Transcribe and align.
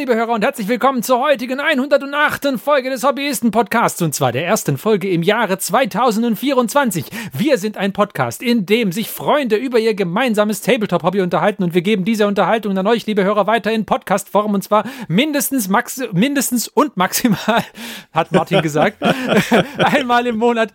Liebe 0.00 0.16
Hörer, 0.16 0.32
und 0.32 0.42
herzlich 0.42 0.66
willkommen 0.66 1.02
zur 1.02 1.20
heutigen 1.20 1.60
108. 1.60 2.58
Folge 2.58 2.88
des 2.88 3.04
Hobbyisten-Podcasts, 3.04 4.00
und 4.00 4.14
zwar 4.14 4.32
der 4.32 4.46
ersten 4.46 4.78
Folge 4.78 5.10
im 5.10 5.22
Jahre 5.22 5.58
2024. 5.58 7.04
Wir 7.34 7.58
sind 7.58 7.76
ein 7.76 7.92
Podcast, 7.92 8.42
in 8.42 8.64
dem 8.64 8.92
sich 8.92 9.10
Freunde 9.10 9.56
über 9.56 9.78
ihr 9.78 9.92
gemeinsames 9.92 10.62
Tabletop-Hobby 10.62 11.20
unterhalten, 11.20 11.64
und 11.64 11.74
wir 11.74 11.82
geben 11.82 12.06
diese 12.06 12.26
Unterhaltung 12.26 12.78
an 12.78 12.86
euch, 12.86 13.04
liebe 13.04 13.24
Hörer, 13.24 13.46
weiter 13.46 13.72
in 13.72 13.84
Podcast-Form, 13.84 14.54
und 14.54 14.64
zwar 14.64 14.84
mindestens, 15.08 15.68
max 15.68 16.00
mindestens 16.14 16.66
und 16.66 16.96
maximal, 16.96 17.62
hat 18.14 18.32
Martin 18.32 18.62
gesagt, 18.62 19.02
einmal 19.76 20.26
im 20.26 20.38
Monat 20.38 20.72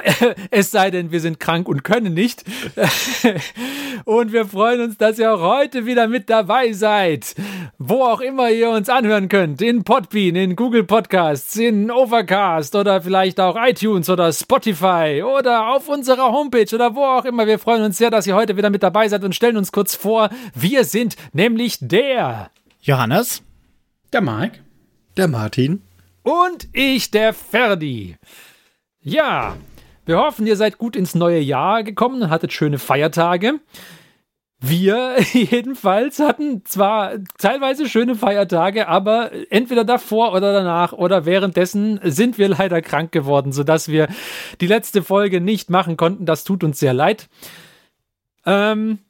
Es 0.50 0.70
sei 0.70 0.90
denn, 0.90 1.12
wir 1.12 1.20
sind 1.20 1.40
krank 1.40 1.68
und 1.68 1.84
können 1.84 2.14
nicht. 2.14 2.44
Und 4.04 4.32
wir 4.32 4.46
freuen 4.46 4.82
uns, 4.82 4.98
dass 4.98 5.18
ihr 5.18 5.34
auch 5.34 5.40
heute 5.40 5.86
wieder 5.86 6.06
mit 6.06 6.30
dabei 6.30 6.72
seid. 6.72 7.34
Wo 7.78 8.02
auch 8.02 8.20
immer 8.20 8.50
ihr 8.50 8.70
uns 8.70 8.88
anhören 8.88 9.28
könnt. 9.28 9.60
In 9.60 9.84
Podbean, 9.84 10.36
in 10.36 10.54
Google 10.54 10.84
Podcasts, 10.84 11.56
in 11.56 11.90
Overcast 11.90 12.74
oder 12.76 13.02
vielleicht 13.02 13.40
auch 13.40 13.56
iTunes 13.58 14.08
oder 14.08 14.32
Spotify 14.32 15.22
oder 15.24 15.68
auf 15.74 15.88
unserer 15.88 16.30
Homepage 16.30 16.72
oder 16.74 16.94
wo 16.94 17.04
auch 17.04 17.24
immer. 17.24 17.46
Wir 17.46 17.58
freuen 17.58 17.82
uns 17.82 17.98
sehr, 17.98 18.10
dass 18.10 18.26
ihr 18.26 18.36
heute 18.36 18.56
wieder 18.56 18.70
mit 18.70 18.82
dabei 18.82 19.08
seid 19.08 19.24
und 19.24 19.34
stellen 19.34 19.56
uns 19.56 19.72
kurz 19.72 19.94
vor. 19.94 20.30
Wir 20.54 20.84
sind 20.84 21.16
nämlich 21.32 21.78
der 21.80 22.50
Johannes, 22.80 23.42
der 24.12 24.20
Mark, 24.20 24.60
der 25.16 25.28
Martin 25.28 25.82
und 26.22 26.68
ich, 26.72 27.10
der 27.10 27.32
Ferdi. 27.32 28.16
Ja, 29.00 29.56
wir 30.06 30.18
hoffen, 30.18 30.46
ihr 30.46 30.56
seid 30.56 30.78
gut 30.78 30.96
ins 30.96 31.14
neue 31.14 31.40
Jahr 31.40 31.82
gekommen 31.82 32.22
und 32.22 32.30
hattet 32.30 32.52
schöne 32.52 32.78
Feiertage. 32.78 33.60
Wir 34.58 35.16
jedenfalls 35.32 36.18
hatten 36.18 36.64
zwar 36.64 37.12
teilweise 37.38 37.88
schöne 37.88 38.14
Feiertage, 38.14 38.88
aber 38.88 39.30
entweder 39.50 39.84
davor 39.84 40.32
oder 40.32 40.52
danach 40.52 40.92
oder 40.92 41.26
währenddessen 41.26 42.00
sind 42.02 42.38
wir 42.38 42.48
leider 42.48 42.80
krank 42.80 43.12
geworden, 43.12 43.52
sodass 43.52 43.88
wir 43.88 44.08
die 44.60 44.66
letzte 44.66 45.02
Folge 45.02 45.40
nicht 45.40 45.68
machen 45.70 45.96
konnten. 45.96 46.24
Das 46.24 46.44
tut 46.44 46.64
uns 46.64 46.78
sehr 46.78 46.94
leid. 46.94 47.28
Ähm, 48.46 49.00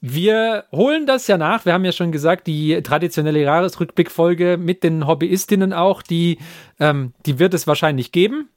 wir 0.00 0.64
holen 0.72 1.06
das 1.06 1.26
ja 1.26 1.38
nach. 1.38 1.64
Wir 1.64 1.72
haben 1.72 1.84
ja 1.84 1.92
schon 1.92 2.12
gesagt, 2.12 2.46
die 2.46 2.82
traditionelle 2.82 3.42
Jahresrückblickfolge 3.42 4.58
mit 4.58 4.84
den 4.84 5.06
Hobbyistinnen 5.06 5.72
auch, 5.72 6.02
die, 6.02 6.38
ähm, 6.78 7.12
die 7.26 7.38
wird 7.38 7.52
es 7.52 7.66
wahrscheinlich 7.66 8.12
geben. 8.12 8.48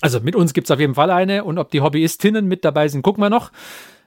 Also 0.00 0.20
mit 0.20 0.36
uns 0.36 0.52
gibt 0.52 0.66
es 0.66 0.70
auf 0.70 0.80
jeden 0.80 0.94
Fall 0.94 1.10
eine 1.10 1.44
und 1.44 1.58
ob 1.58 1.70
die 1.70 1.80
Hobbyistinnen 1.80 2.46
mit 2.46 2.64
dabei 2.64 2.88
sind, 2.88 3.02
gucken 3.02 3.22
wir 3.22 3.30
noch. 3.30 3.50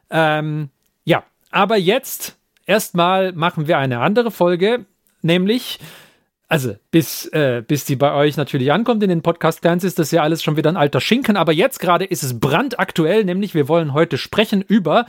Ähm, 0.09 0.69
ja, 1.03 1.23
aber 1.51 1.77
jetzt 1.77 2.37
erstmal 2.65 3.33
machen 3.33 3.67
wir 3.67 3.77
eine 3.77 3.99
andere 3.99 4.29
Folge, 4.29 4.85
nämlich, 5.21 5.79
also 6.47 6.75
bis, 6.91 7.25
äh, 7.27 7.63
bis 7.67 7.85
die 7.85 7.95
bei 7.95 8.13
euch 8.13 8.37
natürlich 8.37 8.71
ankommt 8.71 9.01
in 9.01 9.09
den 9.09 9.23
Podcast-Clans, 9.23 9.83
ist 9.83 9.97
das 9.97 10.11
ja 10.11 10.21
alles 10.21 10.43
schon 10.43 10.57
wieder 10.57 10.69
ein 10.69 10.77
alter 10.77 11.01
Schinken, 11.01 11.37
aber 11.37 11.51
jetzt 11.51 11.79
gerade 11.79 12.05
ist 12.05 12.23
es 12.23 12.39
brandaktuell, 12.39 13.25
nämlich 13.25 13.55
wir 13.55 13.67
wollen 13.67 13.93
heute 13.93 14.19
sprechen 14.19 14.61
über 14.61 15.07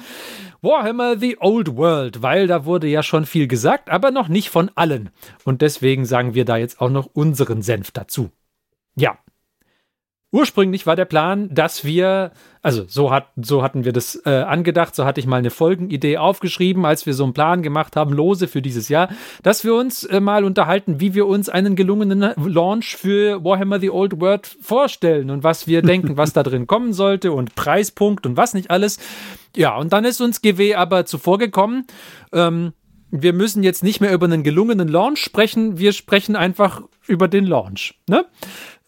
Warhammer 0.62 1.18
The 1.18 1.36
Old 1.40 1.76
World, 1.76 2.22
weil 2.22 2.46
da 2.46 2.64
wurde 2.64 2.86
ja 2.86 3.02
schon 3.02 3.26
viel 3.26 3.46
gesagt, 3.46 3.90
aber 3.90 4.10
noch 4.10 4.28
nicht 4.28 4.48
von 4.48 4.70
allen. 4.74 5.10
Und 5.44 5.60
deswegen 5.60 6.06
sagen 6.06 6.34
wir 6.34 6.46
da 6.46 6.56
jetzt 6.56 6.80
auch 6.80 6.90
noch 6.90 7.06
unseren 7.12 7.62
Senf 7.62 7.90
dazu. 7.90 8.30
Ja, 8.94 9.18
Ursprünglich 10.32 10.86
war 10.86 10.94
der 10.94 11.06
Plan, 11.06 11.52
dass 11.52 11.84
wir, 11.84 12.30
also 12.62 12.84
so, 12.86 13.10
hat, 13.10 13.26
so 13.34 13.64
hatten 13.64 13.84
wir 13.84 13.92
das 13.92 14.14
äh, 14.24 14.30
angedacht, 14.30 14.94
so 14.94 15.04
hatte 15.04 15.18
ich 15.18 15.26
mal 15.26 15.38
eine 15.38 15.50
Folgenidee 15.50 16.18
aufgeschrieben, 16.18 16.86
als 16.86 17.04
wir 17.04 17.14
so 17.14 17.24
einen 17.24 17.32
Plan 17.32 17.62
gemacht 17.62 17.96
haben, 17.96 18.12
lose 18.12 18.46
für 18.46 18.62
dieses 18.62 18.88
Jahr, 18.88 19.08
dass 19.42 19.64
wir 19.64 19.74
uns 19.74 20.04
äh, 20.04 20.20
mal 20.20 20.44
unterhalten, 20.44 21.00
wie 21.00 21.14
wir 21.14 21.26
uns 21.26 21.48
einen 21.48 21.74
gelungenen 21.74 22.32
Launch 22.46 22.96
für 22.96 23.42
Warhammer 23.42 23.80
The 23.80 23.90
Old 23.90 24.20
World 24.20 24.46
vorstellen 24.46 25.30
und 25.30 25.42
was 25.42 25.66
wir 25.66 25.82
denken, 25.90 26.16
was 26.16 26.32
da 26.32 26.44
drin 26.44 26.68
kommen 26.68 26.92
sollte 26.92 27.32
und 27.32 27.56
Preispunkt 27.56 28.24
und 28.24 28.36
was 28.36 28.54
nicht 28.54 28.70
alles. 28.70 28.98
Ja, 29.56 29.76
und 29.76 29.92
dann 29.92 30.04
ist 30.04 30.20
uns 30.20 30.42
GW 30.42 30.76
aber 30.76 31.06
zuvor 31.06 31.38
gekommen. 31.38 31.88
Ähm, 32.32 32.72
wir 33.10 33.32
müssen 33.32 33.64
jetzt 33.64 33.82
nicht 33.82 34.00
mehr 34.00 34.12
über 34.12 34.26
einen 34.26 34.44
gelungenen 34.44 34.86
Launch 34.86 35.18
sprechen, 35.18 35.78
wir 35.78 35.92
sprechen 35.92 36.36
einfach 36.36 36.82
über 37.08 37.26
den 37.26 37.46
Launch. 37.46 37.98
Ne? 38.06 38.24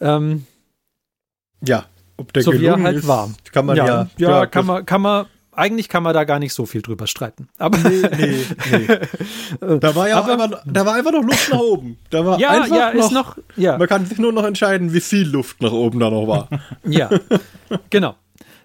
Ähm, 0.00 0.47
ja, 1.67 1.87
ob 2.17 2.33
der 2.33 2.43
so 2.43 2.53
wie 2.53 2.67
er 2.67 2.81
halt 2.81 2.99
ist, 2.99 3.06
war. 3.06 3.31
Kann 3.53 3.67
man 3.67 3.77
ja, 3.77 3.87
ja, 3.87 4.09
ja, 4.17 4.31
ja 4.31 4.47
kann 4.47 4.67
man, 4.67 4.87
kann 4.87 5.00
man, 5.00 5.27
eigentlich 5.53 5.89
kann 5.89 6.03
man 6.03 6.15
da 6.15 6.25
gar 6.25 6.39
nicht 6.39 6.55
so 6.55 6.67
viel 6.67 6.83
drüber 6.83 7.06
streiten. 7.06 7.49
Aber 7.59 7.78
nee, 7.78 8.03
nee, 8.19 8.45
nee. 8.71 9.78
Da 9.78 9.95
war 9.95 10.09
ja 10.09 10.19
aber, 10.19 10.33
einfach, 10.33 10.62
da 10.67 10.87
war 10.87 10.95
einfach 10.95 11.12
noch 11.12 11.22
Luft 11.22 11.51
nach 11.51 11.59
oben. 11.59 11.99
Da 12.11 12.25
war 12.25 12.39
ja, 12.39 12.51
einfach 12.51 12.77
ja, 12.77 12.93
noch, 12.93 13.05
ist 13.05 13.12
noch, 13.12 13.39
ja. 13.56 13.78
Man 13.78 13.89
kann 13.89 14.06
sich 14.06 14.19
nur 14.19 14.33
noch 14.33 14.45
entscheiden, 14.45 14.93
wie 14.93 15.01
viel 15.01 15.28
Luft 15.28 15.61
nach 15.61 15.72
oben 15.72 16.01
da 16.01 16.11
noch 16.11 16.27
war. 16.27 16.49
ja, 16.84 17.11
genau. 17.91 18.17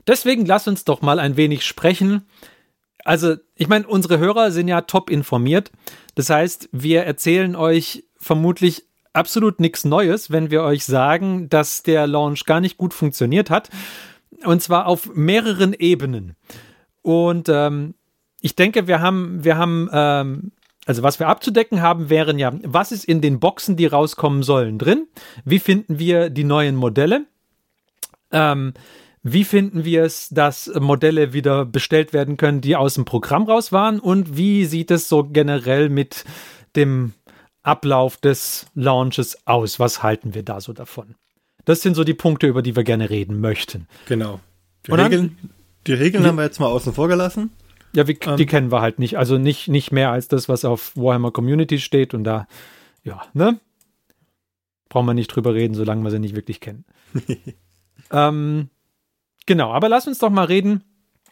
Deswegen 0.08 0.46
lass 0.46 0.68
uns 0.68 0.86
doch 0.86 1.02
mal 1.02 1.20
ein 1.20 1.36
wenig 1.36 1.66
sprechen. 1.66 2.26
Also, 3.04 3.36
ich 3.56 3.68
meine, 3.68 3.88
unsere 3.88 4.20
Hörer 4.20 4.52
sind 4.52 4.68
ja 4.68 4.82
top 4.82 5.10
informiert. 5.10 5.72
Das 6.16 6.30
heißt, 6.30 6.70
wir 6.72 7.04
erzählen 7.04 7.56
euch 7.56 8.06
vermutlich 8.18 8.87
absolut 9.18 9.60
nichts 9.60 9.84
Neues, 9.84 10.32
wenn 10.32 10.52
wir 10.52 10.64
euch 10.64 10.86
sagen, 10.86 11.50
dass 11.50 11.84
der 11.84 12.08
Launch 12.08 12.46
gar 12.46 12.62
nicht 12.62 12.78
gut 12.78 12.94
funktioniert 12.94 13.50
hat. 13.50 13.70
Und 14.46 14.62
zwar 14.62 14.86
auf 14.86 15.10
mehreren 15.16 15.74
Ebenen. 15.74 16.36
Und 17.02 17.50
ähm, 17.50 17.96
ich 18.42 18.56
denke, 18.56 18.88
wir 18.88 19.02
haben, 19.02 19.44
wir 19.44 19.58
haben, 19.58 19.90
ähm, 19.92 20.52
also 20.86 21.04
was 21.04 21.20
wir 21.20 21.28
abzudecken 21.28 21.82
haben, 21.82 22.10
wären 22.10 22.38
ja, 22.38 22.54
was 22.64 22.92
ist 22.92 23.06
in 23.06 23.20
den 23.20 23.40
Boxen, 23.40 23.76
die 23.76 23.88
rauskommen 23.88 24.44
sollen, 24.44 24.78
drin? 24.78 25.08
Wie 25.44 25.60
finden 25.60 25.98
wir 26.00 26.30
die 26.30 26.44
neuen 26.44 26.76
Modelle? 26.76 27.26
Ähm, 28.32 28.74
wie 29.24 29.44
finden 29.44 29.84
wir 29.84 30.04
es, 30.04 30.30
dass 30.30 30.72
Modelle 30.80 31.34
wieder 31.34 31.66
bestellt 31.66 32.14
werden 32.14 32.38
können, 32.38 32.62
die 32.62 32.76
aus 32.76 32.94
dem 32.94 33.06
Programm 33.06 33.44
raus 33.44 33.72
waren? 33.72 34.00
Und 34.00 34.38
wie 34.38 34.66
sieht 34.66 34.92
es 34.92 35.10
so 35.10 35.24
generell 35.24 35.90
mit 35.90 36.24
dem 36.76 37.14
Ablauf 37.68 38.18
des 38.18 38.66
Launches 38.76 39.46
aus? 39.46 39.80
Was 39.80 40.02
halten 40.02 40.34
wir 40.34 40.44
da 40.44 40.62
so 40.62 40.74
davon? 40.74 41.16
Das 41.66 41.82
sind 41.82 41.96
so 41.96 42.04
die 42.06 42.14
Punkte, 42.14 42.48
über 42.48 42.62
die 42.62 42.76
wir 42.76 42.84
gerne 42.84 43.10
reden 43.10 43.42
möchten. 43.42 43.88
Genau. 44.08 44.40
Die 44.86 44.92
Und 44.92 45.00
Regeln, 45.02 45.38
dann, 45.42 45.50
die 45.86 45.94
Regeln 45.94 46.24
die, 46.24 46.30
haben 46.30 46.38
wir 46.38 46.46
jetzt 46.46 46.60
mal 46.60 46.68
außen 46.68 46.94
vor 46.94 47.10
gelassen. 47.10 47.52
Ja, 47.94 48.08
wir, 48.08 48.16
ähm, 48.26 48.38
die 48.38 48.46
kennen 48.46 48.72
wir 48.72 48.80
halt 48.80 49.00
nicht. 49.00 49.18
Also 49.18 49.38
nicht, 49.38 49.68
nicht 49.68 49.92
mehr 49.92 50.12
als 50.12 50.30
das, 50.30 50.48
was 50.48 50.64
auf 50.64 50.96
Warhammer 50.96 51.32
Community 51.32 51.80
steht. 51.80 52.14
Und 52.14 52.24
da, 52.24 52.48
ja, 53.04 53.22
ne? 53.34 53.60
Brauchen 54.88 55.08
wir 55.08 55.14
nicht 55.14 55.28
drüber 55.28 55.54
reden, 55.54 55.74
solange 55.74 56.04
wir 56.04 56.12
sie 56.12 56.20
nicht 56.20 56.36
wirklich 56.36 56.62
kennen. 56.62 56.86
ähm, 58.12 58.70
genau, 59.46 59.74
aber 59.74 59.90
lass 59.90 60.08
uns 60.08 60.20
doch 60.20 60.30
mal 60.30 60.46
reden 60.46 60.84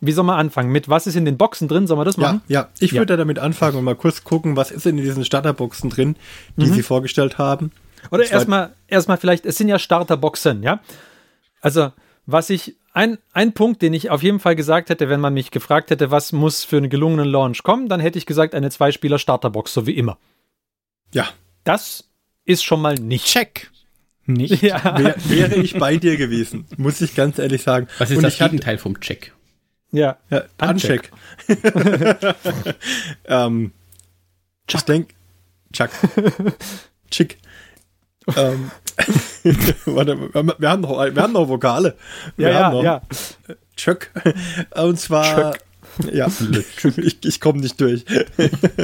wie 0.01 0.11
soll 0.11 0.25
man 0.25 0.37
anfangen? 0.37 0.71
Mit 0.71 0.89
was 0.89 1.07
ist 1.07 1.15
in 1.15 1.25
den 1.25 1.37
Boxen 1.37 1.67
drin? 1.67 1.87
Sollen 1.87 1.99
wir 1.99 2.05
das 2.05 2.17
machen? 2.17 2.41
Ja, 2.47 2.61
ja. 2.61 2.69
ich 2.79 2.91
ja. 2.91 2.99
würde 2.99 3.17
damit 3.17 3.39
anfangen 3.39 3.77
und 3.77 3.83
mal 3.83 3.95
kurz 3.95 4.23
gucken, 4.23 4.55
was 4.55 4.71
ist 4.71 4.85
in 4.85 4.97
diesen 4.97 5.25
Starterboxen 5.25 5.89
drin, 5.89 6.15
die 6.57 6.67
mhm. 6.67 6.73
sie 6.73 6.83
vorgestellt 6.83 7.37
haben. 7.37 7.71
Oder 8.11 8.29
erstmal, 8.29 8.73
erstmal 8.87 9.17
vielleicht, 9.17 9.45
es 9.45 9.57
sind 9.57 9.67
ja 9.67 9.79
Starterboxen, 9.79 10.63
ja? 10.63 10.79
Also, 11.61 11.91
was 12.25 12.49
ich, 12.49 12.75
ein, 12.93 13.17
ein 13.33 13.53
Punkt, 13.53 13.81
den 13.81 13.93
ich 13.93 14.09
auf 14.09 14.23
jeden 14.23 14.39
Fall 14.39 14.55
gesagt 14.55 14.89
hätte, 14.89 15.09
wenn 15.09 15.19
man 15.19 15.33
mich 15.33 15.51
gefragt 15.51 15.89
hätte, 15.89 16.11
was 16.11 16.31
muss 16.31 16.63
für 16.63 16.77
einen 16.77 16.89
gelungenen 16.89 17.27
Launch 17.27 17.63
kommen, 17.63 17.89
dann 17.89 17.99
hätte 17.99 18.17
ich 18.17 18.25
gesagt, 18.25 18.53
eine 18.53 18.69
Zwei-Spieler-Starterbox, 18.69 19.73
so 19.73 19.87
wie 19.87 19.93
immer. 19.93 20.17
Ja. 21.13 21.27
Das 21.63 22.05
ist 22.45 22.63
schon 22.63 22.81
mal 22.81 22.95
nicht. 22.95 23.25
Check. 23.25 23.71
Nicht? 24.27 24.61
Ja. 24.63 24.97
Wär, 24.97 25.15
wäre 25.27 25.55
ich 25.55 25.77
bei 25.77 25.97
dir 25.97 26.17
gewesen, 26.17 26.65
muss 26.77 27.01
ich 27.01 27.15
ganz 27.15 27.37
ehrlich 27.37 27.61
sagen. 27.61 27.87
Was 27.99 28.09
ist 28.09 28.17
und 28.17 28.23
das 28.23 28.37
Gegenteil 28.37 28.77
vom 28.77 28.99
Check? 28.99 29.34
Ja, 29.95 30.17
ja 30.29 30.43
Uncheck. 30.61 31.11
ähm, 33.25 33.71
Chuck. 34.67 34.79
Ich 34.79 34.85
denke, 34.85 35.13
Chuck. 35.73 35.89
Chick. 37.11 37.37
ähm, 38.35 38.71
warte, 39.85 40.33
wir 40.33 40.69
haben 40.69 40.81
noch, 40.81 40.97
wir 40.97 41.21
haben 41.21 41.33
noch 41.33 41.47
Vokale. 41.47 41.95
Wir 42.35 42.49
ja, 42.49 42.59
ja, 42.59 42.69
noch, 42.71 42.83
ja. 42.83 43.01
Chuck. 43.75 44.09
Und 44.75 44.99
zwar 44.99 45.53
Chuck. 45.53 45.64
Ja, 46.11 46.27
ich, 46.97 47.17
ich 47.23 47.39
komme 47.39 47.59
nicht 47.61 47.79
durch. 47.79 48.05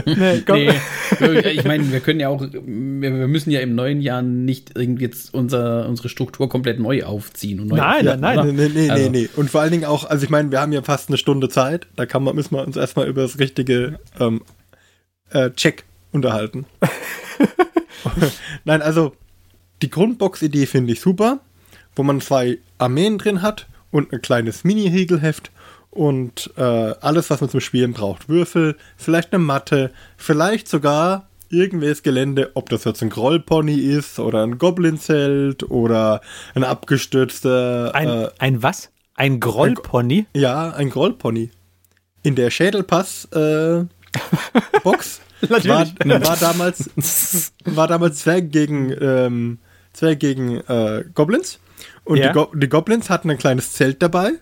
nee, 0.05 0.43
komm. 0.45 0.57
nee, 0.57 1.49
ich 1.51 1.63
meine, 1.63 1.91
wir 1.91 1.99
können 1.99 2.19
ja 2.19 2.29
auch, 2.29 2.41
wir, 2.41 3.27
müssen 3.27 3.51
ja 3.51 3.59
im 3.59 3.75
neuen 3.75 4.01
Jahr 4.01 4.21
nicht 4.21 4.71
irgendwie 4.75 5.03
jetzt 5.03 5.33
unser, 5.33 5.87
unsere 5.87 6.09
Struktur 6.09 6.49
komplett 6.49 6.79
neu 6.79 7.03
aufziehen. 7.03 7.59
Und 7.59 7.67
neu 7.67 7.77
nein, 7.77 8.05
nein, 8.05 8.19
nein, 8.19 8.55
nee, 8.55 8.69
nee, 8.73 8.89
also. 8.89 9.09
nee. 9.09 9.29
Und 9.35 9.49
vor 9.49 9.61
allen 9.61 9.71
Dingen 9.71 9.85
auch, 9.85 10.09
also 10.09 10.23
ich 10.23 10.29
meine, 10.29 10.51
wir 10.51 10.61
haben 10.61 10.71
ja 10.71 10.81
fast 10.81 11.09
eine 11.09 11.17
Stunde 11.17 11.49
Zeit, 11.49 11.87
da 11.95 12.05
kann 12.05 12.23
man, 12.23 12.35
müssen 12.35 12.55
wir 12.55 12.65
uns 12.65 12.77
erstmal 12.77 13.07
über 13.07 13.21
das 13.21 13.39
richtige 13.39 13.99
ähm, 14.19 14.41
äh, 15.31 15.51
Check 15.51 15.83
unterhalten. 16.11 16.65
nein, 18.65 18.81
also 18.81 19.15
die 19.81 19.89
Grundbox-Idee 19.89 20.65
finde 20.65 20.93
ich 20.93 21.01
super, 21.01 21.39
wo 21.95 22.03
man 22.03 22.21
zwei 22.21 22.59
Armeen 22.77 23.17
drin 23.17 23.41
hat 23.41 23.67
und 23.91 24.13
ein 24.13 24.21
kleines 24.21 24.63
Mini-Regelheft 24.63 25.51
und 25.91 26.51
äh, 26.57 26.61
alles, 26.61 27.29
was 27.29 27.41
man 27.41 27.49
zum 27.49 27.59
Spielen 27.59 27.93
braucht. 27.93 28.27
Würfel, 28.29 28.77
vielleicht 28.97 29.33
eine 29.33 29.43
Matte, 29.43 29.91
vielleicht 30.17 30.67
sogar 30.67 31.27
irgendwelches 31.49 32.01
Gelände, 32.01 32.51
ob 32.53 32.69
das 32.69 32.85
jetzt 32.85 33.03
ein 33.03 33.09
Grollpony 33.09 33.75
ist 33.75 34.17
oder 34.19 34.41
ein 34.43 34.57
Goblin-Zelt 34.57 35.69
oder 35.69 36.21
ein 36.55 36.63
abgestürzter. 36.63 37.93
Ein, 37.93 38.07
äh, 38.07 38.29
ein 38.39 38.63
was? 38.63 38.89
Ein 39.15 39.39
Grollpony? 39.41 40.25
ja, 40.33 40.71
ein 40.71 40.89
Grollpony. 40.89 41.51
In 42.23 42.35
der 42.35 42.49
Schädelpass-Box 42.51 43.89
war, 45.49 45.87
war 45.87 46.37
damals 46.37 46.89
war 47.65 47.87
damals 47.87 48.19
Zwerg 48.19 48.51
gegen 48.51 48.91
ähm, 49.01 49.59
Zwerg 49.93 50.19
gegen 50.19 50.57
äh, 50.61 51.03
Goblins 51.13 51.59
und 52.03 52.17
Ja. 52.17 52.27
die, 52.27 52.33
Go 52.33 52.47
die 52.55 52.69
Goblins 52.69 53.09
hatten 53.09 53.29
ein 53.29 53.37
kleines 53.37 53.73
Zelt 53.73 54.01
dabei 54.01 54.33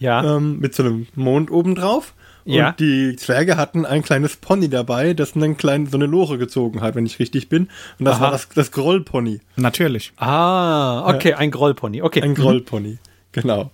Ja. 0.00 0.36
ähm, 0.36 0.58
mit 0.58 0.74
so 0.74 0.82
einem 0.82 1.06
Mond 1.14 1.50
oben 1.52 1.76
drauf. 1.76 2.14
Und 2.44 2.54
Ja. 2.54 2.72
die 2.72 3.14
Zwerge 3.16 3.56
hatten 3.58 3.84
ein 3.86 4.02
kleines 4.02 4.36
Pony 4.36 4.68
dabei, 4.68 5.12
das 5.14 5.36
einen 5.36 5.56
kleinen, 5.56 5.86
so 5.86 5.96
eine 5.98 6.06
Lore 6.06 6.38
gezogen 6.38 6.80
hat, 6.80 6.94
wenn 6.96 7.04
ich 7.06 7.18
richtig 7.18 7.48
bin. 7.48 7.68
Und 7.98 8.06
das 8.06 8.16
Aha. 8.16 8.22
war 8.24 8.30
das, 8.32 8.48
das 8.48 8.72
Grollpony. 8.72 9.40
Natürlich. 9.56 10.12
ah, 10.16 11.06
okay, 11.14 11.34
ein 11.34 11.50
Grollpony. 11.52 12.02
Okay. 12.02 12.22
Ein 12.22 12.34
Grollpony. 12.34 12.98
Genau. 13.32 13.70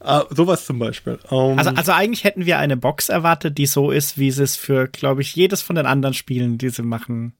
Ah, 0.00 0.24
sowas 0.30 0.66
zum 0.66 0.78
Beispiel. 0.78 1.18
Ähm, 1.30 1.58
Also, 1.58 1.70
also 1.70 1.92
eigentlich 1.92 2.22
hätten 2.24 2.44
wir 2.44 2.58
eine 2.58 2.76
Box 2.76 3.08
erwartet, 3.08 3.56
die 3.58 3.66
so 3.66 3.90
ist, 3.90 4.18
wie 4.18 4.30
sie 4.30 4.42
es 4.42 4.56
für, 4.56 4.88
glaube 4.88 5.22
ich, 5.22 5.34
jedes 5.34 5.62
von 5.62 5.74
den 5.76 5.86
anderen 5.86 6.14
Spielen, 6.14 6.58
die 6.58 6.68
sie 6.70 6.82
machen, 6.82 7.32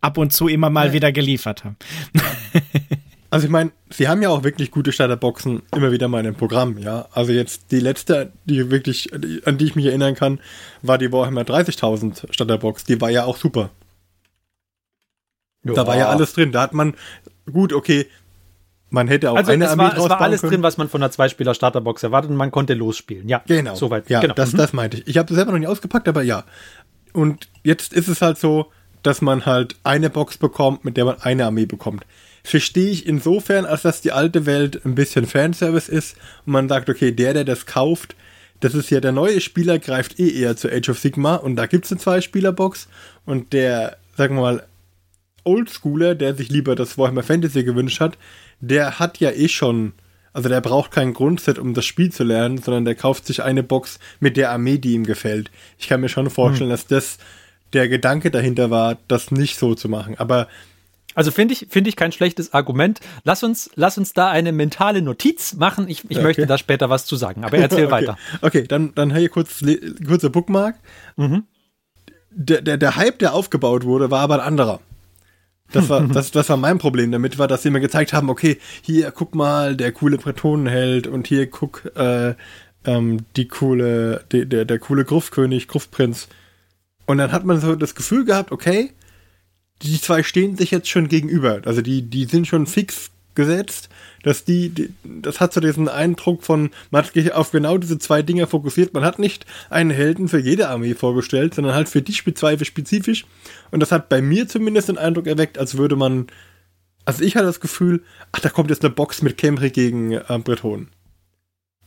ab 0.00 0.18
und 0.18 0.32
zu 0.32 0.48
immer 0.48 0.70
mal 0.70 0.92
wieder 0.92 1.12
geliefert 1.12 1.64
haben. 1.64 1.76
Also 3.32 3.46
ich 3.46 3.50
meine, 3.50 3.72
sie 3.88 4.08
haben 4.08 4.20
ja 4.20 4.28
auch 4.28 4.44
wirklich 4.44 4.70
gute 4.70 4.92
Starterboxen 4.92 5.62
immer 5.74 5.90
wieder 5.90 6.06
mal 6.06 6.24
im 6.26 6.34
Programm, 6.34 6.76
ja. 6.76 7.08
Also 7.12 7.32
jetzt 7.32 7.70
die 7.72 7.80
letzte, 7.80 8.30
die 8.44 8.70
wirklich, 8.70 9.08
an 9.46 9.56
die 9.56 9.64
ich 9.64 9.74
mich 9.74 9.86
erinnern 9.86 10.14
kann, 10.14 10.38
war 10.82 10.98
die 10.98 11.10
Warhammer 11.10 11.40
30.000 11.40 12.30
Starterbox. 12.30 12.84
Die 12.84 13.00
war 13.00 13.08
ja 13.08 13.24
auch 13.24 13.38
super. 13.38 13.70
Da 15.64 15.86
war 15.86 15.96
ja 15.96 16.08
alles 16.08 16.34
drin. 16.34 16.52
Da 16.52 16.60
hat 16.62 16.74
man, 16.74 16.94
gut, 17.50 17.72
okay, 17.72 18.06
man 18.90 19.08
hätte 19.08 19.30
auch 19.30 19.36
Also 19.36 19.52
eine 19.52 19.64
es 19.64 19.70
Armee 19.70 19.84
war, 19.84 19.96
es 19.96 20.08
war 20.10 20.20
alles 20.20 20.40
können. 20.42 20.50
drin, 20.52 20.62
was 20.62 20.76
man 20.76 20.88
von 20.90 21.02
einer 21.02 21.10
Zweispieler-Starterbox 21.10 22.02
erwartet 22.02 22.30
und 22.30 22.36
man 22.36 22.50
konnte 22.50 22.74
losspielen. 22.74 23.28
Ja, 23.28 23.42
Genau. 23.46 23.74
Soweit. 23.74 24.10
Ja, 24.10 24.20
genau. 24.20 24.34
das, 24.34 24.52
Mhm. 24.52 24.56
das 24.58 24.72
meinte 24.74 24.98
ich. 24.98 25.06
Ich 25.06 25.16
habe 25.18 25.28
das 25.28 25.36
selber 25.36 25.52
noch 25.52 25.58
nicht 25.58 25.68
ausgepackt, 25.68 26.06
aber 26.08 26.22
ja. 26.22 26.44
Und 27.14 27.48
jetzt 27.62 27.94
ist 27.94 28.08
es 28.08 28.20
halt 28.20 28.36
so, 28.38 28.70
dass 29.02 29.22
man 29.22 29.46
halt 29.46 29.76
eine 29.84 30.10
Box 30.10 30.36
bekommt, 30.36 30.84
mit 30.84 30.98
der 30.98 31.06
man 31.06 31.22
eine 31.22 31.46
Armee 31.46 31.64
bekommt. 31.66 32.04
Verstehe 32.44 32.90
ich 32.90 33.06
insofern, 33.06 33.64
als 33.64 33.82
dass 33.82 34.00
die 34.00 34.12
alte 34.12 34.46
Welt 34.46 34.84
ein 34.84 34.94
bisschen 34.94 35.26
Fanservice 35.26 35.88
ist 35.88 36.16
und 36.44 36.52
man 36.52 36.68
sagt, 36.68 36.90
okay, 36.90 37.12
der, 37.12 37.34
der 37.34 37.44
das 37.44 37.66
kauft, 37.66 38.16
das 38.60 38.74
ist 38.74 38.90
ja 38.90 39.00
der 39.00 39.12
neue 39.12 39.40
Spieler, 39.40 39.78
greift 39.78 40.18
eh 40.18 40.40
eher 40.40 40.56
zu 40.56 40.70
Age 40.70 40.90
of 40.90 40.98
Sigma 40.98 41.36
und 41.36 41.56
da 41.56 41.66
gibt 41.66 41.84
es 41.84 41.92
eine 41.92 42.00
Zwei-Spieler-Box 42.00 42.88
und 43.24 43.52
der, 43.52 43.96
sagen 44.16 44.36
wir 44.36 44.42
mal, 44.42 44.66
Oldschooler, 45.44 46.14
der 46.14 46.34
sich 46.34 46.48
lieber 46.48 46.74
das 46.74 46.98
Warhammer 46.98 47.22
Fantasy 47.22 47.64
gewünscht 47.64 48.00
hat, 48.00 48.18
der 48.60 48.98
hat 48.98 49.18
ja 49.18 49.30
eh 49.30 49.48
schon, 49.48 49.92
also 50.32 50.48
der 50.48 50.60
braucht 50.60 50.92
kein 50.92 51.14
Grundset, 51.14 51.58
um 51.58 51.74
das 51.74 51.84
Spiel 51.84 52.12
zu 52.12 52.22
lernen, 52.24 52.58
sondern 52.58 52.84
der 52.84 52.94
kauft 52.94 53.26
sich 53.26 53.42
eine 53.42 53.62
Box 53.62 53.98
mit 54.20 54.36
der 54.36 54.50
Armee, 54.50 54.78
die 54.78 54.92
ihm 54.92 55.04
gefällt. 55.04 55.50
Ich 55.78 55.88
kann 55.88 56.00
mir 56.00 56.08
schon 56.08 56.30
vorstellen, 56.30 56.70
dass 56.70 56.86
das 56.86 57.18
der 57.72 57.88
Gedanke 57.88 58.30
dahinter 58.30 58.70
war, 58.70 58.98
das 59.08 59.30
nicht 59.30 59.58
so 59.58 59.74
zu 59.74 59.88
machen. 59.88 60.16
Aber 60.18 60.48
Also 61.14 61.30
finde 61.30 61.54
ich, 61.54 61.66
finde 61.70 61.90
ich 61.90 61.96
kein 61.96 62.12
schlechtes 62.12 62.52
Argument. 62.54 63.00
Lass 63.24 63.42
uns, 63.42 63.70
lass 63.74 63.98
uns 63.98 64.12
da 64.12 64.30
eine 64.30 64.52
mentale 64.52 65.02
Notiz 65.02 65.54
machen. 65.54 65.88
Ich, 65.88 66.04
ich 66.08 66.16
Okay. 66.18 66.22
möchte 66.22 66.46
da 66.46 66.58
später 66.58 66.90
was 66.90 67.06
zu 67.06 67.16
sagen, 67.16 67.44
aber 67.44 67.58
erzähl 67.58 67.84
okay. 67.86 67.92
weiter. 67.92 68.18
Okay, 68.40 68.64
dann, 68.66 68.94
dann 68.94 69.14
hier 69.14 69.28
kurz, 69.28 69.64
kurzer 70.06 70.30
Bookmark. 70.30 70.76
Mhm. 71.16 71.44
Der, 72.30 72.62
der, 72.62 72.78
der 72.78 72.96
Hype, 72.96 73.18
der 73.18 73.34
aufgebaut 73.34 73.84
wurde, 73.84 74.10
war 74.10 74.20
aber 74.20 74.34
ein 74.36 74.46
anderer. 74.46 74.80
Das 75.72 75.88
war, 75.88 76.02
das, 76.08 76.30
das 76.30 76.48
war 76.48 76.56
mein 76.56 76.78
Problem 76.78 77.12
damit, 77.12 77.38
war, 77.38 77.48
dass 77.48 77.62
sie 77.62 77.70
mir 77.70 77.80
gezeigt 77.80 78.12
haben, 78.12 78.30
okay, 78.30 78.58
hier, 78.82 79.10
guck 79.10 79.34
mal, 79.34 79.76
der 79.76 79.92
coole 79.92 80.18
Bretonenheld 80.18 81.06
und 81.06 81.26
hier, 81.26 81.46
guck, 81.48 81.90
äh, 81.96 82.34
ähm, 82.84 83.18
die 83.36 83.48
coole, 83.48 84.24
die, 84.32 84.46
der, 84.46 84.64
der 84.64 84.78
coole 84.78 85.04
Gruftkönig, 85.04 85.68
Gruftprinz. 85.68 86.28
Und 87.06 87.18
dann 87.18 87.32
hat 87.32 87.44
man 87.44 87.60
so 87.60 87.74
das 87.74 87.94
Gefühl 87.94 88.24
gehabt, 88.24 88.52
okay, 88.52 88.92
die 89.82 90.00
zwei 90.00 90.22
stehen 90.22 90.56
sich 90.56 90.70
jetzt 90.70 90.88
schon 90.88 91.08
gegenüber. 91.08 91.60
Also 91.64 91.82
die, 91.82 92.02
die 92.02 92.24
sind 92.24 92.46
schon 92.46 92.66
fix 92.66 93.10
gesetzt, 93.34 93.88
dass 94.22 94.44
die, 94.44 94.68
die 94.68 94.92
das 95.04 95.40
hat 95.40 95.52
so 95.52 95.60
diesen 95.60 95.88
Eindruck 95.88 96.42
von, 96.42 96.70
man 96.90 97.04
hat 97.04 97.14
sich 97.14 97.32
auf 97.32 97.50
genau 97.50 97.78
diese 97.78 97.98
zwei 97.98 98.22
Dinge 98.22 98.46
fokussiert. 98.46 98.94
Man 98.94 99.04
hat 99.04 99.18
nicht 99.18 99.46
einen 99.70 99.90
Helden 99.90 100.28
für 100.28 100.38
jede 100.38 100.68
Armee 100.68 100.94
vorgestellt, 100.94 101.54
sondern 101.54 101.74
halt 101.74 101.88
für 101.88 102.02
die 102.02 102.12
Zweifel 102.12 102.64
spezifisch. 102.64 103.24
Und 103.70 103.80
das 103.80 103.92
hat 103.92 104.08
bei 104.08 104.20
mir 104.20 104.48
zumindest 104.48 104.88
den 104.88 104.98
Eindruck 104.98 105.26
erweckt, 105.26 105.58
als 105.58 105.76
würde 105.76 105.96
man, 105.96 106.26
also 107.04 107.24
ich 107.24 107.36
hatte 107.36 107.46
das 107.46 107.60
Gefühl, 107.60 108.02
ach, 108.32 108.40
da 108.40 108.50
kommt 108.50 108.70
jetzt 108.70 108.84
eine 108.84 108.94
Box 108.94 109.22
mit 109.22 109.38
Camry 109.38 109.70
gegen 109.70 110.12
äh, 110.12 110.40
Bretonen. 110.42 110.88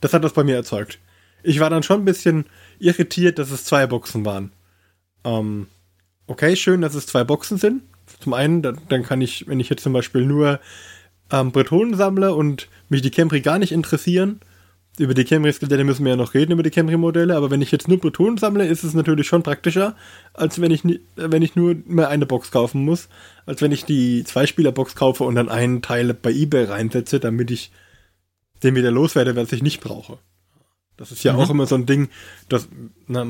Das 0.02 0.14
hat 0.14 0.24
das 0.24 0.34
bei 0.34 0.44
mir 0.44 0.56
erzeugt. 0.56 1.00
Ich 1.44 1.60
war 1.60 1.70
dann 1.70 1.84
schon 1.84 2.02
ein 2.02 2.06
bisschen 2.06 2.46
irritiert, 2.80 3.40
dass 3.40 3.52
es 3.52 3.66
zwei 3.66 3.86
Boxen 3.86 4.26
waren. 4.26 4.52
Ähm, 5.24 5.68
okay, 6.28 6.56
schön, 6.56 6.82
dass 6.82 6.96
es 6.96 7.08
zwei 7.08 7.24
Boxen 7.24 7.58
sind. 7.58 7.84
Zum 8.20 8.34
einen, 8.34 8.62
dann, 8.62 8.80
dann 8.90 9.04
kann 9.04 9.22
ich, 9.22 9.48
wenn 9.48 9.60
ich 9.60 9.70
jetzt 9.70 9.84
zum 9.84 9.94
Beispiel 9.94 10.26
nur 10.26 10.60
ähm, 11.32 11.52
Bretonen 11.52 11.96
sammle 11.96 12.34
und 12.36 12.68
mich 12.90 13.02
die 13.02 13.12
Camry 13.12 13.42
gar 13.42 13.58
nicht 13.60 13.72
interessieren, 13.72 14.40
über 14.98 15.14
die 15.14 15.26
Camry-Skelette 15.26 15.84
müssen 15.84 16.06
wir 16.06 16.12
ja 16.12 16.16
noch 16.16 16.34
reden, 16.34 16.54
über 16.54 16.64
die 16.64 16.70
Camry-Modelle, 16.70 17.36
aber 17.36 17.52
wenn 17.52 17.62
ich 17.62 17.72
jetzt 17.72 17.90
nur 17.90 18.00
Bretonen 18.00 18.38
sammle, 18.38 18.66
ist 18.66 18.84
es 18.84 18.94
natürlich 18.94 19.28
schon 19.28 19.44
praktischer, 19.44 19.96
als 20.34 20.62
wenn 20.62 20.72
ich, 20.72 20.84
wenn 21.16 21.42
ich 21.42 21.56
nur 21.58 21.76
mehr 21.86 22.08
eine 22.08 22.26
Box 22.26 22.50
kaufen 22.52 22.86
muss, 22.86 23.10
als 23.46 23.62
wenn 23.62 23.74
ich 23.74 23.84
die 23.84 24.24
Zweispieler-Box 24.24 24.96
kaufe 24.96 25.26
und 25.26 25.36
dann 25.36 25.50
einen 25.50 25.82
Teil 25.82 26.14
bei 26.14 26.32
Ebay 26.32 26.66
reinsetze, 26.66 27.20
damit 27.20 27.52
ich 27.52 27.72
den 28.64 28.76
wieder 28.76 28.90
loswerde, 28.92 29.36
was 29.36 29.52
ich 29.52 29.62
nicht 29.62 29.82
brauche. 29.82 30.18
Das 30.96 31.12
ist 31.12 31.24
ja 31.26 31.34
Mhm. 31.34 31.40
auch 31.40 31.50
immer 31.50 31.66
so 31.66 31.76
ein 31.76 31.86
Ding, 31.86 32.08
dass 32.48 32.70
na, 33.08 33.28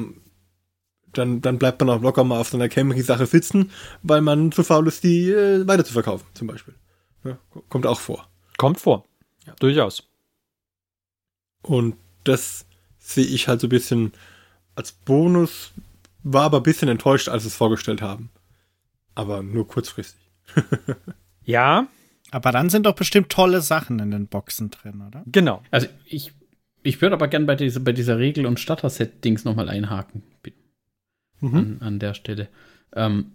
dann, 1.18 1.42
dann 1.42 1.58
bleibt 1.58 1.80
man 1.82 1.90
auch 1.90 2.02
locker 2.02 2.24
mal 2.24 2.40
auf 2.40 2.50
so 2.50 2.58
einer 2.58 2.70
Camry-Sache 2.70 3.26
sitzen, 3.26 3.72
weil 4.04 4.22
man 4.22 4.52
zu 4.52 4.64
faul 4.64 4.88
ist, 4.88 5.04
die 5.04 5.30
äh, 5.32 5.68
weiter 5.68 5.86
zu 5.86 5.94
verkaufen, 5.94 6.26
zum 6.34 6.48
Beispiel. 6.48 6.76
Ja, 7.24 7.38
kommt 7.70 7.86
auch 7.88 8.00
vor. 8.00 8.28
Kommt 8.58 8.80
vor. 8.80 9.06
Durchaus. 9.60 10.08
Und 11.62 11.96
das 12.24 12.66
sehe 13.00 13.26
ich 13.26 13.48
halt 13.48 13.62
so 13.62 13.68
ein 13.68 13.72
bisschen 13.72 14.14
als 14.76 14.92
Bonus, 14.92 15.72
war 16.24 16.44
aber 16.44 16.58
ein 16.58 16.64
bisschen 16.64 16.88
enttäuscht, 16.90 17.30
als 17.30 17.44
sie 17.44 17.50
es 17.50 17.56
vorgestellt 17.56 18.02
haben. 18.02 18.30
Aber 19.16 19.44
nur 19.44 19.68
kurzfristig. 19.68 20.22
Ja, 21.48 21.88
Aber 22.32 22.52
dann 22.52 22.72
sind 22.72 22.88
doch 22.88 22.96
bestimmt 22.96 23.30
tolle 23.32 23.62
Sachen 23.62 24.00
in 24.00 24.10
den 24.10 24.26
Boxen 24.28 24.72
drin, 24.72 25.04
oder? 25.08 25.24
genau. 25.28 25.62
Also 25.70 25.86
ich, 26.06 26.34
ich 26.82 27.00
würde 27.02 27.14
aber 27.16 27.28
gern 27.28 27.46
bei 27.46 27.54
dieser, 27.56 27.80
bei 27.82 27.92
dieser 27.92 28.18
Regel- 28.18 28.48
und 28.48 28.60
Starter-Set-Dings 28.60 29.46
nochmal 29.46 29.70
einhaken. 29.70 30.24
Mhm. 31.42 31.56
An, 31.56 31.78
an 31.82 32.00
der 32.00 32.14
Stelle. 32.14 32.48
Ähm, 32.96 33.32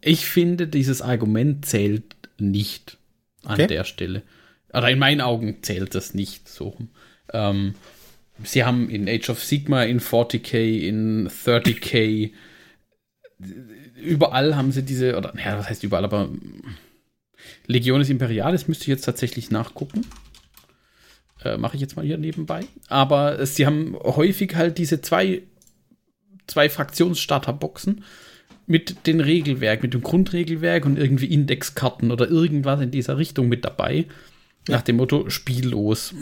ich 0.00 0.26
finde, 0.26 0.66
dieses 0.66 1.02
Argument 1.02 1.64
zählt 1.66 2.04
nicht 2.38 2.98
an 3.44 3.54
Okay. 3.54 3.66
der 3.66 3.84
Stelle. 3.84 4.22
Oder 4.72 4.90
in 4.90 4.98
meinen 4.98 5.20
Augen 5.20 5.62
zählt 5.62 5.94
das 5.94 6.14
nicht 6.14 6.48
so. 6.48 6.76
Ähm, 7.32 7.74
sie 8.44 8.64
haben 8.64 8.88
in 8.90 9.08
Age 9.08 9.30
of 9.30 9.42
Sigma, 9.42 9.82
in 9.84 10.00
40k, 10.00 10.78
in 10.86 11.28
30k, 11.28 12.30
überall 14.00 14.56
haben 14.56 14.72
sie 14.72 14.82
diese, 14.82 15.16
oder 15.16 15.32
naja, 15.34 15.58
was 15.58 15.68
heißt 15.68 15.82
überall, 15.84 16.04
aber 16.04 16.28
Legiones 17.66 18.10
Imperialis 18.10 18.68
müsste 18.68 18.84
ich 18.84 18.88
jetzt 18.88 19.04
tatsächlich 19.04 19.50
nachgucken. 19.50 20.06
Äh, 21.42 21.56
Mache 21.56 21.76
ich 21.76 21.80
jetzt 21.80 21.96
mal 21.96 22.04
hier 22.04 22.18
nebenbei. 22.18 22.66
Aber 22.88 23.44
sie 23.46 23.64
haben 23.66 23.96
häufig 24.02 24.54
halt 24.56 24.76
diese 24.78 25.00
zwei, 25.00 25.42
zwei 26.50 26.68
Fraktionsstarterboxen 26.68 28.04
mit 28.66 29.06
dem 29.06 29.20
Regelwerk, 29.20 29.82
mit 29.82 29.94
dem 29.94 30.02
Grundregelwerk 30.02 30.84
und 30.84 30.98
irgendwie 30.98 31.26
Indexkarten 31.26 32.10
oder 32.10 32.28
irgendwas 32.28 32.80
in 32.80 32.90
dieser 32.90 33.16
Richtung 33.18 33.48
mit 33.48 33.64
dabei. 33.64 34.06
Nach 34.68 34.82
dem 34.82 34.96
Motto, 34.96 35.30
spiellos. 35.30 36.14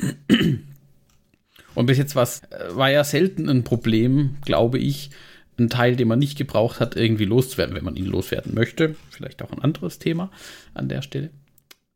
Und 1.74 1.86
bis 1.86 1.98
jetzt 1.98 2.16
was, 2.16 2.42
äh, 2.44 2.74
war 2.74 2.90
ja 2.90 3.04
selten 3.04 3.48
ein 3.48 3.64
Problem, 3.64 4.36
glaube 4.44 4.78
ich, 4.78 5.10
einen 5.58 5.68
Teil, 5.68 5.96
den 5.96 6.08
man 6.08 6.18
nicht 6.18 6.38
gebraucht 6.38 6.80
hat, 6.80 6.96
irgendwie 6.96 7.24
loszuwerden, 7.24 7.74
wenn 7.74 7.84
man 7.84 7.96
ihn 7.96 8.06
loswerden 8.06 8.54
möchte. 8.54 8.94
Vielleicht 9.10 9.42
auch 9.42 9.50
ein 9.50 9.60
anderes 9.60 9.98
Thema 9.98 10.30
an 10.74 10.88
der 10.88 11.02
Stelle. 11.02 11.30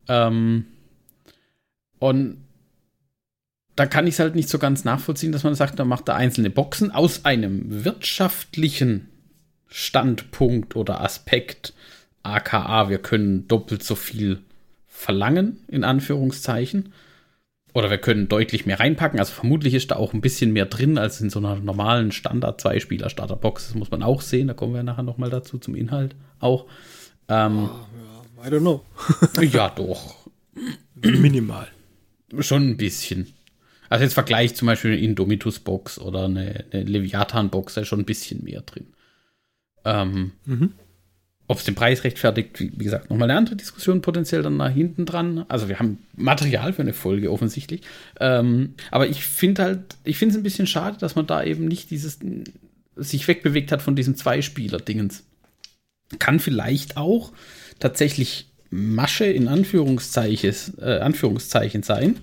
Ähm, 0.09 0.67
und 1.99 2.39
da 3.77 3.87
kann 3.87 4.07
ich 4.07 4.15
es 4.15 4.21
halt 4.21 4.35
nicht 4.35 4.49
so 4.49 4.59
ganz 4.59 4.85
nachvollziehen, 4.85 5.33
dass 5.33 5.45
man 5.45 5.55
sagt, 5.55 5.79
man 5.79 5.89
macht 5.89 6.09
da 6.09 6.15
einzelne 6.15 6.51
Boxen 6.51 6.91
aus 6.91 7.25
einem 7.25 7.85
wirtschaftlichen 7.85 9.09
Standpunkt 9.69 10.77
oder 10.77 11.01
Aspekt, 11.01 11.73
aka 12.23 12.89
wir 12.91 12.99
können 12.99 13.49
doppelt 13.49 13.83
so 13.83 13.95
viel 13.95 14.43
verlangen, 14.87 15.65
in 15.69 15.85
Anführungszeichen. 15.85 16.93
Oder 17.75 17.89
wir 17.89 17.97
können 17.97 18.29
deutlich 18.29 18.67
mehr 18.67 18.81
reinpacken. 18.81 19.19
Also 19.19 19.33
vermutlich 19.33 19.73
ist 19.73 19.91
da 19.91 19.97
auch 19.97 20.13
ein 20.13 20.21
bisschen 20.21 20.53
mehr 20.53 20.67
drin 20.67 20.99
als 20.99 21.23
in 21.23 21.31
so 21.31 21.39
einer 21.39 21.57
normalen 21.57 22.13
Standard-Zwei-Spieler-Starterbox. 22.13 23.69
Das 23.69 23.75
muss 23.75 23.91
man 23.91 24.03
auch 24.03 24.21
sehen. 24.21 24.49
Da 24.49 24.55
kommen 24.55 24.75
wir 24.75 24.83
nachher 24.83 25.03
nochmal 25.03 25.31
dazu 25.31 25.57
zum 25.57 25.75
Inhalt 25.75 26.15
auch. 26.39 26.67
Ähm, 27.29 27.71
I 28.45 28.49
don't 28.49 28.61
know. 28.61 28.85
ja, 29.41 29.71
doch. 29.71 30.29
Minimal. 30.97 31.69
Schon 32.41 32.69
ein 32.69 32.77
bisschen. 32.77 33.33
Also 33.93 34.05
jetzt 34.05 34.15
Vergleich 34.15 34.55
zum 34.55 34.65
Beispiel 34.65 34.93
eine 34.93 35.01
Indomitus-Box 35.03 35.99
oder 35.99 36.25
eine, 36.25 36.65
eine 36.71 36.85
Leviathan-Box, 36.85 37.75
da 37.75 37.83
ist 37.83 37.89
schon 37.89 38.01
ein 38.01 38.07
bisschen 38.07 38.43
mehr 38.43 38.63
drin. 38.63 38.87
Ähm, 39.85 40.33
Ob 41.47 41.59
es 41.59 41.65
den 41.65 41.75
Preis 41.75 42.03
rechtfertigt, 42.03 42.59
wie, 42.59 42.73
wie 42.75 42.85
gesagt, 42.85 43.11
nochmal 43.11 43.29
eine 43.29 43.37
andere 43.37 43.55
Diskussion 43.55 44.01
potenziell 44.01 44.41
dann 44.43 44.57
nach 44.57 44.71
hinten 44.71 45.05
dran. 45.05 45.45
Also 45.49 45.69
wir 45.69 45.79
haben 45.79 45.99
Material 46.17 46.73
für 46.73 46.81
eine 46.81 46.95
Folge 46.95 47.31
offensichtlich. 47.31 47.83
Ähm, 48.19 48.77
aber 48.91 49.09
ich 49.09 49.27
finde 49.27 49.63
halt, 49.63 49.97
ich 50.05 50.17
finde 50.17 50.33
es 50.33 50.41
ein 50.41 50.43
bisschen 50.43 50.67
schade, 50.67 50.97
dass 50.97 51.15
man 51.15 51.27
da 51.27 51.45
eben 51.45 51.67
nicht 51.69 51.91
dieses 51.91 52.19
sich 52.97 53.29
wegbewegt 53.29 53.73
hat 53.73 53.83
von 53.83 53.95
diesem 53.95 54.17
Zweispieler-Dingens. 54.17 55.25
Kann 56.19 56.41
vielleicht 56.41 56.97
auch 56.97 57.33
tatsächlich 57.79 58.49
Masche 58.71 59.27
in 59.27 59.49
Anführungszeichen, 59.49 60.55
äh, 60.81 61.01
Anführungszeichen 61.01 61.83
sein. 61.83 62.17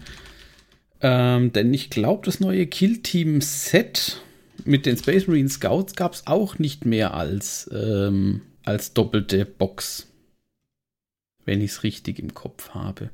Ähm, 1.01 1.53
denn 1.53 1.73
ich 1.73 1.89
glaube, 1.89 2.25
das 2.25 2.39
neue 2.39 2.67
Kill-Team-Set 2.67 4.21
mit 4.65 4.85
den 4.85 4.97
Space 4.97 5.27
Marine 5.27 5.49
Scouts 5.49 5.95
gab 5.95 6.13
es 6.13 6.27
auch 6.27 6.59
nicht 6.59 6.85
mehr 6.85 7.13
als, 7.13 7.69
ähm, 7.73 8.41
als 8.65 8.93
doppelte 8.93 9.45
Box. 9.45 10.07
Wenn 11.45 11.61
ich 11.61 11.71
es 11.71 11.83
richtig 11.83 12.19
im 12.19 12.33
Kopf 12.33 12.71
habe. 12.71 13.09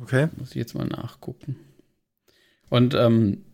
Okay. 0.00 0.28
Muss 0.36 0.50
ich 0.50 0.56
jetzt 0.56 0.74
mal 0.74 0.86
nachgucken. 0.86 1.56
Und 2.68 2.94
ähm, 2.94 3.44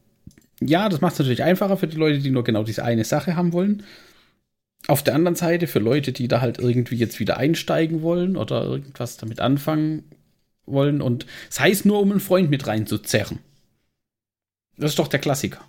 ja, 0.60 0.88
das 0.88 1.00
macht 1.00 1.12
es 1.14 1.18
natürlich 1.20 1.42
einfacher 1.42 1.76
für 1.76 1.86
die 1.86 1.96
Leute, 1.96 2.18
die 2.18 2.30
nur 2.30 2.44
genau 2.44 2.64
diese 2.64 2.84
eine 2.84 3.04
Sache 3.04 3.36
haben 3.36 3.52
wollen. 3.52 3.84
Auf 4.86 5.02
der 5.02 5.14
anderen 5.14 5.36
Seite 5.36 5.66
für 5.66 5.78
Leute, 5.78 6.12
die 6.12 6.28
da 6.28 6.40
halt 6.40 6.58
irgendwie 6.58 6.96
jetzt 6.96 7.20
wieder 7.20 7.36
einsteigen 7.36 8.02
wollen 8.02 8.36
oder 8.36 8.64
irgendwas 8.64 9.16
damit 9.16 9.40
anfangen 9.40 10.04
wollen 10.66 11.00
und 11.00 11.26
sei 11.50 11.70
es 11.70 11.84
nur, 11.84 12.00
um 12.00 12.10
einen 12.10 12.20
Freund 12.20 12.50
mit 12.50 12.66
reinzuzerren. 12.66 13.38
Das 14.76 14.92
ist 14.92 14.98
doch 14.98 15.08
der 15.08 15.20
Klassiker. 15.20 15.60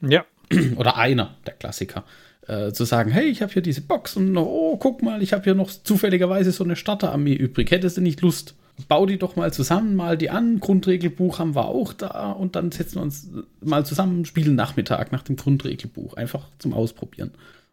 Ja. 0.00 0.24
Oder 0.76 0.96
einer 0.96 1.36
der 1.46 1.54
Klassiker. 1.54 2.04
Äh, 2.46 2.72
zu 2.72 2.84
sagen, 2.84 3.10
hey, 3.10 3.26
ich 3.26 3.42
habe 3.42 3.52
hier 3.52 3.60
diese 3.60 3.82
Box 3.82 4.16
und 4.16 4.34
oh, 4.36 4.76
guck 4.78 5.02
mal, 5.02 5.22
ich 5.22 5.34
habe 5.34 5.44
hier 5.44 5.54
noch 5.54 5.70
zufälligerweise 5.70 6.50
so 6.50 6.64
eine 6.64 6.76
Starterarmee 6.76 7.34
übrig. 7.34 7.70
Hättest 7.70 7.98
du 7.98 8.00
nicht 8.00 8.22
Lust? 8.22 8.54
Bau 8.86 9.06
die 9.06 9.18
doch 9.18 9.36
mal 9.36 9.52
zusammen, 9.52 9.96
mal 9.96 10.16
die 10.16 10.30
an. 10.30 10.60
Grundregelbuch 10.60 11.40
haben 11.40 11.54
wir 11.54 11.66
auch 11.66 11.92
da 11.92 12.30
und 12.30 12.56
dann 12.56 12.70
setzen 12.70 12.96
wir 12.96 13.02
uns 13.02 13.28
mal 13.60 13.84
zusammen, 13.84 14.24
spielen 14.24 14.54
Nachmittag 14.54 15.12
nach 15.12 15.24
dem 15.24 15.36
Grundregelbuch. 15.36 16.14
Einfach 16.14 16.46
zum 16.58 16.72
Ausprobieren. 16.72 17.32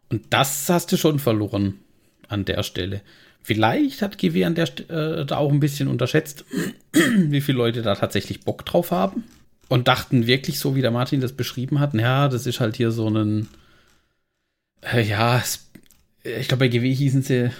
Und 0.09 0.23
das 0.31 0.67
hast 0.67 0.91
du 0.91 0.97
schon 0.97 1.19
verloren 1.19 1.79
an 2.27 2.43
der 2.43 2.63
Stelle. 2.63 3.01
Vielleicht 3.45 4.01
hat 4.01 4.17
GW 4.17 4.43
an 4.45 4.55
der 4.55 4.65
äh, 4.89 5.23
da 5.23 5.37
auch 5.37 5.51
ein 5.51 5.59
bisschen 5.59 5.87
unterschätzt, 5.87 6.45
wie 6.93 7.41
viele 7.41 7.59
Leute 7.59 7.83
da 7.83 7.93
tatsächlich 7.93 8.41
Bock 8.41 8.65
drauf 8.65 8.89
haben. 8.89 9.23
Und 9.69 9.87
dachten 9.87 10.25
wirklich, 10.25 10.57
so 10.59 10.75
wie 10.75 10.81
der 10.81 10.89
Martin 10.89 11.21
das 11.21 11.33
beschrieben 11.33 11.79
hat, 11.79 11.93
ja, 11.93 12.27
das 12.27 12.47
ist 12.47 12.59
halt 12.59 12.75
hier 12.75 12.89
so 12.91 13.07
ein, 13.07 13.47
äh, 14.81 15.01
ja, 15.03 15.37
es- 15.37 15.67
ich 16.23 16.47
glaube, 16.47 16.65
bei 16.65 16.67
GW 16.69 16.91
hießen 16.93 17.21
sie 17.21 17.51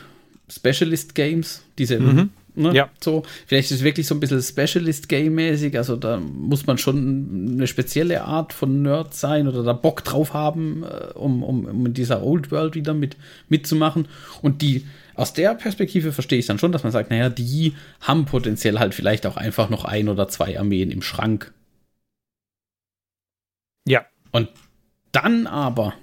Specialist 0.51 1.13
Games, 1.13 1.62
diese, 1.77 2.00
Mhm. 2.00 2.30
Ne, 2.55 2.74
Ja. 2.74 2.89
so. 3.03 3.24
Vielleicht 3.47 3.71
ist 3.71 3.77
es 3.77 3.83
wirklich 3.83 4.07
so 4.07 4.15
ein 4.15 4.19
bisschen 4.19 4.41
Specialist 4.41 5.09
Game-mäßig, 5.09 5.77
also 5.77 5.95
da 5.95 6.17
muss 6.17 6.65
man 6.65 6.77
schon 6.77 7.53
eine 7.53 7.67
spezielle 7.67 8.24
Art 8.24 8.53
von 8.53 8.81
Nerd 8.81 9.13
sein 9.13 9.47
oder 9.47 9.63
da 9.63 9.74
Bock 9.74 10.03
drauf 10.03 10.33
haben, 10.33 10.83
äh, 10.83 11.13
um, 11.13 11.43
um, 11.43 11.65
um 11.65 11.85
in 11.85 11.93
dieser 11.93 12.24
Old 12.24 12.51
World 12.51 12.75
wieder 12.75 12.93
mit, 12.93 13.17
mitzumachen. 13.50 14.07
Und 14.41 14.62
die, 14.62 14.85
aus 15.15 15.33
der 15.33 15.55
Perspektive 15.55 16.12
verstehe 16.12 16.39
ich 16.39 16.45
dann 16.45 16.59
schon, 16.59 16.71
dass 16.71 16.83
man 16.83 16.91
sagt, 16.91 17.09
naja, 17.09 17.29
die 17.29 17.74
haben 18.01 18.25
potenziell 18.25 18.79
halt 18.79 18.93
vielleicht 18.93 19.25
auch 19.25 19.38
einfach 19.38 19.69
noch 19.69 19.85
ein 19.85 20.09
oder 20.09 20.27
zwei 20.27 20.59
Armeen 20.59 20.91
im 20.91 21.01
Schrank. 21.01 21.53
Ja. 23.88 24.05
Und 24.31 24.50
dann 25.12 25.47
aber 25.47 25.93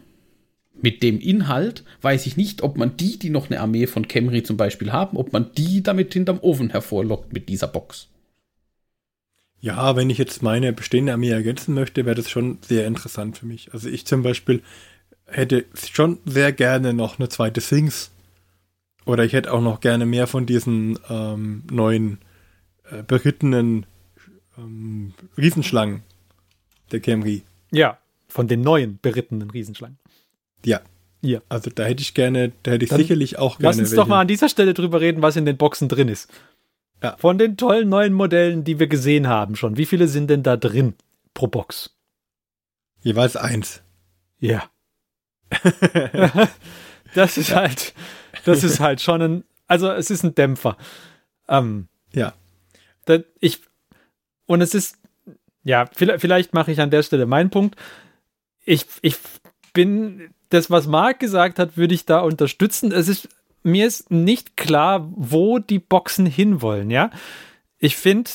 mit 0.82 1.02
dem 1.02 1.20
Inhalt 1.20 1.84
weiß 2.02 2.26
ich 2.26 2.36
nicht, 2.36 2.62
ob 2.62 2.76
man 2.76 2.96
die, 2.96 3.18
die 3.18 3.30
noch 3.30 3.48
eine 3.48 3.60
Armee 3.60 3.86
von 3.86 4.08
Camry 4.08 4.42
zum 4.42 4.56
Beispiel 4.56 4.92
haben, 4.92 5.16
ob 5.16 5.32
man 5.32 5.52
die 5.56 5.82
damit 5.82 6.12
hinterm 6.12 6.40
Ofen 6.40 6.70
hervorlockt 6.70 7.32
mit 7.32 7.48
dieser 7.48 7.68
Box. 7.68 8.08
Ja, 9.60 9.94
wenn 9.94 10.10
ich 10.10 10.18
jetzt 10.18 10.42
meine 10.42 10.72
bestehende 10.72 11.12
Armee 11.12 11.30
ergänzen 11.30 11.74
möchte, 11.74 12.04
wäre 12.04 12.16
das 12.16 12.28
schon 12.28 12.58
sehr 12.62 12.86
interessant 12.86 13.38
für 13.38 13.46
mich. 13.46 13.72
Also 13.72 13.88
ich 13.88 14.04
zum 14.06 14.24
Beispiel 14.24 14.60
hätte 15.26 15.64
schon 15.90 16.18
sehr 16.24 16.52
gerne 16.52 16.92
noch 16.92 17.18
eine 17.18 17.28
zweite 17.28 17.60
Sphinx. 17.60 18.10
Oder 19.04 19.24
ich 19.24 19.32
hätte 19.32 19.52
auch 19.52 19.60
noch 19.60 19.80
gerne 19.80 20.04
mehr 20.04 20.26
von 20.26 20.46
diesen 20.46 20.98
ähm, 21.08 21.62
neuen 21.70 22.18
äh, 22.90 23.04
berittenen 23.04 23.86
ähm, 24.58 25.14
Riesenschlangen 25.36 26.02
der 26.90 27.00
Camry. 27.00 27.42
Ja. 27.70 27.98
Von 28.28 28.48
den 28.48 28.62
neuen 28.62 28.98
berittenen 29.00 29.50
Riesenschlangen. 29.50 29.98
Ja. 30.64 30.80
Ja. 31.20 31.40
Also 31.48 31.70
da 31.70 31.84
hätte 31.84 32.02
ich 32.02 32.14
gerne, 32.14 32.52
da 32.64 32.72
hätte 32.72 32.84
ich 32.84 32.90
Dann 32.90 32.98
sicherlich 32.98 33.38
auch 33.38 33.58
gerne 33.58 33.68
Lass 33.68 33.78
uns 33.78 33.90
doch 33.90 33.98
welche. 33.98 34.08
mal 34.10 34.20
an 34.20 34.28
dieser 34.28 34.48
Stelle 34.48 34.74
drüber 34.74 35.00
reden, 35.00 35.22
was 35.22 35.36
in 35.36 35.44
den 35.46 35.56
Boxen 35.56 35.88
drin 35.88 36.08
ist. 36.08 36.28
Ja. 37.02 37.16
Von 37.18 37.38
den 37.38 37.56
tollen 37.56 37.88
neuen 37.88 38.12
Modellen, 38.12 38.64
die 38.64 38.78
wir 38.78 38.86
gesehen 38.88 39.28
haben 39.28 39.54
schon. 39.56 39.76
Wie 39.76 39.86
viele 39.86 40.08
sind 40.08 40.28
denn 40.30 40.42
da 40.42 40.56
drin 40.56 40.94
pro 41.34 41.46
Box? 41.46 41.96
Jeweils 43.02 43.36
eins. 43.36 43.82
Ja. 44.38 44.64
das 47.14 47.36
ist 47.38 47.54
halt, 47.54 47.94
das 48.44 48.64
ist 48.64 48.80
halt 48.80 49.00
schon 49.00 49.22
ein, 49.22 49.44
also 49.66 49.90
es 49.90 50.10
ist 50.10 50.22
ein 50.24 50.34
Dämpfer. 50.34 50.76
Ähm, 51.48 51.88
Ja. 52.12 52.34
da, 53.04 53.18
ich, 53.40 53.60
und 54.46 54.60
es 54.60 54.74
ist, 54.74 54.98
ja, 55.64 55.86
vielleicht, 55.92 56.20
vielleicht 56.20 56.54
mache 56.54 56.72
ich 56.72 56.80
an 56.80 56.90
der 56.90 57.02
Stelle 57.02 57.26
meinen 57.26 57.50
Punkt. 57.50 57.76
Ich, 58.64 58.86
ich 59.02 59.16
bin, 59.72 60.30
das, 60.52 60.70
was 60.70 60.86
Marc 60.86 61.20
gesagt 61.20 61.58
hat, 61.58 61.76
würde 61.76 61.94
ich 61.94 62.04
da 62.04 62.20
unterstützen. 62.20 62.92
Es 62.92 63.08
ist, 63.08 63.28
mir 63.62 63.86
ist 63.86 64.10
nicht 64.10 64.56
klar, 64.56 65.08
wo 65.14 65.58
die 65.58 65.78
Boxen 65.78 66.26
hinwollen, 66.26 66.90
ja. 66.90 67.10
Ich 67.78 67.96
finde, 67.96 68.30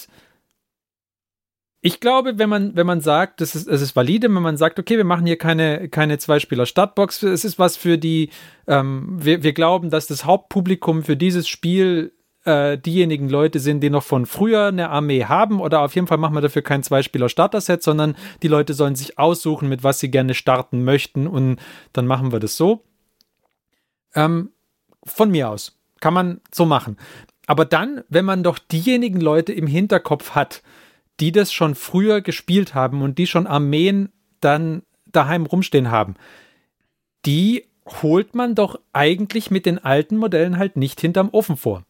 ich 1.81 1.99
glaube, 1.99 2.37
wenn 2.37 2.49
man, 2.49 2.75
wenn 2.75 2.87
man 2.87 3.01
sagt, 3.01 3.39
das 3.39 3.55
ist, 3.55 3.67
es 3.67 3.81
ist 3.81 3.95
valide, 3.95 4.27
wenn 4.33 4.41
man 4.41 4.57
sagt, 4.57 4.79
okay, 4.79 4.97
wir 4.97 5.05
machen 5.05 5.25
hier 5.25 5.37
keine, 5.37 5.89
keine 5.89 6.17
Zwei-Spieler-Startbox, 6.17 7.23
es 7.23 7.45
ist 7.45 7.59
was 7.59 7.77
für 7.77 7.97
die, 7.97 8.29
ähm, 8.67 9.07
wir, 9.23 9.43
wir 9.43 9.53
glauben, 9.53 9.89
dass 9.89 10.07
das 10.07 10.25
Hauptpublikum 10.25 11.03
für 11.03 11.15
dieses 11.15 11.47
Spiel 11.47 12.13
äh, 12.47 12.77
diejenigen 12.77 13.27
Leute 13.27 13.59
sind, 13.59 13.81
die 13.81 13.89
noch 13.89 14.03
von 14.03 14.25
früher 14.25 14.67
eine 14.67 14.89
Armee 14.89 15.25
haben, 15.25 15.59
oder 15.59 15.81
auf 15.81 15.93
jeden 15.95 16.07
Fall 16.07 16.17
machen 16.17 16.33
wir 16.33 16.41
dafür 16.41 16.61
kein 16.61 16.81
Zwei-Spieler-Starter-Set, 16.81 17.83
sondern 17.83 18.15
die 18.41 18.47
Leute 18.47 18.73
sollen 18.73 18.95
sich 18.95 19.19
aussuchen, 19.19 19.67
mit 19.67 19.83
was 19.83 19.99
sie 19.99 20.09
gerne 20.09 20.33
starten 20.33 20.83
möchten, 20.85 21.27
und 21.27 21.59
dann 21.91 22.07
machen 22.07 22.31
wir 22.31 22.39
das 22.39 22.55
so. 22.55 22.83
Ähm, 24.15 24.51
von 25.03 25.29
mir 25.29 25.49
aus. 25.49 25.77
Kann 25.99 26.13
man 26.13 26.41
so 26.53 26.65
machen. 26.65 26.97
Aber 27.47 27.65
dann, 27.65 28.03
wenn 28.07 28.25
man 28.25 28.43
doch 28.43 28.59
diejenigen 28.59 29.19
Leute 29.19 29.51
im 29.51 29.67
Hinterkopf 29.67 30.31
hat, 30.31 30.63
die 31.19 31.31
das 31.31 31.51
schon 31.51 31.75
früher 31.75 32.21
gespielt 32.21 32.75
haben 32.75 33.01
und 33.01 33.17
die 33.17 33.27
schon 33.27 33.47
Armeen 33.47 34.09
dann 34.39 34.83
daheim 35.05 35.45
rumstehen 35.45 35.91
haben, 35.91 36.15
die 37.25 37.65
holt 38.01 38.35
man 38.35 38.55
doch 38.55 38.79
eigentlich 38.93 39.51
mit 39.51 39.65
den 39.65 39.79
alten 39.79 40.17
Modellen 40.17 40.57
halt 40.57 40.77
nicht 40.77 41.01
hinterm 41.01 41.29
Ofen 41.31 41.57
vor. 41.57 41.83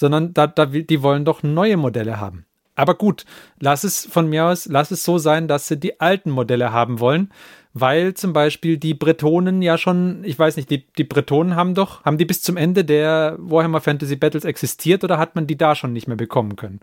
Sondern 0.00 0.32
da, 0.32 0.46
da, 0.46 0.64
die 0.64 1.02
wollen 1.02 1.26
doch 1.26 1.42
neue 1.42 1.76
Modelle 1.76 2.18
haben. 2.18 2.46
Aber 2.74 2.94
gut, 2.94 3.26
lass 3.58 3.84
es 3.84 4.06
von 4.06 4.30
mir 4.30 4.46
aus, 4.46 4.64
lass 4.64 4.90
es 4.90 5.04
so 5.04 5.18
sein, 5.18 5.46
dass 5.46 5.68
sie 5.68 5.76
die 5.78 6.00
alten 6.00 6.30
Modelle 6.30 6.72
haben 6.72 7.00
wollen, 7.00 7.30
weil 7.74 8.14
zum 8.14 8.32
Beispiel 8.32 8.78
die 8.78 8.94
Bretonen 8.94 9.60
ja 9.60 9.76
schon, 9.76 10.24
ich 10.24 10.38
weiß 10.38 10.56
nicht, 10.56 10.70
die, 10.70 10.86
die 10.96 11.04
Bretonen 11.04 11.54
haben 11.54 11.74
doch, 11.74 12.02
haben 12.06 12.16
die 12.16 12.24
bis 12.24 12.40
zum 12.40 12.56
Ende 12.56 12.82
der 12.86 13.36
Warhammer 13.38 13.82
Fantasy 13.82 14.16
Battles 14.16 14.46
existiert 14.46 15.04
oder 15.04 15.18
hat 15.18 15.34
man 15.34 15.46
die 15.46 15.58
da 15.58 15.74
schon 15.74 15.92
nicht 15.92 16.08
mehr 16.08 16.16
bekommen 16.16 16.56
können? 16.56 16.80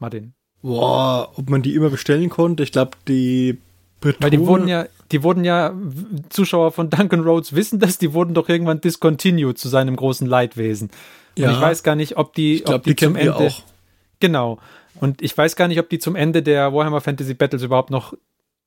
Martin. 0.00 0.34
Boah, 0.60 1.30
ob 1.36 1.48
man 1.50 1.62
die 1.62 1.76
immer 1.76 1.90
bestellen 1.90 2.30
konnte, 2.30 2.64
ich 2.64 2.72
glaube, 2.72 2.96
die 3.06 3.58
Weil 4.00 4.12
die 4.30 4.38
Bretonen- 4.38 4.46
wurden 4.48 4.66
ja, 4.68 4.86
die 5.12 5.22
wurden 5.22 5.44
ja, 5.44 5.72
Zuschauer 6.30 6.72
von 6.72 6.90
Duncan 6.90 7.20
Rhodes 7.20 7.54
wissen 7.54 7.78
das, 7.78 7.98
die 7.98 8.12
wurden 8.12 8.34
doch 8.34 8.48
irgendwann 8.48 8.80
discontinued 8.80 9.58
zu 9.58 9.68
seinem 9.68 9.94
großen 9.94 10.26
Leidwesen. 10.26 10.90
Und 11.36 11.42
Ja. 11.42 11.52
ich 11.52 11.60
weiß 11.60 11.82
gar 11.82 11.94
nicht, 11.96 12.16
ob 12.16 12.34
die, 12.34 12.54
ich 12.56 12.64
glaube, 12.64 12.76
ob 12.76 12.82
die, 12.84 12.94
die 12.94 13.04
zum 13.04 13.16
Ende. 13.16 13.34
auch. 13.34 13.62
Genau. 14.20 14.58
Und 15.00 15.22
ich 15.22 15.36
weiß 15.36 15.56
gar 15.56 15.68
nicht, 15.68 15.78
ob 15.80 15.88
die 15.88 15.98
zum 15.98 16.14
Ende 16.16 16.42
der 16.42 16.72
Warhammer 16.72 17.00
Fantasy 17.00 17.34
Battles 17.34 17.62
überhaupt 17.62 17.90
noch, 17.90 18.14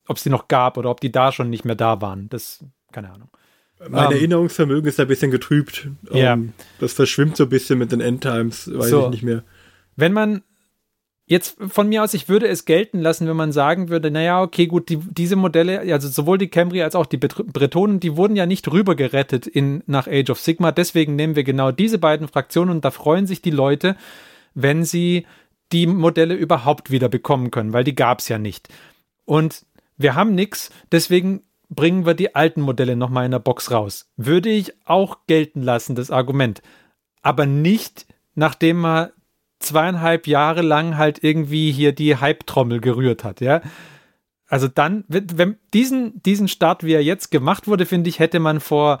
ob 0.08 0.16
es 0.16 0.22
die 0.22 0.30
noch 0.30 0.48
gab 0.48 0.76
oder 0.76 0.90
ob 0.90 1.00
die 1.00 1.10
da 1.12 1.32
schon 1.32 1.48
nicht 1.50 1.64
mehr 1.64 1.76
da 1.76 2.00
waren. 2.00 2.28
Das, 2.28 2.64
keine 2.92 3.12
Ahnung. 3.12 3.30
Mein 3.88 4.06
Ähm, 4.06 4.12
Erinnerungsvermögen 4.12 4.88
ist 4.88 4.98
ein 5.00 5.06
bisschen 5.06 5.30
getrübt. 5.30 5.88
Ja. 6.10 6.32
Ähm, 6.32 6.52
das 6.80 6.92
verschwimmt 6.94 7.36
so 7.36 7.44
ein 7.44 7.48
bisschen 7.50 7.78
mit 7.78 7.92
den 7.92 8.00
Endtimes, 8.00 8.70
weiß 8.72 8.88
So. 8.90 9.04
ich 9.04 9.10
nicht 9.10 9.22
mehr. 9.22 9.44
Wenn 9.96 10.12
man, 10.12 10.42
Jetzt 11.28 11.56
von 11.72 11.88
mir 11.88 12.04
aus, 12.04 12.14
ich 12.14 12.28
würde 12.28 12.46
es 12.46 12.66
gelten 12.66 13.00
lassen, 13.00 13.26
wenn 13.26 13.36
man 13.36 13.50
sagen 13.50 13.88
würde, 13.88 14.12
naja, 14.12 14.42
okay, 14.42 14.66
gut, 14.66 14.88
die, 14.88 14.98
diese 14.98 15.34
Modelle, 15.34 15.80
also 15.92 16.08
sowohl 16.08 16.38
die 16.38 16.46
Camry 16.46 16.82
als 16.82 16.94
auch 16.94 17.06
die 17.06 17.16
Bretonen, 17.16 17.98
die 17.98 18.16
wurden 18.16 18.36
ja 18.36 18.46
nicht 18.46 18.70
rübergerettet 18.70 19.48
in, 19.48 19.82
nach 19.86 20.06
Age 20.06 20.30
of 20.30 20.38
Sigma. 20.38 20.70
Deswegen 20.70 21.16
nehmen 21.16 21.34
wir 21.34 21.42
genau 21.42 21.72
diese 21.72 21.98
beiden 21.98 22.28
Fraktionen 22.28 22.70
und 22.76 22.84
da 22.84 22.92
freuen 22.92 23.26
sich 23.26 23.42
die 23.42 23.50
Leute, 23.50 23.96
wenn 24.54 24.84
sie 24.84 25.26
die 25.72 25.88
Modelle 25.88 26.34
überhaupt 26.34 26.92
wieder 26.92 27.08
bekommen 27.08 27.50
können, 27.50 27.72
weil 27.72 27.82
die 27.82 27.96
gab 27.96 28.20
es 28.20 28.28
ja 28.28 28.38
nicht. 28.38 28.68
Und 29.24 29.66
wir 29.96 30.14
haben 30.14 30.36
nichts, 30.36 30.70
deswegen 30.92 31.42
bringen 31.68 32.06
wir 32.06 32.14
die 32.14 32.36
alten 32.36 32.60
Modelle 32.60 32.94
nochmal 32.94 33.24
in 33.24 33.32
der 33.32 33.40
Box 33.40 33.72
raus. 33.72 34.12
Würde 34.16 34.50
ich 34.50 34.74
auch 34.84 35.26
gelten 35.26 35.62
lassen, 35.62 35.96
das 35.96 36.12
Argument. 36.12 36.62
Aber 37.22 37.46
nicht, 37.46 38.06
nachdem 38.36 38.78
man 38.78 39.10
zweieinhalb 39.58 40.26
Jahre 40.26 40.62
lang 40.62 40.96
halt 40.96 41.22
irgendwie 41.22 41.72
hier 41.72 41.92
die 41.92 42.16
Hype-Trommel 42.16 42.80
gerührt 42.80 43.24
hat, 43.24 43.40
ja. 43.40 43.60
Also 44.48 44.68
dann, 44.68 45.04
wenn 45.08 45.56
diesen, 45.74 46.22
diesen 46.22 46.46
Start, 46.46 46.84
wie 46.84 46.92
er 46.92 47.02
jetzt 47.02 47.30
gemacht 47.30 47.66
wurde, 47.66 47.84
finde 47.84 48.08
ich, 48.08 48.20
hätte 48.20 48.38
man 48.38 48.60
vor 48.60 49.00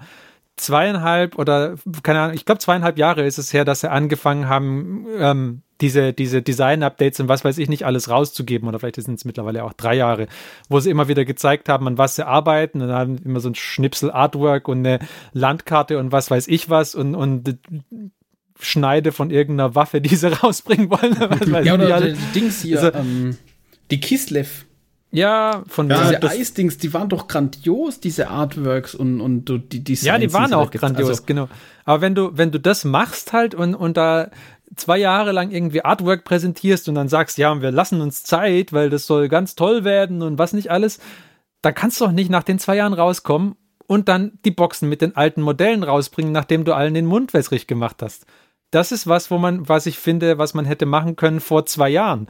zweieinhalb 0.56 1.38
oder 1.38 1.76
keine 2.02 2.20
Ahnung, 2.20 2.34
ich 2.34 2.44
glaube 2.44 2.58
zweieinhalb 2.58 2.98
Jahre 2.98 3.24
ist 3.24 3.38
es 3.38 3.52
her, 3.52 3.64
dass 3.64 3.82
sie 3.82 3.90
angefangen 3.90 4.48
haben, 4.48 5.06
ähm, 5.18 5.62
diese, 5.80 6.12
diese 6.12 6.42
Design-Updates 6.42 7.20
und 7.20 7.28
was 7.28 7.44
weiß 7.44 7.58
ich 7.58 7.68
nicht 7.68 7.84
alles 7.84 8.08
rauszugeben. 8.08 8.68
Oder 8.68 8.78
vielleicht 8.78 8.96
sind 8.96 9.18
es 9.18 9.24
mittlerweile 9.24 9.64
auch 9.64 9.74
drei 9.74 9.94
Jahre, 9.94 10.26
wo 10.68 10.80
sie 10.80 10.90
immer 10.90 11.08
wieder 11.08 11.24
gezeigt 11.24 11.68
haben, 11.68 11.86
an 11.86 11.98
was 11.98 12.16
sie 12.16 12.26
arbeiten. 12.26 12.80
Und 12.80 12.88
dann 12.88 13.18
immer 13.18 13.40
so 13.40 13.50
ein 13.50 13.54
Schnipsel 13.54 14.10
Artwork 14.10 14.68
und 14.68 14.78
eine 14.78 15.00
Landkarte 15.32 15.98
und 15.98 16.12
was 16.12 16.30
weiß 16.30 16.48
ich 16.48 16.70
was 16.70 16.94
und, 16.94 17.14
und 17.14 17.58
Schneide 18.60 19.12
von 19.12 19.30
irgendeiner 19.30 19.74
Waffe, 19.74 20.00
die 20.00 20.14
sie 20.14 20.32
rausbringen 20.42 20.90
wollen. 20.90 21.64
ja, 21.64 21.74
oder 21.74 22.00
die 22.00 22.16
Dings 22.34 22.62
hier, 22.62 22.82
also, 22.82 22.98
ähm, 22.98 23.36
die 23.90 24.00
Kislev. 24.00 24.64
Ja, 25.12 25.62
von 25.68 25.88
ja, 25.88 26.10
diese 26.10 26.22
Eisdings, 26.28 26.78
die 26.78 26.92
waren 26.92 27.08
doch 27.08 27.28
grandios, 27.28 28.00
diese 28.00 28.28
Artworks 28.28 28.94
und, 28.94 29.20
und 29.20 29.48
die 29.72 29.82
Designs. 29.82 30.04
Ja, 30.04 30.18
die 30.18 30.32
waren 30.32 30.52
auch 30.52 30.70
grandios, 30.70 31.08
also, 31.08 31.22
genau. 31.24 31.48
Aber 31.84 32.00
wenn 32.02 32.14
du, 32.14 32.36
wenn 32.36 32.50
du 32.50 32.60
das 32.60 32.84
machst 32.84 33.32
halt 33.32 33.54
und, 33.54 33.74
und 33.74 33.96
da 33.96 34.30
zwei 34.74 34.98
Jahre 34.98 35.32
lang 35.32 35.52
irgendwie 35.52 35.84
Artwork 35.84 36.24
präsentierst 36.24 36.88
und 36.88 36.96
dann 36.96 37.08
sagst, 37.08 37.38
ja, 37.38 37.62
wir 37.62 37.70
lassen 37.70 38.00
uns 38.00 38.24
Zeit, 38.24 38.72
weil 38.72 38.90
das 38.90 39.06
soll 39.06 39.28
ganz 39.28 39.54
toll 39.54 39.84
werden 39.84 40.22
und 40.22 40.38
was 40.38 40.52
nicht 40.52 40.70
alles, 40.70 40.98
dann 41.62 41.74
kannst 41.74 42.00
du 42.00 42.04
doch 42.04 42.12
nicht 42.12 42.30
nach 42.30 42.42
den 42.42 42.58
zwei 42.58 42.76
Jahren 42.76 42.92
rauskommen 42.92 43.54
und 43.86 44.08
dann 44.08 44.32
die 44.44 44.50
Boxen 44.50 44.88
mit 44.88 45.00
den 45.00 45.16
alten 45.16 45.40
Modellen 45.40 45.84
rausbringen, 45.84 46.32
nachdem 46.32 46.64
du 46.64 46.74
allen 46.74 46.94
den 46.94 47.06
Mund 47.06 47.32
wässrig 47.32 47.66
gemacht 47.66 48.02
hast 48.02 48.26
das 48.76 48.92
ist 48.92 49.06
was, 49.06 49.30
wo 49.30 49.38
man, 49.38 49.66
was 49.70 49.86
ich 49.86 49.98
finde, 49.98 50.36
was 50.36 50.52
man 50.52 50.66
hätte 50.66 50.84
machen 50.84 51.16
können 51.16 51.40
vor 51.40 51.64
zwei 51.64 51.88
Jahren. 51.88 52.28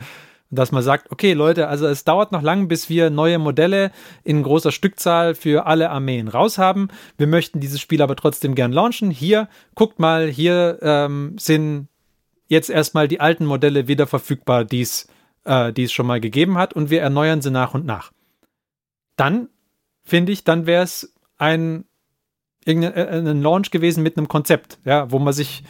Dass 0.49 0.71
man 0.71 0.85
sagt, 0.85 1.11
okay, 1.11 1.33
Leute, 1.33 1.67
also 1.67 1.89
es 1.89 2.05
dauert 2.05 2.31
noch 2.31 2.41
lang, 2.41 2.69
bis 2.69 2.89
wir 2.89 3.11
neue 3.11 3.41
Modelle 3.41 3.91
in 4.23 4.45
großer 4.45 4.71
Stückzahl 4.71 5.35
für 5.35 5.67
alle 5.67 5.91
Armeen 5.91 6.29
raushaben. 6.29 6.93
Wir 7.19 7.27
möchten 7.27 7.59
dieses 7.59 7.81
Spiel 7.81 8.01
aber 8.01 8.15
trotzdem 8.15 8.55
gern 8.55 8.71
launchen. 8.71 9.11
Hier, 9.11 9.49
guckt 9.75 9.99
mal, 9.99 10.29
hier 10.29 10.79
ähm, 10.83 11.35
sind 11.37 11.89
jetzt 12.47 12.71
erstmal 12.71 13.09
die 13.09 13.19
alten 13.19 13.45
Modelle 13.45 13.89
wieder 13.89 14.07
verfügbar, 14.07 14.65
die 14.65 14.83
es 14.83 15.09
äh, 15.47 15.73
es 15.83 15.93
schon 15.93 16.07
mal 16.07 16.21
gegeben 16.21 16.59
hat, 16.59 16.75
und 16.75 16.91
wir 16.91 17.03
erneuern 17.03 17.43
sie 17.43 17.51
nach 17.51 17.75
und 17.75 17.85
nach. 17.85 18.13
Dann 19.17 19.49
finde 20.05 20.31
ich, 20.31 20.45
dann 20.45 20.67
wäre 20.67 20.85
es 20.85 21.13
ein 21.39 21.87
irgendein 22.65 22.95
äh, 22.95 23.31
ein 23.31 23.43
Launch 23.43 23.73
gewesen 23.73 24.05
mit 24.05 24.17
einem 24.17 24.29
Konzept, 24.29 24.79
ja, 24.85 25.11
wo 25.11 25.19
man 25.19 25.33
sich 25.33 25.65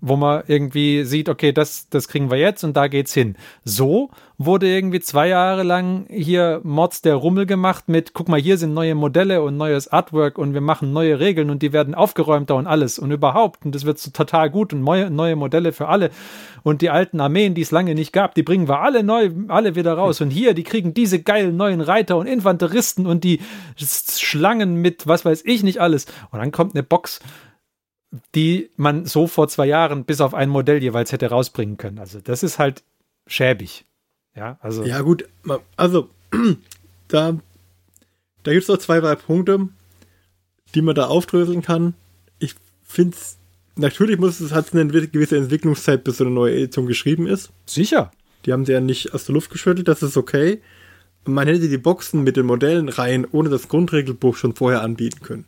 wo 0.00 0.16
man 0.16 0.42
irgendwie 0.46 1.04
sieht, 1.04 1.28
okay, 1.28 1.52
das, 1.52 1.88
das 1.90 2.08
kriegen 2.08 2.30
wir 2.30 2.38
jetzt 2.38 2.64
und 2.64 2.76
da 2.76 2.88
geht's 2.88 3.12
hin. 3.12 3.36
So 3.64 4.10
wurde 4.38 4.66
irgendwie 4.66 5.00
zwei 5.00 5.28
Jahre 5.28 5.62
lang 5.62 6.06
hier 6.08 6.62
Mods 6.64 7.02
der 7.02 7.14
Rummel 7.14 7.44
gemacht 7.44 7.88
mit, 7.88 8.14
guck 8.14 8.28
mal, 8.28 8.40
hier 8.40 8.56
sind 8.56 8.72
neue 8.72 8.94
Modelle 8.94 9.42
und 9.42 9.58
neues 9.58 9.88
Artwork 9.88 10.38
und 10.38 10.54
wir 10.54 10.62
machen 10.62 10.94
neue 10.94 11.20
Regeln 11.20 11.50
und 11.50 11.60
die 11.60 11.74
werden 11.74 11.94
aufgeräumter 11.94 12.56
und 12.56 12.66
alles. 12.66 12.98
Und 12.98 13.10
überhaupt 13.10 13.66
und 13.66 13.74
das 13.74 13.84
wird 13.84 13.98
so 13.98 14.10
total 14.10 14.48
gut 14.48 14.72
und 14.72 14.82
neue, 14.82 15.10
neue 15.10 15.36
Modelle 15.36 15.72
für 15.72 15.88
alle. 15.88 16.10
Und 16.62 16.80
die 16.80 16.88
alten 16.88 17.20
Armeen, 17.20 17.54
die 17.54 17.60
es 17.62 17.70
lange 17.70 17.94
nicht 17.94 18.12
gab, 18.12 18.34
die 18.34 18.42
bringen 18.42 18.66
wir 18.66 18.80
alle 18.80 19.02
neu, 19.02 19.30
alle 19.48 19.74
wieder 19.74 19.92
raus. 19.92 20.22
Und 20.22 20.30
hier, 20.30 20.54
die 20.54 20.64
kriegen 20.64 20.94
diese 20.94 21.20
geilen 21.22 21.58
neuen 21.58 21.82
Reiter 21.82 22.16
und 22.16 22.26
Infanteristen 22.26 23.06
und 23.06 23.24
die 23.24 23.40
Schlangen 23.76 24.76
mit 24.76 25.06
was 25.06 25.26
weiß 25.26 25.42
ich 25.44 25.62
nicht 25.62 25.80
alles. 25.80 26.06
Und 26.30 26.38
dann 26.38 26.52
kommt 26.52 26.74
eine 26.74 26.82
Box 26.82 27.20
die 28.34 28.70
man 28.76 29.06
so 29.06 29.26
vor 29.26 29.48
zwei 29.48 29.66
Jahren 29.66 30.04
bis 30.04 30.20
auf 30.20 30.34
ein 30.34 30.48
Modell 30.48 30.82
jeweils 30.82 31.12
hätte 31.12 31.30
rausbringen 31.30 31.76
können. 31.76 31.98
Also 31.98 32.20
das 32.20 32.42
ist 32.42 32.58
halt 32.58 32.82
schäbig. 33.26 33.84
Ja, 34.34 34.58
also. 34.60 34.84
Ja, 34.84 35.00
gut, 35.00 35.28
also 35.76 36.08
da, 37.08 37.38
da 38.42 38.50
gibt 38.52 38.62
es 38.62 38.68
noch 38.68 38.78
zwei, 38.78 39.00
drei 39.00 39.14
Punkte, 39.14 39.68
die 40.74 40.82
man 40.82 40.94
da 40.94 41.06
aufdröseln 41.06 41.62
kann. 41.62 41.94
Ich 42.38 42.54
finde 42.82 43.16
es, 43.16 43.38
natürlich 43.76 44.18
muss 44.18 44.40
es, 44.40 44.52
hat 44.52 44.66
es 44.66 44.74
eine 44.74 44.86
gewisse 44.86 45.36
Entwicklungszeit, 45.36 46.04
bis 46.04 46.18
so 46.18 46.24
eine 46.24 46.32
neue 46.32 46.54
Edition 46.56 46.86
geschrieben 46.86 47.26
ist. 47.26 47.50
Sicher. 47.66 48.10
Die 48.46 48.52
haben 48.52 48.64
sie 48.64 48.72
ja 48.72 48.80
nicht 48.80 49.12
aus 49.12 49.26
der 49.26 49.34
Luft 49.34 49.50
geschüttelt, 49.50 49.86
das 49.86 50.02
ist 50.02 50.16
okay. 50.16 50.62
Man 51.26 51.46
hätte 51.46 51.68
die 51.68 51.76
Boxen 51.76 52.22
mit 52.22 52.36
den 52.36 52.46
Modellen 52.46 52.88
rein 52.88 53.26
ohne 53.30 53.50
das 53.50 53.68
Grundregelbuch 53.68 54.36
schon 54.36 54.54
vorher 54.54 54.80
anbieten 54.80 55.20
können. 55.20 55.44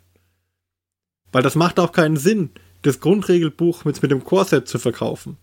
Weil 1.32 1.42
das 1.42 1.54
macht 1.54 1.80
auch 1.80 1.92
keinen 1.92 2.16
Sinn, 2.16 2.50
das 2.82 3.00
Grundregelbuch 3.00 3.84
mit, 3.84 4.00
mit 4.02 4.10
dem 4.10 4.24
Core-Set 4.24 4.68
zu 4.68 4.78
verkaufen. 4.78 5.38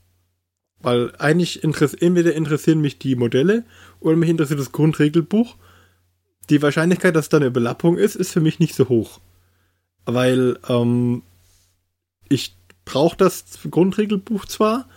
Weil 0.82 1.14
eigentlich 1.18 1.64
interess 1.64 1.94
entweder 1.94 2.34
interessieren 2.34 2.80
mich 2.80 3.00
die 3.00 3.16
Modelle 3.16 3.66
oder 4.00 4.16
mich 4.16 4.30
interessiert 4.30 4.60
das 4.60 4.72
Grundregelbuch. 4.72 5.56
Die 6.50 6.62
Wahrscheinlichkeit, 6.62 7.16
dass 7.16 7.30
da 7.30 7.38
eine 7.38 7.48
Überlappung 7.48 7.98
ist, 7.98 8.16
ist 8.16 8.32
für 8.32 8.40
mich 8.40 8.60
nicht 8.60 8.76
so 8.76 8.88
hoch. 8.88 9.20
Weil 10.06 10.58
ähm, 10.70 11.24
ich 12.30 12.56
brauche 12.86 13.18
das 13.18 13.46
Grundregelbuch 13.70 14.46
zwar, 14.46 14.88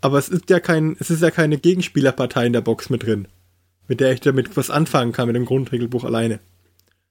aber 0.00 0.18
es 0.18 0.28
ist 0.28 0.50
ja 0.50 0.60
kein, 0.60 0.96
es 0.98 1.10
ist 1.10 1.22
ja 1.22 1.30
keine 1.30 1.58
Gegenspielerpartei 1.58 2.46
in 2.46 2.52
der 2.52 2.60
Box 2.60 2.90
mit 2.90 3.04
drin, 3.04 3.28
mit 3.86 4.00
der 4.00 4.12
ich 4.12 4.20
damit 4.20 4.56
was 4.56 4.70
anfangen 4.70 5.12
kann 5.12 5.26
mit 5.26 5.36
dem 5.36 5.44
Grundregelbuch 5.44 6.04
alleine. 6.04 6.40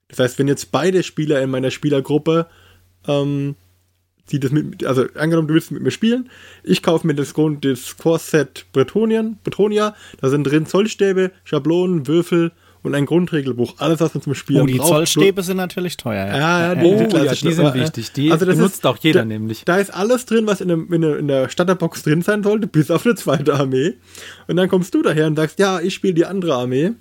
Das 0.08 0.18
heißt, 0.18 0.38
wenn 0.38 0.48
jetzt 0.48 0.72
beide 0.72 1.02
Spieler 1.02 1.40
in 1.40 1.50
meiner 1.50 1.70
Spielergruppe 1.70 2.48
ähm, 3.06 3.56
die 4.30 4.40
das 4.40 4.52
mit, 4.52 4.84
also 4.84 5.06
angenommen, 5.14 5.48
du 5.48 5.54
willst 5.54 5.70
mit 5.70 5.82
mir 5.82 5.90
spielen, 5.90 6.30
ich 6.62 6.82
kaufe 6.82 7.06
mir 7.06 7.14
das, 7.14 7.34
Grund, 7.34 7.64
das 7.64 7.96
Core-Set 7.96 8.66
Bretonien, 8.72 9.38
Bretonia, 9.42 9.94
da 10.20 10.28
sind 10.28 10.44
drin 10.44 10.66
Zollstäbe, 10.66 11.32
Schablonen, 11.44 12.06
Würfel 12.06 12.52
und 12.82 12.94
ein 12.94 13.04
Grundregelbuch. 13.04 13.74
Alles, 13.78 14.00
was 14.00 14.14
man 14.14 14.22
zum 14.22 14.34
Spielen 14.34 14.66
braucht. 14.66 14.80
Oh, 14.80 14.84
die. 14.84 14.88
Zollstäbe 14.88 15.42
sind 15.42 15.58
natürlich 15.58 15.96
teuer. 15.96 16.26
Ja, 16.26 16.36
ja, 16.36 16.60
ja, 16.60 16.74
die, 16.74 16.86
oh, 16.86 17.08
die, 17.08 17.16
ja, 17.16 17.34
die 17.34 17.52
sind 17.52 17.74
wichtig. 17.74 18.12
Die 18.12 18.32
also 18.32 18.46
das 18.46 18.56
benutzt 18.56 18.76
ist, 18.76 18.86
auch 18.86 18.96
jeder 18.98 19.20
da, 19.20 19.26
nämlich. 19.26 19.64
Da 19.64 19.76
ist 19.76 19.92
alles 19.92 20.24
drin, 20.24 20.46
was 20.46 20.60
in 20.60 20.68
der, 20.68 20.78
in 20.90 21.00
der, 21.02 21.18
in 21.18 21.28
der 21.28 21.48
Starterbox 21.50 22.02
drin 22.02 22.22
sein 22.22 22.42
sollte, 22.42 22.66
bis 22.66 22.90
auf 22.90 23.04
eine 23.04 23.16
zweite 23.16 23.54
Armee. 23.54 23.94
Und 24.46 24.56
dann 24.56 24.68
kommst 24.68 24.94
du 24.94 25.02
daher 25.02 25.26
und 25.26 25.36
sagst, 25.36 25.58
ja, 25.58 25.80
ich 25.80 25.92
spiele 25.94 26.14
die 26.14 26.24
andere 26.24 26.54
Armee 26.54 26.92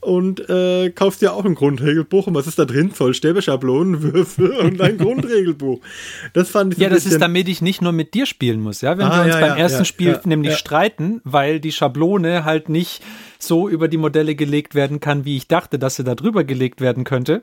und 0.00 0.48
äh, 0.48 0.90
kaufst 0.90 1.22
dir 1.22 1.32
auch 1.32 1.44
ein 1.44 1.54
Grundregelbuch. 1.54 2.28
Und 2.28 2.34
was 2.34 2.46
ist 2.46 2.58
da 2.58 2.64
drin? 2.64 2.94
Zollstäbe, 2.94 3.42
Schablonen, 3.42 4.02
Würfel 4.14 4.50
und 4.52 4.80
ein 4.80 4.96
Grundregelbuch. 4.96 5.80
Das 6.32 6.50
fand 6.50 6.74
ich 6.74 6.80
Ja, 6.80 6.88
das 6.88 7.06
ist, 7.06 7.20
damit 7.20 7.48
ich 7.48 7.62
nicht 7.62 7.82
nur 7.82 7.92
mit 7.92 8.14
dir 8.14 8.26
spielen 8.26 8.60
muss, 8.60 8.80
ja. 8.80 8.96
Wenn 8.96 9.06
ah, 9.06 9.16
wir 9.16 9.24
uns 9.24 9.34
ja, 9.34 9.40
beim 9.40 9.50
ja, 9.50 9.56
ersten 9.56 9.80
ja, 9.80 9.84
Spiel 9.84 10.20
nämlich 10.24 10.56
streiten, 10.56 11.20
weil 11.24 11.60
die 11.60 11.72
Schablone 11.72 12.44
halt 12.44 12.68
nicht 12.68 13.02
so 13.38 13.68
über 13.68 13.88
die 13.88 13.96
Modelle 13.96 14.34
gelegt 14.34 14.74
werden 14.74 15.00
kann, 15.00 15.24
wie 15.24 15.36
ich 15.36 15.48
dachte, 15.48 15.78
dass 15.78 15.96
sie 15.96 16.04
da 16.04 16.14
drüber 16.14 16.44
gelegt 16.44 16.80
werden 16.80 17.04
könnte 17.04 17.42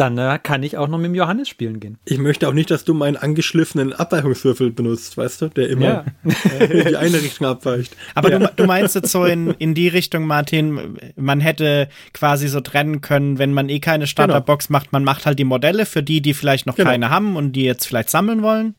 dann 0.00 0.16
äh, 0.16 0.38
kann 0.42 0.62
ich 0.62 0.78
auch 0.78 0.88
noch 0.88 0.96
mit 0.96 1.08
dem 1.08 1.14
Johannes 1.14 1.50
spielen 1.50 1.78
gehen. 1.78 1.98
Ich 2.06 2.16
möchte 2.16 2.48
auch 2.48 2.54
nicht, 2.54 2.70
dass 2.70 2.84
du 2.84 2.94
meinen 2.94 3.18
angeschliffenen 3.18 3.92
Abweichungswürfel 3.92 4.70
benutzt, 4.70 5.18
weißt 5.18 5.42
du, 5.42 5.48
der 5.48 5.68
immer 5.68 5.86
ja. 5.86 6.04
in 6.58 6.86
die 6.88 6.96
eine 6.96 7.20
Richtung 7.20 7.46
abweicht. 7.46 7.94
Aber 8.14 8.30
ja. 8.30 8.38
du, 8.38 8.50
du, 8.56 8.64
meinst 8.64 8.94
jetzt 8.94 9.12
so 9.12 9.26
in, 9.26 9.50
in 9.58 9.74
die 9.74 9.88
Richtung, 9.88 10.24
Martin, 10.24 10.96
man 11.16 11.40
hätte 11.40 11.90
quasi 12.14 12.48
so 12.48 12.62
trennen 12.62 13.02
können, 13.02 13.38
wenn 13.38 13.52
man 13.52 13.68
eh 13.68 13.78
keine 13.78 14.06
Starterbox 14.06 14.68
genau. 14.68 14.78
macht, 14.78 14.92
man 14.92 15.04
macht 15.04 15.26
halt 15.26 15.38
die 15.38 15.44
Modelle 15.44 15.84
für 15.84 16.02
die, 16.02 16.22
die 16.22 16.32
vielleicht 16.32 16.64
noch 16.64 16.76
genau. 16.76 16.88
keine 16.88 17.10
haben 17.10 17.36
und 17.36 17.52
die 17.52 17.64
jetzt 17.64 17.86
vielleicht 17.86 18.08
sammeln 18.08 18.40
wollen. 18.40 18.76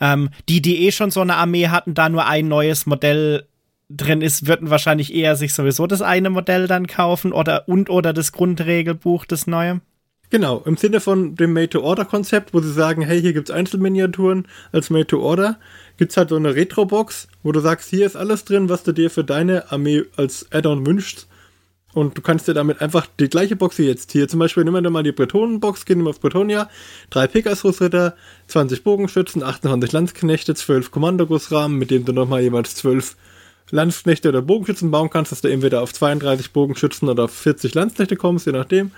Ähm, 0.00 0.30
die, 0.48 0.62
die 0.62 0.86
eh 0.86 0.92
schon 0.92 1.10
so 1.10 1.20
eine 1.20 1.34
Armee 1.34 1.66
hatten, 1.66 1.94
da 1.94 2.08
nur 2.08 2.26
ein 2.26 2.46
neues 2.46 2.86
Modell 2.86 3.48
drin 3.88 4.22
ist, 4.22 4.46
würden 4.46 4.70
wahrscheinlich 4.70 5.12
eher 5.12 5.34
sich 5.34 5.52
sowieso 5.52 5.88
das 5.88 6.00
eine 6.00 6.30
Modell 6.30 6.68
dann 6.68 6.86
kaufen 6.86 7.32
oder 7.32 7.68
und 7.68 7.90
oder 7.90 8.12
das 8.12 8.30
Grundregelbuch, 8.30 9.24
das 9.24 9.48
neue. 9.48 9.80
Genau, 10.30 10.62
im 10.64 10.76
Sinne 10.76 11.00
von 11.00 11.34
dem 11.34 11.52
Made-to-Order-Konzept, 11.52 12.54
wo 12.54 12.60
sie 12.60 12.72
sagen, 12.72 13.02
hey, 13.02 13.20
hier 13.20 13.32
gibt's 13.32 13.50
Einzelminiaturen 13.50 14.46
als 14.70 14.88
Made-to-Order, 14.88 15.58
gibt's 15.96 16.16
halt 16.16 16.28
so 16.28 16.36
eine 16.36 16.54
Retro-Box, 16.54 17.26
wo 17.42 17.50
du 17.50 17.58
sagst, 17.58 17.90
hier 17.90 18.06
ist 18.06 18.14
alles 18.14 18.44
drin, 18.44 18.68
was 18.68 18.84
du 18.84 18.92
dir 18.92 19.10
für 19.10 19.24
deine 19.24 19.72
Armee 19.72 20.04
als 20.16 20.46
Add-on 20.52 20.86
wünschst. 20.86 21.26
Und 21.92 22.16
du 22.16 22.22
kannst 22.22 22.46
dir 22.46 22.54
damit 22.54 22.80
einfach 22.80 23.08
die 23.18 23.28
gleiche 23.28 23.56
Box 23.56 23.78
wie 23.78 23.86
jetzt 23.86 24.12
hier. 24.12 24.28
Zum 24.28 24.38
Beispiel 24.38 24.62
nehmen 24.62 24.84
wir 24.84 24.90
mal 24.90 25.02
die 25.02 25.10
Bretonen-Box, 25.10 25.84
gehen 25.84 26.04
wir 26.04 26.10
auf 26.10 26.20
Bretonia. 26.20 26.70
Drei 27.10 27.26
Pegasus-Ritter, 27.26 28.14
20 28.46 28.84
Bogenschützen, 28.84 29.42
28 29.42 29.90
Landsknechte, 29.90 30.54
12 30.54 30.92
Kommandogussrahmen, 30.92 31.76
mit 31.76 31.90
denen 31.90 32.04
du 32.04 32.12
nochmal 32.12 32.42
jeweils 32.42 32.76
12 32.76 33.16
Landsknechte 33.70 34.28
oder 34.28 34.42
Bogenschützen 34.42 34.92
bauen 34.92 35.10
kannst, 35.10 35.32
dass 35.32 35.40
du 35.40 35.48
entweder 35.48 35.82
auf 35.82 35.92
32 35.92 36.52
Bogenschützen 36.52 37.08
oder 37.08 37.24
auf 37.24 37.32
40 37.32 37.74
Landsknechte 37.74 38.14
kommst, 38.14 38.46
je 38.46 38.52
nachdem. 38.52 38.92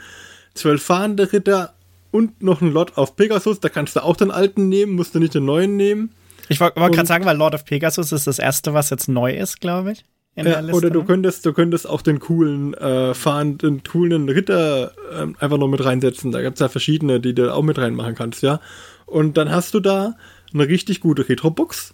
Zwölf 0.54 0.82
fahrende 0.82 1.32
Ritter 1.32 1.74
und 2.10 2.42
noch 2.42 2.60
ein 2.60 2.72
Lot 2.72 2.96
auf 2.96 3.16
Pegasus, 3.16 3.60
da 3.60 3.68
kannst 3.68 3.96
du 3.96 4.04
auch 4.04 4.16
den 4.16 4.30
alten 4.30 4.68
nehmen, 4.68 4.92
musst 4.92 5.14
du 5.14 5.18
nicht 5.18 5.34
den 5.34 5.44
neuen 5.44 5.76
nehmen. 5.76 6.10
Ich 6.48 6.60
wollte 6.60 6.80
wollt 6.80 6.94
gerade 6.94 7.08
sagen, 7.08 7.24
weil 7.24 7.36
Lord 7.36 7.54
of 7.54 7.64
Pegasus 7.64 8.12
ist 8.12 8.26
das 8.26 8.38
erste, 8.38 8.74
was 8.74 8.90
jetzt 8.90 9.08
neu 9.08 9.34
ist, 9.34 9.60
glaube 9.60 9.92
ich. 9.92 10.04
Ja, 10.34 10.62
oder 10.72 10.88
du 10.88 11.04
könntest, 11.04 11.44
du 11.44 11.52
könntest 11.52 11.86
auch 11.86 12.00
den 12.00 12.18
coolen, 12.18 12.72
äh, 12.74 13.12
fahrenden, 13.12 13.82
coolen 13.82 14.30
Ritter 14.30 14.92
äh, 15.12 15.26
einfach 15.38 15.58
noch 15.58 15.68
mit 15.68 15.84
reinsetzen. 15.84 16.32
Da 16.32 16.40
gibt 16.40 16.54
es 16.54 16.60
ja 16.60 16.68
verschiedene, 16.68 17.20
die 17.20 17.34
du 17.34 17.52
auch 17.52 17.62
mit 17.62 17.76
reinmachen 17.76 18.14
kannst, 18.14 18.42
ja. 18.42 18.60
Und 19.04 19.36
dann 19.36 19.50
hast 19.50 19.74
du 19.74 19.80
da 19.80 20.14
eine 20.54 20.68
richtig 20.68 21.00
gute 21.00 21.28
Retro-Box, 21.28 21.92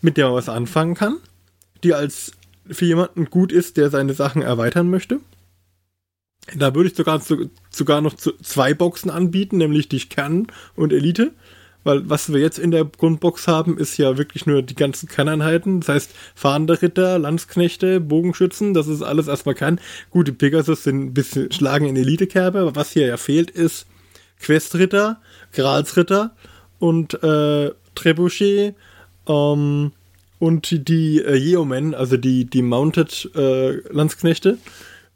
mit 0.00 0.16
der 0.16 0.26
man 0.26 0.34
was 0.34 0.48
anfangen 0.48 0.94
kann, 0.94 1.16
die 1.82 1.92
als 1.92 2.32
für 2.70 2.84
jemanden 2.84 3.24
gut 3.26 3.50
ist, 3.50 3.76
der 3.76 3.90
seine 3.90 4.14
Sachen 4.14 4.42
erweitern 4.42 4.88
möchte. 4.88 5.18
Da 6.56 6.74
würde 6.74 6.90
ich 6.90 6.96
sogar, 6.96 7.22
sogar 7.70 8.00
noch 8.00 8.14
zwei 8.14 8.74
Boxen 8.74 9.10
anbieten, 9.10 9.58
nämlich 9.58 9.88
die 9.88 10.00
Kern 10.00 10.48
und 10.74 10.92
Elite. 10.92 11.32
Weil 11.84 12.08
was 12.08 12.32
wir 12.32 12.40
jetzt 12.40 12.58
in 12.58 12.70
der 12.70 12.84
Grundbox 12.84 13.48
haben, 13.48 13.76
ist 13.76 13.96
ja 13.96 14.16
wirklich 14.16 14.46
nur 14.46 14.62
die 14.62 14.74
ganzen 14.74 15.08
Kerneinheiten. 15.08 15.80
Das 15.80 15.88
heißt, 15.88 16.10
fahrende 16.34 16.80
Ritter, 16.80 17.18
Landsknechte, 17.18 18.00
Bogenschützen, 18.00 18.72
das 18.72 18.86
ist 18.86 19.02
alles 19.02 19.26
erstmal 19.26 19.54
kein. 19.54 19.80
Gute 20.10 20.32
Pegasus 20.32 20.84
sind 20.84 21.04
ein 21.06 21.14
bisschen 21.14 21.50
schlagen 21.50 21.86
in 21.86 21.96
Elitekerbe, 21.96 22.60
aber 22.60 22.76
was 22.76 22.92
hier 22.92 23.06
ja 23.06 23.16
fehlt, 23.16 23.50
ist 23.50 23.86
Questritter, 24.40 25.20
Gralsritter 25.52 26.36
und 26.78 27.14
äh, 27.22 27.72
Trebuchet 27.94 28.74
ähm, 29.26 29.92
und 30.38 30.88
die 30.88 31.20
äh, 31.20 31.36
Yeomen, 31.36 31.94
also 31.94 32.16
die, 32.16 32.44
die 32.44 32.62
Mounted 32.62 33.30
äh, 33.34 33.76
Landsknechte. 33.92 34.58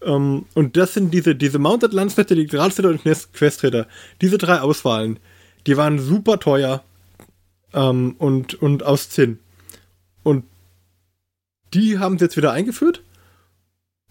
Ähm, 0.06 0.46
und 0.54 0.78
das 0.78 0.94
sind 0.94 1.12
diese, 1.12 1.34
diese 1.34 1.58
Mounted 1.58 1.92
Landsknechte, 1.92 2.34
die 2.34 2.46
Gralsritter 2.46 2.88
und 2.88 3.02
Questritter. 3.02 3.86
Diese 4.22 4.38
drei 4.38 4.60
Auswahlen 4.60 5.18
die 5.66 5.76
waren 5.76 5.98
super 5.98 6.38
teuer 6.38 6.82
ähm, 7.72 8.14
und, 8.18 8.54
und 8.54 8.84
aus 8.84 9.10
Zinn. 9.10 9.40
Und 10.22 10.44
die 11.74 11.98
haben 11.98 12.18
sie 12.18 12.24
jetzt 12.24 12.36
wieder 12.36 12.52
eingeführt. 12.52 13.02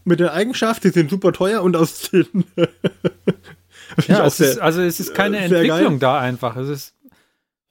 Mit 0.03 0.19
der 0.19 0.33
Eigenschaft, 0.33 0.83
die 0.83 0.89
sind 0.89 1.09
super 1.09 1.33
teuer 1.33 1.63
und 1.63 1.75
aus 1.75 2.01
Zinn. 2.01 2.43
ja, 4.07 4.25
es 4.25 4.37
sehr, 4.37 4.51
ist, 4.51 4.59
also 4.59 4.81
es 4.81 4.99
ist 4.99 5.15
keine 5.15 5.37
Entwicklung 5.37 5.93
geil. 5.93 5.99
da 5.99 6.19
einfach. 6.19 6.57
Es 6.57 6.69
ist, 6.69 6.93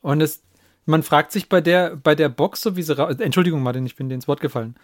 und 0.01 0.21
es, 0.21 0.43
man 0.87 1.03
fragt 1.03 1.31
sich 1.31 1.49
bei 1.49 1.61
der, 1.61 1.97
bei 1.97 2.15
der 2.15 2.29
Box, 2.29 2.63
so 2.63 2.77
wie 2.77 2.83
sie 2.83 2.97
Entschuldigung, 2.97 3.63
Martin, 3.63 3.87
ich 3.87 3.97
bin 3.97 4.09
dir 4.09 4.17
ins 4.17 4.27
Wort 4.27 4.41
gefallen. 4.41 4.75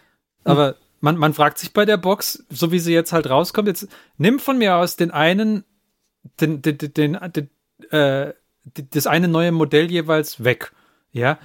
Aber 0.44 0.68
hm. 0.68 0.74
Man, 1.00 1.16
man 1.16 1.34
fragt 1.34 1.58
sich 1.58 1.72
bei 1.72 1.84
der 1.84 1.96
Box, 1.96 2.44
so 2.50 2.72
wie 2.72 2.78
sie 2.78 2.92
jetzt 2.92 3.12
halt 3.12 3.28
rauskommt, 3.28 3.68
jetzt 3.68 3.88
nimm 4.16 4.38
von 4.38 4.58
mir 4.58 4.76
aus 4.76 4.96
den 4.96 5.10
einen, 5.10 5.64
den, 6.40 6.62
den, 6.62 6.78
den, 6.78 6.92
den, 7.32 7.50
äh, 7.90 8.32
das 8.64 9.06
eine 9.06 9.28
neue 9.28 9.52
Modell 9.52 9.90
jeweils 9.90 10.44
weg. 10.44 10.72
Ja, 11.12 11.38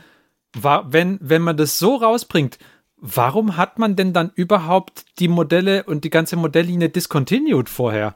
war, 0.54 0.92
wenn, 0.94 1.18
wenn 1.22 1.42
man 1.42 1.58
das 1.58 1.80
so 1.80 1.96
rausbringt, 1.96 2.60
warum 2.98 3.58
hat 3.58 3.80
man 3.80 3.96
denn 3.96 4.14
dann 4.14 4.32
überhaupt 4.36 5.06
die 5.20 5.28
Modelle 5.28 5.84
und 5.84 6.04
die 6.04 6.10
ganze 6.10 6.36
Modelllinie 6.36 6.90
discontinued 6.90 7.70
vorher? 7.70 8.16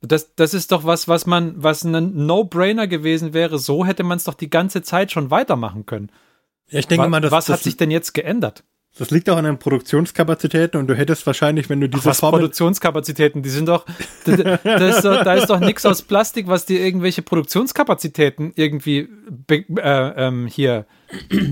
Das, 0.00 0.36
das 0.36 0.54
ist 0.54 0.70
doch 0.70 0.84
was, 0.84 1.08
was 1.08 1.26
man, 1.26 1.60
was 1.60 1.82
ein 1.82 2.26
No-Brainer 2.26 2.86
gewesen 2.86 3.32
wäre. 3.34 3.58
So 3.58 3.84
hätte 3.84 4.04
man 4.04 4.18
es 4.18 4.24
doch 4.24 4.34
die 4.34 4.50
ganze 4.50 4.82
Zeit 4.82 5.10
schon 5.10 5.32
weitermachen 5.32 5.86
können. 5.86 6.10
Ja, 6.68 6.78
ich 6.78 6.86
denke 6.86 7.04
was, 7.04 7.10
mal, 7.10 7.20
das, 7.20 7.32
was 7.32 7.46
das, 7.46 7.54
hat 7.54 7.62
sich 7.64 7.76
denn 7.76 7.90
jetzt 7.90 8.14
geändert? 8.14 8.62
Das 8.96 9.10
liegt 9.10 9.30
auch 9.30 9.36
an 9.36 9.44
den 9.44 9.58
Produktionskapazitäten 9.58 10.80
und 10.80 10.88
du 10.88 10.94
hättest 10.96 11.24
wahrscheinlich, 11.26 11.68
wenn 11.68 11.80
du 11.80 11.88
diese 11.88 12.02
Ach, 12.02 12.06
was 12.06 12.20
Formel 12.20 12.40
Produktionskapazitäten, 12.40 13.42
die 13.42 13.48
sind 13.48 13.68
doch, 13.68 13.86
da, 14.24 14.58
da 14.62 14.88
ist 14.88 15.04
doch, 15.04 15.22
da 15.22 15.34
ist 15.34 15.48
doch 15.48 15.60
nichts 15.60 15.86
aus 15.86 16.02
Plastik, 16.02 16.48
was 16.48 16.66
dir 16.66 16.80
irgendwelche 16.80 17.22
Produktionskapazitäten 17.22 18.52
irgendwie 18.56 19.08
äh, 19.48 19.62
ähm, 19.78 20.48
hier 20.48 20.86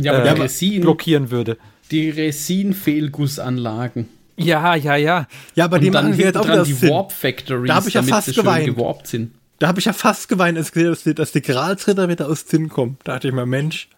ja, 0.01 0.12
äh, 0.12 0.31
Resin, 0.31 0.81
blockieren 0.81 1.31
würde. 1.31 1.57
Die 1.92 2.11
Resin-Fehlgussanlagen. 2.11 4.09
Ja, 4.37 4.75
ja, 4.75 4.96
ja. 4.96 5.29
Ja, 5.55 5.64
aber 5.66 5.77
und 5.77 5.83
die 5.83 5.90
machen 5.90 6.18
jetzt 6.18 6.37
auch 6.37 6.64
die 6.64 6.72
Sinn. 6.72 6.90
Warp 6.90 7.12
Factories, 7.12 7.68
da 7.68 7.77
habe 7.77 7.88
ich 7.88 7.94
ja 7.94 8.03
fast 8.03 8.35
geweint. 8.35 8.66
gewarpt 8.66 9.07
sind. 9.07 9.33
Da 9.59 9.68
habe 9.68 9.79
ich 9.79 9.87
ja 9.87 9.92
fast 9.92 10.29
geweint, 10.29 10.59
als 10.59 10.72
gesehen, 10.72 10.90
dass 10.90 11.05
die, 11.05 11.14
dass 11.14 11.33
die 11.33 11.42
Gralsritter 11.42 12.09
wieder 12.09 12.29
aus 12.29 12.44
Zinn 12.44 12.68
kommen. 12.68 12.99
Da 13.05 13.14
dachte 13.14 13.29
ich 13.29 13.35
mir, 13.35 13.46
Mensch, 13.46 13.88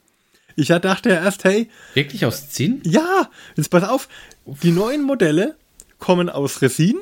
ich 0.58 0.68
dachte 0.68 1.10
ja 1.10 1.16
erst, 1.16 1.44
hey. 1.44 1.68
Wirklich 1.94 2.24
aus 2.24 2.50
Zinn? 2.50 2.80
Ja, 2.84 3.30
jetzt 3.56 3.70
pass 3.70 3.84
auf. 3.84 4.08
Die 4.44 4.72
neuen 4.72 5.04
Modelle 5.04 5.54
kommen 5.98 6.28
aus 6.28 6.62
Resin. 6.62 6.96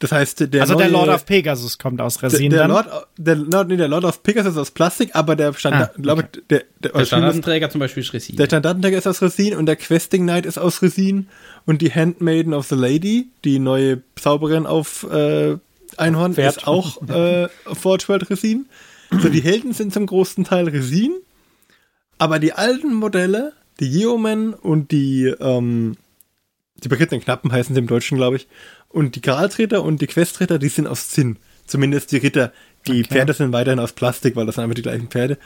Das 0.00 0.12
heißt, 0.12 0.52
der 0.52 0.62
Also 0.62 0.74
neue, 0.74 0.84
der 0.84 0.90
Lord 0.90 1.08
of 1.08 1.26
Pegasus 1.26 1.78
kommt 1.78 2.00
aus 2.00 2.22
Resin. 2.22 2.50
Der, 2.50 2.60
der 2.60 2.68
Lord, 2.68 2.86
der, 3.16 3.64
nee, 3.64 3.76
der 3.76 3.88
Lord 3.88 4.04
of 4.04 4.22
Pegasus 4.22 4.52
ist 4.52 4.58
aus 4.58 4.70
Plastik, 4.70 5.10
aber 5.14 5.34
der 5.36 5.52
Standard, 5.54 5.92
ah, 5.96 6.12
okay. 6.12 6.24
der, 6.50 6.62
der, 6.82 6.92
der 6.92 7.04
Standardenträger 7.04 7.70
zum 7.70 7.80
Beispiel 7.80 8.02
ist 8.02 8.12
Resin. 8.12 8.36
Der 8.36 8.46
Standardenträger 8.46 8.98
ist 8.98 9.06
aus 9.06 9.22
Resin 9.22 9.56
und 9.56 9.66
der 9.66 9.76
Questing 9.76 10.22
Knight 10.22 10.46
ist 10.46 10.58
aus 10.58 10.82
Resin 10.82 11.28
und 11.66 11.82
die 11.82 11.92
Handmaiden 11.92 12.54
of 12.54 12.66
the 12.66 12.76
Lady, 12.76 13.28
die 13.44 13.58
neue 13.58 14.02
Zauberin 14.16 14.66
auf 14.66 15.04
äh, 15.10 15.56
Einhorn, 15.96 16.34
Pferd. 16.34 16.58
ist 16.58 16.66
auch 16.66 17.02
äh, 17.08 17.48
Forge 17.74 18.04
World 18.08 18.30
Resin. 18.30 18.66
So, 19.10 19.28
die 19.28 19.40
Helden 19.40 19.72
sind 19.72 19.92
zum 19.92 20.06
großen 20.06 20.44
Teil 20.44 20.68
Resin 20.68 21.12
aber 22.18 22.38
die 22.38 22.52
alten 22.52 22.94
Modelle, 22.94 23.52
die 23.80 23.88
Yeomen 23.88 24.54
und 24.54 24.90
die, 24.90 25.26
ähm, 25.40 25.96
die 26.76 26.88
berittenen 26.88 27.22
Knappen 27.22 27.52
heißen 27.52 27.74
sie 27.74 27.80
im 27.80 27.86
Deutschen, 27.86 28.18
glaube 28.18 28.36
ich, 28.36 28.48
und 28.88 29.14
die 29.16 29.20
Graltreter 29.20 29.82
und 29.82 30.00
die 30.00 30.06
Questreter, 30.06 30.58
die 30.58 30.68
sind 30.68 30.86
aus 30.86 31.08
Zinn. 31.10 31.38
Zumindest 31.66 32.12
die 32.12 32.16
Ritter. 32.16 32.52
Die 32.86 33.00
okay. 33.00 33.04
Pferde 33.04 33.34
sind 33.34 33.52
weiterhin 33.52 33.80
aus 33.80 33.92
Plastik, 33.92 34.36
weil 34.36 34.46
das 34.46 34.54
sind 34.54 34.64
einfach 34.64 34.74
die 34.74 34.82
gleichen 34.82 35.08
Pferde. 35.08 35.38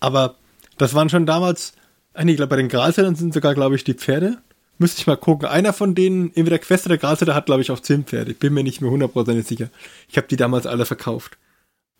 Aber 0.00 0.36
das 0.78 0.94
waren 0.94 1.10
schon 1.10 1.26
damals, 1.26 1.74
ich 2.14 2.36
glaube, 2.36 2.48
bei 2.48 2.56
den 2.56 2.68
Graltretern 2.68 3.14
sind 3.14 3.34
sogar, 3.34 3.54
glaube 3.54 3.76
ich, 3.76 3.84
die 3.84 3.94
Pferde. 3.94 4.38
Müsste 4.78 5.00
ich 5.00 5.06
mal 5.06 5.16
gucken. 5.16 5.48
Einer 5.48 5.72
von 5.72 5.94
denen, 5.94 6.34
entweder 6.34 6.58
Quest 6.58 6.86
oder 6.86 6.96
Graltreter, 6.96 7.34
hat, 7.34 7.46
glaube 7.46 7.62
ich, 7.62 7.70
auch 7.70 7.80
Zinnpferde. 7.80 8.30
Ich 8.30 8.38
bin 8.38 8.54
mir 8.54 8.62
nicht 8.62 8.80
mehr 8.80 8.90
hundertprozentig 8.90 9.46
sicher. 9.46 9.68
Ich 10.08 10.16
habe 10.16 10.28
die 10.28 10.36
damals 10.36 10.66
alle 10.66 10.86
verkauft. 10.86 11.36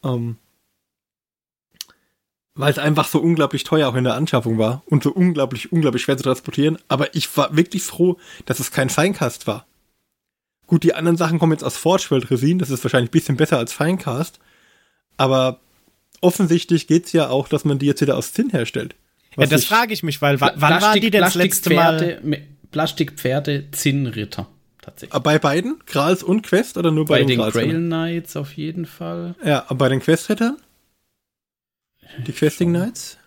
Ähm, 0.05 0.37
weil 2.59 2.73
es 2.73 2.79
einfach 2.79 3.07
so 3.07 3.21
unglaublich 3.21 3.63
teuer 3.63 3.89
auch 3.89 3.95
in 3.95 4.03
der 4.03 4.15
Anschaffung 4.15 4.59
war 4.59 4.83
und 4.87 5.05
so 5.05 5.13
unglaublich, 5.13 5.71
unglaublich 5.71 6.03
schwer 6.03 6.17
zu 6.17 6.25
transportieren. 6.25 6.77
Aber 6.89 7.15
ich 7.15 7.35
war 7.37 7.57
wirklich 7.57 7.85
froh, 7.85 8.19
dass 8.47 8.59
es 8.59 8.73
kein 8.73 8.91
Feincast 8.91 9.47
war. 9.47 9.67
Gut, 10.67 10.83
die 10.83 10.93
anderen 10.93 11.17
Sachen 11.17 11.39
kommen 11.39 11.53
jetzt 11.53 11.63
aus 11.63 11.77
Forge 11.77 12.07
World 12.11 12.31
Resin, 12.31 12.59
das 12.59 12.71
ist 12.71 12.85
wahrscheinlich 12.85 13.11
ein 13.11 13.13
bisschen 13.13 13.37
besser 13.37 13.59
als 13.59 13.73
Feincast. 13.73 14.41
Aber 15.17 15.61
offensichtlich 16.21 16.89
geht's 16.89 17.13
ja 17.13 17.29
auch, 17.31 17.49
dass 17.49 17.65
man 17.65 17.79
die 17.79 17.87
jetzt 17.87 18.01
wieder 18.01 18.17
aus 18.17 18.33
Zinn 18.33 18.51
herstellt. 18.51 18.97
Ja, 19.37 19.47
das 19.47 19.65
frage 19.65 19.93
ich 19.95 20.03
mich, 20.03 20.21
weil 20.21 20.41
wann 20.41 20.59
Plastik, 20.59 20.83
waren 20.83 21.01
die 21.01 21.11
denn 21.11 21.21
das 21.21 21.35
letzte 21.37 21.73
Mal? 21.73 22.21
Plastikpferde, 22.73 23.71
Zinnritter. 23.71 24.49
Tatsächlich. 24.83 25.23
Bei 25.23 25.39
beiden? 25.39 25.79
Grals 25.87 26.25
und 26.25 26.43
Quest 26.43 26.77
oder 26.77 26.91
nur 26.91 27.05
bei, 27.05 27.21
bei 27.21 27.25
den, 27.25 27.41
den 27.41 27.51
Grail 27.51 27.77
Knights 27.77 28.37
auf 28.37 28.53
jeden 28.55 28.85
Fall. 28.85 29.37
Ja, 29.45 29.65
aber 29.69 29.77
bei 29.77 29.89
den 29.91 30.01
Quest-Rittern? 30.01 30.57
Die 32.27 32.33
Questing 32.33 32.71
Knights? 32.71 33.19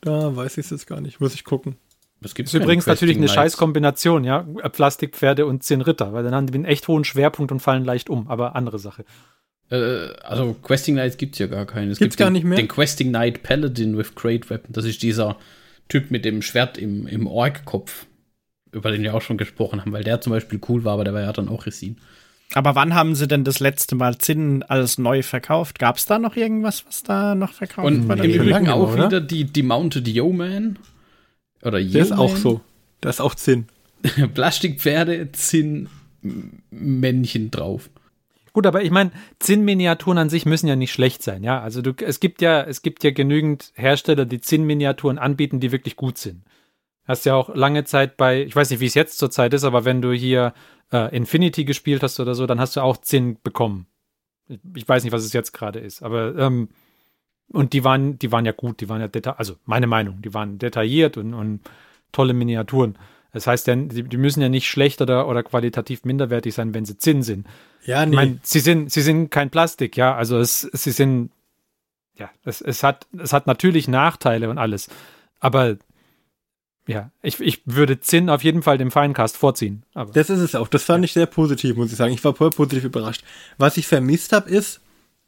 Da 0.00 0.34
weiß 0.34 0.58
ich 0.58 0.66
es 0.66 0.70
jetzt 0.70 0.86
gar 0.86 1.00
nicht. 1.00 1.20
Muss 1.20 1.34
ich 1.34 1.44
gucken. 1.44 1.76
Das 2.20 2.32
ist 2.32 2.54
übrigens 2.54 2.86
natürlich 2.86 3.16
eine 3.16 3.28
scheiß 3.28 3.56
Kombination, 3.56 4.24
ja. 4.24 4.42
Plastikpferde 4.42 5.44
und 5.44 5.64
zehn 5.64 5.80
Ritter, 5.80 6.12
weil 6.12 6.22
dann 6.22 6.34
haben 6.34 6.46
die 6.46 6.54
einen 6.54 6.64
echt 6.64 6.86
hohen 6.88 7.04
Schwerpunkt 7.04 7.50
und 7.50 7.60
fallen 7.60 7.84
leicht 7.84 8.10
um, 8.10 8.28
aber 8.28 8.54
andere 8.54 8.78
Sache. 8.78 9.04
Äh, 9.70 10.12
also 10.22 10.54
Questing 10.62 10.94
Knights 10.94 11.16
gibt 11.16 11.34
es 11.34 11.40
ja 11.40 11.46
gar 11.46 11.66
keinen. 11.66 11.90
Es 11.90 11.98
gibt's 11.98 12.16
gibt 12.16 12.18
gar 12.18 12.28
den, 12.28 12.34
nicht 12.34 12.44
mehr. 12.44 12.58
Den 12.58 12.68
Questing 12.68 13.08
Knight 13.08 13.42
Paladin 13.42 13.96
with 13.98 14.14
Great 14.14 14.50
Weapon. 14.50 14.72
Das 14.72 14.84
ist 14.84 15.02
dieser 15.02 15.36
Typ 15.88 16.10
mit 16.10 16.24
dem 16.24 16.42
Schwert 16.42 16.78
im, 16.78 17.06
im 17.06 17.26
Ork-Kopf, 17.26 18.06
über 18.70 18.90
den 18.92 19.02
wir 19.02 19.14
auch 19.14 19.22
schon 19.22 19.38
gesprochen 19.38 19.80
haben, 19.80 19.92
weil 19.92 20.04
der 20.04 20.20
zum 20.20 20.32
Beispiel 20.32 20.60
cool 20.68 20.84
war, 20.84 20.94
aber 20.94 21.04
der 21.04 21.14
war 21.14 21.22
ja 21.22 21.32
dann 21.32 21.48
auch 21.48 21.66
Resin. 21.66 21.98
Aber 22.54 22.74
wann 22.74 22.94
haben 22.94 23.14
sie 23.14 23.26
denn 23.26 23.44
das 23.44 23.60
letzte 23.60 23.94
Mal 23.94 24.18
Zinn 24.18 24.62
alles 24.62 24.98
neu 24.98 25.22
verkauft? 25.22 25.78
Gab 25.78 25.96
es 25.96 26.06
da 26.06 26.18
noch 26.18 26.36
irgendwas, 26.36 26.84
was 26.86 27.02
da 27.02 27.34
noch 27.34 27.52
verkauft 27.52 27.86
Und 27.86 28.08
wurde? 28.08 28.22
Und 28.22 28.28
im 28.28 28.42
Übrigen 28.42 28.68
auch 28.68 28.92
oder? 28.92 29.06
wieder 29.06 29.20
die, 29.20 29.44
die 29.44 29.62
Mounted 29.62 30.06
Yeoman. 30.06 30.78
Oder 31.62 31.78
Yeoman. 31.78 31.92
Der 31.92 32.02
ist 32.02 32.12
auch 32.12 32.36
so. 32.36 32.60
Das 33.00 33.16
ist 33.16 33.20
auch 33.20 33.34
Zinn. 33.34 33.66
Plastikpferde, 34.34 35.32
Zinn, 35.32 35.88
Männchen 36.70 37.50
drauf. 37.50 37.88
Gut, 38.52 38.66
aber 38.66 38.82
ich 38.82 38.90
meine, 38.90 39.12
Zinn-Miniaturen 39.38 40.18
an 40.18 40.28
sich 40.28 40.44
müssen 40.44 40.66
ja 40.66 40.76
nicht 40.76 40.92
schlecht 40.92 41.22
sein, 41.22 41.42
ja. 41.42 41.60
Also 41.60 41.80
du, 41.80 41.94
es 42.04 42.20
gibt 42.20 42.42
ja, 42.42 42.62
es 42.62 42.82
gibt 42.82 43.02
ja 43.02 43.10
genügend 43.10 43.72
Hersteller, 43.74 44.26
die 44.26 44.42
Zinn-Miniaturen 44.42 45.18
anbieten, 45.18 45.58
die 45.58 45.72
wirklich 45.72 45.96
gut 45.96 46.18
sind. 46.18 46.42
Hast 47.04 47.26
ja 47.26 47.34
auch 47.34 47.54
lange 47.54 47.84
Zeit 47.84 48.16
bei, 48.16 48.42
ich 48.42 48.54
weiß 48.54 48.70
nicht, 48.70 48.80
wie 48.80 48.86
es 48.86 48.94
jetzt 48.94 49.18
zurzeit 49.18 49.52
ist, 49.54 49.64
aber 49.64 49.84
wenn 49.84 50.02
du 50.02 50.12
hier 50.12 50.54
äh, 50.92 51.14
Infinity 51.14 51.64
gespielt 51.64 52.02
hast 52.02 52.20
oder 52.20 52.34
so, 52.34 52.46
dann 52.46 52.60
hast 52.60 52.76
du 52.76 52.80
auch 52.80 52.96
10 52.96 53.38
bekommen. 53.42 53.86
Ich, 54.48 54.60
ich 54.74 54.88
weiß 54.88 55.02
nicht, 55.02 55.12
was 55.12 55.24
es 55.24 55.32
jetzt 55.32 55.52
gerade 55.52 55.80
ist, 55.80 56.02
aber 56.02 56.36
ähm, 56.36 56.68
und 57.52 57.72
die 57.72 57.84
waren, 57.84 58.18
die 58.18 58.32
waren 58.32 58.46
ja 58.46 58.52
gut, 58.52 58.80
die 58.80 58.88
waren 58.88 59.00
ja 59.00 59.08
detailliert, 59.08 59.38
also 59.38 59.56
meine 59.64 59.86
Meinung, 59.86 60.22
die 60.22 60.32
waren 60.32 60.58
detailliert 60.58 61.16
und, 61.16 61.34
und 61.34 61.60
tolle 62.12 62.34
Miniaturen. 62.34 62.96
Das 63.32 63.46
heißt 63.46 63.66
die, 63.66 64.02
die 64.04 64.16
müssen 64.16 64.42
ja 64.42 64.48
nicht 64.48 64.68
schlecht 64.68 65.00
oder, 65.00 65.26
oder 65.26 65.42
qualitativ 65.42 66.04
minderwertig 66.04 66.54
sein, 66.54 66.74
wenn 66.74 66.84
sie 66.84 66.98
Zinn 66.98 67.22
sind. 67.22 67.46
Ja, 67.84 68.04
nee. 68.04 68.12
Ich 68.12 68.16
meine, 68.16 68.38
sie 68.42 68.60
sind, 68.60 68.92
sie 68.92 69.00
sind 69.00 69.30
kein 69.30 69.50
Plastik, 69.50 69.96
ja. 69.96 70.14
Also 70.14 70.38
es, 70.38 70.60
sie 70.60 70.90
sind, 70.90 71.30
ja, 72.14 72.30
es, 72.44 72.60
es 72.60 72.82
hat, 72.82 73.06
es 73.18 73.32
hat 73.32 73.46
natürlich 73.46 73.88
Nachteile 73.88 74.50
und 74.50 74.58
alles. 74.58 74.90
Aber 75.40 75.76
ja, 76.92 77.10
ich, 77.22 77.40
ich 77.40 77.62
würde 77.64 78.00
Zinn 78.00 78.28
auf 78.28 78.44
jeden 78.44 78.62
Fall 78.62 78.78
dem 78.78 78.90
Feincast 78.90 79.36
vorziehen. 79.36 79.84
Aber, 79.94 80.12
das 80.12 80.30
ist 80.30 80.40
es 80.40 80.54
auch. 80.54 80.68
Das 80.68 80.84
fand 80.84 81.02
ja. 81.02 81.06
ich 81.06 81.12
sehr 81.12 81.26
positiv, 81.26 81.76
muss 81.76 81.90
ich 81.90 81.96
sagen. 81.96 82.12
Ich 82.12 82.24
war 82.24 82.34
voll 82.34 82.50
positiv 82.50 82.84
überrascht. 82.84 83.24
Was 83.58 83.76
ich 83.76 83.86
vermisst 83.86 84.32
habe, 84.32 84.50
ist, 84.50 84.80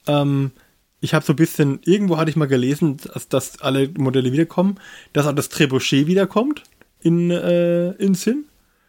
ähm, 0.07 0.53
ich 1.01 1.15
habe 1.15 1.25
so 1.25 1.33
ein 1.33 1.37
bisschen, 1.37 1.81
irgendwo 1.85 2.17
hatte 2.17 2.31
ich 2.31 2.37
mal 2.37 2.47
gelesen, 2.47 2.97
dass, 2.97 3.29
dass 3.29 3.61
alle 3.61 3.89
Modelle 3.97 4.33
wiederkommen, 4.33 4.79
dass 5.13 5.27
auch 5.27 5.35
das 5.35 5.49
Trebuchet 5.49 6.07
wiederkommt 6.07 6.63
in, 7.01 7.31
äh, 7.31 7.91
in 7.93 8.15
Sinn. 8.15 8.47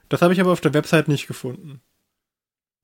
Das 0.09 0.21
habe 0.21 0.33
ich 0.33 0.39
aber 0.39 0.51
auf 0.51 0.61
der 0.61 0.73
Website 0.73 1.07
nicht 1.07 1.27
gefunden. 1.27 1.81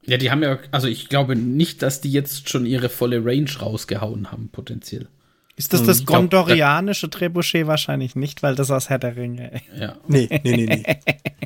Ja, 0.03 0.17
die 0.17 0.31
haben 0.31 0.41
ja, 0.41 0.59
also 0.71 0.87
ich 0.87 1.09
glaube 1.09 1.35
nicht, 1.35 1.81
dass 1.81 2.01
die 2.01 2.11
jetzt 2.11 2.49
schon 2.49 2.65
ihre 2.65 2.89
volle 2.89 3.23
Range 3.23 3.51
rausgehauen 3.59 4.31
haben, 4.31 4.49
potenziell. 4.49 5.07
Ist 5.55 5.73
das 5.73 5.81
hm, 5.81 5.87
das 5.87 6.05
gondorianische 6.05 7.09
Trebuchet 7.09 7.67
wahrscheinlich 7.67 8.15
nicht, 8.15 8.41
weil 8.41 8.55
das 8.55 8.71
aus 8.71 8.89
Herr 8.89 8.99
der 8.99 9.15
Ringe. 9.15 9.61
Ja. 9.77 9.97
Nee, 10.07 10.27
nee, 10.43 10.55
nee, 10.55 10.65
nee. 10.65 10.97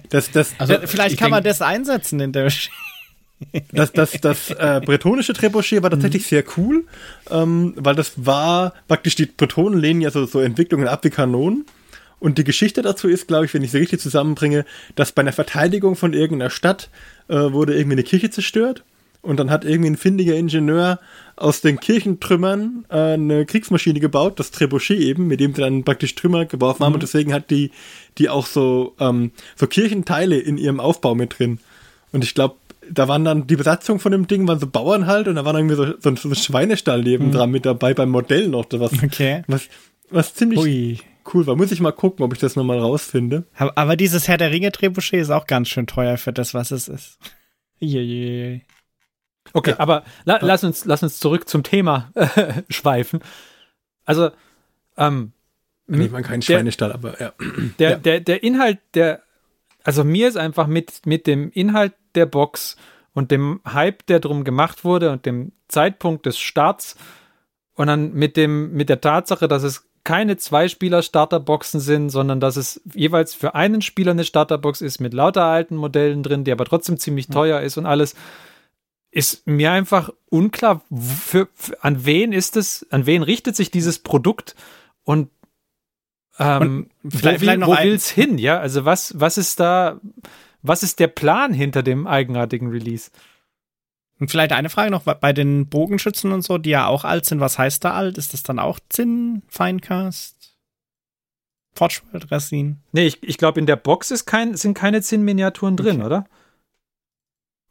Das, 0.10 0.32
das, 0.32 0.54
also, 0.60 0.76
vielleicht 0.86 1.18
kann 1.18 1.32
man 1.32 1.44
das 1.44 1.62
einsetzen 1.62 2.20
in 2.20 2.32
der 2.32 2.52
das, 3.74 3.92
das, 3.92 4.12
das 4.22 4.52
äh, 4.52 4.82
bretonische 4.86 5.34
Trebuchet 5.34 5.84
war 5.84 5.90
tatsächlich 5.90 6.24
mhm. 6.24 6.28
sehr 6.28 6.44
cool, 6.58 6.86
ähm, 7.30 7.74
weil 7.76 7.96
das 7.96 8.14
war 8.16 8.74
praktisch 8.88 9.16
die 9.16 9.26
Bretonen 9.26 9.80
lehnen 9.80 10.02
ja 10.02 10.12
so, 10.12 10.26
so 10.26 10.40
Entwicklungen 10.40 10.88
ab 10.88 11.04
wie 11.04 11.10
Kanonen. 11.10 11.66
Und 12.20 12.38
die 12.38 12.46
Geschichte 12.46 12.82
dazu 12.82 13.10
ist, 13.10 13.28
glaube 13.28 13.46
ich, 13.46 13.54
wenn 13.54 13.62
ich 13.62 13.72
sie 13.72 13.78
richtig 13.78 14.00
zusammenbringe, 14.00 14.66
dass 14.96 15.12
bei 15.12 15.22
einer 15.22 15.34
Verteidigung 15.34 15.96
von 15.98 16.14
irgendeiner 16.14 16.50
Stadt 16.50 16.90
äh, 17.28 17.36
wurde 17.36 17.76
irgendwie 17.76 17.96
eine 17.96 18.04
Kirche 18.04 18.30
zerstört 18.30 18.84
und 19.26 19.38
dann 19.38 19.50
hat 19.50 19.66
irgendwie 19.66 19.90
ein 19.90 19.98
findiger 19.98 20.36
Ingenieur 20.36 21.00
aus 21.36 21.62
den 21.62 21.80
Kirchentrümmern 21.80 22.86
äh, 22.90 23.14
eine 23.14 23.46
Kriegsmaschine 23.46 24.00
gebaut, 24.00 24.40
das 24.40 24.52
Trebuchet 24.52 25.00
eben, 25.00 25.28
mit 25.28 25.40
dem 25.40 25.54
sie 25.54 25.62
dann 25.62 25.84
praktisch 25.84 26.16
Trümmer 26.16 26.46
geworfen 26.46 26.86
haben. 26.86 26.92
Mhm. 26.92 26.96
Und 26.96 27.04
deswegen 27.04 27.34
hat 27.34 27.50
die, 27.50 27.72
die 28.18 28.30
auch 28.30 28.46
so, 28.46 28.96
ähm, 29.00 29.32
so 29.56 29.68
Kirchenteile 29.68 30.38
in 30.38 30.58
ihrem 30.58 30.80
Aufbau 30.80 31.16
mit 31.16 31.40
drin. 31.40 31.60
Und 32.12 32.24
ich 32.24 32.36
glaube, 32.36 32.56
da 32.90 33.08
waren 33.08 33.26
dann 33.26 33.48
die 33.48 33.56
Besatzung 33.56 34.00
von 34.00 34.12
dem 34.12 34.28
Ding, 34.28 34.48
waren 34.48 34.60
so 34.60 34.68
Bauern 34.68 35.08
halt, 35.08 35.28
und 35.28 35.36
da 35.36 35.46
war 35.46 35.54
dann 35.54 35.70
irgendwie 35.70 35.76
so, 35.76 36.00
so, 36.00 36.16
so 36.16 36.30
ein 36.30 36.36
Schweinestall 36.36 37.02
nebendran 37.02 37.50
mhm. 37.50 37.54
mit 37.54 37.66
dabei 37.66 37.94
beim 37.94 38.10
Modell 38.10 38.48
noch. 38.48 38.68
Was, 38.72 38.94
okay. 39.04 39.44
was, 39.48 39.68
was 40.10 40.34
ziemlich 40.34 40.60
Ui. 40.60 41.00
cool 41.34 41.48
war. 41.48 41.56
Muss 41.56 41.72
ich 41.72 41.82
mal 41.82 41.92
gucken, 41.92 42.24
ob 42.24 42.34
ich 42.34 42.40
das 42.40 42.56
nochmal 42.56 42.80
rausfinde. 42.80 43.46
Aber 43.56 43.96
dieses 43.96 44.28
Herr 44.28 44.38
der 44.38 44.52
Ringe 44.52 44.72
Trebuchet 44.72 45.20
ist 45.20 45.32
auch 45.32 45.48
ganz 45.48 45.70
schön 45.70 45.88
teuer 45.88 46.18
für 46.18 46.32
das, 46.32 46.54
was 46.54 46.72
es 46.72 46.88
ist. 46.88 47.18
Jeje. 47.80 48.62
Okay, 49.54 49.72
ja. 49.72 49.80
aber 49.80 50.04
la, 50.26 50.40
lass, 50.42 50.64
uns, 50.64 50.86
lass 50.86 51.04
uns 51.04 51.20
zurück 51.20 51.48
zum 51.48 51.64
Thema 51.64 52.12
äh, 52.16 52.64
schweifen. 52.70 53.20
Also, 54.06 54.32
ähm, 54.98 55.32
ich 55.88 56.12
meine 56.12 56.24
keinen 56.24 56.42
Schweinestall, 56.42 56.92
aber 56.92 57.20
ja. 57.22 57.34
Der, 57.80 57.92
ja. 57.92 57.96
Der, 57.98 58.20
der 58.20 58.44
Inhalt 58.44 58.80
der, 58.96 59.22
also 59.84 60.04
mir 60.04 60.28
ist 60.28 60.38
einfach 60.38 60.68
mit, 60.68 61.06
mit 61.06 61.28
dem 61.28 61.52
Inhalt 61.52 61.94
der 62.16 62.26
Box 62.26 62.76
und 63.14 63.32
dem 63.32 63.62
Hype, 63.66 64.06
der 64.08 64.20
drum 64.20 64.44
gemacht 64.44 64.84
wurde 64.84 65.12
und 65.12 65.26
dem 65.26 65.52
Zeitpunkt 65.68 66.26
des 66.26 66.40
Starts 66.40 66.96
und 67.76 67.88
dann 67.88 68.14
mit 68.14 68.36
dem, 68.36 68.74
mit 68.74 68.90
der 68.90 69.02
Tatsache, 69.02 69.48
dass 69.48 69.64
es 69.64 69.88
keine 70.04 70.38
Zwei-Spieler-Starterboxen 70.38 71.80
sind, 71.80 72.10
sondern 72.10 72.40
dass 72.40 72.58
es 72.58 72.82
jeweils 72.94 73.34
für 73.34 73.56
einen 73.56 73.82
Spieler 73.82 74.12
eine 74.12 74.24
Starterbox 74.24 74.82
ist 74.82 75.00
mit 75.00 75.14
lauter 75.14 75.44
alten 75.44 75.76
Modellen 75.76 76.24
drin, 76.24 76.44
die 76.44 76.52
aber 76.52 76.66
trotzdem 76.66 76.98
ziemlich 76.98 77.28
teuer 77.28 77.62
ist 77.62 77.78
und 77.78 77.86
alles 77.86 78.16
ist 79.16 79.48
mir 79.48 79.72
einfach 79.72 80.10
unklar, 80.30 80.82
für, 80.92 81.48
für, 81.56 81.82
an 81.82 82.04
wen 82.06 82.34
ist 82.34 82.58
es, 82.58 82.86
an 82.92 83.06
wen 83.06 83.24
richtet 83.24 83.56
sich 83.56 83.72
dieses 83.72 84.00
Produkt 84.00 84.56
und, 85.06 85.30
ähm, 86.38 86.90
und 87.02 87.12
vielleicht, 87.12 87.42
wo, 87.42 87.48
will, 87.48 87.62
wo 87.62 87.78
will 87.78 87.94
es 87.94 88.10
hin? 88.10 88.38
Ja, 88.38 88.60
also 88.60 88.84
was, 88.84 89.18
was 89.18 89.38
ist 89.38 89.62
da, 89.62 90.02
was 90.62 90.84
ist 90.84 91.00
der 91.00 91.08
Plan 91.08 91.54
hinter 91.54 91.82
dem 91.82 92.08
eigenartigen 92.08 92.70
Release? 92.70 93.10
Und 94.20 94.32
vielleicht 94.32 94.52
eine 94.52 94.70
Frage 94.70 94.92
noch 94.92 95.04
bei 95.04 95.32
den 95.32 95.68
Bogenschützen 95.68 96.34
und 96.34 96.42
so, 96.42 96.58
die 96.58 96.72
ja 96.72 96.88
auch 96.88 97.06
alt 97.06 97.26
sind. 97.26 97.40
Was 97.40 97.58
heißt 97.58 97.86
da 97.86 97.94
alt? 97.94 98.18
Ist 98.18 98.34
das 98.34 98.44
dann 98.44 98.60
auch 98.60 98.80
Zinn, 98.90 99.44
Finecast, 99.48 100.58
Forge 101.74 102.02
World 102.12 102.32
Resin? 102.32 102.82
Nee, 102.92 103.08
ich, 103.08 103.24
ich 103.24 103.38
glaube, 103.38 103.62
in 103.62 103.66
der 103.66 103.78
Box 103.78 104.12
ist 104.12 104.26
kein, 104.26 104.56
sind 104.56 104.74
keine 104.74 105.02
Zinn-Miniaturen 105.02 105.78
drin, 105.78 105.98
okay. 105.98 106.06
oder? 106.06 106.26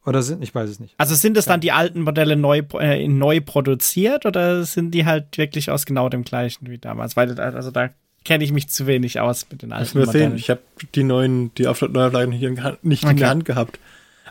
Oder 0.05 0.21
sind, 0.21 0.43
ich 0.43 0.53
weiß 0.53 0.69
es 0.69 0.79
nicht. 0.79 0.93
Also 0.97 1.15
sind 1.15 1.35
es 1.35 1.45
dann 1.45 1.61
die 1.61 1.71
alten 1.71 2.01
Modelle 2.01 2.35
neu, 2.35 2.61
äh, 2.79 3.07
neu 3.07 3.41
produziert 3.41 4.25
oder 4.25 4.63
sind 4.63 4.91
die 4.91 5.05
halt 5.05 5.37
wirklich 5.37 5.71
aus 5.71 5.85
genau 5.85 6.09
dem 6.09 6.23
gleichen 6.23 6.67
wie 6.69 6.77
damals? 6.77 7.15
Weil, 7.15 7.39
also 7.39 7.71
da 7.71 7.89
kenne 8.23 8.43
ich 8.43 8.51
mich 8.51 8.69
zu 8.69 8.85
wenig 8.85 9.19
aus 9.19 9.47
mit 9.49 9.63
den 9.63 9.71
alten 9.71 9.97
Modellen. 9.97 10.31
Sehen. 10.31 10.37
Ich 10.37 10.49
habe 10.49 10.61
die 10.93 11.03
neuen, 11.03 11.53
die 11.55 11.63
Neuauflagen 11.63 12.29
nicht, 12.29 12.43
in, 12.43 12.59
nicht 12.83 13.03
okay. 13.03 13.11
in 13.11 13.17
der 13.17 13.29
Hand 13.29 13.45
gehabt. 13.45 13.79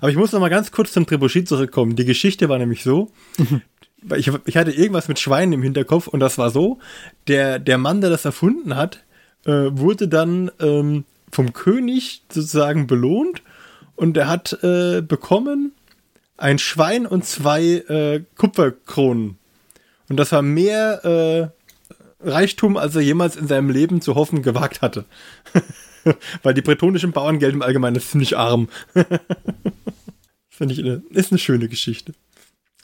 Aber 0.01 0.11
ich 0.11 0.17
muss 0.17 0.33
noch 0.33 0.41
mal 0.41 0.49
ganz 0.49 0.71
kurz 0.71 0.93
zum 0.93 1.07
Trebuchet 1.07 1.49
zurückkommen. 1.49 1.97
Die 1.97 2.05
Geschichte 2.05 2.49
war 2.49 2.59
nämlich 2.59 2.85
so, 2.85 3.11
ich, 4.17 4.31
ich, 4.45 4.57
hatte 4.57 4.71
irgendwas 4.71 5.09
mit 5.09 5.19
Schweinen 5.19 5.55
im 5.55 5.63
Hinterkopf 5.63 6.07
und 6.07 6.21
das 6.21 6.39
war 6.39 6.51
so, 6.51 6.79
der, 7.27 7.59
der 7.59 7.79
Mann, 7.79 8.01
der 8.01 8.11
das 8.11 8.25
erfunden 8.25 8.77
hat, 8.77 9.03
äh, 9.45 9.51
wurde 9.51 10.07
dann 10.07 10.51
ähm, 10.61 11.05
vom 11.31 11.53
König 11.53 12.23
sozusagen 12.31 12.87
belohnt 12.87 13.43
und 13.97 14.17
er 14.17 14.29
hat 14.29 14.59
äh, 14.63 15.01
bekommen 15.01 15.73
ein 16.37 16.59
Schwein 16.59 17.07
und 17.07 17.25
zwei 17.25 17.63
äh, 17.63 18.25
Kupferkronen. 18.37 19.39
Und 20.09 20.17
das 20.17 20.33
war 20.33 20.43
mehr 20.43 21.05
äh, 21.05 22.29
Reichtum, 22.29 22.77
als 22.77 22.95
er 22.97 23.03
jemals 23.03 23.37
in 23.37 23.47
seinem 23.47 23.71
Leben 23.71 24.01
zu 24.01 24.15
hoffen 24.15 24.43
gewagt 24.43 24.83
hatte. 24.83 25.05
Weil 26.43 26.55
die 26.55 26.63
bretonischen 26.63 27.13
Bauern 27.13 27.39
gelten 27.39 27.57
im 27.57 27.63
Allgemeinen 27.63 28.01
ziemlich 28.01 28.37
arm. 28.37 28.69
Finde 30.51 30.75
ich, 30.75 30.81
eine, 30.81 31.03
ist 31.11 31.33
eine 31.33 31.39
schöne 31.39 31.69
Geschichte. 31.69 32.15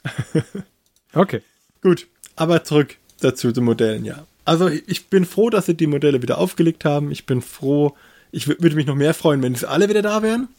okay. 1.13 1.41
Gut, 1.81 2.07
aber 2.35 2.63
zurück 2.63 2.97
dazu 3.19 3.51
zu 3.51 3.61
Modellen, 3.61 4.05
ja. 4.05 4.25
Also 4.43 4.67
ich 4.67 5.07
bin 5.07 5.25
froh, 5.25 5.49
dass 5.49 5.67
sie 5.67 5.75
die 5.75 5.87
Modelle 5.87 6.21
wieder 6.21 6.39
aufgelegt 6.39 6.83
haben. 6.83 7.11
Ich 7.11 7.25
bin 7.25 7.41
froh, 7.41 7.95
ich 8.31 8.47
würde 8.47 8.75
mich 8.75 8.87
noch 8.87 8.95
mehr 8.95 9.13
freuen, 9.13 9.41
wenn 9.43 9.55
sie 9.55 9.69
alle 9.69 9.87
wieder 9.87 10.01
da 10.01 10.23
wären. 10.23 10.49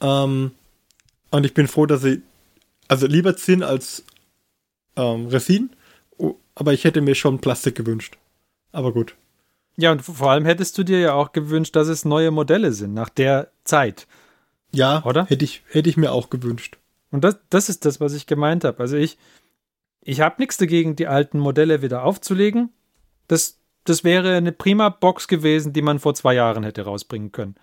Ähm, 0.00 0.52
und 1.30 1.46
ich 1.46 1.54
bin 1.54 1.68
froh, 1.68 1.86
dass 1.86 2.02
sie, 2.02 2.22
also 2.88 3.06
lieber 3.06 3.36
Zinn 3.36 3.62
als 3.62 4.04
ähm, 4.96 5.26
Resin, 5.26 5.70
oh, 6.18 6.34
aber 6.54 6.72
ich 6.72 6.84
hätte 6.84 7.00
mir 7.00 7.14
schon 7.14 7.40
Plastik 7.40 7.74
gewünscht. 7.74 8.16
Aber 8.72 8.92
gut. 8.92 9.14
Ja, 9.76 9.92
und 9.92 10.02
vor 10.02 10.30
allem 10.30 10.44
hättest 10.44 10.76
du 10.78 10.84
dir 10.84 11.00
ja 11.00 11.12
auch 11.12 11.32
gewünscht, 11.32 11.76
dass 11.76 11.88
es 11.88 12.04
neue 12.04 12.30
Modelle 12.30 12.72
sind 12.72 12.94
nach 12.94 13.10
der 13.10 13.50
Zeit. 13.64 14.06
Ja, 14.72 15.04
oder? 15.04 15.26
Hätte 15.26 15.44
ich, 15.44 15.62
hätte 15.68 15.88
ich 15.88 15.96
mir 15.96 16.12
auch 16.12 16.30
gewünscht. 16.30 16.78
Und 17.10 17.24
das, 17.24 17.38
das 17.50 17.68
ist 17.68 17.84
das, 17.84 18.00
was 18.00 18.14
ich 18.14 18.26
gemeint 18.26 18.64
habe. 18.64 18.80
Also 18.80 18.96
ich, 18.96 19.18
ich 20.02 20.20
habe 20.20 20.36
nichts 20.38 20.56
dagegen, 20.56 20.96
die 20.96 21.06
alten 21.06 21.38
Modelle 21.38 21.82
wieder 21.82 22.04
aufzulegen. 22.04 22.70
Das, 23.28 23.58
das 23.84 24.02
wäre 24.02 24.36
eine 24.36 24.52
prima 24.52 24.88
Box 24.88 25.28
gewesen, 25.28 25.72
die 25.72 25.82
man 25.82 25.98
vor 25.98 26.14
zwei 26.14 26.34
Jahren 26.34 26.64
hätte 26.64 26.82
rausbringen 26.82 27.32
können. 27.32 27.56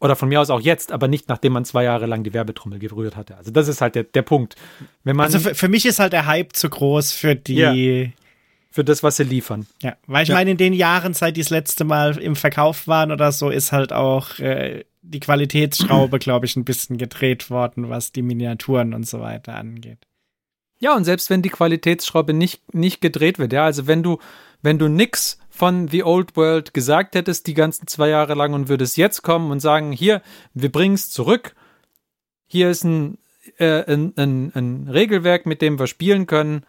Oder 0.00 0.16
von 0.16 0.30
mir 0.30 0.40
aus 0.40 0.48
auch 0.48 0.60
jetzt, 0.60 0.92
aber 0.92 1.08
nicht 1.08 1.28
nachdem 1.28 1.52
man 1.52 1.64
zwei 1.64 1.84
Jahre 1.84 2.06
lang 2.06 2.24
die 2.24 2.32
Werbetrommel 2.32 2.78
gerührt 2.78 3.16
hatte. 3.16 3.36
Also 3.36 3.50
das 3.50 3.68
ist 3.68 3.82
halt 3.82 3.94
der, 3.94 4.04
der 4.04 4.22
Punkt. 4.22 4.56
Wenn 5.04 5.14
man, 5.14 5.26
also 5.26 5.38
für, 5.38 5.54
für 5.54 5.68
mich 5.68 5.84
ist 5.84 5.98
halt 5.98 6.14
der 6.14 6.26
Hype 6.26 6.54
zu 6.54 6.70
groß 6.70 7.12
für 7.12 7.36
die. 7.36 7.54
Ja, 7.54 8.10
für 8.72 8.84
das, 8.84 9.02
was 9.02 9.16
sie 9.16 9.24
liefern. 9.24 9.66
Ja, 9.82 9.96
weil 10.06 10.22
ich 10.22 10.28
ja. 10.28 10.36
meine, 10.36 10.52
in 10.52 10.56
den 10.56 10.72
Jahren, 10.72 11.12
seit 11.12 11.36
die 11.36 11.40
das 11.40 11.50
letzte 11.50 11.84
Mal 11.84 12.16
im 12.18 12.36
Verkauf 12.36 12.86
waren 12.86 13.10
oder 13.10 13.32
so, 13.32 13.50
ist 13.50 13.72
halt 13.72 13.92
auch 13.92 14.38
äh, 14.38 14.84
die 15.02 15.20
Qualitätsschraube, 15.20 16.18
glaube 16.20 16.46
ich, 16.46 16.56
ein 16.56 16.64
bisschen 16.64 16.96
gedreht 16.96 17.50
worden, 17.50 17.88
was 17.90 18.12
die 18.12 18.22
Miniaturen 18.22 18.94
und 18.94 19.08
so 19.08 19.20
weiter 19.20 19.56
angeht. 19.56 20.06
Ja, 20.80 20.96
und 20.96 21.04
selbst 21.04 21.30
wenn 21.30 21.42
die 21.42 21.50
Qualitätsschraube 21.50 22.32
nicht, 22.32 22.74
nicht 22.74 23.00
gedreht 23.00 23.38
wird, 23.38 23.52
ja, 23.52 23.64
also 23.64 23.86
wenn 23.86 24.02
du, 24.02 24.18
wenn 24.62 24.78
du 24.78 24.88
nix 24.88 25.38
von 25.50 25.88
The 25.88 26.04
Old 26.04 26.36
World 26.36 26.72
gesagt 26.72 27.14
hättest, 27.14 27.46
die 27.46 27.54
ganzen 27.54 27.86
zwei 27.86 28.08
Jahre 28.08 28.34
lang 28.34 28.54
und 28.54 28.68
würdest 28.68 28.96
jetzt 28.96 29.22
kommen 29.22 29.50
und 29.50 29.60
sagen, 29.60 29.92
hier, 29.92 30.22
wir 30.54 30.72
bringen 30.72 30.94
es 30.94 31.10
zurück, 31.10 31.54
hier 32.46 32.70
ist 32.70 32.84
ein, 32.84 33.18
äh, 33.58 33.84
ein, 33.92 34.14
ein, 34.16 34.52
ein, 34.54 34.88
Regelwerk, 34.88 35.44
mit 35.44 35.60
dem 35.60 35.78
wir 35.78 35.86
spielen 35.86 36.26
können, 36.26 36.64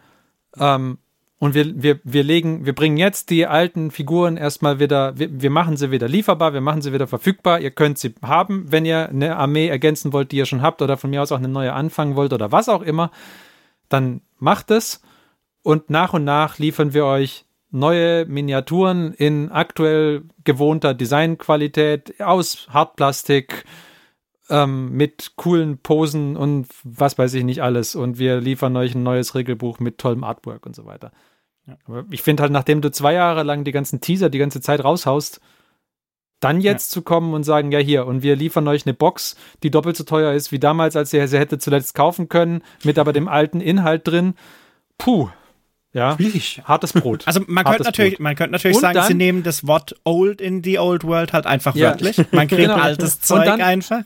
ähm, 0.57 0.97
und 1.39 1.55
wir, 1.55 1.81
wir, 1.81 1.99
wir 2.03 2.23
legen, 2.23 2.67
wir 2.67 2.75
bringen 2.75 2.97
jetzt 2.97 3.31
die 3.31 3.47
alten 3.47 3.89
Figuren 3.89 4.37
erstmal 4.37 4.79
wieder, 4.79 5.17
wir, 5.17 5.41
wir 5.41 5.49
machen 5.49 5.75
sie 5.75 5.89
wieder 5.89 6.07
lieferbar, 6.07 6.53
wir 6.53 6.61
machen 6.61 6.83
sie 6.83 6.93
wieder 6.93 7.07
verfügbar. 7.07 7.59
Ihr 7.59 7.71
könnt 7.71 7.97
sie 7.97 8.13
haben, 8.21 8.71
wenn 8.71 8.85
ihr 8.85 9.09
eine 9.09 9.37
Armee 9.37 9.67
ergänzen 9.67 10.13
wollt, 10.13 10.31
die 10.31 10.37
ihr 10.37 10.45
schon 10.45 10.61
habt, 10.61 10.83
oder 10.83 10.97
von 10.97 11.09
mir 11.09 11.19
aus 11.19 11.31
auch 11.31 11.39
eine 11.39 11.47
neue 11.47 11.73
anfangen 11.73 12.15
wollt 12.15 12.31
oder 12.33 12.51
was 12.51 12.69
auch 12.69 12.83
immer. 12.83 13.09
Dann 13.91 14.21
macht 14.37 14.71
es. 14.71 15.01
Und 15.63 15.89
nach 15.89 16.13
und 16.13 16.23
nach 16.23 16.57
liefern 16.57 16.93
wir 16.93 17.05
euch 17.05 17.45
neue 17.69 18.25
Miniaturen 18.25 19.13
in 19.13 19.51
aktuell 19.51 20.23
gewohnter 20.43 20.93
Designqualität 20.93 22.19
aus 22.19 22.67
Hartplastik 22.69 23.65
ähm, 24.49 24.91
mit 24.91 25.33
coolen 25.37 25.77
Posen 25.77 26.35
und 26.35 26.67
was 26.83 27.17
weiß 27.17 27.33
ich 27.35 27.43
nicht 27.43 27.63
alles. 27.63 27.95
Und 27.95 28.19
wir 28.19 28.41
liefern 28.41 28.75
euch 28.75 28.95
ein 28.95 29.03
neues 29.03 29.35
Regelbuch 29.35 29.79
mit 29.79 29.97
tollem 29.97 30.23
Artwork 30.23 30.65
und 30.65 30.75
so 30.75 30.85
weiter. 30.85 31.11
Ja. 31.67 31.77
Aber 31.85 32.05
ich 32.11 32.21
finde 32.21 32.43
halt, 32.43 32.51
nachdem 32.51 32.81
du 32.81 32.91
zwei 32.91 33.13
Jahre 33.13 33.43
lang 33.43 33.63
die 33.63 33.71
ganzen 33.71 34.01
Teaser 34.01 34.29
die 34.29 34.39
ganze 34.39 34.61
Zeit 34.61 34.83
raushaust, 34.83 35.39
dann 36.41 36.59
jetzt 36.59 36.91
ja. 36.91 36.95
zu 36.95 37.01
kommen 37.03 37.33
und 37.33 37.43
sagen, 37.43 37.71
ja 37.71 37.79
hier, 37.79 38.05
und 38.05 38.23
wir 38.23 38.35
liefern 38.35 38.67
euch 38.67 38.85
eine 38.85 38.93
Box, 38.93 39.37
die 39.63 39.71
doppelt 39.71 39.95
so 39.95 40.03
teuer 40.03 40.33
ist 40.33 40.51
wie 40.51 40.59
damals, 40.59 40.95
als 40.97 41.13
ihr 41.13 41.27
sie 41.27 41.39
hätte 41.39 41.59
zuletzt 41.59 41.95
kaufen 41.95 42.27
können, 42.27 42.63
mit 42.83 42.99
aber 42.99 43.13
dem 43.13 43.29
alten 43.29 43.61
Inhalt 43.61 44.07
drin. 44.07 44.33
Puh. 44.97 45.29
Ja, 45.93 46.15
Schwierig. 46.15 46.61
hartes 46.63 46.93
Brot. 46.93 47.23
Also 47.27 47.41
man 47.47 47.65
könnte 47.65 47.83
natürlich, 47.83 48.17
man 48.17 48.35
könnte 48.35 48.53
natürlich 48.53 48.77
und 48.77 48.81
sagen, 48.81 48.95
dann, 48.95 49.07
sie 49.07 49.13
nehmen 49.13 49.43
das 49.43 49.67
Wort 49.67 49.93
old 50.05 50.39
in 50.39 50.63
the 50.63 50.79
old 50.79 51.03
world 51.03 51.33
halt 51.33 51.45
einfach 51.45 51.75
ja. 51.75 51.89
wörtlich. 51.89 52.17
Man 52.31 52.47
kriegt 52.47 52.61
genau. 52.61 52.75
altes 52.75 53.19
Zeug 53.19 53.43
dann, 53.43 53.61
einfach. 53.61 54.03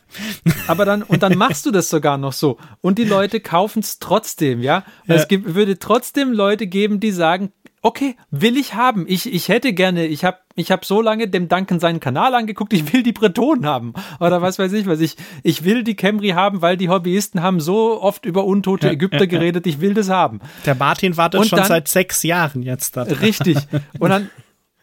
Aber 0.67 0.85
dann, 0.85 1.03
und 1.03 1.21
dann 1.21 1.37
machst 1.37 1.63
du 1.67 1.71
das 1.71 1.89
sogar 1.89 2.17
noch 2.17 2.33
so. 2.33 2.57
Und 2.81 2.97
die 2.97 3.03
Leute 3.03 3.39
kaufen 3.39 3.81
es 3.81 3.99
trotzdem, 3.99 4.61
ja. 4.61 4.83
ja. 5.05 5.15
Es 5.15 5.27
gibt, 5.27 5.53
würde 5.53 5.77
trotzdem 5.77 6.31
Leute 6.33 6.65
geben, 6.65 6.99
die 6.99 7.11
sagen, 7.11 7.51
okay, 7.85 8.17
will 8.31 8.57
ich 8.57 8.73
haben. 8.73 9.05
Ich, 9.07 9.31
ich 9.31 9.47
hätte 9.47 9.71
gerne, 9.71 10.07
ich 10.07 10.25
habe 10.25 10.39
ich 10.55 10.71
hab 10.71 10.85
so 10.85 11.01
lange 11.01 11.27
dem 11.27 11.47
Duncan 11.47 11.79
seinen 11.79 11.99
Kanal 11.99 12.33
angeguckt, 12.33 12.73
ich 12.73 12.91
will 12.91 13.03
die 13.03 13.11
Bretonen 13.11 13.67
haben. 13.67 13.93
Oder 14.19 14.41
was 14.41 14.57
weiß 14.57 14.73
ich 14.73 14.87
was. 14.87 15.01
Ich, 15.01 15.17
ich 15.43 15.63
will 15.63 15.83
die 15.83 15.95
Camry 15.95 16.29
haben, 16.29 16.63
weil 16.63 16.77
die 16.77 16.89
Hobbyisten 16.89 17.43
haben 17.43 17.59
so 17.59 18.01
oft 18.01 18.25
über 18.25 18.43
untote 18.45 18.89
Ägypter 18.89 19.27
geredet, 19.27 19.67
ich 19.67 19.81
will 19.81 19.93
das 19.93 20.09
haben. 20.09 20.39
Der 20.65 20.73
Martin 20.73 21.15
wartet 21.15 21.41
und 21.41 21.47
schon 21.47 21.57
dann, 21.57 21.67
seit 21.67 21.87
sechs 21.87 22.23
Jahren 22.23 22.63
jetzt 22.63 22.97
da. 22.97 23.03
Richtig. 23.03 23.57
Und 23.99 24.09
dann, 24.09 24.31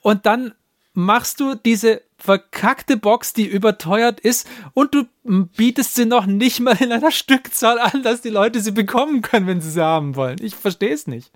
und 0.02 0.24
dann 0.24 0.52
machst 0.94 1.40
du 1.40 1.56
diese 1.56 2.02
verkackte 2.18 2.96
Box, 2.96 3.32
die 3.32 3.46
überteuert 3.46 4.20
ist 4.20 4.48
und 4.74 4.94
du 4.94 5.06
bietest 5.24 5.96
sie 5.96 6.06
noch 6.06 6.26
nicht 6.26 6.60
mal 6.60 6.80
in 6.80 6.92
einer 6.92 7.10
Stückzahl 7.10 7.80
an, 7.80 8.04
dass 8.04 8.20
die 8.20 8.28
Leute 8.28 8.60
sie 8.60 8.70
bekommen 8.70 9.22
können, 9.22 9.48
wenn 9.48 9.60
sie 9.60 9.70
sie 9.70 9.82
haben 9.82 10.14
wollen. 10.14 10.36
Ich 10.40 10.54
verstehe 10.54 10.92
es 10.94 11.08
nicht. 11.08 11.32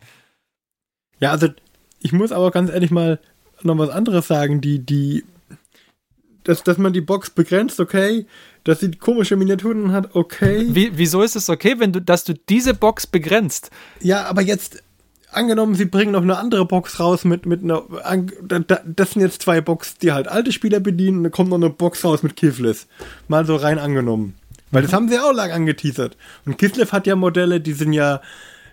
Ja, 1.21 1.31
also 1.31 1.49
ich 2.01 2.13
muss 2.13 2.33
aber 2.33 2.51
ganz 2.51 2.71
ehrlich 2.71 2.91
mal 2.91 3.19
noch 3.63 3.79
was 3.79 3.91
anderes 3.91 4.29
sagen, 4.29 4.61
die, 4.61 4.79
die, 4.79 5.25
dass, 6.45 6.63
dass 6.63 6.79
man 6.79 6.93
die 6.93 7.01
Box 7.01 7.31
begrenzt, 7.31 7.81
okay, 7.81 8.27
dass 8.65 8.81
sie 8.81 8.91
komische 8.91 9.37
Miniaturen 9.37 9.93
hat, 9.93 10.15
okay. 10.15 10.67
Wie, 10.69 10.97
wieso 10.97 11.23
ist 11.23 11.37
es 11.37 11.49
okay, 11.49 11.77
wenn 11.79 11.93
du, 11.93 12.01
dass 12.01 12.25
du 12.25 12.35
diese 12.35 12.75
Box 12.75 13.07
begrenzt? 13.07 13.71
Ja, 14.01 14.25
aber 14.27 14.43
jetzt, 14.43 14.83
angenommen, 15.37 15.75
sie 15.75 15.85
bringen 15.85 16.13
noch 16.13 16.23
eine 16.23 16.39
andere 16.39 16.67
Box 16.67 16.99
raus 16.99 17.25
mit, 17.25 17.47
mit 17.47 17.63
einer, 17.63 17.83
das 18.85 19.13
sind 19.13 19.23
jetzt 19.23 19.43
zwei 19.43 19.61
Boxen, 19.61 19.97
die 20.03 20.13
halt 20.13 20.29
alte 20.29 20.53
Spieler 20.53 20.81
bedienen, 20.81 21.19
und 21.19 21.25
dann 21.25 21.33
kommt 21.33 21.51
noch 21.51 21.57
eine 21.57 21.71
Box 21.71 22.05
raus 22.05 22.23
mit 22.23 22.37
Kiflis. 22.37 22.87
Mal 23.29 23.47
so 23.47 23.57
rein 23.57 23.79
angenommen. 23.79 24.35
Weil 24.71 24.83
das 24.83 24.93
haben 24.93 25.09
sie 25.09 25.19
auch 25.19 25.33
lang 25.33 25.53
angeteasert. 25.53 26.17
Und 26.45 26.59
Kislev 26.59 26.93
hat 26.93 27.07
ja 27.07 27.17
Modelle, 27.17 27.61
die 27.61 27.73
sind 27.73 27.93
ja, 27.93 28.21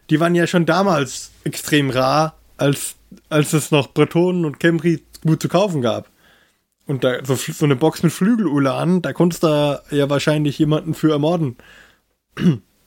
die 0.09 0.19
waren 0.19 0.35
ja 0.35 0.47
schon 0.47 0.65
damals 0.65 1.31
extrem 1.43 1.89
rar, 1.89 2.35
als, 2.57 2.95
als 3.29 3.53
es 3.53 3.71
noch 3.71 3.93
Bretonen 3.93 4.45
und 4.45 4.59
Camry 4.59 5.03
gut 5.23 5.41
zu 5.41 5.49
kaufen 5.49 5.81
gab. 5.81 6.09
Und 6.85 7.03
da 7.03 7.23
so, 7.23 7.35
so 7.35 7.65
eine 7.65 7.75
Box 7.75 8.03
mit 8.03 8.11
Flügelulan, 8.11 9.01
da 9.01 9.13
konntest 9.13 9.43
du 9.43 9.81
ja 9.91 10.09
wahrscheinlich 10.09 10.59
jemanden 10.59 10.93
für 10.93 11.11
ermorden. 11.11 11.55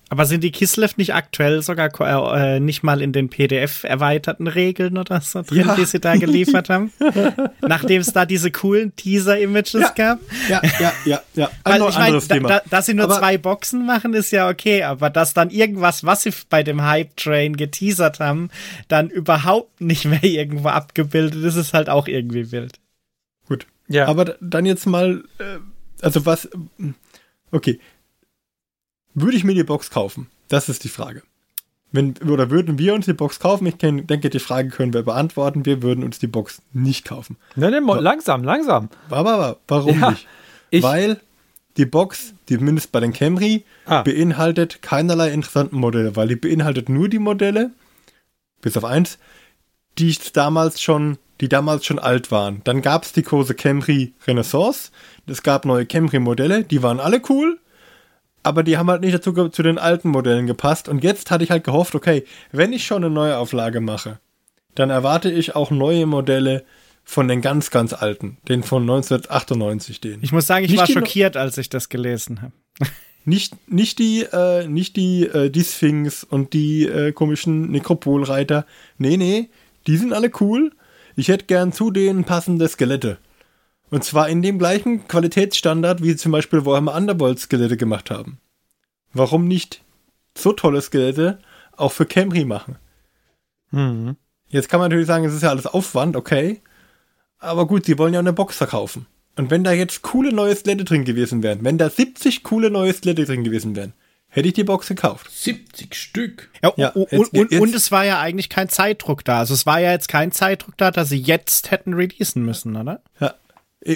Aber 0.08 0.24
sind 0.24 0.44
die 0.44 0.52
Kislev 0.52 0.96
nicht 0.98 1.14
aktuell 1.14 1.62
sogar 1.62 1.90
äh, 2.00 2.60
nicht 2.60 2.84
mal 2.84 3.02
in 3.02 3.12
den 3.12 3.28
PDF 3.28 3.82
erweiterten 3.82 4.46
Regeln 4.46 4.98
oder 4.98 5.20
so 5.20 5.42
drin, 5.42 5.66
ja. 5.66 5.74
die 5.74 5.84
sie 5.84 5.98
da 5.98 6.14
geliefert 6.14 6.70
haben? 6.70 6.92
Nachdem 7.60 8.02
es 8.02 8.12
da 8.12 8.24
diese 8.24 8.52
coolen 8.52 8.94
Teaser-Images 8.94 9.72
ja. 9.72 9.92
gab? 9.96 10.20
Ja, 10.48 10.62
ja, 10.78 10.92
ja, 11.04 11.22
ja. 11.34 11.50
Weil 11.64 11.82
ich 11.88 11.98
meine, 11.98 12.20
da, 12.20 12.38
da, 12.38 12.62
dass 12.70 12.86
sie 12.86 12.94
nur 12.94 13.06
aber 13.06 13.18
zwei 13.18 13.36
Boxen 13.36 13.84
machen, 13.84 14.14
ist 14.14 14.30
ja 14.30 14.48
okay, 14.48 14.84
aber 14.84 15.10
dass 15.10 15.34
dann 15.34 15.50
irgendwas, 15.50 16.04
was 16.04 16.22
sie 16.22 16.32
bei 16.48 16.62
dem 16.62 16.82
Hype-Train 16.82 17.56
geteasert 17.56 18.20
haben, 18.20 18.50
dann 18.86 19.10
überhaupt 19.10 19.80
nicht 19.80 20.04
mehr 20.04 20.22
irgendwo 20.22 20.68
abgebildet 20.68 21.42
ist, 21.42 21.56
ist 21.56 21.74
halt 21.74 21.88
auch 21.88 22.06
irgendwie 22.06 22.52
wild. 22.52 22.78
Gut. 23.48 23.66
Ja. 23.88 24.06
Aber 24.06 24.36
dann 24.40 24.66
jetzt 24.66 24.86
mal, 24.86 25.24
äh, 25.38 25.58
also 26.00 26.26
was, 26.26 26.48
okay, 27.50 27.80
würde 29.16 29.36
ich 29.36 29.44
mir 29.44 29.54
die 29.54 29.64
Box 29.64 29.90
kaufen? 29.90 30.28
Das 30.48 30.68
ist 30.68 30.84
die 30.84 30.88
Frage. 30.88 31.22
Wenn, 31.90 32.16
oder 32.28 32.50
würden 32.50 32.78
wir 32.78 32.94
uns 32.94 33.06
die 33.06 33.14
Box 33.14 33.40
kaufen? 33.40 33.66
Ich 33.66 33.76
denke, 33.76 34.28
die 34.28 34.38
Frage 34.38 34.68
können 34.68 34.92
wir 34.92 35.02
beantworten. 35.02 35.64
Wir 35.64 35.82
würden 35.82 36.04
uns 36.04 36.18
die 36.18 36.26
Box 36.26 36.60
nicht 36.72 37.06
kaufen. 37.06 37.36
Nein, 37.56 37.72
nein, 37.72 37.84
langsam, 38.00 38.44
langsam. 38.44 38.90
Aber, 39.08 39.32
aber 39.32 39.56
warum 39.66 39.98
ja, 39.98 40.10
nicht? 40.10 40.82
Weil 40.82 41.20
die 41.78 41.86
Box, 41.86 42.34
die 42.48 42.58
mindestens 42.58 42.92
bei 42.92 43.00
den 43.00 43.14
Camry, 43.14 43.64
ah. 43.86 44.02
beinhaltet 44.02 44.82
keinerlei 44.82 45.30
interessanten 45.30 45.78
Modelle, 45.78 46.14
weil 46.16 46.28
die 46.28 46.36
beinhaltet 46.36 46.88
nur 46.88 47.08
die 47.08 47.18
Modelle, 47.18 47.70
bis 48.60 48.76
auf 48.76 48.84
eins, 48.84 49.18
die 49.96 50.14
damals 50.34 50.82
schon, 50.82 51.16
die 51.40 51.48
damals 51.48 51.86
schon 51.86 51.98
alt 51.98 52.30
waren. 52.30 52.60
Dann 52.64 52.82
gab 52.82 53.04
es 53.04 53.12
die 53.12 53.22
große 53.22 53.54
Camry 53.54 54.12
Renaissance. 54.26 54.90
Es 55.26 55.42
gab 55.42 55.64
neue 55.64 55.86
Camry-Modelle, 55.86 56.64
die 56.64 56.82
waren 56.82 57.00
alle 57.00 57.22
cool 57.30 57.58
aber 58.46 58.62
die 58.62 58.78
haben 58.78 58.88
halt 58.88 59.02
nicht 59.02 59.14
dazu 59.14 59.48
zu 59.48 59.62
den 59.62 59.78
alten 59.78 60.08
Modellen 60.08 60.46
gepasst. 60.46 60.88
Und 60.88 61.02
jetzt 61.02 61.30
hatte 61.30 61.42
ich 61.42 61.50
halt 61.50 61.64
gehofft, 61.64 61.94
okay, 61.94 62.24
wenn 62.52 62.72
ich 62.72 62.86
schon 62.86 63.04
eine 63.04 63.12
neue 63.12 63.36
Auflage 63.36 63.80
mache, 63.80 64.20
dann 64.76 64.90
erwarte 64.90 65.30
ich 65.30 65.56
auch 65.56 65.70
neue 65.70 66.06
Modelle 66.06 66.64
von 67.02 67.28
den 67.28 67.40
ganz, 67.40 67.70
ganz 67.70 67.92
alten, 67.92 68.38
den 68.48 68.62
von 68.62 68.82
1998, 68.82 70.00
den. 70.00 70.18
Ich 70.22 70.32
muss 70.32 70.46
sagen, 70.46 70.64
ich 70.64 70.70
nicht 70.70 70.80
war 70.80 70.86
schockiert, 70.86 71.36
als 71.36 71.58
ich 71.58 71.68
das 71.68 71.88
gelesen 71.88 72.42
habe. 72.42 72.52
Nicht, 73.28 73.68
nicht 73.68 73.98
die, 73.98 74.22
äh, 74.22 74.68
nicht 74.68 74.94
die, 74.94 75.24
äh, 75.24 75.50
die 75.50 75.64
Sphinx 75.64 76.22
und 76.22 76.52
die 76.52 76.84
äh, 76.84 77.10
komischen 77.10 77.72
Nekropolreiter. 77.72 78.66
Nee, 78.98 79.16
nee, 79.16 79.50
die 79.88 79.96
sind 79.96 80.12
alle 80.12 80.30
cool. 80.40 80.70
Ich 81.16 81.26
hätte 81.26 81.46
gern 81.46 81.72
zu 81.72 81.90
denen 81.90 82.22
passende 82.22 82.68
Skelette. 82.68 83.18
Und 83.90 84.04
zwar 84.04 84.28
in 84.28 84.42
dem 84.42 84.58
gleichen 84.58 85.06
Qualitätsstandard, 85.06 86.02
wie 86.02 86.16
zum 86.16 86.32
Beispiel 86.32 86.66
Warhammer 86.66 86.94
Underworld 86.94 87.38
Skelette 87.38 87.76
gemacht 87.76 88.10
haben. 88.10 88.38
Warum 89.12 89.46
nicht 89.46 89.82
so 90.36 90.52
tolle 90.52 90.82
Skelette 90.82 91.38
auch 91.76 91.92
für 91.92 92.06
Camry 92.06 92.44
machen? 92.44 92.76
Mhm. 93.70 94.16
Jetzt 94.48 94.68
kann 94.68 94.80
man 94.80 94.90
natürlich 94.90 95.06
sagen, 95.06 95.24
es 95.24 95.34
ist 95.34 95.42
ja 95.42 95.50
alles 95.50 95.66
Aufwand, 95.66 96.16
okay. 96.16 96.60
Aber 97.38 97.66
gut, 97.66 97.86
sie 97.86 97.98
wollen 97.98 98.14
ja 98.14 98.20
eine 98.20 98.32
Box 98.32 98.56
verkaufen. 98.56 99.06
Und 99.36 99.50
wenn 99.50 99.64
da 99.64 99.72
jetzt 99.72 100.02
coole 100.02 100.32
neue 100.32 100.56
Skelette 100.56 100.84
drin 100.84 101.04
gewesen 101.04 101.42
wären, 101.42 101.62
wenn 101.62 101.78
da 101.78 101.90
70 101.90 102.42
coole 102.42 102.70
neue 102.70 102.92
Skelette 102.92 103.24
drin 103.26 103.44
gewesen 103.44 103.76
wären, 103.76 103.92
hätte 104.28 104.48
ich 104.48 104.54
die 104.54 104.64
Box 104.64 104.88
gekauft. 104.88 105.30
70 105.30 105.94
Stück. 105.94 106.50
Ja, 106.62 106.72
ja 106.76 106.88
und, 106.90 107.12
jetzt, 107.12 107.32
und, 107.32 107.50
jetzt, 107.52 107.60
und, 107.60 107.74
es 107.74 107.92
war 107.92 108.04
ja 108.04 108.18
eigentlich 108.20 108.48
kein 108.48 108.68
Zeitdruck 108.68 109.24
da. 109.24 109.40
Also 109.40 109.54
es 109.54 109.66
war 109.66 109.80
ja 109.80 109.92
jetzt 109.92 110.08
kein 110.08 110.32
Zeitdruck 110.32 110.76
da, 110.76 110.90
dass 110.90 111.10
sie 111.10 111.18
jetzt 111.18 111.70
hätten 111.70 111.94
releasen 111.94 112.44
müssen, 112.44 112.76
oder? 112.76 113.02
Ja, 113.20 113.34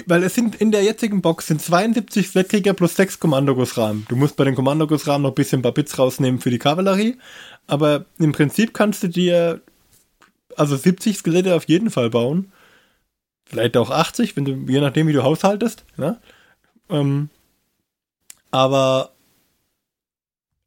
weil 0.05 0.23
es 0.23 0.35
sind 0.35 0.55
in 0.55 0.71
der 0.71 0.83
jetzigen 0.83 1.21
Box 1.21 1.47
sind 1.47 1.61
72 1.61 2.27
Flatkrieger 2.27 2.73
plus 2.73 2.95
6 2.95 3.19
Kommandogussrahmen. 3.19 4.05
Du 4.07 4.15
musst 4.15 4.37
bei 4.37 4.45
den 4.45 4.55
Kommandogussrahmen 4.55 5.23
noch 5.23 5.31
ein 5.31 5.35
bisschen 5.35 5.59
ein 5.59 5.63
paar 5.63 5.73
Bits 5.73 5.99
rausnehmen 5.99 6.39
für 6.39 6.49
die 6.49 6.59
Kavallerie. 6.59 7.17
Aber 7.67 8.05
im 8.17 8.31
Prinzip 8.31 8.73
kannst 8.73 9.03
du 9.03 9.09
dir 9.09 9.61
also 10.55 10.77
70 10.77 11.17
Skelette 11.17 11.55
auf 11.55 11.65
jeden 11.65 11.89
Fall 11.89 12.09
bauen. 12.09 12.51
Vielleicht 13.45 13.75
auch 13.75 13.89
80, 13.89 14.37
wenn 14.37 14.45
du, 14.45 14.71
je 14.71 14.79
nachdem, 14.79 15.07
wie 15.07 15.13
du 15.13 15.23
haushaltest. 15.23 15.83
Ja? 15.97 16.17
Ähm, 16.89 17.29
aber 18.49 19.11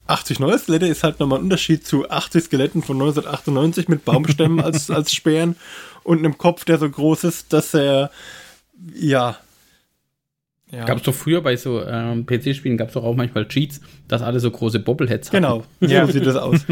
80 0.07 0.39
neue 0.39 0.59
Skelette 0.59 0.87
ist 0.87 1.03
halt 1.03 1.19
nochmal 1.19 1.39
ein 1.39 1.45
Unterschied 1.45 1.87
zu 1.87 2.11
80 2.11 2.45
Skeletten 2.45 2.83
von 2.83 2.97
1998 2.97 3.89
mit 3.89 4.05
Baumstämmen 4.05 4.61
als, 4.61 4.91
als 4.91 5.15
Speeren 5.15 5.57
und 6.03 6.19
einem 6.19 6.37
Kopf, 6.37 6.67
der 6.67 6.79
so 6.79 6.91
groß 6.91 7.25
ist, 7.25 7.55
dass 7.55 7.73
er 7.73 8.11
ja. 8.95 9.37
ja. 10.71 10.85
Gab 10.85 10.99
es 10.99 11.03
doch 11.05 11.15
früher 11.15 11.41
bei 11.43 11.57
so 11.57 11.83
ähm, 11.83 12.27
PC-Spielen, 12.27 12.77
gab 12.77 12.89
es 12.89 12.95
doch 12.95 13.05
auch 13.05 13.15
manchmal 13.15 13.49
Cheats, 13.49 13.81
dass 14.09 14.23
alle 14.23 14.41
so 14.41 14.51
große 14.51 14.81
Bobbleheads 14.81 15.29
hatten. 15.29 15.43
Genau, 15.43 15.65
so 16.07 16.13
sieht 16.13 16.27
das 16.27 16.37
aus. 16.37 16.65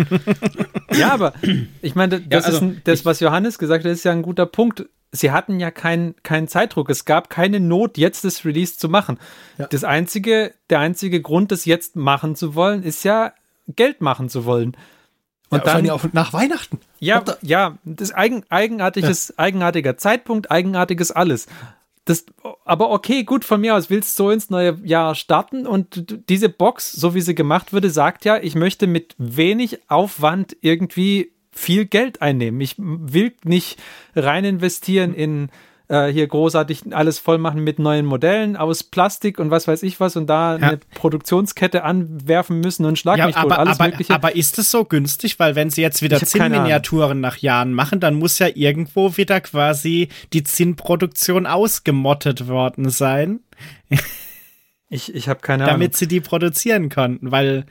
ja, 0.93 1.13
aber 1.13 1.35
ich 1.81 1.95
meine, 1.95 2.21
das, 2.21 2.45
ja, 2.45 2.47
also, 2.47 2.59
ist 2.59 2.63
ein, 2.63 2.81
das 2.85 3.05
was 3.05 3.21
Johannes 3.21 3.59
gesagt 3.59 3.85
hat, 3.85 3.93
ist 3.93 4.05
ja 4.05 4.13
ein 4.13 4.23
guter 4.23 4.47
Punkt. 4.47 4.87
Sie 5.15 5.31
hatten 5.31 5.61
ja 5.61 5.71
keinen 5.71 6.15
kein 6.23 6.49
Zeitdruck. 6.49 6.89
Es 6.89 7.05
gab 7.05 7.29
keine 7.29 7.61
Not, 7.61 7.99
jetzt 7.99 8.25
das 8.25 8.47
Release 8.47 8.79
zu 8.79 8.89
machen. 8.89 9.19
Ja. 9.59 9.67
Das 9.67 9.85
einzige, 9.85 10.55
der 10.71 10.79
einzige 10.79 11.21
Grund, 11.21 11.53
das 11.53 11.67
jetzt 11.67 11.97
machen 11.97 12.35
zu 12.35 12.55
wollen, 12.55 12.83
ist 12.83 13.05
ja 13.05 13.35
Geld 13.69 14.01
machen 14.01 14.31
zu 14.31 14.47
wollen. 14.47 14.75
Und 15.53 15.67
ja, 15.67 15.75
dann 15.75 15.91
auch 15.91 16.05
nach 16.13 16.33
Weihnachten. 16.33 16.81
Ja, 16.99 17.23
ja, 17.43 17.77
das 17.85 18.09
ist 18.09 18.15
eigen, 18.17 18.43
eigenartiges, 18.49 19.29
ja. 19.29 19.35
eigenartiger 19.37 19.99
Zeitpunkt, 19.99 20.51
eigenartiges 20.51 21.11
alles. 21.11 21.47
Das, 22.05 22.27
aber 22.65 22.91
okay, 22.91 23.23
gut, 23.23 23.45
von 23.45 23.61
mir 23.61 23.77
aus 23.77 23.89
willst 23.89 24.19
du 24.19 24.25
so 24.25 24.31
ins 24.31 24.51
neue 24.51 24.81
Jahr 24.83 25.15
starten 25.15 25.67
und 25.67 26.29
diese 26.29 26.49
Box, 26.49 26.91
so 26.91 27.15
wie 27.15 27.21
sie 27.21 27.35
gemacht 27.35 27.73
wurde, 27.73 27.91
sagt 27.91 28.25
ja, 28.25 28.39
ich 28.39 28.57
möchte 28.57 28.89
mit 28.89 29.15
wenig 29.19 29.89
Aufwand 29.89 30.57
irgendwie 30.61 31.33
viel 31.53 31.85
Geld 31.85 32.21
einnehmen. 32.21 32.61
Ich 32.61 32.75
will 32.79 33.35
nicht 33.45 33.79
rein 34.17 34.45
investieren 34.45 35.15
in 35.15 35.51
äh, 35.93 36.11
hier 36.11 36.27
großartig 36.27 36.95
alles 36.97 37.19
voll 37.19 37.37
machen 37.37 37.63
mit 37.63 37.79
neuen 37.79 38.07
Modellen 38.07 38.57
aus 38.57 38.83
Plastik 38.83 39.39
und 39.39 39.51
was 39.51 39.69
weiß 39.69 39.83
ich 39.83 40.01
was 40.01 40.17
und 40.17 40.27
da 40.27 40.57
ja. 40.57 40.69
eine 40.69 40.81
Produktionskette 40.95 41.85
anwerfen 41.85 42.61
müssen 42.61 42.87
und 42.87 42.99
schlag 42.99 43.19
ja, 43.19 43.27
mich 43.27 43.37
aber, 43.37 43.59
alles 43.59 43.79
aber, 43.79 43.91
Mögliche. 43.91 44.15
Aber 44.15 44.35
ist 44.35 44.59
es 44.59 44.71
so 44.71 44.87
günstig? 44.87 45.39
Weil 45.39 45.55
wenn 45.55 45.69
sie 45.69 45.83
jetzt 45.83 46.01
wieder 46.01 46.19
Zinnminiaturen 46.19 47.21
nach 47.21 47.37
Jahren 47.37 47.75
machen, 47.75 48.01
dann 48.01 48.15
muss 48.15 48.39
ja 48.39 48.49
irgendwo 48.53 49.19
wieder 49.19 49.43
quasi 49.43 50.09
die 50.33 50.43
Zinnproduktion 50.43 51.47
ausgemottet 51.47 52.49
worden 52.49 52.91
sein. 52.91 53.41
Ich, 54.95 55.15
ich 55.15 55.27
habe 55.27 55.41
keine 55.41 55.65
Ahnung. 55.65 55.77
Damit 55.77 55.97
sie 55.97 56.07
die 56.07 56.21
produzieren 56.21 56.91
konnten, 56.91 57.31
weil 57.31 57.65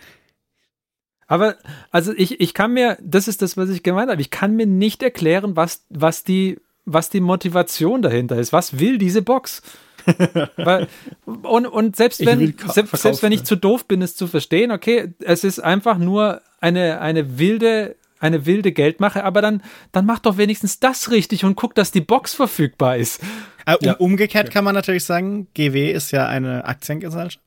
aber, 1.28 1.56
also 1.92 2.14
ich, 2.18 2.42
ich 2.42 2.56
kann 2.56 2.74
mir, 2.74 2.98
das 3.00 3.28
ist 3.28 3.44
das, 3.44 3.58
was 3.58 3.70
ich 3.70 3.84
gemeint 3.84 4.10
habe, 4.10 4.20
ich 4.20 4.32
kann 4.32 4.56
mir 4.56 4.66
nicht 4.66 5.04
erklären, 5.04 5.56
was, 5.56 5.86
was 5.90 6.24
die 6.24 6.60
was 6.86 7.10
die 7.10 7.20
Motivation 7.20 8.02
dahinter 8.02 8.38
ist. 8.38 8.54
Was 8.54 8.80
will 8.80 8.98
diese 8.98 9.22
Box? 9.22 9.62
Weil, 10.58 10.88
und, 11.26 11.68
und 11.68 11.96
selbst 11.96 12.26
wenn, 12.26 12.56
selbst, 12.68 12.98
selbst 12.98 13.22
wenn 13.22 13.32
ich 13.32 13.44
zu 13.44 13.56
doof 13.56 13.86
bin, 13.86 14.02
es 14.02 14.16
zu 14.16 14.28
verstehen, 14.28 14.72
okay, 14.72 15.14
es 15.20 15.44
ist 15.44 15.60
einfach 15.60 15.98
nur 15.98 16.42
eine, 16.60 17.02
eine 17.02 17.38
wilde, 17.38 17.96
eine 18.20 18.46
wilde 18.46 18.72
Geldmache, 18.72 19.24
aber 19.24 19.42
dann, 19.42 19.62
dann 19.92 20.06
mach 20.06 20.20
doch 20.20 20.38
wenigstens 20.38 20.80
das 20.80 21.12
richtig 21.12 21.46
und 21.46 21.56
guck, 21.56 21.76
dass 21.76 21.92
die 21.92 22.02
Box 22.02 22.34
verfügbar 22.34 22.98
ist. 22.98 23.22
Äh, 23.66 23.76
um, 23.76 23.86
ja. 23.86 23.94
Umgekehrt 23.94 24.50
kann 24.50 24.64
man 24.64 24.74
natürlich 24.74 25.06
sagen, 25.06 25.48
GW 25.54 25.92
ist 25.92 26.12
ja 26.12 26.28
eine 26.28 26.66
Aktiengesellschaft. 26.66 27.46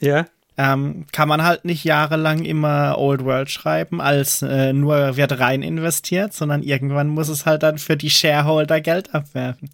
Ja 0.00 0.26
ähm, 0.58 1.06
kann 1.12 1.28
man 1.28 1.44
halt 1.44 1.64
nicht 1.64 1.84
jahrelang 1.84 2.44
immer 2.44 2.98
Old 2.98 3.24
World 3.24 3.48
schreiben, 3.48 4.00
als 4.00 4.42
äh, 4.42 4.72
nur 4.72 5.16
wird 5.16 5.38
rein 5.38 5.62
investiert, 5.62 6.34
sondern 6.34 6.64
irgendwann 6.64 7.08
muss 7.08 7.28
es 7.28 7.46
halt 7.46 7.62
dann 7.62 7.78
für 7.78 7.96
die 7.96 8.10
Shareholder 8.10 8.80
Geld 8.80 9.14
abwerfen. 9.14 9.70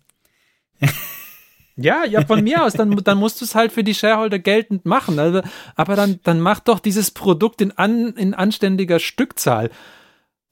Ja, 1.77 2.05
ja, 2.05 2.25
von 2.25 2.45
mir 2.45 2.63
aus, 2.63 2.75
dann, 2.75 2.95
dann 3.03 3.19
musst 3.19 3.41
du 3.41 3.45
es 3.45 3.57
halt 3.57 3.73
für 3.73 3.83
die 3.83 3.95
Shareholder 3.95 4.39
geltend 4.39 4.87
machen. 4.87 5.19
Also, 5.19 5.41
aber 5.75 5.97
dann, 5.97 6.21
dann 6.23 6.39
mach 6.39 6.61
doch 6.61 6.79
dieses 6.79 7.11
Produkt 7.11 7.61
in, 7.61 7.73
an, 7.73 8.13
in 8.13 8.33
anständiger 8.33 9.01
Stückzahl. 9.01 9.71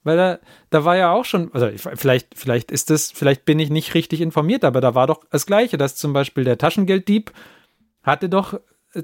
Weil 0.02 0.16
da, 0.16 0.38
da 0.70 0.84
war 0.84 0.96
ja 0.96 1.12
auch 1.12 1.24
schon, 1.24 1.54
also 1.54 1.68
vielleicht, 1.94 2.36
vielleicht 2.36 2.72
ist 2.72 2.90
das, 2.90 3.12
vielleicht 3.12 3.44
bin 3.44 3.60
ich 3.60 3.70
nicht 3.70 3.94
richtig 3.94 4.20
informiert, 4.20 4.64
aber 4.64 4.80
da 4.80 4.96
war 4.96 5.06
doch 5.06 5.20
das 5.30 5.46
Gleiche, 5.46 5.78
dass 5.78 5.94
zum 5.94 6.12
Beispiel 6.12 6.42
der 6.42 6.58
Taschengelddieb 6.58 7.32
hatte 8.02 8.28
doch 8.28 8.58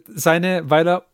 seine, 0.09 0.69
weil 0.69 0.89
er 0.89 1.05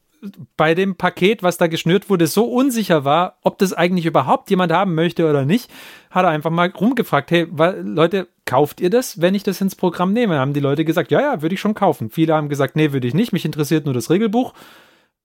bei 0.57 0.75
dem 0.75 0.97
Paket, 0.97 1.43
was 1.43 1.59
da 1.59 1.67
geschnürt 1.67 2.11
wurde, 2.11 2.27
so 2.27 2.45
unsicher 2.45 3.05
war, 3.05 3.39
ob 3.43 3.59
das 3.59 3.73
eigentlich 3.73 4.07
überhaupt 4.07 4.51
jemand 4.51 4.73
haben 4.73 4.95
möchte 4.95 5.29
oder 5.29 5.45
nicht, 5.45 5.71
hat 6.11 6.25
er 6.25 6.31
einfach 6.31 6.51
mal 6.51 6.71
rumgefragt, 6.71 7.31
hey, 7.31 7.47
Leute, 7.83 8.29
kauft 8.45 8.81
ihr 8.81 8.91
das, 8.91 9.21
wenn 9.21 9.35
ich 9.35 9.43
das 9.43 9.61
ins 9.61 9.75
Programm 9.75 10.13
nehme? 10.13 10.39
Haben 10.39 10.53
die 10.53 10.61
Leute 10.61 10.85
gesagt, 10.85 11.11
ja, 11.11 11.21
ja, 11.21 11.43
würde 11.43 11.55
ich 11.55 11.61
schon 11.61 11.75
kaufen. 11.75 12.11
Viele 12.11 12.35
haben 12.35 12.49
gesagt, 12.49 12.77
nee, 12.77 12.93
würde 12.93 13.09
ich 13.09 13.15
nicht, 13.15 13.33
mich 13.33 13.45
interessiert 13.45 13.85
nur 13.85 13.95
das 13.95 14.11
Regelbuch. 14.11 14.55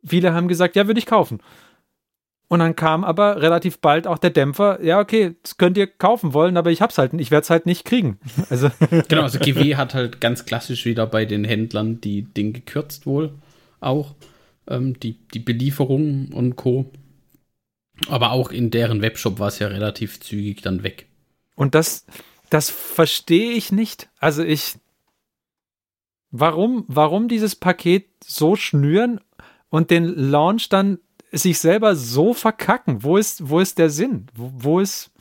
Viele 0.06 0.34
haben 0.34 0.48
gesagt, 0.48 0.76
ja, 0.76 0.88
würde 0.88 1.00
ich 1.00 1.06
kaufen. 1.06 1.40
Und 2.50 2.60
dann 2.60 2.76
kam 2.76 3.04
aber 3.04 3.44
relativ 3.44 3.78
bald 3.78 4.08
auch 4.08 4.18
der 4.18 4.32
Dämpfer, 4.32 4.84
ja, 4.84 5.00
okay, 5.00 5.36
das 5.44 5.58
könnt 5.58 5.78
ihr 5.78 5.86
kaufen 5.86 6.34
wollen, 6.34 6.58
aber 6.58 6.72
ich 6.72 6.82
hab's 6.82 6.98
halt, 6.98 7.14
ich 7.14 7.30
werde 7.30 7.44
es 7.44 7.50
halt 7.52 7.68
nicht 7.68 7.86
kriegen. 7.86 8.20
Also 8.50 8.72
genau, 9.08 9.22
also 9.22 9.38
GW 9.38 9.76
hat 9.76 9.94
halt 9.94 10.20
ganz 10.20 10.46
klassisch 10.46 10.86
wieder 10.86 11.06
bei 11.06 11.26
den 11.26 11.44
Händlern 11.44 12.02
die 12.02 12.24
Ding 12.24 12.54
gekürzt 12.54 13.06
wohl 13.06 13.34
auch 13.80 14.16
ähm, 14.70 15.00
die, 15.00 15.18
die 15.34 15.40
Belieferung 15.40 16.32
und 16.32 16.56
Co. 16.56 16.92
Aber 18.08 18.32
auch 18.32 18.52
in 18.52 18.72
deren 18.72 19.02
Webshop 19.02 19.40
war 19.40 19.50
es 19.50 19.60
ja 19.60 19.68
relativ 19.68 20.22
zügig 20.22 20.62
dann 20.62 20.84
weg. 20.84 21.08
Und 21.56 21.76
das, 21.76 22.06
das 22.50 22.70
verstehe 22.70 23.52
ich 23.52 23.72
nicht. 23.72 24.10
Also 24.20 24.44
ich, 24.44 24.78
warum, 26.32 26.86
warum 26.88 27.28
dieses 27.28 27.56
Paket 27.56 28.08
so 28.24 28.56
schnüren 28.56 29.20
und 29.70 29.92
den 29.92 30.06
Launch 30.06 30.70
dann 30.70 31.00
sich 31.32 31.60
selber 31.60 31.96
so 31.96 32.34
verkacken? 32.34 33.04
Wo 33.04 33.18
ist, 33.18 33.50
wo 33.50 33.60
ist 33.60 33.78
der 33.78 33.90
Sinn? 33.90 34.28
Wo, 34.34 34.52
wo 34.56 34.80
ist, 34.80 35.12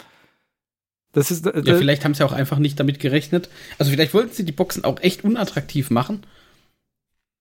das 1.12 1.32
ist, 1.32 1.46
äh, 1.46 1.62
ja, 1.64 1.76
vielleicht 1.76 2.05
haben 2.05 2.14
sie 2.14 2.24
auch 2.24 2.32
einfach 2.32 2.59
nicht 2.59 2.78
damit 2.78 3.01
gerechnet. 3.01 3.49
Also 3.78 3.90
vielleicht 3.90 4.14
wollten 4.14 4.32
sie 4.32 4.44
die 4.44 4.53
Boxen 4.53 4.84
auch 4.84 5.01
echt 5.01 5.24
unattraktiv 5.24 5.90
machen 5.90 6.22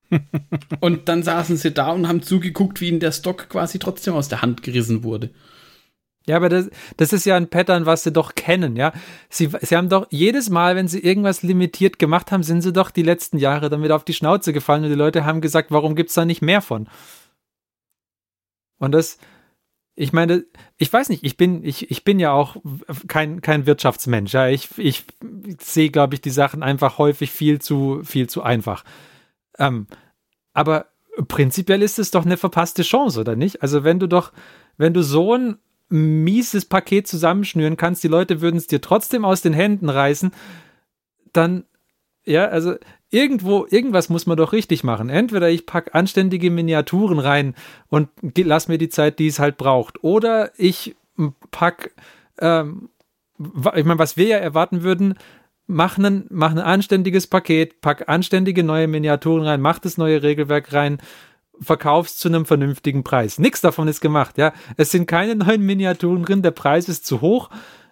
und 0.79 1.09
dann 1.09 1.23
saßen 1.23 1.57
sie 1.57 1.71
da 1.71 1.91
und 1.91 2.07
haben 2.07 2.21
zugeguckt, 2.21 2.81
wie 2.81 2.89
ihnen 2.89 2.99
der 2.99 3.11
Stock 3.11 3.49
quasi 3.49 3.79
trotzdem 3.79 4.13
aus 4.13 4.29
der 4.29 4.41
Hand 4.41 4.63
gerissen 4.63 5.03
wurde. 5.03 5.29
Ja, 6.27 6.35
aber 6.35 6.49
das, 6.49 6.69
das 6.97 7.13
ist 7.13 7.25
ja 7.25 7.37
ein 7.37 7.49
Pattern, 7.49 7.85
was 7.85 8.03
sie 8.03 8.11
doch 8.11 8.35
kennen, 8.35 8.75
ja. 8.75 8.91
Sie, 9.29 9.49
sie 9.61 9.77
haben 9.77 9.87
doch 9.87 10.07
jedes 10.09 10.49
Mal, 10.49 10.75
wenn 10.75 10.89
sie 10.89 10.99
irgendwas 10.99 11.41
limitiert 11.41 11.99
gemacht 11.99 12.31
haben, 12.33 12.43
sind 12.43 12.61
sie 12.61 12.73
doch 12.73 12.91
die 12.91 13.03
letzten 13.03 13.37
Jahre 13.37 13.69
damit 13.69 13.91
auf 13.91 14.03
die 14.03 14.13
Schnauze 14.13 14.51
gefallen 14.51 14.83
und 14.83 14.89
die 14.89 14.95
Leute 14.95 15.23
haben 15.23 15.39
gesagt, 15.39 15.71
warum 15.71 15.95
gibt 15.95 16.09
es 16.09 16.15
da 16.15 16.25
nicht 16.25 16.41
mehr 16.41 16.61
von? 16.61 16.89
Und 18.77 18.91
das, 18.91 19.19
ich 19.95 20.11
meine, 20.11 20.43
ich 20.75 20.91
weiß 20.91 21.07
nicht, 21.07 21.23
ich 21.23 21.37
bin, 21.37 21.63
ich, 21.63 21.89
ich 21.89 22.03
bin 22.03 22.19
ja 22.19 22.33
auch 22.33 22.57
kein, 23.07 23.41
kein 23.41 23.65
Wirtschaftsmensch, 23.65 24.33
ja. 24.33 24.49
Ich, 24.49 24.77
ich 24.77 25.05
sehe, 25.61 25.91
glaube 25.91 26.15
ich, 26.15 26.21
die 26.21 26.29
Sachen 26.29 26.61
einfach 26.61 26.97
häufig 26.97 27.31
viel 27.31 27.59
zu, 27.59 28.01
viel 28.03 28.27
zu 28.27 28.43
einfach. 28.43 28.83
Ähm, 29.57 29.87
aber 30.53 30.87
prinzipiell 31.27 31.81
ist 31.81 31.99
es 31.99 32.11
doch 32.11 32.25
eine 32.25 32.37
verpasste 32.37 32.83
Chance, 32.83 33.19
oder 33.19 33.35
nicht? 33.35 33.61
Also 33.61 33.83
wenn 33.83 33.99
du 33.99 34.07
doch, 34.07 34.33
wenn 34.77 34.93
du 34.93 35.01
so 35.01 35.35
ein 35.35 35.57
mieses 35.89 36.65
Paket 36.65 37.07
zusammenschnüren 37.07 37.77
kannst, 37.77 38.03
die 38.03 38.09
Leute 38.09 38.41
würden 38.41 38.57
es 38.57 38.67
dir 38.67 38.81
trotzdem 38.81 39.25
aus 39.25 39.41
den 39.41 39.53
Händen 39.53 39.89
reißen, 39.89 40.31
dann, 41.33 41.65
ja, 42.25 42.47
also 42.47 42.75
irgendwo, 43.09 43.65
irgendwas 43.69 44.09
muss 44.09 44.25
man 44.25 44.37
doch 44.37 44.51
richtig 44.51 44.83
machen. 44.83 45.09
Entweder 45.09 45.49
ich 45.49 45.65
packe 45.65 45.93
anständige 45.93 46.51
Miniaturen 46.51 47.19
rein 47.19 47.55
und 47.87 48.09
lass 48.35 48.67
mir 48.67 48.77
die 48.77 48.89
Zeit, 48.89 49.19
die 49.19 49.27
es 49.27 49.39
halt 49.39 49.57
braucht, 49.57 50.03
oder 50.03 50.51
ich 50.57 50.95
pack, 51.51 51.91
ähm, 52.39 52.89
ich 53.39 53.85
meine, 53.85 53.99
was 53.99 54.17
wir 54.17 54.27
ja 54.27 54.37
erwarten 54.37 54.83
würden, 54.83 55.15
mach, 55.67 55.97
einen, 55.97 56.25
mach 56.29 56.51
ein 56.51 56.59
anständiges 56.59 57.27
Paket, 57.27 57.81
pack 57.81 58.09
anständige 58.09 58.63
neue 58.63 58.87
Miniaturen 58.87 59.43
rein, 59.43 59.61
mach 59.61 59.79
das 59.79 59.97
neue 59.97 60.23
Regelwerk 60.23 60.73
rein, 60.73 60.99
verkaufst 61.59 62.19
zu 62.19 62.29
einem 62.29 62.45
vernünftigen 62.45 63.03
Preis. 63.03 63.39
Nichts 63.39 63.61
davon 63.61 63.87
ist 63.87 64.01
gemacht, 64.01 64.37
ja. 64.37 64.53
Es 64.77 64.91
sind 64.91 65.07
keine 65.07 65.35
neuen 65.35 65.65
Miniaturen 65.65 66.23
drin, 66.23 66.41
der 66.41 66.51
Preis 66.51 66.89
ist 66.89 67.05
zu 67.05 67.21
hoch. 67.21 67.49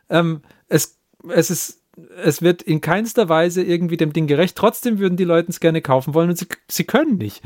Ähm, 0.09 0.41
es, 0.67 0.99
es 1.30 1.51
ist, 1.51 1.84
es 2.23 2.41
wird 2.41 2.61
in 2.61 2.82
keinster 2.82 3.30
Weise 3.30 3.63
irgendwie 3.63 3.97
dem 3.97 4.13
Ding 4.13 4.28
gerecht. 4.28 4.55
Trotzdem 4.55 4.99
würden 4.99 5.17
die 5.17 5.23
Leute 5.23 5.49
es 5.49 5.59
gerne 5.59 5.82
kaufen 5.82 6.13
wollen 6.13 6.30
und 6.30 6.38
sie, 6.38 6.47
sie 6.67 6.84
können 6.84 7.17
nicht. 7.17 7.41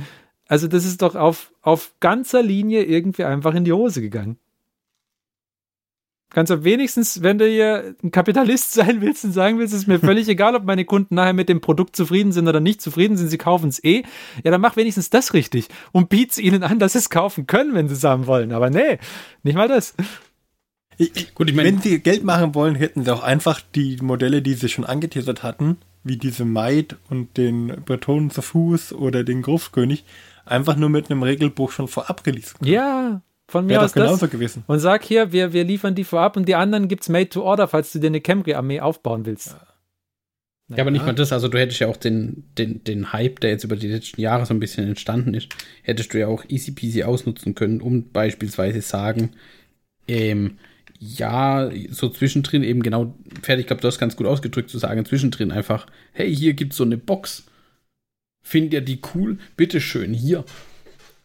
Also 0.47 0.67
das 0.67 0.85
ist 0.85 1.01
doch 1.01 1.15
auf, 1.15 1.53
auf 1.61 1.93
ganzer 1.99 2.41
Linie 2.41 2.83
irgendwie 2.83 3.23
einfach 3.23 3.53
in 3.53 3.65
die 3.65 3.73
Hose 3.73 4.01
gegangen. 4.01 4.37
Kannst 6.31 6.51
du 6.51 6.63
wenigstens, 6.63 7.23
wenn 7.23 7.39
du 7.39 7.47
hier 7.47 7.95
ein 8.03 8.11
Kapitalist 8.11 8.73
sein 8.73 9.01
willst 9.01 9.25
und 9.25 9.31
sagen 9.31 9.57
willst, 9.57 9.73
ist 9.73 9.87
mir 9.87 9.99
völlig 9.99 10.27
egal, 10.27 10.55
ob 10.55 10.63
meine 10.63 10.85
Kunden 10.85 11.15
nachher 11.15 11.33
mit 11.33 11.49
dem 11.49 11.59
Produkt 11.59 11.95
zufrieden 11.95 12.31
sind 12.31 12.47
oder 12.47 12.59
nicht 12.59 12.81
zufrieden 12.81 13.17
sind, 13.17 13.29
sie 13.29 13.37
kaufen 13.37 13.69
es 13.69 13.83
eh. 13.83 14.03
Ja, 14.43 14.51
dann 14.51 14.61
mach 14.61 14.75
wenigstens 14.75 15.09
das 15.09 15.33
richtig 15.33 15.67
und 15.91 16.09
biet's 16.09 16.37
ihnen 16.37 16.63
an, 16.63 16.79
dass 16.79 16.93
sie 16.93 16.99
es 16.99 17.09
kaufen 17.09 17.47
können, 17.47 17.73
wenn 17.73 17.87
sie 17.87 17.95
es 17.95 18.03
haben 18.03 18.27
wollen. 18.27 18.51
Aber 18.51 18.69
nee, 18.69 18.99
nicht 19.43 19.55
mal 19.55 19.67
das. 19.67 19.95
Ich, 20.97 21.33
Gut, 21.33 21.49
ich 21.49 21.55
mein, 21.55 21.65
wenn 21.65 21.81
sie 21.81 21.99
Geld 21.99 22.23
machen 22.23 22.53
wollen, 22.53 22.75
hätten 22.75 23.05
sie 23.05 23.13
auch 23.13 23.23
einfach 23.23 23.61
die 23.73 23.97
Modelle, 24.01 24.41
die 24.41 24.53
sie 24.53 24.69
schon 24.69 24.85
angeteasert 24.85 25.43
hatten, 25.43 25.77
wie 26.03 26.17
diese 26.17 26.45
Maid 26.45 26.97
und 27.09 27.37
den 27.37 27.67
Bretonen 27.85 28.29
zu 28.29 28.41
Fuß 28.41 28.93
oder 28.93 29.23
den 29.23 29.41
Gruftkönig, 29.41 30.03
einfach 30.45 30.75
nur 30.75 30.89
mit 30.89 31.09
einem 31.09 31.23
Regelbuch 31.23 31.71
schon 31.71 31.87
vorab 31.87 32.25
releasen. 32.27 32.57
Ja, 32.63 33.21
von 33.49 33.65
mir 33.65 33.81
aus 33.81 33.93
genauso 33.93 34.21
das. 34.21 34.31
gewesen. 34.31 34.63
Und 34.67 34.79
sag 34.79 35.03
hier, 35.03 35.31
wir, 35.31 35.53
wir 35.53 35.63
liefern 35.63 35.95
die 35.95 36.03
vorab 36.03 36.37
und 36.37 36.47
die 36.47 36.55
anderen 36.55 36.87
gibt's 36.87 37.09
made 37.09 37.29
to 37.29 37.43
order, 37.43 37.67
falls 37.67 37.91
du 37.91 37.99
dir 37.99 38.07
eine 38.07 38.21
Camry-Armee 38.21 38.79
aufbauen 38.79 39.25
willst. 39.25 39.51
Ja. 39.51 39.69
Ja, 40.75 40.83
aber 40.83 40.91
nicht 40.91 41.03
mal 41.03 41.15
das. 41.15 41.33
Also 41.33 41.47
du 41.47 41.57
hättest 41.57 41.79
ja 41.79 41.87
auch 41.87 41.97
den, 41.97 42.43
den, 42.57 42.83
den 42.83 43.11
Hype, 43.11 43.39
der 43.39 43.49
jetzt 43.49 43.63
über 43.63 43.75
die 43.75 43.87
letzten 43.87 44.21
Jahre 44.21 44.45
so 44.45 44.53
ein 44.53 44.59
bisschen 44.59 44.87
entstanden 44.87 45.33
ist, 45.33 45.49
hättest 45.81 46.13
du 46.13 46.19
ja 46.19 46.27
auch 46.27 46.45
easy 46.47 46.71
peasy 46.71 47.03
ausnutzen 47.03 47.55
können, 47.55 47.81
um 47.81 48.11
beispielsweise 48.11 48.81
sagen, 48.81 49.31
ähm, 50.07 50.59
ja, 50.99 51.71
so 51.89 52.09
zwischendrin 52.09 52.63
eben 52.63 52.83
genau, 52.83 53.15
fertig, 53.41 53.63
ich 53.63 53.67
glaube, 53.67 53.81
du 53.81 53.87
hast 53.87 53.99
ganz 53.99 54.15
gut 54.15 54.27
ausgedrückt 54.27 54.69
zu 54.69 54.77
sagen, 54.77 55.03
zwischendrin 55.05 55.51
einfach, 55.51 55.87
hey, 56.11 56.33
hier 56.33 56.53
gibt's 56.53 56.77
so 56.77 56.83
eine 56.83 56.97
Box. 56.97 57.45
Findet 58.41 58.73
ihr 58.73 58.81
die 58.81 58.99
cool? 59.15 59.37
Bitteschön, 59.57 60.13
hier. 60.13 60.43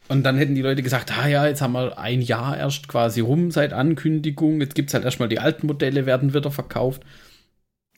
Und 0.09 0.23
dann 0.23 0.37
hätten 0.37 0.55
die 0.55 0.63
Leute 0.63 0.83
gesagt, 0.83 1.17
ah 1.17 1.27
ja, 1.27 1.47
jetzt 1.47 1.63
haben 1.63 1.73
wir 1.73 1.99
ein 1.99 2.21
Jahr 2.21 2.57
erst 2.57 2.89
quasi 2.89 3.21
rum 3.21 3.51
seit 3.51 3.73
Ankündigung, 3.73 4.61
jetzt 4.61 4.75
gibt 4.75 4.91
es 4.91 4.95
halt 4.95 5.05
erstmal 5.05 5.29
die 5.29 5.39
alten 5.39 5.67
Modelle, 5.67 6.05
werden 6.05 6.35
wieder 6.35 6.51
verkauft. 6.51 7.03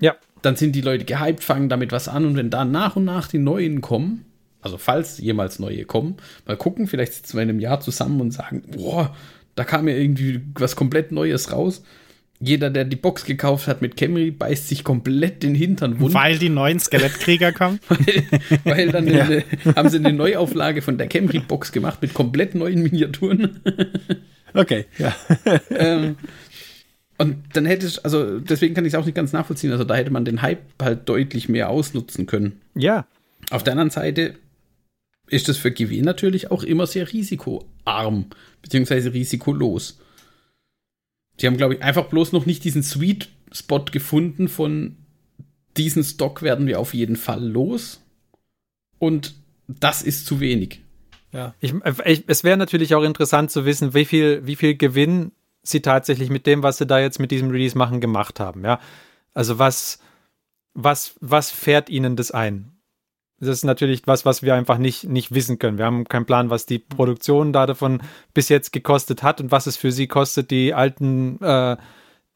Ja. 0.00 0.14
Dann 0.42 0.56
sind 0.56 0.76
die 0.76 0.82
Leute 0.82 1.04
gehypt, 1.04 1.42
fangen 1.42 1.68
damit 1.68 1.90
was 1.90 2.08
an 2.08 2.24
und 2.24 2.36
wenn 2.36 2.50
dann 2.50 2.70
nach 2.70 2.94
und 2.96 3.04
nach 3.04 3.26
die 3.26 3.38
neuen 3.38 3.80
kommen, 3.80 4.24
also 4.60 4.78
falls 4.78 5.18
jemals 5.18 5.58
neue 5.58 5.84
kommen, 5.84 6.16
mal 6.46 6.56
gucken, 6.56 6.86
vielleicht 6.86 7.14
sitzen 7.14 7.36
wir 7.36 7.42
in 7.42 7.48
einem 7.48 7.60
Jahr 7.60 7.80
zusammen 7.80 8.20
und 8.20 8.30
sagen, 8.30 8.62
boah, 8.70 9.14
da 9.56 9.64
kam 9.64 9.88
ja 9.88 9.94
irgendwie 9.94 10.42
was 10.54 10.76
komplett 10.76 11.12
Neues 11.12 11.50
raus. 11.50 11.82
Jeder, 12.38 12.70
der 12.70 12.84
die 12.84 12.96
Box 12.96 13.24
gekauft 13.24 13.66
hat 13.66 13.82
mit 13.82 13.96
Camry, 13.96 14.30
beißt 14.30 14.68
sich 14.68 14.84
komplett 14.84 15.42
den 15.42 15.54
Hintern 15.54 16.00
wund. 16.00 16.14
Weil 16.14 16.38
die 16.38 16.48
neuen 16.48 16.78
Skelettkrieger 16.78 17.52
kommen? 17.52 17.80
weil, 17.88 18.28
weil, 18.64 18.92
dann 18.92 19.06
ja. 19.06 19.24
eine, 19.24 19.44
haben 19.74 19.88
sie 19.88 19.98
eine 19.98 20.12
Neuauflage 20.12 20.82
von 20.82 20.98
der 20.98 21.08
Camry-Box 21.08 21.72
gemacht 21.72 22.02
mit 22.02 22.14
komplett 22.14 22.54
neuen 22.54 22.82
Miniaturen. 22.82 23.60
okay, 24.54 24.84
ja. 24.98 25.14
ähm, 25.70 26.16
und 27.18 27.36
dann 27.54 27.64
hätte 27.64 27.86
ich, 27.86 28.04
also 28.04 28.38
deswegen 28.40 28.74
kann 28.74 28.84
ich 28.84 28.92
es 28.92 28.98
auch 28.98 29.06
nicht 29.06 29.14
ganz 29.14 29.32
nachvollziehen. 29.32 29.72
Also 29.72 29.84
da 29.84 29.94
hätte 29.94 30.10
man 30.10 30.26
den 30.26 30.42
Hype 30.42 30.60
halt 30.80 31.08
deutlich 31.08 31.48
mehr 31.48 31.70
ausnutzen 31.70 32.26
können. 32.26 32.60
Ja. 32.74 33.06
Auf 33.50 33.64
der 33.64 33.72
anderen 33.72 33.90
Seite 33.90 34.34
ist 35.28 35.48
das 35.48 35.56
für 35.56 35.70
GW 35.70 36.02
natürlich 36.02 36.50
auch 36.50 36.62
immer 36.62 36.86
sehr 36.86 37.10
risikoarm, 37.10 38.26
beziehungsweise 38.62 39.12
risikolos. 39.14 39.98
Sie 41.38 41.46
haben, 41.46 41.56
glaube 41.56 41.74
ich, 41.74 41.82
einfach 41.82 42.06
bloß 42.06 42.32
noch 42.32 42.46
nicht 42.46 42.64
diesen 42.64 42.82
Sweet 42.82 43.28
Spot 43.52 43.84
gefunden 43.84 44.48
von 44.48 44.96
diesen 45.76 46.04
Stock 46.04 46.42
werden 46.42 46.66
wir 46.66 46.80
auf 46.80 46.94
jeden 46.94 47.16
Fall 47.16 47.44
los. 47.44 48.00
Und 48.98 49.34
das 49.68 50.02
ist 50.02 50.26
zu 50.26 50.40
wenig. 50.40 50.80
Ja. 51.32 51.54
Ich, 51.60 51.74
ich, 52.04 52.24
es 52.26 52.44
wäre 52.44 52.56
natürlich 52.56 52.94
auch 52.94 53.02
interessant 53.02 53.50
zu 53.50 53.64
wissen, 53.64 53.94
wie 53.94 54.04
viel, 54.04 54.46
wie 54.46 54.56
viel 54.56 54.76
Gewinn 54.76 55.32
sie 55.62 55.82
tatsächlich 55.82 56.30
mit 56.30 56.46
dem, 56.46 56.62
was 56.62 56.78
sie 56.78 56.86
da 56.86 56.98
jetzt 56.98 57.18
mit 57.18 57.30
diesem 57.30 57.50
Release 57.50 57.76
machen, 57.76 58.00
gemacht 58.00 58.40
haben. 58.40 58.64
Ja. 58.64 58.80
Also 59.34 59.58
was, 59.58 59.98
was, 60.72 61.16
was 61.20 61.50
fährt 61.50 61.90
ihnen 61.90 62.16
das 62.16 62.30
ein? 62.30 62.72
Das 63.38 63.50
ist 63.50 63.64
natürlich 63.64 64.02
was, 64.06 64.24
was 64.24 64.42
wir 64.42 64.54
einfach 64.54 64.78
nicht, 64.78 65.04
nicht 65.04 65.34
wissen 65.34 65.58
können. 65.58 65.76
Wir 65.76 65.84
haben 65.84 66.04
keinen 66.04 66.24
Plan, 66.24 66.48
was 66.48 66.64
die 66.64 66.78
Produktion 66.78 67.52
da 67.52 67.66
davon 67.66 68.00
bis 68.32 68.48
jetzt 68.48 68.72
gekostet 68.72 69.22
hat 69.22 69.40
und 69.40 69.50
was 69.50 69.66
es 69.66 69.76
für 69.76 69.92
sie 69.92 70.06
kostet, 70.06 70.50
die 70.50 70.72
alten, 70.72 71.38
äh, 71.42 71.76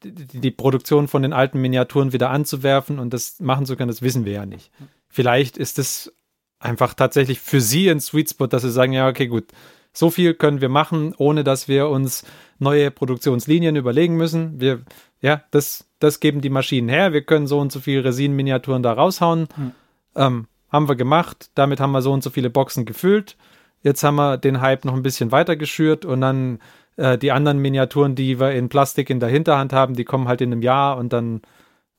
die, 0.04 0.40
die 0.40 0.50
Produktion 0.50 1.08
von 1.08 1.22
den 1.22 1.32
alten 1.32 1.60
Miniaturen 1.60 2.12
wieder 2.12 2.30
anzuwerfen 2.30 2.98
und 2.98 3.14
das 3.14 3.40
machen 3.40 3.64
zu 3.64 3.76
können, 3.76 3.88
das 3.88 4.02
wissen 4.02 4.26
wir 4.26 4.32
ja 4.32 4.46
nicht. 4.46 4.70
Vielleicht 5.08 5.56
ist 5.56 5.78
es 5.78 6.12
einfach 6.58 6.92
tatsächlich 6.92 7.40
für 7.40 7.62
sie 7.62 7.90
ein 7.90 8.00
Sweet 8.00 8.30
Spot, 8.30 8.46
dass 8.46 8.62
sie 8.62 8.70
sagen, 8.70 8.92
ja, 8.92 9.08
okay, 9.08 9.26
gut, 9.26 9.46
so 9.92 10.10
viel 10.10 10.34
können 10.34 10.60
wir 10.60 10.68
machen, 10.68 11.14
ohne 11.16 11.44
dass 11.44 11.66
wir 11.66 11.88
uns 11.88 12.24
neue 12.58 12.90
Produktionslinien 12.90 13.74
überlegen 13.74 14.16
müssen. 14.16 14.60
Wir, 14.60 14.82
ja, 15.20 15.42
das, 15.50 15.88
das 15.98 16.20
geben 16.20 16.42
die 16.42 16.50
Maschinen 16.50 16.88
her. 16.88 17.12
Wir 17.12 17.22
können 17.22 17.46
so 17.46 17.58
und 17.58 17.72
so 17.72 17.80
viele 17.80 18.04
Resin-Miniaturen 18.04 18.82
da 18.82 18.92
raushauen. 18.92 19.48
Hm. 19.56 19.72
Ähm, 20.14 20.46
haben 20.70 20.88
wir 20.88 20.96
gemacht. 20.96 21.50
Damit 21.54 21.80
haben 21.80 21.92
wir 21.92 22.02
so 22.02 22.12
und 22.12 22.22
so 22.22 22.30
viele 22.30 22.50
Boxen 22.50 22.84
gefüllt. 22.84 23.36
Jetzt 23.82 24.02
haben 24.02 24.16
wir 24.16 24.36
den 24.36 24.60
Hype 24.60 24.84
noch 24.84 24.94
ein 24.94 25.02
bisschen 25.02 25.32
weiter 25.32 25.56
geschürt 25.56 26.04
und 26.04 26.20
dann 26.20 26.58
äh, 26.96 27.16
die 27.16 27.32
anderen 27.32 27.58
Miniaturen, 27.58 28.14
die 28.14 28.38
wir 28.38 28.52
in 28.52 28.68
Plastik 28.68 29.10
in 29.10 29.20
der 29.20 29.28
Hinterhand 29.28 29.72
haben, 29.72 29.94
die 29.94 30.04
kommen 30.04 30.28
halt 30.28 30.40
in 30.40 30.52
einem 30.52 30.62
Jahr 30.62 30.96
und 30.98 31.12
dann. 31.12 31.42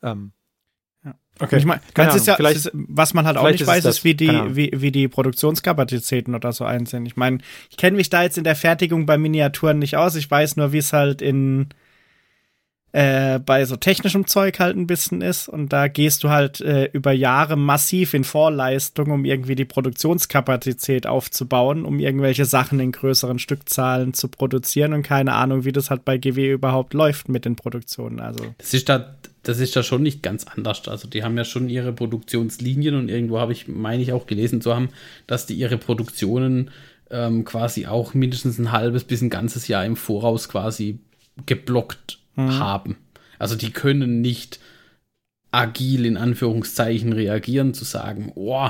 Ähm, 0.01 0.33
Okay. 1.39 1.57
Ich 1.57 1.65
meine, 1.65 1.81
ja, 1.97 2.35
vielleicht, 2.35 2.69
was 2.73 3.13
man 3.13 3.25
halt 3.25 3.37
auch 3.37 3.49
nicht 3.49 3.65
weiß, 3.65 3.85
ist, 3.85 3.97
ist 3.97 4.03
wie, 4.03 4.13
die, 4.13 4.29
wie, 4.55 4.71
wie 4.75 4.91
die 4.91 5.07
Produktionskapazitäten 5.07 6.35
oder 6.35 6.51
so 6.51 6.65
einsehen. 6.65 7.05
Ich 7.05 7.15
meine, 7.15 7.39
ich 7.69 7.77
kenne 7.77 7.97
mich 7.97 8.09
da 8.09 8.21
jetzt 8.21 8.37
in 8.37 8.43
der 8.43 8.55
Fertigung 8.55 9.05
bei 9.05 9.17
Miniaturen 9.17 9.79
nicht 9.79 9.97
aus. 9.97 10.15
Ich 10.15 10.29
weiß 10.29 10.57
nur, 10.57 10.71
wie 10.71 10.77
es 10.77 10.93
halt 10.93 11.21
in 11.21 11.69
äh, 12.93 13.39
bei 13.39 13.63
so 13.65 13.77
technischem 13.77 14.27
Zeug 14.27 14.59
halt 14.59 14.75
ein 14.75 14.87
bisschen 14.87 15.21
ist. 15.21 15.47
Und 15.47 15.71
da 15.71 15.87
gehst 15.87 16.23
du 16.23 16.29
halt 16.29 16.59
äh, 16.61 16.89
über 16.91 17.11
Jahre 17.11 17.55
massiv 17.55 18.13
in 18.13 18.23
Vorleistung, 18.23 19.11
um 19.11 19.23
irgendwie 19.25 19.55
die 19.55 19.65
Produktionskapazität 19.65 21.07
aufzubauen, 21.07 21.85
um 21.85 21.99
irgendwelche 21.99 22.45
Sachen 22.45 22.79
in 22.79 22.91
größeren 22.91 23.39
Stückzahlen 23.39 24.13
zu 24.13 24.27
produzieren. 24.27 24.93
Und 24.93 25.03
keine 25.03 25.33
Ahnung, 25.33 25.63
wie 25.63 25.71
das 25.71 25.89
halt 25.89 26.03
bei 26.03 26.17
GW 26.17 26.51
überhaupt 26.51 26.93
läuft 26.93 27.29
mit 27.29 27.45
den 27.45 27.55
Produktionen. 27.55 28.19
Also. 28.19 28.45
Das 28.57 28.73
ist 28.73 28.89
da, 28.89 29.15
das 29.43 29.59
ist 29.59 29.75
da 29.75 29.83
schon 29.83 30.03
nicht 30.03 30.21
ganz 30.21 30.45
anders. 30.45 30.87
Also 30.87 31.07
die 31.07 31.23
haben 31.23 31.37
ja 31.37 31.45
schon 31.45 31.69
ihre 31.69 31.93
Produktionslinien 31.93 32.95
und 32.95 33.09
irgendwo 33.09 33.39
habe 33.39 33.53
ich, 33.53 33.69
meine 33.69 34.03
ich, 34.03 34.11
auch 34.11 34.27
gelesen 34.27 34.61
zu 34.61 34.75
haben, 34.75 34.89
dass 35.27 35.45
die 35.45 35.53
ihre 35.53 35.77
Produktionen 35.77 36.71
ähm, 37.09 37.45
quasi 37.45 37.85
auch 37.87 38.13
mindestens 38.13 38.59
ein 38.59 38.73
halbes 38.73 39.05
bis 39.05 39.21
ein 39.21 39.29
ganzes 39.29 39.69
Jahr 39.69 39.85
im 39.85 39.95
Voraus 39.95 40.49
quasi 40.49 40.99
geblockt 41.45 42.20
mhm. 42.35 42.59
haben. 42.59 42.97
Also 43.39 43.55
die 43.55 43.71
können 43.71 44.21
nicht 44.21 44.59
agil 45.51 46.05
in 46.05 46.17
Anführungszeichen 46.17 47.13
reagieren, 47.13 47.73
zu 47.73 47.83
sagen, 47.83 48.31
oh, 48.35 48.69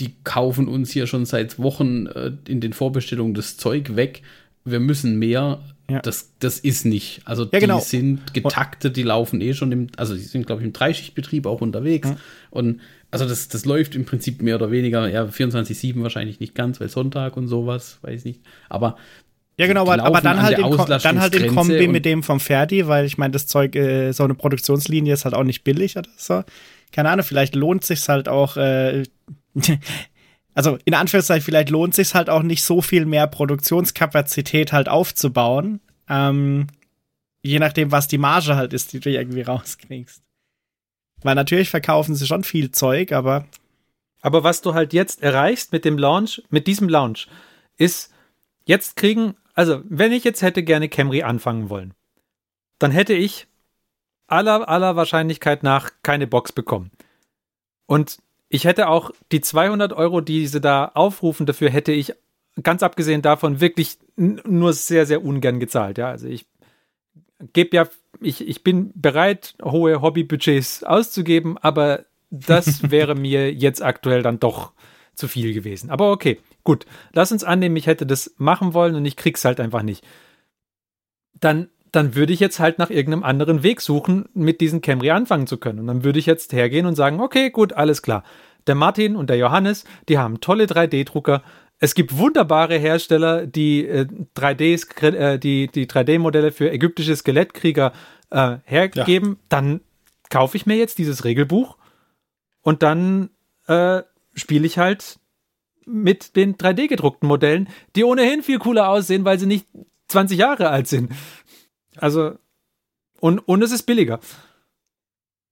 die 0.00 0.14
kaufen 0.24 0.68
uns 0.68 0.90
hier 0.90 1.06
schon 1.06 1.24
seit 1.24 1.58
Wochen 1.58 2.06
äh, 2.06 2.32
in 2.46 2.60
den 2.60 2.72
Vorbestellungen 2.72 3.34
das 3.34 3.56
Zeug 3.56 3.96
weg, 3.96 4.22
wir 4.64 4.80
müssen 4.80 5.18
mehr. 5.18 5.60
Ja. 5.90 6.00
Das, 6.00 6.34
das 6.38 6.58
ist 6.58 6.84
nicht. 6.84 7.22
Also 7.24 7.44
ja, 7.44 7.50
die 7.52 7.60
genau. 7.60 7.80
sind 7.80 8.34
getaktet, 8.34 8.98
die 8.98 9.02
laufen 9.02 9.40
eh 9.40 9.54
schon 9.54 9.72
im, 9.72 9.86
also 9.96 10.14
die 10.14 10.20
sind, 10.20 10.46
glaube 10.46 10.60
ich, 10.60 10.66
im 10.66 10.74
Dreischichtbetrieb 10.74 11.46
auch 11.46 11.62
unterwegs. 11.62 12.10
Ja. 12.10 12.16
Und 12.50 12.82
also 13.10 13.26
das, 13.26 13.48
das 13.48 13.64
läuft 13.64 13.94
im 13.94 14.04
Prinzip 14.04 14.42
mehr 14.42 14.56
oder 14.56 14.70
weniger, 14.70 15.08
ja, 15.08 15.24
24-7 15.24 16.02
wahrscheinlich 16.02 16.40
nicht 16.40 16.54
ganz, 16.54 16.78
weil 16.78 16.90
Sonntag 16.90 17.38
und 17.38 17.48
sowas, 17.48 18.00
weiß 18.02 18.20
ich 18.20 18.24
nicht. 18.26 18.40
Aber 18.68 18.98
ja, 19.58 19.66
genau, 19.66 19.82
aber, 19.82 20.02
aber 20.04 20.20
dann, 20.20 20.40
halt 20.40 20.56
in, 20.56 21.00
dann 21.02 21.20
halt 21.20 21.34
in 21.34 21.52
Kombi 21.52 21.88
mit 21.88 22.04
dem 22.04 22.22
vom 22.22 22.38
Ferdi, 22.38 22.86
weil 22.86 23.04
ich 23.04 23.18
meine, 23.18 23.32
das 23.32 23.48
Zeug, 23.48 23.74
äh, 23.74 24.12
so 24.12 24.22
eine 24.22 24.34
Produktionslinie 24.34 25.12
ist 25.12 25.24
halt 25.24 25.34
auch 25.34 25.42
nicht 25.42 25.64
billig 25.64 25.96
oder 25.96 26.10
so. 26.16 26.44
Keine 26.92 27.10
Ahnung, 27.10 27.24
vielleicht 27.24 27.56
lohnt 27.56 27.84
sich's 27.84 28.08
halt 28.08 28.28
auch, 28.28 28.56
äh, 28.56 29.02
also 30.54 30.78
in 30.84 30.94
Anführungszeichen, 30.94 31.44
vielleicht 31.44 31.70
lohnt 31.70 31.96
sich's 31.96 32.14
halt 32.14 32.30
auch 32.30 32.44
nicht 32.44 32.62
so 32.62 32.80
viel 32.82 33.04
mehr 33.04 33.26
Produktionskapazität 33.26 34.72
halt 34.72 34.88
aufzubauen. 34.88 35.80
Ähm, 36.08 36.68
je 37.42 37.58
nachdem, 37.58 37.90
was 37.90 38.06
die 38.06 38.18
Marge 38.18 38.54
halt 38.54 38.72
ist, 38.72 38.92
die 38.92 39.00
du 39.00 39.10
irgendwie 39.10 39.42
rauskriegst. 39.42 40.22
Weil 41.22 41.34
natürlich 41.34 41.68
verkaufen 41.68 42.14
sie 42.14 42.28
schon 42.28 42.44
viel 42.44 42.70
Zeug, 42.70 43.10
aber. 43.10 43.44
Aber 44.20 44.44
was 44.44 44.62
du 44.62 44.74
halt 44.74 44.92
jetzt 44.92 45.20
erreichst 45.20 45.72
mit 45.72 45.84
dem 45.84 45.98
Launch, 45.98 46.42
mit 46.48 46.68
diesem 46.68 46.88
Launch, 46.88 47.26
ist, 47.76 48.12
jetzt 48.66 48.94
kriegen 48.94 49.34
also, 49.58 49.82
wenn 49.88 50.12
ich 50.12 50.22
jetzt 50.22 50.42
hätte 50.42 50.62
gerne 50.62 50.88
Camry 50.88 51.24
anfangen 51.24 51.68
wollen, 51.68 51.92
dann 52.78 52.92
hätte 52.92 53.14
ich 53.14 53.48
aller, 54.28 54.68
aller 54.68 54.94
Wahrscheinlichkeit 54.94 55.64
nach 55.64 55.90
keine 56.04 56.28
Box 56.28 56.52
bekommen. 56.52 56.92
Und 57.86 58.18
ich 58.48 58.66
hätte 58.66 58.88
auch 58.88 59.10
die 59.32 59.40
200 59.40 59.92
Euro, 59.92 60.20
die 60.20 60.46
sie 60.46 60.60
da 60.60 60.92
aufrufen, 60.94 61.44
dafür 61.44 61.70
hätte 61.70 61.90
ich 61.90 62.14
ganz 62.62 62.84
abgesehen 62.84 63.20
davon 63.20 63.60
wirklich 63.60 63.98
nur 64.14 64.74
sehr, 64.74 65.06
sehr 65.06 65.24
ungern 65.24 65.58
gezahlt. 65.58 65.98
Ja, 65.98 66.08
also 66.08 66.28
ich 66.28 66.46
gebe 67.52 67.74
ja, 67.74 67.88
ich, 68.20 68.46
ich 68.46 68.62
bin 68.62 68.92
bereit, 68.94 69.56
hohe 69.64 70.00
Hobbybudgets 70.00 70.84
auszugeben, 70.84 71.58
aber 71.58 72.04
das 72.30 72.92
wäre 72.92 73.16
mir 73.16 73.52
jetzt 73.52 73.82
aktuell 73.82 74.22
dann 74.22 74.38
doch 74.38 74.72
zu 75.18 75.28
viel 75.28 75.52
gewesen. 75.52 75.90
Aber 75.90 76.10
okay. 76.12 76.38
Gut, 76.64 76.86
lass 77.12 77.32
uns 77.32 77.44
annehmen, 77.44 77.76
ich 77.76 77.86
hätte 77.86 78.06
das 78.06 78.34
machen 78.38 78.74
wollen 78.74 78.94
und 78.94 79.04
ich 79.04 79.16
krieg's 79.16 79.44
halt 79.44 79.60
einfach 79.60 79.82
nicht. 79.82 80.04
Dann, 81.34 81.68
dann 81.92 82.14
würde 82.14 82.32
ich 82.32 82.40
jetzt 82.40 82.60
halt 82.60 82.78
nach 82.78 82.90
irgendeinem 82.90 83.24
anderen 83.24 83.62
Weg 83.62 83.80
suchen, 83.80 84.28
mit 84.34 84.60
diesem 84.60 84.80
Camry 84.80 85.10
anfangen 85.10 85.46
zu 85.46 85.58
können. 85.58 85.80
Und 85.80 85.86
dann 85.86 86.04
würde 86.04 86.18
ich 86.18 86.26
jetzt 86.26 86.52
hergehen 86.52 86.86
und 86.86 86.94
sagen, 86.94 87.20
okay, 87.20 87.50
gut, 87.50 87.72
alles 87.72 88.02
klar. 88.02 88.24
Der 88.66 88.74
Martin 88.74 89.16
und 89.16 89.30
der 89.30 89.36
Johannes, 89.38 89.84
die 90.08 90.18
haben 90.18 90.40
tolle 90.40 90.64
3D-Drucker. 90.64 91.42
Es 91.78 91.94
gibt 91.94 92.18
wunderbare 92.18 92.76
Hersteller, 92.76 93.46
die 93.46 93.86
äh, 93.86 94.06
3D, 94.36 95.14
äh, 95.14 95.38
die, 95.38 95.68
die 95.68 95.86
3D-Modelle 95.86 96.52
für 96.52 96.70
ägyptische 96.70 97.16
Skelettkrieger 97.16 97.92
äh, 98.30 98.56
hergeben. 98.64 99.30
Ja. 99.30 99.36
Dann 99.48 99.80
kaufe 100.28 100.56
ich 100.56 100.66
mir 100.66 100.76
jetzt 100.76 100.98
dieses 100.98 101.24
Regelbuch 101.24 101.76
und 102.62 102.82
dann 102.82 103.30
äh, 103.68 104.02
spiele 104.38 104.66
ich 104.66 104.78
halt 104.78 105.18
mit 105.86 106.36
den 106.36 106.56
3D-gedruckten 106.56 107.26
Modellen, 107.26 107.68
die 107.96 108.04
ohnehin 108.04 108.42
viel 108.42 108.58
cooler 108.58 108.88
aussehen, 108.88 109.24
weil 109.24 109.38
sie 109.38 109.46
nicht 109.46 109.66
20 110.08 110.38
Jahre 110.38 110.68
alt 110.70 110.86
sind. 110.86 111.12
Also, 111.96 112.34
und, 113.20 113.38
und 113.40 113.62
es 113.62 113.72
ist 113.72 113.84
billiger. 113.84 114.20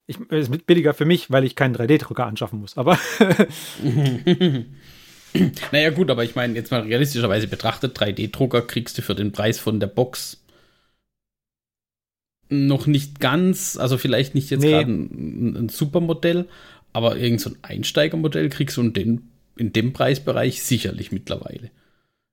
Ich, 0.06 0.18
es 0.30 0.48
ist 0.48 0.66
billiger 0.66 0.94
für 0.94 1.04
mich, 1.04 1.30
weil 1.30 1.44
ich 1.44 1.56
keinen 1.56 1.74
3D-Drucker 1.74 2.26
anschaffen 2.26 2.60
muss, 2.60 2.76
aber. 2.76 2.98
naja, 5.72 5.90
gut, 5.90 6.10
aber 6.10 6.22
ich 6.22 6.36
meine, 6.36 6.54
jetzt 6.54 6.70
mal 6.70 6.82
realistischerweise 6.82 7.48
betrachtet, 7.48 7.98
3D-Drucker 7.98 8.62
kriegst 8.62 8.98
du 8.98 9.02
für 9.02 9.14
den 9.14 9.32
Preis 9.32 9.58
von 9.58 9.80
der 9.80 9.88
Box 9.88 10.42
noch 12.48 12.86
nicht 12.86 13.18
ganz, 13.18 13.76
also 13.76 13.98
vielleicht 13.98 14.36
nicht 14.36 14.50
jetzt 14.50 14.62
nee. 14.62 14.70
gerade 14.70 14.90
ein, 14.90 15.56
ein 15.56 15.68
Supermodell, 15.68 16.48
aber 16.96 17.18
irgend 17.18 17.42
so 17.42 17.50
ein 17.50 17.58
Einsteigermodell 17.60 18.48
kriegst 18.48 18.78
du 18.78 18.80
und 18.80 18.96
den 18.96 19.30
in 19.58 19.72
dem 19.72 19.92
Preisbereich 19.92 20.62
sicherlich 20.62 21.12
mittlerweile. 21.12 21.70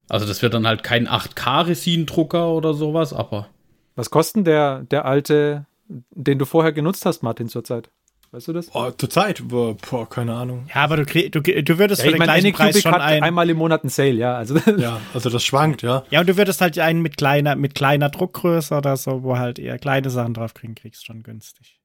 Also 0.07 0.25
das 0.25 0.41
wird 0.41 0.53
dann 0.53 0.65
halt 0.65 0.83
kein 0.83 1.05
8K-Resin-Drucker 1.07 2.49
oder 2.53 2.73
sowas, 2.73 3.11
aber. 3.11 3.49
Was 3.95 4.09
kostet 4.09 4.47
der, 4.47 4.83
der 4.83 5.03
alte, 5.03 5.65
den 5.87 6.39
du 6.39 6.45
vorher 6.45 6.71
genutzt 6.71 7.05
hast, 7.05 7.23
Martin, 7.23 7.49
zurzeit? 7.49 7.89
Weißt 8.31 8.47
du 8.47 8.53
das? 8.53 8.73
Oh, 8.73 8.89
Zurzeit, 8.91 9.47
boah, 9.49 9.75
boah, 9.75 10.09
keine 10.09 10.33
Ahnung. 10.33 10.65
Ja, 10.73 10.83
aber 10.83 10.95
du, 10.95 11.05
krieg, 11.05 11.31
du, 11.31 11.41
du 11.41 11.77
würdest 11.77 12.01
ja, 12.01 12.05
für 12.05 12.13
den 12.13 12.19
meine, 12.19 12.31
gleichen 12.31 12.53
Preis 12.53 12.81
schon 12.81 12.93
hat 12.93 13.01
ein, 13.01 13.21
einmal 13.21 13.49
im 13.49 13.57
Monat 13.57 13.83
einen 13.83 13.89
Sale, 13.89 14.13
ja. 14.13 14.35
Also, 14.35 14.57
ja, 14.77 14.99
also 15.13 15.29
das 15.29 15.43
schwankt, 15.43 15.81
ja. 15.81 16.03
Ja, 16.09 16.21
und 16.21 16.29
du 16.29 16.37
würdest 16.37 16.61
halt 16.61 16.79
einen 16.79 17.01
mit 17.01 17.17
kleiner, 17.17 17.55
mit 17.55 17.75
kleiner 17.75 18.09
Druckgröße 18.09 18.75
oder 18.75 18.95
so, 18.97 19.23
wo 19.23 19.37
halt 19.37 19.59
eher 19.59 19.77
kleine 19.77 20.09
Sachen 20.09 20.33
drauf 20.33 20.53
kriegen, 20.53 20.73
kriegst 20.73 21.05
schon 21.05 21.21
günstig. 21.21 21.79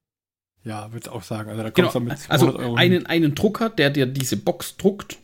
Ja, 0.63 0.91
würde 0.91 1.05
ich 1.05 1.11
auch 1.11 1.23
sagen. 1.23 1.49
Also, 1.49 1.63
da 1.63 1.69
genau. 1.69 1.99
mit 1.99 2.17
also 2.27 2.75
einen, 2.75 3.05
einen 3.05 3.35
Drucker, 3.35 3.69
der 3.69 3.89
dir 3.89 4.05
diese 4.05 4.37
Box 4.37 4.77
druckt, 4.77 5.17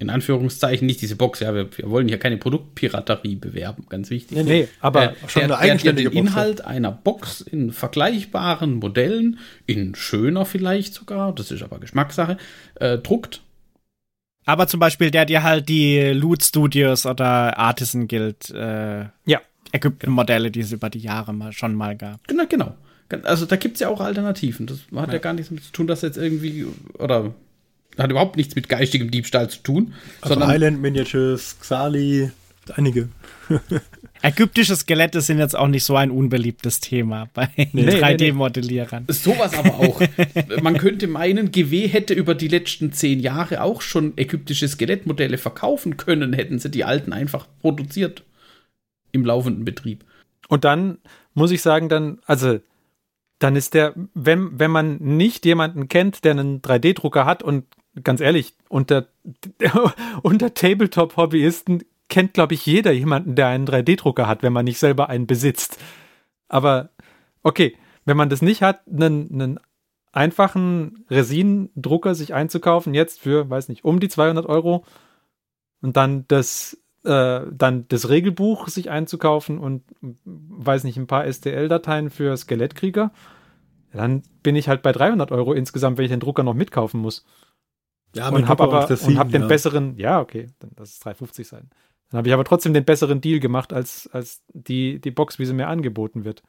in 0.00 0.08
Anführungszeichen 0.08 0.86
nicht 0.86 1.02
diese 1.02 1.14
Box, 1.14 1.40
ja, 1.40 1.54
wir, 1.54 1.68
wir 1.76 1.90
wollen 1.90 2.08
hier 2.08 2.18
keine 2.18 2.38
Produktpiraterie 2.38 3.36
bewerben, 3.36 3.84
ganz 3.88 4.08
wichtig. 4.08 4.38
Nee, 4.38 4.44
nee 4.44 4.68
aber 4.80 5.12
äh, 5.12 5.14
schon 5.28 5.46
der, 5.46 5.58
eine 5.58 5.58
eigenständige 5.58 6.10
der 6.10 6.14
den 6.14 6.24
Box 6.24 6.34
Inhalt 6.34 6.64
einer 6.64 6.90
Box 6.90 7.40
in 7.42 7.70
vergleichbaren 7.70 8.74
Modellen, 8.76 9.38
in 9.66 9.94
schöner 9.94 10.46
vielleicht 10.46 10.94
sogar, 10.94 11.34
das 11.34 11.50
ist 11.50 11.62
aber 11.62 11.78
Geschmackssache, 11.78 12.38
äh, 12.76 12.98
druckt. 12.98 13.42
Aber 14.46 14.66
zum 14.66 14.80
Beispiel 14.80 15.10
der 15.10 15.26
dir 15.26 15.42
halt 15.42 15.68
die 15.68 15.98
Loot 16.12 16.42
Studios 16.42 17.04
oder 17.04 17.58
Artisan 17.58 18.08
Guild 18.08 18.50
äh, 18.50 19.04
ja. 19.26 19.40
Ägypten-Modelle, 19.70 20.50
die 20.50 20.60
es 20.60 20.72
über 20.72 20.88
die 20.88 20.98
Jahre 20.98 21.34
mal 21.34 21.52
schon 21.52 21.74
mal 21.74 21.94
gab. 21.94 22.26
Genau, 22.26 22.44
genau. 22.48 22.74
Also 23.22 23.46
da 23.46 23.56
gibt 23.56 23.74
es 23.74 23.80
ja 23.80 23.88
auch 23.88 24.00
Alternativen. 24.00 24.66
Das 24.66 24.78
hat 24.94 25.08
ja. 25.08 25.14
ja 25.14 25.18
gar 25.18 25.32
nichts 25.32 25.48
damit 25.48 25.64
zu 25.64 25.72
tun, 25.72 25.86
dass 25.86 26.02
jetzt 26.02 26.16
irgendwie, 26.16 26.66
oder 26.94 27.34
hat 27.98 28.10
überhaupt 28.10 28.36
nichts 28.36 28.54
mit 28.54 28.68
geistigem 28.68 29.10
Diebstahl 29.10 29.50
zu 29.50 29.62
tun. 29.62 29.94
Also 30.20 30.34
sondern 30.34 30.50
Highland 30.50 30.80
Miniatures, 30.80 31.56
Xali, 31.60 32.30
einige. 32.76 33.08
Ägyptische 34.22 34.76
Skelette 34.76 35.22
sind 35.22 35.38
jetzt 35.38 35.56
auch 35.56 35.68
nicht 35.68 35.84
so 35.84 35.96
ein 35.96 36.10
unbeliebtes 36.10 36.80
Thema 36.80 37.28
bei 37.32 37.48
nee, 37.72 37.88
3D-Modellierern. 37.88 39.04
Nee, 39.08 39.14
Sowas 39.14 39.54
aber 39.54 39.78
auch. 39.78 40.00
Man 40.62 40.76
könnte 40.76 41.06
meinen, 41.06 41.50
GW 41.50 41.88
hätte 41.88 42.12
über 42.12 42.34
die 42.34 42.48
letzten 42.48 42.92
zehn 42.92 43.18
Jahre 43.18 43.62
auch 43.62 43.80
schon 43.80 44.12
ägyptische 44.16 44.68
Skelettmodelle 44.68 45.38
verkaufen 45.38 45.96
können, 45.96 46.34
hätten 46.34 46.58
sie 46.58 46.70
die 46.70 46.84
alten 46.84 47.12
einfach 47.14 47.46
produziert 47.62 48.24
im 49.12 49.24
laufenden 49.24 49.64
Betrieb. 49.64 50.04
Und 50.48 50.64
dann 50.64 50.98
muss 51.32 51.50
ich 51.50 51.62
sagen, 51.62 51.88
dann, 51.88 52.18
also 52.26 52.60
dann 53.40 53.56
ist 53.56 53.74
der, 53.74 53.94
wenn, 54.14 54.58
wenn 54.58 54.70
man 54.70 54.98
nicht 54.98 55.44
jemanden 55.44 55.88
kennt, 55.88 56.24
der 56.24 56.32
einen 56.32 56.60
3D-Drucker 56.60 57.24
hat 57.24 57.42
und 57.42 57.64
ganz 58.04 58.20
ehrlich, 58.20 58.54
unter, 58.68 59.08
unter 60.22 60.54
Tabletop-Hobbyisten 60.54 61.82
kennt, 62.08 62.34
glaube 62.34 62.54
ich, 62.54 62.66
jeder 62.66 62.92
jemanden, 62.92 63.34
der 63.34 63.48
einen 63.48 63.66
3D-Drucker 63.66 64.26
hat, 64.28 64.42
wenn 64.42 64.52
man 64.52 64.66
nicht 64.66 64.78
selber 64.78 65.08
einen 65.08 65.26
besitzt. 65.26 65.78
Aber 66.48 66.90
okay, 67.42 67.76
wenn 68.04 68.16
man 68.16 68.28
das 68.28 68.42
nicht 68.42 68.62
hat, 68.62 68.86
einen, 68.86 69.30
einen 69.32 69.60
einfachen 70.12 71.06
Resin-Drucker 71.10 72.14
sich 72.14 72.34
einzukaufen, 72.34 72.92
jetzt 72.92 73.20
für, 73.20 73.48
weiß 73.48 73.68
nicht, 73.68 73.84
um 73.84 74.00
die 74.00 74.08
200 74.08 74.44
Euro 74.46 74.84
und 75.80 75.96
dann 75.96 76.26
das, 76.28 76.79
äh, 77.04 77.40
dann 77.50 77.86
das 77.88 78.08
Regelbuch 78.08 78.68
sich 78.68 78.90
einzukaufen 78.90 79.58
und, 79.58 79.82
weiß 80.24 80.84
nicht, 80.84 80.96
ein 80.96 81.06
paar 81.06 81.30
STL-Dateien 81.30 82.10
für 82.10 82.36
Skelettkrieger, 82.36 83.12
dann 83.92 84.22
bin 84.42 84.56
ich 84.56 84.68
halt 84.68 84.82
bei 84.82 84.92
300 84.92 85.32
Euro 85.32 85.52
insgesamt, 85.52 85.98
wenn 85.98 86.04
ich 86.04 86.10
den 86.10 86.20
Drucker 86.20 86.42
noch 86.42 86.54
mitkaufen 86.54 87.00
muss. 87.00 87.24
Ja, 88.14 88.28
und 88.28 88.48
habe 88.48 88.64
aber 88.64 88.90
und 88.90 89.18
hab 89.18 89.30
den 89.30 89.42
ja. 89.42 89.48
besseren, 89.48 89.96
ja, 89.96 90.20
okay, 90.20 90.48
dann 90.58 90.72
lass 90.76 90.90
es 90.90 90.98
350 91.00 91.46
sein. 91.46 91.70
Dann 92.10 92.18
habe 92.18 92.28
ich 92.28 92.34
aber 92.34 92.44
trotzdem 92.44 92.74
den 92.74 92.84
besseren 92.84 93.20
Deal 93.20 93.38
gemacht 93.38 93.72
als, 93.72 94.08
als 94.12 94.42
die, 94.52 95.00
die 95.00 95.12
Box, 95.12 95.38
wie 95.38 95.46
sie 95.46 95.54
mir 95.54 95.68
angeboten 95.68 96.24
wird. 96.24 96.42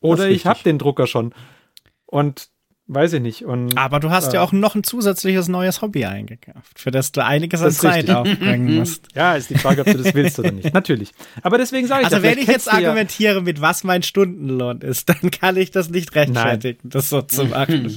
Oder 0.00 0.28
ich 0.28 0.46
habe 0.46 0.62
den 0.62 0.78
Drucker 0.78 1.06
schon. 1.06 1.34
Und 2.06 2.48
weiß 2.86 3.14
ich 3.14 3.20
nicht. 3.20 3.44
Und, 3.44 3.76
aber 3.78 4.00
du 4.00 4.10
hast 4.10 4.28
äh, 4.28 4.34
ja 4.36 4.42
auch 4.42 4.52
noch 4.52 4.74
ein 4.74 4.84
zusätzliches 4.84 5.48
neues 5.48 5.82
Hobby 5.82 6.04
eingekauft, 6.04 6.78
für 6.78 6.90
das 6.90 7.12
du 7.12 7.24
einiges 7.24 7.62
an 7.62 7.72
Zeit 7.72 8.10
aufbringen 8.10 8.74
musst. 8.78 9.08
Ja, 9.14 9.34
ist 9.34 9.50
die 9.50 9.58
Frage, 9.58 9.82
ob 9.82 9.86
du 9.86 9.98
das 9.98 10.14
willst 10.14 10.38
oder 10.38 10.52
nicht. 10.52 10.72
Natürlich. 10.74 11.12
Aber 11.42 11.58
deswegen 11.58 11.86
sage 11.86 12.02
ich 12.02 12.12
Also, 12.12 12.22
wenn 12.22 12.38
ich 12.38 12.46
jetzt 12.46 12.72
argumentiere, 12.72 13.36
ja 13.36 13.40
mit 13.40 13.60
was 13.60 13.84
mein 13.84 14.02
Stundenlohn 14.02 14.80
ist, 14.80 15.08
dann 15.08 15.30
kann 15.30 15.56
ich 15.56 15.70
das 15.70 15.90
nicht 15.90 16.14
rechtfertigen, 16.14 16.80
Nein. 16.82 16.90
das 16.90 17.08
so 17.08 17.22
zu 17.22 17.46
machen. 17.46 17.96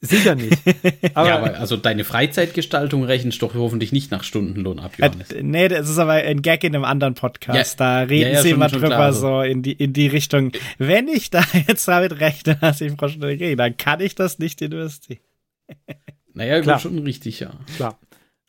Sicher 0.00 0.36
nicht. 0.36 0.56
Aber, 1.14 1.28
ja, 1.28 1.38
aber 1.38 1.58
also 1.58 1.76
deine 1.76 2.04
Freizeitgestaltung 2.04 3.02
rechnest 3.02 3.42
doch 3.42 3.54
hoffentlich 3.54 3.90
nicht 3.90 4.12
nach 4.12 4.22
Stundenlohn 4.22 4.78
ab, 4.78 4.92
Johannes. 4.96 5.32
Äh, 5.32 5.42
nee, 5.42 5.66
das 5.66 5.90
ist 5.90 5.98
aber 5.98 6.12
ein 6.12 6.40
Gag 6.40 6.62
in 6.62 6.74
einem 6.74 6.84
anderen 6.84 7.14
Podcast. 7.14 7.80
Ja, 7.80 7.86
da 7.86 8.00
reden 8.02 8.30
ja, 8.30 8.36
ja, 8.36 8.42
sie 8.42 8.50
immer 8.50 8.68
drüber 8.68 8.86
klar, 8.86 9.12
so 9.12 9.40
in 9.40 9.62
die, 9.62 9.72
in 9.72 9.92
die 9.92 10.06
Richtung, 10.06 10.52
wenn 10.78 11.08
ich 11.08 11.30
da 11.30 11.42
jetzt 11.66 11.88
damit 11.88 12.20
rechne, 12.20 12.56
dass 12.60 12.80
ich 12.80 12.96
pro 12.96 13.08
Stunde 13.08 13.36
kriege, 13.36 13.56
dann 13.56 13.76
kann 13.76 14.00
ich 14.00 14.14
das 14.14 14.38
nicht 14.38 14.62
investieren. 14.62 15.20
Naja, 16.34 16.60
klar. 16.60 16.78
schon 16.78 16.96
richtig, 17.00 17.40
ja. 17.40 17.50
Klar. 17.74 17.98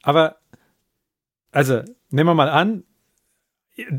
Aber, 0.03 0.35
also, 1.51 1.81
nehmen 2.11 2.29
wir 2.29 2.35
mal 2.35 2.49
an, 2.49 2.83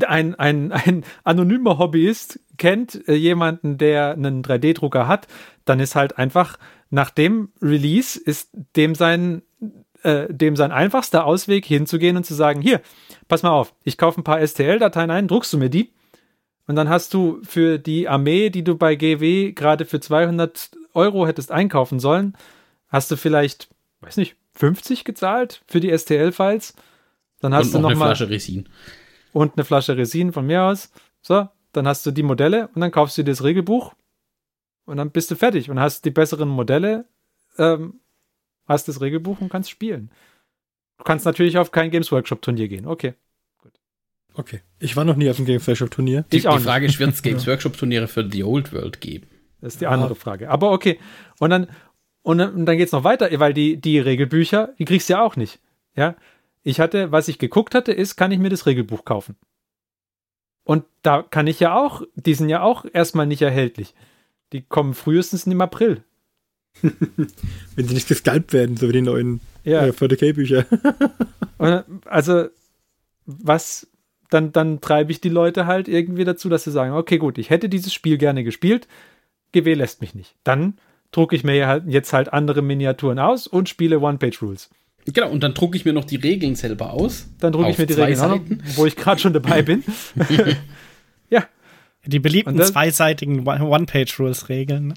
ein, 0.07 0.35
ein, 0.35 0.71
ein 0.71 1.03
anonymer 1.25 1.77
Hobbyist 1.77 2.39
kennt 2.57 3.05
äh, 3.09 3.15
jemanden, 3.15 3.77
der 3.77 4.11
einen 4.11 4.43
3D-Drucker 4.43 5.09
hat, 5.09 5.27
dann 5.65 5.81
ist 5.81 5.95
halt 5.95 6.17
einfach 6.17 6.57
nach 6.91 7.09
dem 7.09 7.49
Release 7.61 8.19
ist 8.19 8.51
dem 8.75 8.93
sein, 8.93 9.41
äh, 10.03 10.31
dem 10.31 10.55
sein 10.55 10.71
einfachster 10.71 11.25
Ausweg 11.25 11.65
hinzugehen 11.65 12.17
und 12.17 12.25
zu 12.25 12.35
sagen, 12.35 12.61
hier, 12.61 12.81
pass 13.27 13.43
mal 13.43 13.51
auf, 13.51 13.73
ich 13.83 13.97
kaufe 13.97 14.21
ein 14.21 14.25
paar 14.25 14.45
STL-Dateien 14.45 15.09
ein, 15.09 15.27
druckst 15.27 15.51
du 15.53 15.57
mir 15.57 15.69
die? 15.69 15.91
Und 16.67 16.75
dann 16.75 16.89
hast 16.89 17.13
du 17.13 17.39
für 17.43 17.79
die 17.79 18.07
Armee, 18.07 18.49
die 18.49 18.63
du 18.63 18.75
bei 18.75 18.95
GW 18.95 19.53
gerade 19.53 19.85
für 19.85 19.99
200 19.99 20.71
Euro 20.93 21.25
hättest 21.25 21.51
einkaufen 21.51 21.99
sollen, 21.99 22.37
hast 22.89 23.09
du 23.09 23.15
vielleicht, 23.15 23.69
weiß 24.01 24.17
nicht, 24.17 24.35
50 24.53 25.05
gezahlt 25.05 25.63
für 25.67 25.79
die 25.79 25.97
STL-Files. 25.97 26.75
Dann 27.39 27.53
hast 27.53 27.67
und 27.67 27.73
du 27.73 27.77
noch, 27.77 27.83
noch 27.83 27.89
eine 27.89 27.99
mal, 27.99 28.05
Flasche 28.07 28.29
Resin. 28.29 28.69
Und 29.33 29.53
eine 29.55 29.65
Flasche 29.65 29.97
Resin 29.97 30.33
von 30.33 30.45
mir 30.45 30.63
aus. 30.63 30.91
So, 31.21 31.47
dann 31.71 31.87
hast 31.87 32.05
du 32.05 32.11
die 32.11 32.23
Modelle 32.23 32.69
und 32.75 32.81
dann 32.81 32.91
kaufst 32.91 33.17
du 33.17 33.23
dir 33.23 33.31
das 33.31 33.43
Regelbuch 33.43 33.93
und 34.91 34.97
dann 34.97 35.11
bist 35.11 35.31
du 35.31 35.35
fertig 35.35 35.69
und 35.69 35.79
hast 35.79 36.03
die 36.03 36.11
besseren 36.11 36.49
Modelle, 36.49 37.05
ähm, 37.57 38.01
hast 38.67 38.87
das 38.89 38.99
Regelbuch 38.99 39.39
und 39.39 39.49
kannst 39.49 39.69
spielen. 39.69 40.11
Du 40.97 41.05
kannst 41.05 41.25
natürlich 41.25 41.57
auf 41.57 41.71
kein 41.71 41.89
Games 41.91 42.11
Workshop 42.11 42.41
Turnier 42.41 42.67
gehen. 42.67 42.85
Okay. 42.85 43.13
Gut. 43.57 43.71
Okay. 44.33 44.61
Ich 44.79 44.95
war 44.97 45.05
noch 45.05 45.15
nie 45.15 45.29
auf 45.29 45.37
einem 45.37 45.45
Games 45.45 45.65
Workshop 45.65 45.91
Turnier. 45.91 46.25
Die, 46.31 46.41
die 46.41 46.59
Frage 46.59 46.85
ist, 46.85 46.99
wird 46.99 47.11
es 47.11 47.21
Games 47.23 47.47
Workshop 47.47 47.77
Turniere 47.77 48.07
für 48.07 48.29
The 48.29 48.43
Old 48.43 48.73
World 48.73 48.99
geben? 48.99 49.27
Das 49.61 49.73
ist 49.73 49.81
die 49.81 49.87
andere 49.87 50.15
Frage. 50.15 50.49
Aber 50.49 50.71
okay. 50.71 50.99
Und 51.39 51.51
dann, 51.51 51.67
und 52.21 52.37
dann, 52.37 52.53
und 52.53 52.65
dann 52.65 52.77
geht 52.77 52.87
es 52.87 52.91
noch 52.91 53.05
weiter, 53.05 53.29
weil 53.39 53.53
die, 53.53 53.79
die 53.79 53.97
Regelbücher, 53.99 54.73
die 54.77 54.85
kriegst 54.85 55.07
du 55.07 55.13
ja 55.13 55.23
auch 55.23 55.37
nicht. 55.37 55.59
Ja. 55.95 56.15
Ich 56.63 56.81
hatte, 56.81 57.11
was 57.11 57.29
ich 57.29 57.39
geguckt 57.39 57.73
hatte, 57.75 57.93
ist, 57.93 58.17
kann 58.17 58.31
ich 58.31 58.39
mir 58.39 58.49
das 58.49 58.65
Regelbuch 58.65 59.05
kaufen? 59.05 59.37
Und 60.63 60.83
da 61.01 61.23
kann 61.23 61.47
ich 61.47 61.59
ja 61.61 61.75
auch, 61.75 62.03
die 62.15 62.33
sind 62.33 62.49
ja 62.49 62.61
auch 62.61 62.85
erstmal 62.91 63.25
nicht 63.25 63.41
erhältlich. 63.41 63.95
Die 64.53 64.61
kommen 64.61 64.93
frühestens 64.93 65.45
im 65.47 65.61
April. 65.61 66.03
Wenn 66.81 67.87
sie 67.87 67.93
nicht 67.93 68.07
gescalpt 68.07 68.53
werden, 68.53 68.77
so 68.77 68.87
wie 68.87 68.93
die 68.93 69.01
neuen 69.01 69.41
ja. 69.63 69.85
äh, 69.85 69.91
4K-Bücher. 69.91 70.65
also, 72.05 72.47
was, 73.25 73.87
dann, 74.29 74.51
dann 74.51 74.81
treibe 74.81 75.11
ich 75.11 75.21
die 75.21 75.29
Leute 75.29 75.65
halt 75.65 75.87
irgendwie 75.87 76.23
dazu, 76.23 76.49
dass 76.49 76.63
sie 76.63 76.71
sagen, 76.71 76.93
okay, 76.93 77.17
gut, 77.17 77.37
ich 77.37 77.49
hätte 77.49 77.69
dieses 77.69 77.93
Spiel 77.93 78.17
gerne 78.17 78.43
gespielt, 78.43 78.87
GW 79.51 79.73
lässt 79.73 80.01
mich 80.01 80.15
nicht. 80.15 80.35
Dann 80.43 80.77
drucke 81.11 81.35
ich 81.35 81.43
mir 81.43 81.67
halt 81.67 81.83
jetzt 81.87 82.13
halt 82.13 82.31
andere 82.31 82.61
Miniaturen 82.61 83.19
aus 83.19 83.47
und 83.47 83.69
spiele 83.69 83.99
One-Page-Rules. 83.99 84.69
Genau, 85.05 85.29
und 85.29 85.43
dann 85.43 85.53
drucke 85.53 85.75
ich 85.75 85.83
mir 85.83 85.93
noch 85.93 86.05
die 86.05 86.15
Regeln 86.15 86.55
selber 86.55 86.93
aus. 86.93 87.27
Dann 87.39 87.51
drucke 87.51 87.71
ich 87.71 87.77
mir 87.77 87.87
die 87.87 87.93
Regeln 87.93 88.19
noch, 88.19 88.41
wo 88.75 88.85
ich 88.85 88.95
gerade 88.95 89.19
schon 89.19 89.33
dabei 89.33 89.61
bin. 89.61 89.83
die 92.05 92.19
beliebten 92.19 92.57
das, 92.57 92.71
zweiseitigen 92.71 93.47
One-Page-Rules-Regeln. 93.47 94.87
Ne? 94.87 94.93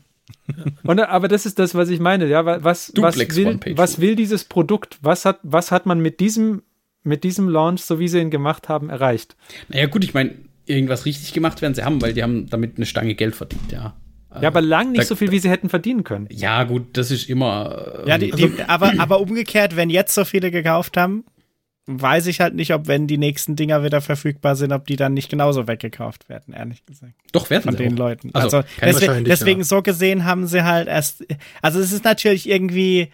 Und, 0.84 1.00
aber 1.00 1.28
das 1.28 1.46
ist 1.46 1.59
das, 1.59 1.74
was 1.74 1.88
ich 1.88 2.00
meine. 2.00 2.26
Ja, 2.26 2.44
was, 2.44 2.64
was, 2.64 2.92
will, 2.94 3.61
was 3.76 4.00
will 4.00 4.16
dieses 4.16 4.44
Produkt? 4.44 4.98
Was 5.02 5.24
hat, 5.24 5.40
was 5.42 5.70
hat 5.70 5.86
man 5.86 6.00
mit 6.00 6.20
diesem, 6.20 6.62
mit 7.02 7.24
diesem 7.24 7.48
Launch, 7.48 7.82
so 7.82 7.98
wie 7.98 8.09
sie 8.09 8.20
ihn 8.20 8.30
gemacht 8.30 8.68
haben, 8.68 8.90
erreicht? 8.90 9.36
Naja, 9.68 9.86
gut, 9.86 10.05
ich 10.05 10.14
meine, 10.14 10.34
irgendwas 10.66 11.05
richtig 11.05 11.32
gemacht 11.32 11.61
werden 11.62 11.74
sie 11.74 11.84
haben, 11.84 12.00
weil 12.00 12.14
die 12.14 12.22
haben 12.22 12.48
damit 12.48 12.76
eine 12.76 12.86
Stange 12.86 13.14
Geld 13.14 13.34
verdient, 13.34 13.72
ja. 13.72 13.94
Ja, 14.40 14.48
aber 14.48 14.62
lang 14.62 14.90
nicht 14.90 15.02
da, 15.02 15.07
so 15.07 15.14
viel, 15.14 15.30
wie 15.30 15.38
sie 15.38 15.48
hätten 15.48 15.68
verdienen 15.68 16.02
können. 16.02 16.26
Ja, 16.28 16.64
gut, 16.64 16.96
das 16.96 17.12
ist 17.12 17.28
immer. 17.28 18.02
Äh, 18.05 18.09
ja, 18.09 18.18
die, 18.18 18.30
die, 18.32 18.50
aber, 18.66 18.92
aber 18.98 19.20
umgekehrt, 19.20 19.76
wenn 19.76 19.90
jetzt 19.90 20.12
so 20.12 20.24
viele 20.24 20.50
gekauft 20.50 20.96
haben, 20.96 21.24
weiß 21.87 22.26
ich 22.28 22.41
halt 22.41 22.55
nicht, 22.55 22.72
ob 22.72 22.87
wenn 22.87 23.07
die 23.07 23.18
nächsten 23.18 23.57
Dinger 23.57 23.85
wieder 23.85 24.01
verfügbar 24.01 24.57
sind, 24.57 24.72
ob 24.72 24.87
die 24.87 24.97
dann 24.97 25.12
nicht 25.12 25.28
genauso 25.28 25.68
weggekauft 25.68 26.28
werden, 26.28 26.55
ehrlich 26.55 26.85
gesagt. 26.87 27.12
Doch, 27.32 27.51
werden 27.51 27.64
Von 27.64 27.76
den 27.76 27.95
auch. 27.95 27.99
Leuten. 27.99 28.30
Also, 28.32 28.59
also 28.59 28.64
deswegen, 28.80 29.24
deswegen 29.24 29.61
ja. 29.61 29.64
so 29.64 29.82
gesehen 29.82 30.24
haben 30.24 30.47
sie 30.47 30.64
halt 30.64 30.89
erst, 30.89 31.26
also 31.61 31.80
es 31.80 31.93
ist 31.93 32.05
natürlich 32.05 32.49
irgendwie, 32.49 33.11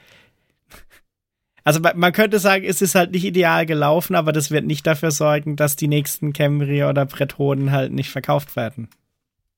also 1.65 1.81
man 1.81 2.13
könnte 2.13 2.39
sagen, 2.39 2.65
es 2.65 2.81
ist 2.81 2.95
halt 2.95 3.11
nicht 3.11 3.25
ideal 3.25 3.67
gelaufen, 3.67 4.15
aber 4.15 4.33
das 4.33 4.51
wird 4.51 4.65
nicht 4.65 4.87
dafür 4.87 5.11
sorgen, 5.11 5.57
dass 5.57 5.75
die 5.77 5.89
nächsten 5.89 6.33
Camry 6.33 6.85
oder 6.85 7.07
Bretonen 7.07 7.73
halt 7.73 7.93
nicht 7.93 8.11
verkauft 8.11 8.55
werden. 8.55 8.89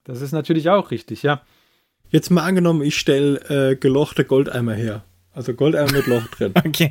Das 0.05 0.21
ist 0.21 0.33
natürlich 0.33 0.69
auch 0.71 0.91
richtig, 0.91 1.23
ja. 1.23 1.43
Jetzt 2.09 2.31
mal 2.31 2.45
angenommen, 2.45 2.83
ich 2.83 2.97
stelle 2.97 3.71
äh, 3.73 3.77
gelochte 3.77 4.25
Goldeimer 4.25 4.75
her. 4.75 5.05
Also 5.33 5.55
Goldeimer 5.55 5.93
mit 5.93 6.07
Loch 6.07 6.27
drin. 6.29 6.53
Okay. 6.65 6.91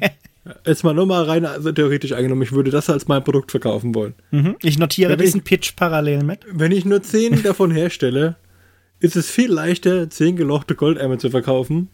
Jetzt 0.65 0.83
mal 0.83 0.93
nur 0.93 1.05
mal 1.05 1.23
rein, 1.23 1.45
also 1.45 1.71
theoretisch 1.71 2.13
angenommen, 2.13 2.41
ich 2.41 2.51
würde 2.51 2.71
das 2.71 2.89
als 2.89 3.07
mein 3.07 3.23
Produkt 3.23 3.51
verkaufen 3.51 3.93
wollen. 3.93 4.15
Mhm. 4.31 4.55
Ich 4.63 4.79
notiere 4.79 5.11
Wenn 5.11 5.19
diesen 5.19 5.43
Pitch 5.43 5.75
parallel 5.75 6.23
mit. 6.23 6.39
Wenn 6.51 6.71
ich 6.71 6.83
nur 6.83 7.03
10 7.03 7.43
davon 7.43 7.69
herstelle, 7.69 8.37
ist 8.99 9.15
es 9.15 9.29
viel 9.29 9.51
leichter, 9.51 10.09
10 10.09 10.35
gelochte 10.37 10.73
Goldeimer 10.75 11.19
zu 11.19 11.29
verkaufen 11.29 11.89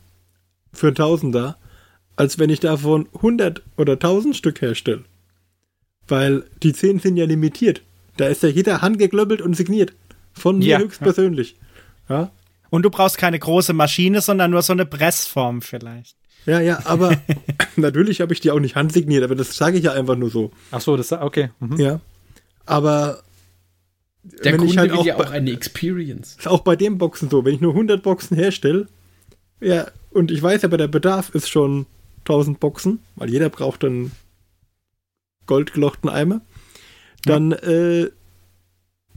für 0.71 0.87
ein 0.87 0.95
Tausender, 0.95 1.57
als 2.15 2.39
wenn 2.39 2.49
ich 2.49 2.61
davon 2.61 3.09
100 3.15 3.63
oder 3.75 3.93
1000 3.93 4.35
Stück 4.35 4.61
herstelle. 4.61 5.03
Weil 6.07 6.45
die 6.63 6.71
10 6.73 6.99
sind 6.99 7.17
ja 7.17 7.25
limitiert. 7.25 7.81
Da 8.15 8.27
ist 8.27 8.43
ja 8.43 8.49
jeder 8.49 8.81
handgeklöppelt 8.81 9.41
und 9.41 9.55
signiert. 9.55 9.93
Von 10.31 10.59
mir 10.59 10.67
Ja. 10.67 10.79
höchstpersönlich. 10.79 11.55
Ja. 12.07 12.31
Und 12.69 12.83
du 12.83 12.89
brauchst 12.89 13.17
keine 13.17 13.39
große 13.39 13.73
Maschine, 13.73 14.21
sondern 14.21 14.51
nur 14.51 14.61
so 14.61 14.73
eine 14.73 14.85
Pressform 14.85 15.61
vielleicht. 15.61 16.15
Ja, 16.47 16.61
ja, 16.61 16.79
aber 16.85 17.15
natürlich 17.75 18.21
habe 18.21 18.33
ich 18.33 18.39
die 18.39 18.51
auch 18.51 18.59
nicht 18.59 18.75
handsigniert, 18.75 19.23
aber 19.23 19.35
das 19.35 19.55
sage 19.55 19.77
ich 19.77 19.83
ja 19.83 19.91
einfach 19.91 20.15
nur 20.15 20.29
so. 20.29 20.51
Ach 20.71 20.79
so, 20.81 20.95
das 20.95 21.11
okay. 21.11 21.49
Mhm. 21.59 21.77
Ja. 21.77 21.99
Aber 22.65 23.21
Der 24.23 24.53
wenn 24.53 24.59
Kunde 24.59 24.71
ich 24.71 24.77
halt 24.77 24.91
will 24.91 24.97
auch, 24.99 25.05
ja 25.05 25.17
bei, 25.17 25.25
auch 25.25 25.31
eine 25.31 25.51
Experience. 25.51 26.37
ist 26.39 26.47
auch 26.47 26.61
bei 26.61 26.77
den 26.77 26.97
Boxen 26.97 27.29
so, 27.29 27.43
wenn 27.43 27.53
ich 27.53 27.61
nur 27.61 27.73
100 27.73 28.01
Boxen 28.01 28.37
herstelle, 28.37 28.87
ja, 29.59 29.87
und 30.11 30.31
ich 30.31 30.41
weiß 30.41 30.63
aber, 30.63 30.77
der 30.77 30.87
Bedarf 30.87 31.29
ist 31.35 31.49
schon 31.49 31.85
1000 32.19 32.59
Boxen, 32.61 32.99
weil 33.15 33.29
jeder 33.29 33.49
braucht 33.49 33.83
einen 33.83 34.11
goldgelochten 35.47 36.09
Eimer, 36.09 36.41
dann 37.25 37.51
äh, 37.51 38.09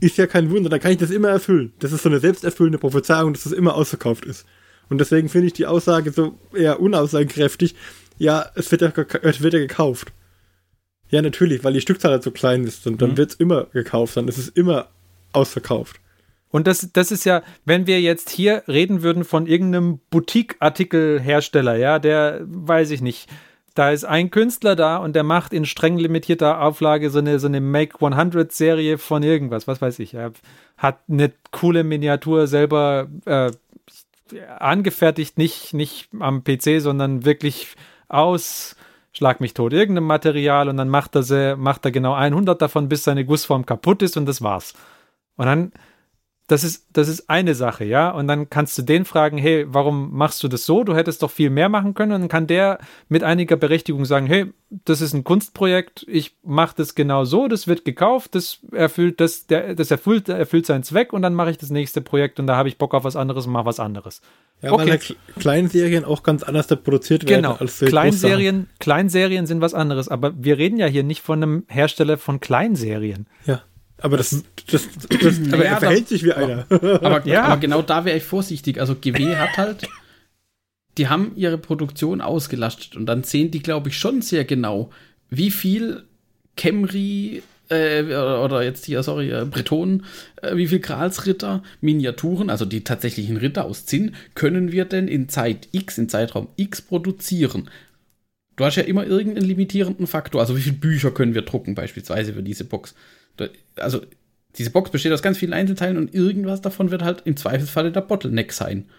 ist 0.01 0.17
ja 0.17 0.27
kein 0.27 0.49
Wunder, 0.49 0.69
dann 0.69 0.79
kann 0.79 0.91
ich 0.91 0.97
das 0.97 1.11
immer 1.11 1.29
erfüllen. 1.29 1.71
Das 1.79 1.91
ist 1.93 2.03
so 2.03 2.09
eine 2.09 2.19
selbsterfüllende 2.19 2.77
Prophezeiung, 2.79 3.33
dass 3.33 3.43
das 3.43 3.53
immer 3.53 3.75
ausverkauft 3.75 4.25
ist. 4.25 4.45
Und 4.91 4.97
deswegen 4.99 5.29
finde 5.29 5.47
ich 5.47 5.53
die 5.53 5.65
Aussage 5.65 6.11
so 6.11 6.37
eher 6.53 6.79
unaussagekräftig. 6.79 7.75
Ja, 8.17 8.45
es 8.55 8.69
wird 8.71 8.81
ja, 8.81 8.91
es 9.23 9.41
wird 9.41 9.53
ja 9.53 9.59
gekauft. 9.59 10.11
Ja, 11.09 11.21
natürlich, 11.21 11.63
weil 11.63 11.73
die 11.73 11.81
Stückzahl 11.81 12.11
halt 12.11 12.23
so 12.23 12.31
klein 12.31 12.63
ist 12.65 12.85
und 12.85 13.01
dann 13.01 13.11
Mhm. 13.11 13.17
wird 13.17 13.31
es 13.31 13.35
immer 13.37 13.65
gekauft, 13.73 14.17
dann 14.17 14.27
ist 14.27 14.37
es 14.37 14.49
immer 14.49 14.89
ausverkauft. 15.33 15.95
Und 16.49 16.67
das, 16.67 16.89
das 16.91 17.11
ist 17.11 17.23
ja, 17.23 17.41
wenn 17.63 17.87
wir 17.87 18.01
jetzt 18.01 18.29
hier 18.29 18.63
reden 18.67 19.01
würden 19.01 19.23
von 19.23 19.47
irgendeinem 19.47 19.99
Boutique-Artikelhersteller, 20.09 21.75
ja, 21.77 21.99
der, 21.99 22.41
weiß 22.43 22.91
ich 22.91 23.01
nicht, 23.01 23.29
da 23.73 23.91
ist 23.91 24.03
ein 24.03 24.31
Künstler 24.31 24.75
da 24.75 24.97
und 24.97 25.15
der 25.15 25.23
macht 25.23 25.53
in 25.53 25.65
streng 25.65 25.97
limitierter 25.97 26.61
Auflage 26.61 27.09
so 27.09 27.19
eine, 27.19 27.39
so 27.39 27.47
eine 27.47 27.61
Make 27.61 28.05
100 28.05 28.51
Serie 28.51 28.97
von 28.97 29.23
irgendwas, 29.23 29.67
was 29.67 29.81
weiß 29.81 29.99
ich. 29.99 30.13
Er 30.13 30.33
hat 30.75 30.99
eine 31.09 31.31
coole 31.51 31.85
Miniatur 31.85 32.47
selber 32.47 33.07
äh, 33.25 33.51
angefertigt, 34.59 35.37
nicht, 35.37 35.73
nicht 35.73 36.09
am 36.19 36.43
PC, 36.43 36.79
sondern 36.79 37.25
wirklich 37.25 37.75
aus, 38.07 38.75
schlag 39.13 39.41
mich 39.41 39.53
tot, 39.53 39.73
irgendeinem 39.73 40.07
Material 40.07 40.69
und 40.69 40.77
dann 40.77 40.89
macht 40.89 41.15
er, 41.15 41.23
sie, 41.23 41.55
macht 41.55 41.85
er 41.85 41.91
genau 41.91 42.13
100 42.13 42.61
davon, 42.61 42.89
bis 42.89 43.03
seine 43.03 43.25
Gussform 43.25 43.65
kaputt 43.65 44.01
ist 44.01 44.17
und 44.17 44.25
das 44.25 44.41
war's. 44.41 44.73
Und 45.37 45.45
dann 45.45 45.71
das 46.51 46.65
ist, 46.65 46.85
das 46.91 47.07
ist 47.07 47.29
eine 47.29 47.55
Sache, 47.55 47.85
ja. 47.85 48.09
Und 48.09 48.27
dann 48.27 48.49
kannst 48.49 48.77
du 48.77 48.81
den 48.81 49.05
fragen, 49.05 49.37
hey, 49.37 49.65
warum 49.69 50.11
machst 50.11 50.43
du 50.43 50.49
das 50.49 50.65
so? 50.65 50.83
Du 50.83 50.93
hättest 50.95 51.23
doch 51.23 51.31
viel 51.31 51.49
mehr 51.49 51.69
machen 51.69 51.93
können. 51.93 52.11
Und 52.11 52.19
dann 52.21 52.27
kann 52.29 52.45
der 52.45 52.79
mit 53.07 53.23
einiger 53.23 53.55
Berechtigung 53.55 54.03
sagen, 54.03 54.27
hey, 54.27 54.51
das 54.83 54.99
ist 54.99 55.13
ein 55.13 55.23
Kunstprojekt, 55.23 56.05
ich 56.09 56.35
mache 56.43 56.75
das 56.77 56.93
genau 56.95 57.23
so, 57.23 57.47
das 57.47 57.67
wird 57.67 57.85
gekauft, 57.85 58.35
das 58.35 58.59
erfüllt, 58.71 59.19
das, 59.21 59.47
der, 59.47 59.75
das 59.75 59.91
erfüllt, 59.91 60.27
erfüllt 60.29 60.65
seinen 60.65 60.83
Zweck 60.83 61.13
und 61.13 61.21
dann 61.21 61.33
mache 61.33 61.51
ich 61.51 61.57
das 61.57 61.69
nächste 61.69 62.01
Projekt 62.01 62.39
und 62.39 62.47
da 62.47 62.55
habe 62.57 62.69
ich 62.69 62.77
Bock 62.77 62.93
auf 62.93 63.03
was 63.03 63.15
anderes 63.15 63.45
und 63.47 63.53
mache 63.53 63.65
was 63.65 63.79
anderes. 63.79 64.21
Ja, 64.61 64.71
Okay. 64.71 64.89
weil 64.91 64.99
Kleinserien 65.39 66.05
auch 66.05 66.23
ganz 66.23 66.43
anders 66.43 66.67
produziert 66.67 67.27
werden 67.27 67.43
Genau. 67.43 67.55
als 67.55 67.79
Kleinserien, 67.79 68.69
Kleinserien 68.79 69.45
sind 69.45 69.61
was 69.61 69.73
anderes, 69.73 70.07
aber 70.09 70.33
wir 70.37 70.57
reden 70.57 70.77
ja 70.77 70.85
hier 70.87 71.03
nicht 71.03 71.21
von 71.21 71.41
einem 71.43 71.63
Hersteller 71.67 72.17
von 72.17 72.39
Kleinserien. 72.39 73.27
Ja. 73.45 73.61
Aber 74.01 74.17
das, 74.17 74.43
das, 74.69 74.87
das, 75.21 75.37
aber 75.47 75.57
Naja, 75.57 75.63
er 75.63 75.77
verhält 75.77 76.07
sich 76.07 76.23
wie 76.23 76.33
einer. 76.33 76.65
Aber, 76.69 77.25
Ja. 77.25 77.43
aber 77.43 77.59
genau 77.61 77.81
da 77.81 78.03
wäre 78.03 78.17
ich 78.17 78.23
vorsichtig. 78.23 78.79
Also 78.79 78.95
GW 78.95 79.35
hat 79.35 79.57
halt, 79.57 79.87
die 80.97 81.07
haben 81.07 81.31
ihre 81.35 81.57
Produktion 81.57 82.19
ausgelastet 82.21 82.95
und 82.95 83.05
dann 83.05 83.23
sehen 83.23 83.51
die, 83.51 83.61
glaube 83.61 83.89
ich, 83.89 83.97
schon 83.97 84.21
sehr 84.21 84.43
genau, 84.43 84.89
wie 85.29 85.51
viel 85.51 86.03
Camry 86.57 87.43
äh, 87.69 88.03
oder 88.03 88.63
jetzt 88.63 88.85
hier, 88.85 89.01
sorry, 89.03 89.31
äh, 89.31 89.45
Bretonen, 89.45 90.05
äh, 90.41 90.55
wie 90.57 90.67
viel 90.67 90.79
Gralsritter, 90.79 91.63
Miniaturen, 91.79 92.49
also 92.49 92.65
die 92.65 92.83
tatsächlichen 92.83 93.37
Ritter 93.37 93.65
aus 93.65 93.85
Zinn, 93.85 94.15
können 94.35 94.71
wir 94.71 94.85
denn 94.85 95.07
in 95.07 95.29
Zeit 95.29 95.69
X, 95.71 95.97
in 95.97 96.09
Zeitraum 96.09 96.49
X 96.57 96.81
produzieren? 96.81 97.69
Du 98.57 98.65
hast 98.65 98.75
ja 98.75 98.83
immer 98.83 99.05
irgendeinen 99.05 99.47
limitierenden 99.47 100.07
Faktor. 100.07 100.41
Also 100.41 100.57
wie 100.57 100.61
viele 100.61 100.75
Bücher 100.75 101.11
können 101.11 101.33
wir 101.33 101.41
drucken 101.43 101.73
beispielsweise 101.73 102.33
für 102.33 102.43
diese 102.43 102.65
Box? 102.65 102.93
Also 103.75 104.01
diese 104.57 104.69
Box 104.69 104.91
besteht 104.91 105.13
aus 105.13 105.21
ganz 105.21 105.37
vielen 105.37 105.53
Einzelteilen 105.53 105.97
und 105.97 106.13
irgendwas 106.13 106.61
davon 106.61 106.91
wird 106.91 107.03
halt 107.03 107.21
im 107.25 107.37
Zweifelsfalle 107.37 107.91
der 107.91 108.01
Bottleneck 108.01 108.51
sein. 108.51 108.89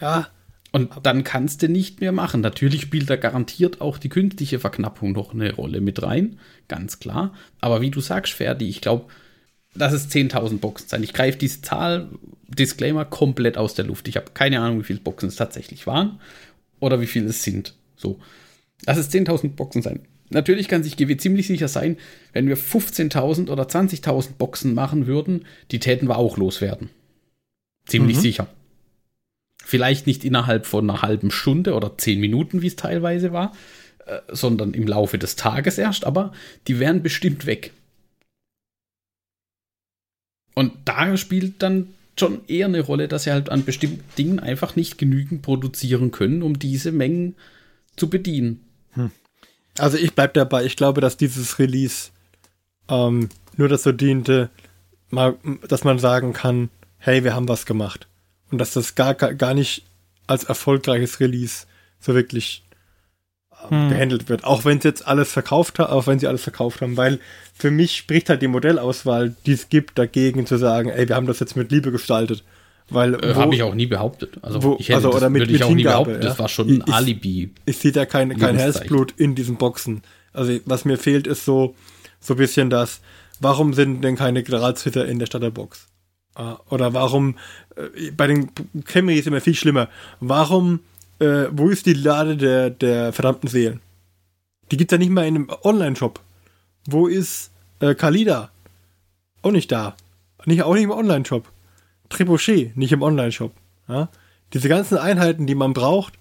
Ja, 0.00 0.28
Und 0.72 0.90
dann 1.04 1.24
kannst 1.24 1.62
du 1.62 1.68
nicht 1.68 2.00
mehr 2.00 2.12
machen. 2.12 2.42
Natürlich 2.42 2.82
spielt 2.82 3.08
da 3.08 3.16
garantiert 3.16 3.80
auch 3.80 3.96
die 3.96 4.08
künstliche 4.10 4.58
Verknappung 4.58 5.12
noch 5.12 5.32
eine 5.32 5.54
Rolle 5.54 5.80
mit 5.80 6.02
rein, 6.02 6.38
ganz 6.68 6.98
klar. 6.98 7.32
Aber 7.60 7.80
wie 7.80 7.90
du 7.90 8.00
sagst, 8.00 8.34
Ferdi, 8.34 8.68
ich 8.68 8.82
glaube, 8.82 9.06
dass 9.74 9.94
es 9.94 10.10
10.000 10.10 10.58
Boxen 10.58 10.88
sein. 10.88 11.02
Ich 11.02 11.12
greife 11.12 11.38
diese 11.38 11.62
Zahl, 11.62 12.10
Disclaimer, 12.48 13.04
komplett 13.04 13.56
aus 13.56 13.74
der 13.74 13.86
Luft. 13.86 14.08
Ich 14.08 14.16
habe 14.16 14.32
keine 14.34 14.60
Ahnung, 14.60 14.80
wie 14.80 14.84
viele 14.84 15.00
Boxen 15.00 15.28
es 15.28 15.36
tatsächlich 15.36 15.86
waren 15.86 16.20
oder 16.80 17.00
wie 17.00 17.06
viele 17.06 17.28
es 17.28 17.42
sind. 17.42 17.74
So. 17.96 18.18
Lass 18.84 18.98
es 18.98 19.10
10.000 19.10 19.50
Boxen 19.50 19.82
sein. 19.82 20.00
Natürlich 20.30 20.68
kann 20.68 20.82
sich 20.82 20.96
GW 20.96 21.16
ziemlich 21.16 21.46
sicher 21.46 21.68
sein, 21.68 21.96
wenn 22.32 22.48
wir 22.48 22.56
15.000 22.56 23.50
oder 23.50 23.64
20.000 23.64 24.32
Boxen 24.38 24.74
machen 24.74 25.06
würden, 25.06 25.44
die 25.70 25.78
täten 25.78 26.08
wir 26.08 26.18
auch 26.18 26.36
loswerden. 26.36 26.90
Ziemlich 27.86 28.16
Mhm. 28.16 28.20
sicher. 28.22 28.48
Vielleicht 29.64 30.06
nicht 30.06 30.24
innerhalb 30.24 30.66
von 30.66 30.88
einer 30.88 31.02
halben 31.02 31.30
Stunde 31.30 31.74
oder 31.74 31.96
zehn 31.98 32.20
Minuten, 32.20 32.62
wie 32.62 32.66
es 32.68 32.76
teilweise 32.76 33.32
war, 33.32 33.52
äh, 34.06 34.20
sondern 34.28 34.74
im 34.74 34.86
Laufe 34.86 35.18
des 35.18 35.36
Tages 35.36 35.78
erst, 35.78 36.04
aber 36.04 36.32
die 36.66 36.78
wären 36.78 37.02
bestimmt 37.02 37.46
weg. 37.46 37.72
Und 40.54 40.72
da 40.84 41.16
spielt 41.16 41.62
dann 41.62 41.88
schon 42.18 42.40
eher 42.48 42.66
eine 42.66 42.80
Rolle, 42.80 43.08
dass 43.08 43.24
sie 43.24 43.32
halt 43.32 43.50
an 43.50 43.64
bestimmten 43.64 44.04
Dingen 44.16 44.40
einfach 44.40 44.74
nicht 44.74 44.96
genügend 44.98 45.42
produzieren 45.42 46.10
können, 46.12 46.42
um 46.42 46.58
diese 46.58 46.92
Mengen 46.92 47.34
zu 47.96 48.08
bedienen. 48.08 48.60
Also 49.78 49.96
ich 49.96 50.14
bleib 50.14 50.34
dabei. 50.34 50.64
Ich 50.64 50.76
glaube, 50.76 51.00
dass 51.00 51.16
dieses 51.16 51.58
Release 51.58 52.10
ähm, 52.88 53.28
nur 53.56 53.68
dazu 53.68 53.92
diente, 53.92 54.50
mal, 55.10 55.36
dass 55.68 55.84
man 55.84 55.98
sagen 55.98 56.32
kann, 56.32 56.70
hey, 56.98 57.24
wir 57.24 57.34
haben 57.34 57.48
was 57.48 57.66
gemacht. 57.66 58.08
Und 58.50 58.58
dass 58.58 58.72
das 58.72 58.94
gar, 58.94 59.14
gar 59.14 59.54
nicht 59.54 59.84
als 60.26 60.44
erfolgreiches 60.44 61.20
Release 61.20 61.66
so 62.00 62.14
wirklich 62.14 62.62
ähm, 63.70 63.88
gehandelt 63.88 64.28
wird. 64.28 64.44
Auch 64.44 64.64
wenn 64.64 64.80
sie 64.80 64.88
jetzt 64.88 65.06
alles 65.06 65.32
verkauft 65.32 65.78
haben, 65.78 65.92
auch 65.92 66.06
wenn 66.06 66.18
sie 66.18 66.26
alles 66.26 66.42
verkauft 66.42 66.80
haben, 66.80 66.96
weil 66.96 67.20
für 67.54 67.70
mich 67.70 67.96
spricht 67.96 68.28
halt 68.28 68.42
die 68.42 68.48
Modellauswahl, 68.48 69.34
die 69.46 69.52
es 69.52 69.68
gibt, 69.68 69.98
dagegen 69.98 70.46
zu 70.46 70.58
sagen, 70.58 70.90
ey, 70.90 71.08
wir 71.08 71.16
haben 71.16 71.26
das 71.26 71.40
jetzt 71.40 71.56
mit 71.56 71.70
Liebe 71.70 71.90
gestaltet. 71.90 72.44
Weil 72.88 73.14
Äh, 73.14 73.34
Habe 73.34 73.54
ich 73.54 73.62
auch 73.62 73.74
nie 73.74 73.86
behauptet. 73.86 74.38
Also, 74.42 74.62
wo- 74.62 74.76
ich 74.78 74.88
hätte 74.88 74.96
also, 74.96 75.08
das 75.08 75.16
oder 75.18 75.30
mit- 75.30 75.42
würde 75.42 75.52
ich 75.52 75.58
mit 75.58 75.62
auch 75.64 75.70
nie 75.70 75.76
Hingabe, 75.82 76.04
behaupten. 76.04 76.22
ja. 76.22 76.28
Das 76.30 76.38
war 76.38 76.48
schon 76.48 76.68
ein 76.68 76.84
Ich- 76.86 76.92
Alibi. 76.94 77.50
ich 77.64 77.78
sehe 77.78 77.92
da 77.92 78.06
kein, 78.06 78.36
kein. 78.38 78.56
Herzblut 78.56 79.12
in 79.16 79.34
diesen 79.34 79.56
Boxen. 79.56 80.02
Also 80.32 80.58
was 80.66 80.84
mir 80.84 80.96
fehlt, 80.98 81.26
ist 81.26 81.44
so 81.44 81.74
so 82.20 82.34
ein 82.34 82.38
bisschen 82.38 82.70
das, 82.70 83.00
warum 83.40 83.72
sind 83.74 84.02
denn 84.02 84.16
keine 84.16 84.42
Generalsritter 84.42 85.06
in 85.06 85.18
der 85.18 85.26
Starterbox? 85.26 85.86
Ah, 86.34 86.56
Oder 86.70 86.92
warum, 86.92 87.36
äh, 87.76 88.10
bei 88.10 88.26
den 88.26 88.50
Camry 88.84 89.18
ist 89.18 89.26
immer 89.26 89.40
viel 89.40 89.54
schlimmer, 89.54 89.88
warum, 90.20 90.80
äh, 91.18 91.44
wo 91.50 91.68
ist 91.70 91.86
die 91.86 91.92
Lade 91.94 92.36
der, 92.36 92.70
der 92.70 93.12
verdammten 93.12 93.48
Seelen? 93.48 93.80
Die 94.70 94.76
gibt's 94.76 94.92
ja 94.92 94.98
nicht 94.98 95.10
mal 95.10 95.26
in 95.26 95.34
einem 95.36 95.50
Online-Shop. 95.62 96.20
Wo 96.86 97.06
ist 97.06 97.50
äh, 97.80 97.94
Kalida? 97.94 98.50
Auch 99.42 99.52
nicht 99.52 99.70
da. 99.72 99.94
Nicht, 100.44 100.62
auch 100.62 100.74
nicht 100.74 100.84
im 100.84 100.90
Online-Shop. 100.90 101.44
Trebuchet, 102.08 102.76
nicht 102.76 102.92
im 102.92 103.02
Online-Shop. 103.02 103.52
Ja? 103.88 104.08
Diese 104.52 104.68
ganzen 104.68 104.98
Einheiten, 104.98 105.46
die 105.46 105.54
man 105.54 105.72
braucht, 105.72 106.14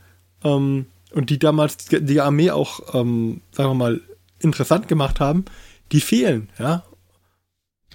ähm, 0.44 0.88
und 1.12 1.30
die 1.30 1.40
damals 1.40 1.78
die 1.86 2.20
Armee 2.20 2.52
auch, 2.52 2.94
ähm, 2.94 3.42
sagen 3.52 3.70
wir 3.70 3.76
mal, 3.76 4.02
interessant 4.40 4.88
gemacht 4.88 5.20
haben, 5.20 5.46
die 5.92 6.02
fehlen, 6.02 6.50
ja. 6.60 6.84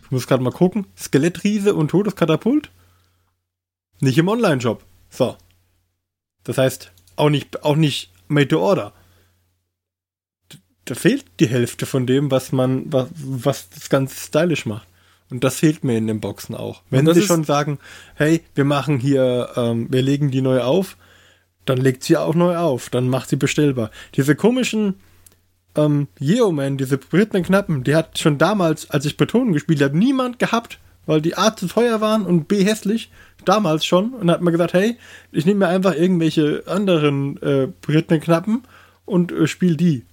Ich 0.03 0.11
muss 0.11 0.27
gerade 0.27 0.43
mal 0.43 0.51
gucken. 0.51 0.87
Skelettriese 0.97 1.75
und 1.75 1.89
Todeskatapult? 1.89 2.71
Nicht 4.01 4.19
im 4.19 4.29
Online-Shop. 4.29 4.83
So. 5.11 5.37
Das 6.43 6.59
heißt, 6.59 6.93
auch 7.17 7.29
nicht, 7.29 7.63
auch 7.63 7.77
nicht 7.77 8.11
made 8.27 8.49
to 8.49 8.59
order. 8.61 8.93
Da 10.87 10.95
fehlt 10.95 11.27
die 11.39 11.47
Hälfte 11.47 11.87
von 11.87 12.07
dem, 12.07 12.31
was 12.31 12.51
man, 12.51 12.93
was, 12.93 13.09
was 13.15 13.69
das 13.71 13.91
Ganze 13.91 14.19
stylisch 14.19 14.67
macht. 14.67 14.89
Und 15.31 15.45
das 15.45 15.57
fehlt 15.57 15.85
mir 15.85 15.97
in 15.97 16.07
den 16.07 16.21
Boxen 16.21 16.55
auch. 16.55 16.83
Wenn 16.91 17.13
sie 17.13 17.23
schon 17.23 17.45
sagen, 17.45 17.79
hey, 18.15 18.43
wir 18.55 18.65
machen 18.65 18.99
hier, 18.99 19.51
ähm, 19.57 19.87
wir 19.91 20.03
legen 20.03 20.31
die 20.31 20.41
neu 20.41 20.61
auf, 20.61 20.97
dann 21.65 21.79
legt 21.79 22.03
sie 22.03 22.17
auch 22.17 22.35
neu 22.35 22.57
auf, 22.57 22.91
dann 22.91 23.09
macht 23.09 23.29
sie 23.29 23.37
bestellbar. 23.37 23.91
Diese 24.17 24.35
komischen 24.35 24.95
ähm, 25.77 26.09
Yeoman, 26.19 26.77
diese 26.77 26.99
Britney 26.99 27.43
Knappen, 27.43 27.85
die 27.85 27.95
hat 27.95 28.19
schon 28.19 28.39
damals, 28.39 28.91
als 28.91 29.05
ich 29.05 29.17
Betonen 29.17 29.53
gespielt 29.53 29.83
habe, 29.83 29.97
niemand 29.97 30.41
gehabt, 30.41 30.81
weil 31.07 31.21
die 31.21 31.37
A 31.37 31.55
zu 31.55 31.69
teuer 31.69 32.01
waren 32.01 32.27
und 32.27 32.49
B 32.49 32.65
hässlich, 32.65 33.11
damals 33.45 33.85
schon. 33.85 34.13
Und 34.13 34.31
hat 34.31 34.41
man 34.41 34.53
gesagt, 34.53 34.75
hey, 34.75 34.97
ich 35.31 35.47
nehme 35.47 35.61
mir 35.61 35.69
einfach 35.69 35.95
irgendwelche 35.95 36.65
anderen 36.67 37.41
äh, 37.43 37.69
Britney 37.81 38.19
Knappen 38.19 38.63
und 39.05 39.31
äh, 39.33 39.47
spiel 39.47 39.77
die. 39.77 40.05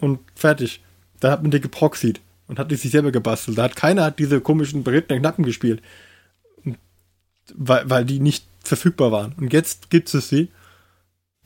Und 0.00 0.20
fertig. 0.34 0.82
Da 1.20 1.30
hat 1.30 1.42
man 1.42 1.50
die 1.50 1.60
geproxied 1.60 2.20
und 2.46 2.58
hat 2.58 2.70
die 2.70 2.76
sich 2.76 2.90
selber 2.90 3.12
gebastelt. 3.12 3.58
Da 3.58 3.64
hat 3.64 3.76
keiner 3.76 4.04
hat 4.04 4.18
diese 4.18 4.40
komischen 4.40 4.84
berittenen 4.84 5.20
Knappen 5.20 5.44
gespielt. 5.44 5.82
Weil, 7.54 7.88
weil 7.88 8.04
die 8.04 8.20
nicht 8.20 8.46
verfügbar 8.62 9.12
waren. 9.12 9.34
Und 9.34 9.52
jetzt 9.52 9.90
gibt 9.90 10.12
es 10.12 10.28
sie. 10.28 10.50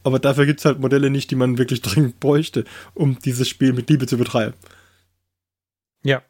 Aber 0.04 0.18
dafür 0.18 0.46
gibt 0.46 0.60
es 0.60 0.64
halt 0.64 0.78
Modelle 0.78 1.10
nicht, 1.10 1.30
die 1.30 1.36
man 1.36 1.58
wirklich 1.58 1.80
dringend 1.82 2.20
bräuchte, 2.20 2.64
um 2.94 3.18
dieses 3.18 3.48
Spiel 3.48 3.72
mit 3.72 3.90
Liebe 3.90 4.06
zu 4.06 4.16
betreiben. 4.16 4.54
Ja. 6.02 6.22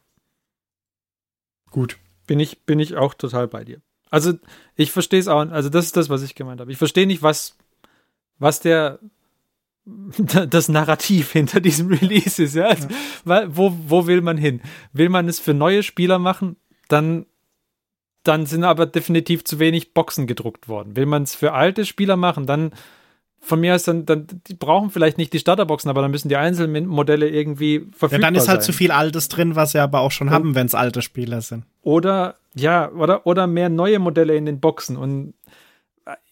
Gut. 1.70 1.98
Bin 2.26 2.40
ich, 2.40 2.60
bin 2.60 2.80
ich 2.80 2.96
auch 2.96 3.14
total 3.14 3.48
bei 3.48 3.64
dir. 3.64 3.80
Also, 4.10 4.34
ich 4.74 4.90
verstehe 4.90 5.20
es 5.20 5.28
auch. 5.28 5.40
Also, 5.50 5.68
das 5.68 5.86
ist 5.86 5.96
das, 5.96 6.08
was 6.08 6.22
ich 6.22 6.34
gemeint 6.34 6.60
habe. 6.60 6.72
Ich 6.72 6.78
verstehe 6.78 7.06
nicht, 7.06 7.22
was, 7.22 7.56
was 8.38 8.60
der 8.60 8.98
das 10.50 10.68
Narrativ 10.68 11.32
hinter 11.32 11.60
diesem 11.60 11.88
Release 11.88 12.42
ist. 12.42 12.54
Ja? 12.54 12.66
Also, 12.66 12.88
ja. 13.26 13.44
Wo, 13.48 13.74
wo 13.86 14.06
will 14.06 14.20
man 14.20 14.36
hin? 14.36 14.60
Will 14.92 15.08
man 15.08 15.28
es 15.28 15.40
für 15.40 15.54
neue 15.54 15.82
Spieler 15.82 16.18
machen? 16.18 16.56
Dann, 16.88 17.26
dann 18.22 18.46
sind 18.46 18.64
aber 18.64 18.86
definitiv 18.86 19.44
zu 19.44 19.58
wenig 19.58 19.94
Boxen 19.94 20.26
gedruckt 20.26 20.68
worden. 20.68 20.96
Will 20.96 21.06
man 21.06 21.22
es 21.22 21.34
für 21.34 21.52
alte 21.52 21.84
Spieler 21.84 22.16
machen, 22.16 22.46
dann 22.46 22.72
von 23.40 23.60
mir 23.60 23.74
aus 23.74 23.84
dann, 23.84 24.04
dann, 24.04 24.26
die 24.48 24.54
brauchen 24.54 24.90
vielleicht 24.90 25.16
nicht 25.16 25.32
die 25.32 25.38
Starterboxen, 25.38 25.88
aber 25.88 26.02
dann 26.02 26.10
müssen 26.10 26.28
die 26.28 26.36
einzelnen 26.36 26.86
Modelle 26.86 27.28
irgendwie 27.28 27.86
verfügbar 27.92 28.08
sein. 28.08 28.20
Ja, 28.20 28.26
dann 28.26 28.34
ist 28.34 28.48
halt 28.48 28.62
sein. 28.62 28.66
zu 28.66 28.76
viel 28.76 28.90
Altes 28.90 29.28
drin, 29.28 29.54
was 29.54 29.72
sie 29.72 29.78
aber 29.78 30.00
auch 30.00 30.10
schon 30.10 30.28
und, 30.28 30.34
haben, 30.34 30.54
wenn 30.54 30.66
es 30.66 30.74
alte 30.74 31.02
Spieler 31.02 31.40
sind. 31.40 31.64
Oder, 31.82 32.34
ja, 32.54 32.90
oder, 32.90 33.26
oder 33.26 33.46
mehr 33.46 33.68
neue 33.68 34.00
Modelle 34.00 34.34
in 34.34 34.44
den 34.44 34.58
Boxen 34.60 34.96
und 34.96 35.34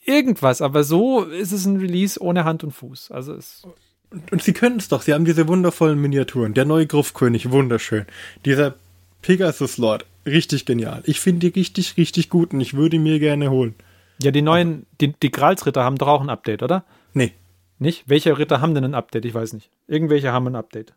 irgendwas, 0.06 0.62
aber 0.62 0.84
so 0.84 1.22
ist 1.22 1.52
es 1.52 1.66
ein 1.66 1.76
Release 1.76 2.20
ohne 2.20 2.44
Hand 2.44 2.64
und 2.64 2.72
Fuß. 2.72 3.10
Also 3.10 3.34
es. 3.34 3.66
Und, 4.10 4.32
und 4.32 4.42
sie 4.42 4.52
können 4.52 4.78
es 4.78 4.88
doch. 4.88 5.02
Sie 5.02 5.12
haben 5.12 5.24
diese 5.24 5.48
wundervollen 5.48 6.00
Miniaturen. 6.00 6.54
Der 6.54 6.64
neue 6.64 6.86
Gruftkönig, 6.86 7.50
wunderschön. 7.50 8.06
Dieser 8.44 8.74
Pegasus 9.22 9.78
Lord, 9.78 10.06
richtig 10.24 10.66
genial. 10.66 11.02
Ich 11.04 11.20
finde 11.20 11.50
die 11.50 11.58
richtig, 11.58 11.96
richtig 11.96 12.30
gut 12.30 12.52
und 12.52 12.60
ich 12.60 12.74
würde 12.74 12.98
mir 12.98 13.18
gerne 13.18 13.50
holen. 13.50 13.74
Ja, 14.22 14.30
die 14.30 14.42
neuen, 14.42 14.86
die, 15.00 15.12
die 15.12 15.30
Gralsritter 15.30 15.84
haben 15.84 15.98
doch 15.98 16.08
auch 16.08 16.20
ein 16.20 16.30
Update, 16.30 16.62
oder? 16.62 16.84
Nee. 17.12 17.32
Nicht? 17.78 18.04
Welche 18.06 18.38
Ritter 18.38 18.60
haben 18.60 18.74
denn 18.74 18.84
ein 18.84 18.94
Update? 18.94 19.24
Ich 19.24 19.34
weiß 19.34 19.52
nicht. 19.52 19.70
Irgendwelche 19.86 20.32
haben 20.32 20.46
ein 20.46 20.56
Update. 20.56 20.94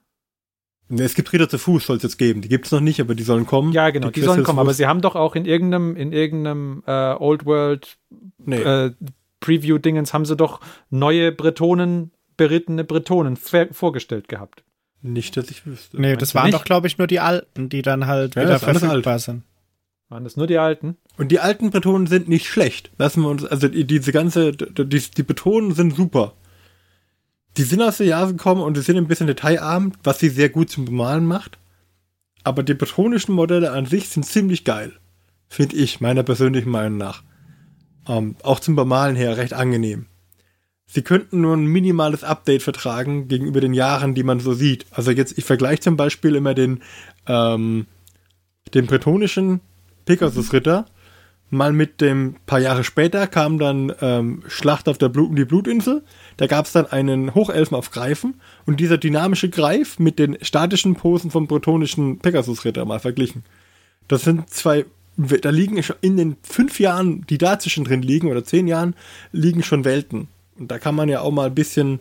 Ne, 0.91 1.03
es 1.03 1.13
gibt 1.13 1.31
Ritter 1.31 1.47
zu 1.47 1.59
Fuß, 1.59 1.85
soll 1.85 1.97
es 1.97 2.03
jetzt 2.03 2.17
geben. 2.17 2.41
Die 2.41 2.49
gibt 2.49 2.65
es 2.65 2.71
noch 2.71 2.79
nicht, 2.79 2.99
aber 2.99 3.13
die 3.13 3.21
sollen 3.21 3.45
kommen. 3.45 3.71
Ja, 3.73 3.91
genau, 3.91 4.07
die, 4.07 4.19
die 4.19 4.25
sollen 4.25 4.43
kommen. 4.43 4.57
Aber 4.57 4.73
sie 4.73 4.87
haben 4.87 5.01
doch 5.01 5.15
auch 5.15 5.35
in 5.35 5.45
irgendeinem, 5.45 5.95
in 5.95 6.11
irgendeinem 6.11 6.83
äh, 6.87 7.13
Old 7.13 7.45
World 7.45 7.97
nee. 8.43 8.57
äh, 8.57 8.91
Preview-Dingens 9.39 10.13
haben 10.13 10.25
sie 10.25 10.35
doch 10.35 10.61
neue 10.89 11.31
Bretonen, 11.31 12.11
berittene 12.37 12.83
Bretonen 12.83 13.37
vorgestellt 13.37 14.27
gehabt. 14.27 14.63
Nicht, 15.01 15.37
dass 15.37 15.51
ich 15.51 15.65
wüsste. 15.65 16.01
Nee, 16.01 16.17
das 16.17 16.33
waren 16.33 16.45
nicht? 16.45 16.55
doch, 16.55 16.65
glaube 16.65 16.87
ich, 16.87 16.97
nur 16.97 17.07
die 17.07 17.19
alten, 17.19 17.69
die 17.69 17.83
dann 17.83 18.07
halt 18.07 18.35
ja, 18.35 18.41
wieder 18.41 18.59
verfügbar 18.59 19.13
alt. 19.13 19.21
sind. 19.21 19.43
Waren 20.09 20.23
das 20.23 20.37
nur 20.37 20.47
die 20.47 20.57
alten? 20.57 20.97
Und 21.17 21.31
die 21.31 21.39
alten 21.39 21.69
Bretonen 21.69 22.07
sind 22.07 22.27
nicht 22.27 22.47
schlecht. 22.47 22.89
Lassen 22.97 23.21
wir 23.21 23.29
uns, 23.29 23.45
also 23.45 23.67
diese 23.67 24.11
ganze, 24.11 24.53
die, 24.53 24.99
die 24.99 25.23
Bretonen 25.23 25.75
sind 25.75 25.95
super 25.95 26.33
die 27.59 27.65
sind 27.65 27.81
aus 27.81 27.97
der 27.97 28.07
Jahre 28.07 28.31
gekommen 28.31 28.61
und 28.61 28.77
die 28.77 28.81
sind 28.81 28.95
ein 28.95 29.09
bisschen 29.09 29.27
detailarm, 29.27 29.91
was 30.01 30.17
sie 30.17 30.29
sehr 30.29 30.47
gut 30.47 30.69
zum 30.69 30.85
Bemalen 30.85 31.25
macht. 31.25 31.57
Aber 32.45 32.63
die 32.63 32.73
betonischen 32.73 33.35
Modelle 33.35 33.73
an 33.73 33.85
sich 33.85 34.07
sind 34.07 34.25
ziemlich 34.25 34.63
geil. 34.63 34.93
Finde 35.49 35.75
ich, 35.75 35.99
meiner 35.99 36.23
persönlichen 36.23 36.69
Meinung 36.69 36.97
nach. 36.97 37.21
Ähm, 38.07 38.37
auch 38.43 38.61
zum 38.61 38.77
Bemalen 38.77 39.17
her 39.17 39.35
recht 39.35 39.51
angenehm. 39.51 40.05
Sie 40.85 41.01
könnten 41.01 41.41
nur 41.41 41.53
ein 41.57 41.65
minimales 41.65 42.23
Update 42.23 42.63
vertragen 42.63 43.27
gegenüber 43.27 43.59
den 43.59 43.73
Jahren, 43.73 44.15
die 44.15 44.23
man 44.23 44.39
so 44.39 44.53
sieht. 44.53 44.85
Also 44.91 45.11
jetzt, 45.11 45.37
ich 45.37 45.43
vergleiche 45.43 45.81
zum 45.81 45.97
Beispiel 45.97 46.35
immer 46.35 46.53
den, 46.53 46.81
ähm, 47.27 47.87
den 48.73 48.85
bretonischen 48.85 49.59
Pegasus-Ritter 50.05 50.85
mal 51.49 51.73
mit 51.73 52.01
dem 52.01 52.35
paar 52.45 52.59
Jahre 52.59 52.83
später 52.83 53.27
kam 53.27 53.57
dann 53.59 53.93
ähm, 54.01 54.43
Schlacht 54.47 54.87
auf 54.87 54.97
der 54.97 55.09
Blut, 55.09 55.37
die 55.37 55.45
Blutinsel. 55.45 56.03
Da 56.37 56.47
gab 56.47 56.65
es 56.65 56.71
dann 56.71 56.85
einen 56.85 57.33
Hochelfen 57.33 57.75
auf 57.75 57.91
Greifen 57.91 58.35
und 58.65 58.79
dieser 58.79 58.97
dynamische 58.97 59.49
Greif 59.49 59.99
mit 59.99 60.19
den 60.19 60.37
statischen 60.41 60.95
Posen 60.95 61.31
vom 61.31 61.47
bretonischen 61.47 62.19
Pegasus-Ritter 62.19 62.85
mal 62.85 62.99
verglichen. 62.99 63.43
Das 64.07 64.23
sind 64.23 64.49
zwei, 64.49 64.85
da 65.17 65.49
liegen 65.49 65.81
in 66.01 66.17
den 66.17 66.37
fünf 66.43 66.79
Jahren, 66.79 67.25
die 67.27 67.37
dazwischen 67.37 67.83
drin 67.83 68.01
liegen, 68.01 68.29
oder 68.29 68.43
zehn 68.43 68.67
Jahren, 68.67 68.95
liegen 69.31 69.63
schon 69.63 69.85
Welten. 69.85 70.27
Und 70.57 70.69
da 70.71 70.79
kann 70.79 70.95
man 70.95 71.09
ja 71.09 71.21
auch 71.21 71.31
mal 71.31 71.47
ein 71.47 71.55
bisschen, 71.55 71.99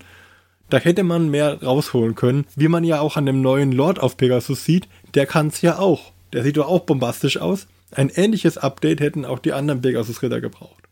da 0.69 0.79
hätte 0.79 1.05
man 1.05 1.31
mehr 1.31 1.63
rausholen 1.63 2.15
können, 2.15 2.47
wie 2.57 2.69
man 2.69 2.85
ja 2.85 3.01
auch 3.01 3.17
an 3.17 3.27
dem 3.27 3.41
neuen 3.41 3.73
Lord 3.73 4.01
auf 4.01 4.17
Pegasus 4.17 4.65
sieht, 4.65 4.89
der 5.15 5.27
kann 5.27 5.49
es 5.49 5.63
ja 5.63 5.79
auch. 5.79 6.13
Der 6.33 6.43
sieht 6.43 6.57
doch 6.59 6.69
auch 6.69 6.81
bombastisch 6.81 7.39
aus. 7.39 7.67
Ein 7.91 8.11
ähnliches 8.11 8.59
Update 8.59 9.01
hätten 9.01 9.25
auch 9.25 9.39
die 9.39 9.53
anderen 9.53 9.81
Pegasus-Ritter 9.81 10.41
gebraucht. 10.41 10.85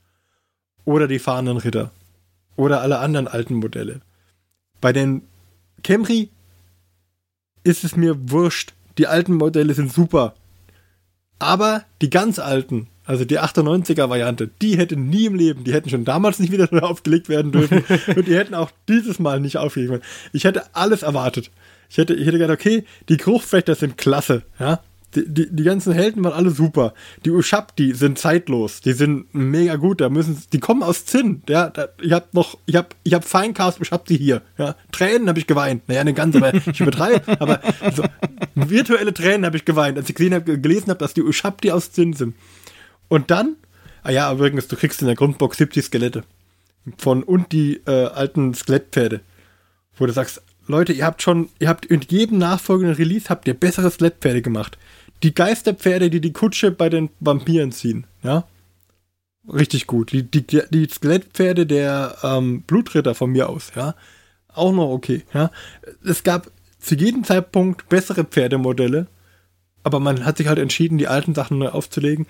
Oder 0.84 1.08
die 1.08 1.18
fahrenden 1.18 1.58
Ritter. 1.58 1.90
Oder 2.56 2.80
alle 2.80 2.98
anderen 2.98 3.28
alten 3.28 3.54
Modelle. 3.54 4.00
Bei 4.80 4.92
den 4.92 5.22
Camry 5.82 6.30
ist 7.64 7.84
es 7.84 7.96
mir 7.96 8.30
wurscht. 8.30 8.72
Die 8.98 9.06
alten 9.06 9.34
Modelle 9.34 9.74
sind 9.74 9.92
super. 9.92 10.34
Aber 11.38 11.84
die 12.00 12.08
ganz 12.08 12.38
alten, 12.38 12.88
also 13.04 13.24
die 13.24 13.38
98er 13.38 14.08
Variante, 14.08 14.48
die 14.62 14.78
hätten 14.78 15.10
nie 15.10 15.26
im 15.26 15.34
Leben, 15.34 15.64
die 15.64 15.74
hätten 15.74 15.90
schon 15.90 16.06
damals 16.06 16.38
nicht 16.38 16.52
wieder 16.52 16.68
aufgelegt 16.82 17.28
werden 17.28 17.52
dürfen 17.52 17.84
und 18.16 18.26
die 18.26 18.36
hätten 18.36 18.54
auch 18.54 18.70
dieses 18.88 19.18
Mal 19.18 19.40
nicht 19.40 19.58
aufgelegt 19.58 19.90
werden. 19.90 20.04
Ich 20.32 20.44
hätte 20.44 20.74
alles 20.74 21.02
erwartet. 21.02 21.50
Ich 21.90 21.98
hätte, 21.98 22.14
ich 22.14 22.26
hätte 22.26 22.38
gedacht, 22.38 22.58
okay, 22.58 22.84
die 23.08 23.16
Kruchfechter 23.16 23.74
sind 23.74 23.98
klasse, 23.98 24.42
ja. 24.58 24.80
Die, 25.14 25.24
die, 25.26 25.48
die, 25.50 25.62
ganzen 25.62 25.92
Helden 25.92 26.24
waren 26.24 26.34
alle 26.34 26.50
super. 26.50 26.92
Die 27.24 27.30
Ushabti 27.30 27.94
sind 27.94 28.18
zeitlos. 28.18 28.80
Die 28.80 28.92
sind 28.92 29.32
mega 29.32 29.76
gut. 29.76 30.00
Da 30.00 30.08
müssen, 30.08 30.42
die 30.52 30.58
kommen 30.58 30.82
aus 30.82 31.06
Zinn. 31.06 31.42
Ja, 31.48 31.70
da, 31.70 31.88
ich 32.02 32.12
hab 32.12 32.34
noch, 32.34 32.58
ich 32.66 32.76
hab, 32.76 32.94
ich 33.02 33.14
hab 33.14 33.24
Feincast 33.24 33.80
Ushabti 33.80 34.18
hier. 34.18 34.42
Ja, 34.58 34.74
Tränen 34.92 35.28
habe 35.28 35.38
ich 35.38 35.46
geweint. 35.46 35.88
Naja, 35.88 36.00
eine 36.00 36.12
ganze, 36.12 36.40
weil 36.40 36.60
ich 36.70 36.80
übertreibe. 36.80 37.22
aber 37.40 37.60
so, 37.94 38.04
virtuelle 38.54 39.14
Tränen 39.14 39.46
habe 39.46 39.56
ich 39.56 39.64
geweint, 39.64 39.96
als 39.96 40.08
ich 40.08 40.16
gesehen 40.16 40.34
habe, 40.34 40.60
gelesen 40.60 40.88
habe, 40.88 40.98
dass 40.98 41.14
die 41.14 41.22
Ushabti 41.22 41.70
aus 41.70 41.92
Zinn 41.92 42.12
sind. 42.12 42.34
Und 43.08 43.30
dann, 43.30 43.56
ah 44.02 44.10
ja, 44.10 44.30
übrigens, 44.30 44.68
du 44.68 44.76
kriegst 44.76 45.00
in 45.00 45.06
der 45.06 45.16
Grundbox 45.16 45.56
70 45.56 45.84
Skelette. 45.84 46.24
Von, 46.98 47.22
und 47.22 47.52
die 47.52 47.80
äh, 47.86 48.06
alten 48.06 48.54
Skelettpferde. 48.54 49.20
Wo 49.96 50.04
du 50.04 50.12
sagst, 50.12 50.42
Leute, 50.66 50.92
ihr 50.92 51.06
habt 51.06 51.22
schon, 51.22 51.48
ihr 51.58 51.68
habt 51.68 51.86
in 51.86 52.00
jedem 52.00 52.38
nachfolgenden 52.38 52.96
Release 52.96 53.28
habt 53.28 53.46
ihr 53.46 53.54
bessere 53.54 53.90
Skelettpferde 53.90 54.42
gemacht 54.42 54.76
die 55.22 55.34
Geisterpferde, 55.34 56.10
die 56.10 56.20
die 56.20 56.32
Kutsche 56.32 56.70
bei 56.70 56.88
den 56.88 57.10
Vampiren 57.20 57.72
ziehen, 57.72 58.06
ja. 58.22 58.44
Richtig 59.52 59.86
gut. 59.86 60.10
Die, 60.12 60.28
die, 60.28 60.42
die 60.42 60.88
Skelettpferde 60.88 61.66
der 61.66 62.16
ähm, 62.22 62.62
Blutritter 62.62 63.14
von 63.14 63.30
mir 63.30 63.48
aus, 63.48 63.72
ja. 63.76 63.94
Auch 64.52 64.72
noch 64.72 64.90
okay, 64.90 65.22
ja. 65.32 65.50
Es 66.04 66.24
gab 66.24 66.50
zu 66.80 66.94
jedem 66.94 67.24
Zeitpunkt 67.24 67.88
bessere 67.88 68.24
Pferdemodelle, 68.24 69.06
aber 69.82 70.00
man 70.00 70.24
hat 70.24 70.38
sich 70.38 70.48
halt 70.48 70.58
entschieden, 70.58 70.98
die 70.98 71.08
alten 71.08 71.34
Sachen 71.34 71.58
neu 71.58 71.68
aufzulegen. 71.68 72.26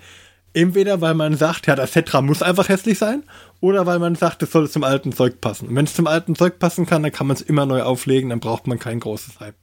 Entweder 0.53 1.01
weil 1.01 1.13
man 1.13 1.35
sagt, 1.37 1.67
ja, 1.67 1.75
das 1.75 1.91
Tetra 1.91 2.21
muss 2.21 2.41
einfach 2.41 2.69
hässlich 2.69 2.97
sein, 2.97 3.23
oder 3.59 3.85
weil 3.85 3.99
man 3.99 4.15
sagt, 4.15 4.41
es 4.43 4.51
soll 4.51 4.69
zum 4.69 4.83
alten 4.83 5.11
Zeug 5.11 5.41
passen. 5.41 5.67
Und 5.67 5.75
wenn 5.75 5.85
es 5.85 5.93
zum 5.93 6.07
alten 6.07 6.35
Zeug 6.35 6.57
passen 6.59 6.85
kann, 6.85 7.03
dann 7.03 7.11
kann 7.11 7.27
man 7.27 7.35
es 7.35 7.41
immer 7.41 7.65
neu 7.65 7.83
auflegen, 7.83 8.29
dann 8.29 8.39
braucht 8.39 8.65
man 8.67 8.79
kein 8.79 8.99
großes 8.99 9.39
Hype, 9.39 9.55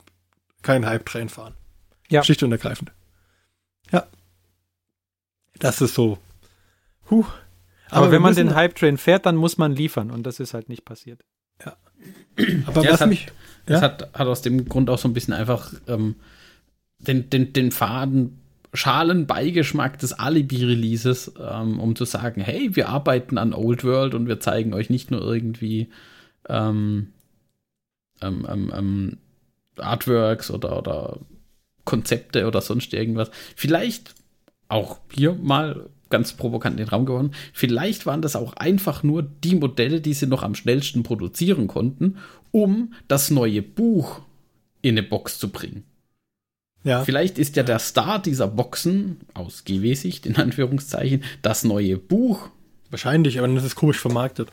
kein 0.62 0.86
Hype-Train 0.86 1.28
fahren. 1.28 1.54
Ja. 2.08 2.22
Schlicht 2.22 2.42
und 2.42 2.52
ergreifend. 2.52 2.92
Ja. 3.94 4.06
Das 5.58 5.80
ist 5.80 5.94
so. 5.94 6.18
Huh. 7.10 7.24
Aber, 7.90 8.06
Aber 8.06 8.12
wenn 8.12 8.22
man 8.22 8.34
den 8.34 8.54
Hype-Train 8.54 8.98
fährt, 8.98 9.26
dann 9.26 9.36
muss 9.36 9.58
man 9.58 9.72
liefern 9.72 10.10
und 10.10 10.24
das 10.24 10.40
ist 10.40 10.54
halt 10.54 10.68
nicht 10.68 10.84
passiert. 10.84 11.20
Ja. 11.64 11.76
Aber 12.66 12.82
ja, 12.82 12.92
was 12.92 13.00
hat, 13.00 13.08
mich. 13.08 13.26
Ja? 13.26 13.32
Das 13.66 13.82
hat, 13.82 14.14
hat 14.14 14.26
aus 14.26 14.42
dem 14.42 14.68
Grund 14.68 14.90
auch 14.90 14.98
so 14.98 15.08
ein 15.08 15.14
bisschen 15.14 15.34
einfach 15.34 15.72
ähm, 15.86 16.16
den, 16.98 17.30
den, 17.30 17.52
den 17.52 17.70
faden 17.70 18.40
Schalenbeigeschmack 18.72 19.98
des 19.98 20.12
Alibi-Releases, 20.14 21.34
ähm, 21.38 21.78
um 21.78 21.94
zu 21.94 22.04
sagen, 22.04 22.40
hey, 22.40 22.74
wir 22.74 22.88
arbeiten 22.88 23.38
an 23.38 23.54
Old 23.54 23.84
World 23.84 24.14
und 24.14 24.26
wir 24.26 24.40
zeigen 24.40 24.74
euch 24.74 24.90
nicht 24.90 25.12
nur 25.12 25.22
irgendwie 25.22 25.88
ähm, 26.48 27.12
ähm, 28.20 28.46
ähm, 28.50 28.72
ähm 28.74 29.18
Artworks 29.76 30.50
oder, 30.50 30.78
oder 30.78 31.18
Konzepte 31.84 32.46
oder 32.46 32.60
sonst 32.60 32.92
irgendwas. 32.92 33.30
Vielleicht 33.56 34.14
auch 34.68 34.98
hier 35.12 35.34
mal 35.34 35.88
ganz 36.10 36.34
provokant 36.34 36.78
in 36.78 36.86
den 36.86 36.88
Raum 36.88 37.06
geworfen, 37.06 37.34
vielleicht 37.52 38.06
waren 38.06 38.22
das 38.22 38.36
auch 38.36 38.52
einfach 38.54 39.02
nur 39.02 39.22
die 39.22 39.56
Modelle, 39.56 40.00
die 40.00 40.14
sie 40.14 40.26
noch 40.26 40.42
am 40.42 40.54
schnellsten 40.54 41.02
produzieren 41.02 41.66
konnten, 41.66 42.18
um 42.52 42.94
das 43.08 43.30
neue 43.30 43.62
Buch 43.62 44.20
in 44.80 44.96
eine 44.96 45.02
Box 45.02 45.38
zu 45.38 45.48
bringen. 45.50 45.82
Ja. 46.84 47.02
Vielleicht 47.02 47.38
ist 47.38 47.56
ja 47.56 47.62
der 47.62 47.78
Star 47.78 48.20
dieser 48.20 48.46
Boxen, 48.46 49.22
aus 49.32 49.64
GW-Sicht 49.64 50.26
in 50.26 50.36
Anführungszeichen, 50.36 51.24
das 51.42 51.64
neue 51.64 51.96
Buch. 51.96 52.50
Wahrscheinlich, 52.90 53.38
aber 53.38 53.48
dann 53.48 53.56
ist 53.56 53.64
es 53.64 53.74
komisch 53.74 53.98
vermarktet. 53.98 54.50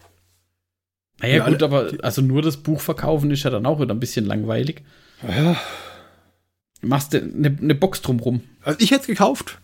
Naja, 1.19 1.37
ja, 1.37 1.49
gut, 1.49 1.61
aber 1.61 1.91
also 2.01 2.21
nur 2.21 2.41
das 2.41 2.57
Buch 2.57 2.79
verkaufen 2.79 3.29
ist 3.29 3.43
ja 3.43 3.49
dann 3.51 3.65
auch 3.65 3.79
wieder 3.79 3.93
ein 3.93 3.99
bisschen 3.99 4.25
langweilig. 4.25 4.81
Ja. 5.27 5.55
Machst 6.81 7.13
du 7.13 7.21
eine, 7.21 7.57
eine 7.61 7.75
Box 7.75 8.01
drumrum. 8.01 8.41
Also 8.63 8.79
ich 8.79 8.91
hätte 8.91 9.01
es 9.01 9.07
gekauft. 9.07 9.59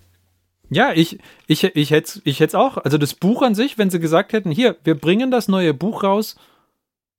Ja, 0.70 0.92
ich, 0.94 1.20
ich, 1.48 1.64
ich 1.64 1.92
hätte 1.92 2.22
ich 2.24 2.42
es 2.42 2.56
auch. 2.56 2.78
Also 2.78 2.98
das 2.98 3.14
Buch 3.14 3.42
an 3.42 3.56
sich, 3.56 3.78
wenn 3.78 3.90
sie 3.90 4.00
gesagt 4.00 4.34
hätten, 4.34 4.52
hier, 4.52 4.78
wir 4.84 4.96
bringen 4.96 5.32
das 5.32 5.48
neue 5.48 5.74
Buch 5.74 6.04
raus, 6.04 6.36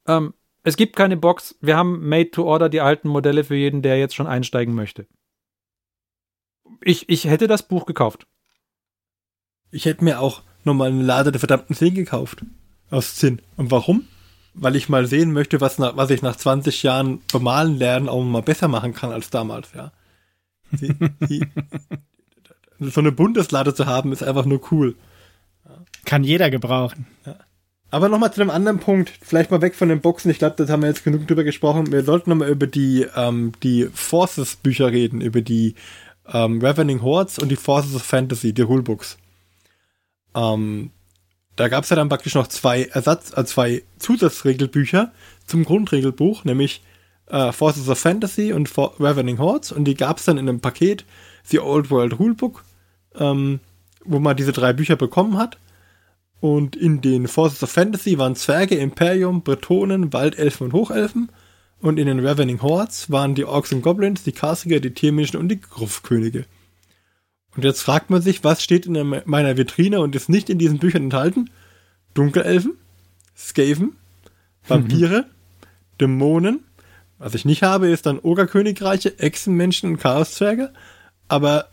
ähm, 0.06 0.34
es 0.62 0.76
gibt 0.76 0.96
keine 0.96 1.16
Box, 1.16 1.56
wir 1.60 1.76
haben 1.76 2.08
made 2.08 2.30
to 2.30 2.44
order 2.44 2.68
die 2.68 2.80
alten 2.80 3.08
Modelle 3.08 3.44
für 3.44 3.54
jeden, 3.54 3.80
der 3.80 3.98
jetzt 3.98 4.14
schon 4.14 4.26
einsteigen 4.26 4.74
möchte. 4.74 5.06
Ich, 6.82 7.08
ich 7.08 7.24
hätte 7.24 7.46
das 7.46 7.62
Buch 7.62 7.86
gekauft. 7.86 8.26
Ich 9.70 9.86
hätte 9.86 10.04
mir 10.04 10.20
auch 10.20 10.42
nochmal 10.64 10.90
eine 10.90 11.02
Lade 11.02 11.32
der 11.32 11.38
verdammten 11.38 11.74
Seen 11.74 11.94
gekauft. 11.94 12.44
Aus 12.90 13.16
Zinn. 13.16 13.40
Und 13.56 13.70
warum? 13.70 14.06
Weil 14.60 14.76
ich 14.76 14.88
mal 14.88 15.06
sehen 15.06 15.32
möchte, 15.32 15.60
was, 15.60 15.78
nach, 15.78 15.96
was 15.96 16.10
ich 16.10 16.22
nach 16.22 16.36
20 16.36 16.82
Jahren 16.82 17.20
bemalen 17.32 17.76
lernen 17.78 18.08
auch 18.08 18.22
mal 18.24 18.42
besser 18.42 18.68
machen 18.68 18.92
kann 18.92 19.12
als 19.12 19.30
damals, 19.30 19.68
ja. 19.74 19.92
Die, 20.72 20.94
die, 21.28 21.46
so 22.80 23.00
eine 23.00 23.12
Bundeslade 23.12 23.74
zu 23.74 23.86
haben, 23.86 24.12
ist 24.12 24.22
einfach 24.22 24.44
nur 24.44 24.60
cool. 24.70 24.96
Kann 26.04 26.24
jeder 26.24 26.50
gebrauchen. 26.50 27.06
Ja. 27.24 27.36
Aber 27.90 28.08
nochmal 28.08 28.32
zu 28.32 28.40
einem 28.40 28.50
anderen 28.50 28.80
Punkt, 28.80 29.10
vielleicht 29.22 29.50
mal 29.50 29.62
weg 29.62 29.74
von 29.74 29.88
den 29.88 30.00
Boxen. 30.00 30.30
Ich 30.30 30.38
glaube, 30.38 30.56
das 30.56 30.68
haben 30.68 30.82
wir 30.82 30.88
jetzt 30.88 31.04
genug 31.04 31.26
drüber 31.26 31.44
gesprochen. 31.44 31.90
Wir 31.90 32.04
sollten 32.04 32.30
nochmal 32.30 32.50
über 32.50 32.66
die, 32.66 33.06
ähm, 33.16 33.52
die 33.62 33.88
Forces-Bücher 33.92 34.92
reden, 34.92 35.22
über 35.22 35.40
die 35.40 35.74
ähm, 36.30 36.60
Ravening 36.60 37.00
Hordes 37.00 37.38
und 37.38 37.48
die 37.48 37.56
Forces 37.56 37.94
of 37.94 38.02
Fantasy, 38.02 38.52
die 38.52 38.62
Rulebooks. 38.62 39.16
Ähm, 40.34 40.90
da 41.58 41.68
gab 41.68 41.84
es 41.84 41.90
ja 41.90 41.96
dann 41.96 42.08
praktisch 42.08 42.34
noch 42.34 42.46
zwei 42.46 42.84
Ersatz, 42.84 43.36
äh, 43.36 43.44
zwei 43.44 43.82
Zusatzregelbücher 43.98 45.12
zum 45.46 45.64
Grundregelbuch, 45.64 46.44
nämlich 46.44 46.82
äh, 47.26 47.52
Forces 47.52 47.88
of 47.88 47.98
Fantasy 47.98 48.52
und 48.52 48.68
For 48.68 48.94
Ravening 48.98 49.38
Hordes. 49.38 49.72
Und 49.72 49.84
die 49.84 49.94
gab 49.94 50.18
es 50.18 50.24
dann 50.24 50.38
in 50.38 50.48
einem 50.48 50.60
Paket, 50.60 51.04
The 51.44 51.60
Old 51.60 51.90
World 51.90 52.18
Rulebook, 52.18 52.64
ähm, 53.16 53.60
wo 54.04 54.20
man 54.20 54.36
diese 54.36 54.52
drei 54.52 54.72
Bücher 54.72 54.96
bekommen 54.96 55.36
hat. 55.36 55.58
Und 56.40 56.76
in 56.76 57.00
den 57.00 57.26
Forces 57.26 57.62
of 57.62 57.70
Fantasy 57.70 58.18
waren 58.18 58.36
Zwerge, 58.36 58.76
Imperium, 58.76 59.42
Bretonen, 59.42 60.12
Waldelfen 60.12 60.66
und 60.66 60.72
Hochelfen. 60.72 61.30
Und 61.80 61.98
in 61.98 62.06
den 62.06 62.24
Ravening 62.24 62.62
Hordes 62.62 63.10
waren 63.10 63.34
die 63.34 63.44
Orks 63.44 63.72
und 63.72 63.82
Goblins, 63.82 64.22
die 64.22 64.32
Karsiger, 64.32 64.78
die 64.78 64.94
Tiermenschen 64.94 65.38
und 65.38 65.48
die 65.48 65.60
Gruffkönige. 65.60 66.44
Und 67.58 67.64
jetzt 67.64 67.82
fragt 67.82 68.08
man 68.08 68.22
sich, 68.22 68.44
was 68.44 68.62
steht 68.62 68.86
in 68.86 69.20
meiner 69.24 69.56
Vitrine 69.56 69.98
und 69.98 70.14
ist 70.14 70.28
nicht 70.28 70.48
in 70.48 70.58
diesen 70.58 70.78
Büchern 70.78 71.02
enthalten? 71.02 71.50
Dunkelelfen, 72.14 72.74
Skaven, 73.36 73.96
Vampire, 74.68 75.22
mhm. 75.22 75.66
Dämonen. 76.00 76.60
Was 77.18 77.34
ich 77.34 77.44
nicht 77.44 77.64
habe, 77.64 77.88
ist 77.88 78.06
dann 78.06 78.20
Ogerkönigreiche, 78.20 79.18
Echsenmenschen 79.18 79.90
und 79.90 79.96
Chaoszwerge. 79.98 80.72
Aber 81.26 81.66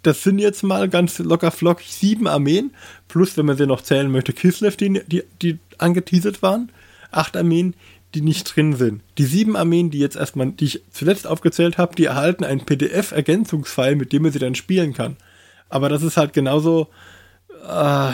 das 0.00 0.22
sind 0.22 0.38
jetzt 0.38 0.62
mal 0.62 0.88
ganz 0.88 1.18
locker 1.18 1.50
flockig 1.50 1.92
sieben 1.92 2.26
Armeen, 2.26 2.70
plus, 3.08 3.36
wenn 3.36 3.44
man 3.44 3.58
sie 3.58 3.66
noch 3.66 3.82
zählen 3.82 4.10
möchte, 4.10 4.32
Kislev, 4.32 4.78
die, 4.78 5.02
die, 5.06 5.24
die 5.42 5.58
angeteasert 5.76 6.40
waren. 6.40 6.72
Acht 7.10 7.36
Armeen, 7.36 7.74
die 8.14 8.20
nicht 8.20 8.54
drin 8.54 8.74
sind. 8.74 9.02
Die 9.18 9.24
sieben 9.24 9.56
Armeen, 9.56 9.90
die 9.90 9.98
jetzt 9.98 10.16
erstmal, 10.16 10.52
die 10.52 10.64
ich 10.66 10.82
zuletzt 10.90 11.26
aufgezählt 11.26 11.78
habe, 11.78 11.94
die 11.94 12.04
erhalten 12.04 12.44
einen 12.44 12.64
PDF-Ergänzungsfile, 12.64 13.96
mit 13.96 14.12
dem 14.12 14.22
man 14.22 14.32
sie 14.32 14.38
dann 14.38 14.54
spielen 14.54 14.92
kann. 14.92 15.16
Aber 15.68 15.88
das 15.88 16.02
ist 16.02 16.16
halt 16.16 16.32
genauso 16.32 16.88
äh, 17.66 18.12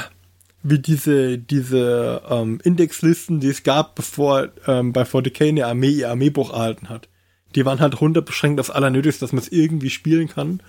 wie 0.62 0.78
diese, 0.78 1.38
diese 1.38 2.22
ähm, 2.28 2.60
Indexlisten, 2.62 3.40
die 3.40 3.48
es 3.48 3.62
gab, 3.62 3.94
bevor 3.94 4.48
ähm, 4.66 4.92
bei 4.92 5.02
40k 5.02 5.48
eine 5.48 5.66
Armee 5.66 5.90
ihr 5.90 6.10
Armeebuch 6.10 6.52
erhalten 6.52 6.88
hat. 6.88 7.08
Die 7.54 7.64
waren 7.64 7.80
halt 7.80 8.00
runterbeschränkt 8.00 8.60
auf 8.60 8.74
Allernötigste, 8.74 9.24
dass 9.24 9.32
man 9.32 9.42
es 9.42 9.50
irgendwie 9.50 9.90
spielen 9.90 10.28
kann. 10.28 10.62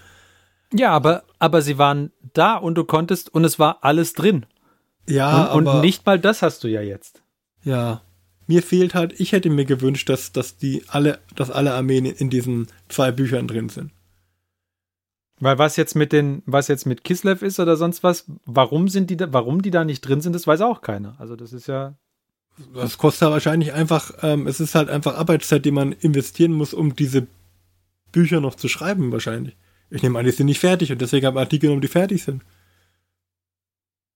Ja, 0.73 0.91
aber, 0.91 1.23
aber 1.39 1.61
sie 1.61 1.77
waren 1.77 2.11
da 2.33 2.55
und 2.55 2.75
du 2.75 2.83
konntest 2.83 3.33
und 3.33 3.43
es 3.43 3.59
war 3.59 3.79
alles 3.81 4.13
drin. 4.13 4.45
Ja, 5.07 5.51
und, 5.51 5.67
aber, 5.67 5.77
und 5.77 5.81
nicht 5.81 6.05
mal 6.05 6.19
das 6.19 6.41
hast 6.41 6.63
du 6.63 6.67
ja 6.67 6.81
jetzt. 6.81 7.23
Ja. 7.63 8.01
Mir 8.49 8.63
fehlt 8.63 8.95
halt, 8.95 9.19
ich 9.19 9.31
hätte 9.31 9.51
mir 9.51 9.65
gewünscht, 9.65 10.09
dass, 10.09 10.31
dass 10.31 10.57
die 10.57 10.81
alle, 10.87 11.19
dass 11.35 11.51
alle 11.51 11.75
Armeen 11.75 12.05
in 12.05 12.31
diesen 12.31 12.65
zwei 12.87 13.11
Büchern 13.11 13.47
drin 13.47 13.69
sind. 13.69 13.91
Weil 15.39 15.59
was 15.59 15.75
jetzt 15.75 15.95
mit 15.95 16.11
den, 16.11 16.41
was 16.47 16.67
jetzt 16.67 16.87
mit 16.87 17.03
Kislev 17.03 17.43
ist 17.43 17.59
oder 17.59 17.77
sonst 17.77 18.01
was, 18.01 18.25
warum 18.47 18.87
sind 18.87 19.11
die 19.11 19.17
da, 19.17 19.31
warum 19.31 19.61
die 19.61 19.69
da 19.69 19.85
nicht 19.85 20.01
drin 20.01 20.21
sind, 20.21 20.33
das 20.33 20.47
weiß 20.47 20.61
auch 20.61 20.81
keiner. 20.81 21.15
Also 21.19 21.35
das 21.35 21.53
ist 21.53 21.67
ja. 21.67 21.93
Das 22.73 22.97
kostet 22.97 23.27
ja 23.27 23.31
wahrscheinlich 23.31 23.71
einfach, 23.73 24.13
ähm, 24.23 24.47
es 24.47 24.59
ist 24.59 24.73
halt 24.73 24.89
einfach 24.89 25.15
Arbeitszeit, 25.15 25.63
die 25.63 25.71
man 25.71 25.91
investieren 25.91 26.53
muss, 26.53 26.73
um 26.73 26.95
diese 26.95 27.27
Bücher 28.11 28.41
noch 28.41 28.55
zu 28.55 28.67
schreiben, 28.67 29.11
wahrscheinlich. 29.11 29.55
Ich 29.91 30.01
nehme 30.01 30.17
an, 30.17 30.25
die 30.25 30.31
sind 30.31 30.47
nicht 30.47 30.59
fertig 30.59 30.91
und 30.91 30.99
deswegen 31.01 31.27
haben 31.27 31.37
Artikel 31.37 31.67
genommen, 31.67 31.81
die 31.81 31.87
fertig 31.87 32.23
sind. 32.23 32.41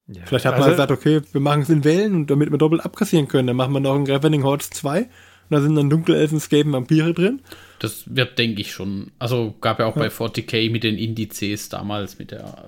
Ja, 0.08 0.24
Vielleicht 0.26 0.46
hat 0.46 0.56
also, 0.56 0.66
man 0.66 0.72
gesagt, 0.72 0.92
okay, 0.92 1.22
wir 1.32 1.42
machen 1.42 1.62
es 1.62 1.70
in 1.70 1.84
Wellen 1.84 2.16
und 2.16 2.30
damit 2.30 2.52
wir 2.52 2.58
doppelt 2.58 2.84
abkassieren 2.84 3.28
können, 3.28 3.48
dann 3.48 3.56
machen 3.56 3.74
wir 3.74 3.80
noch 3.80 3.96
ein 3.96 4.06
Ravening 4.06 4.44
Hordes 4.44 4.70
2 4.72 5.02
und 5.02 5.10
da 5.50 5.62
sind 5.62 5.76
dann 5.76 5.90
Dunkelelfen, 5.90 6.40
Skaven, 6.40 6.74
Vampire 6.74 7.14
drin. 7.14 7.42
Das 7.80 8.04
wird, 8.08 8.38
denke 8.38 8.62
ich, 8.62 8.72
schon. 8.72 9.12
Also 9.20 9.56
gab 9.62 9.80
ja 9.80 9.86
auch 9.86 9.96
ja. 9.96 10.04
bei 10.04 10.08
40k 10.10 10.72
mit 10.72 10.84
den 10.84 10.98
Indizes 10.98 11.70
damals, 11.70 12.20
mit 12.20 12.32
der 12.32 12.66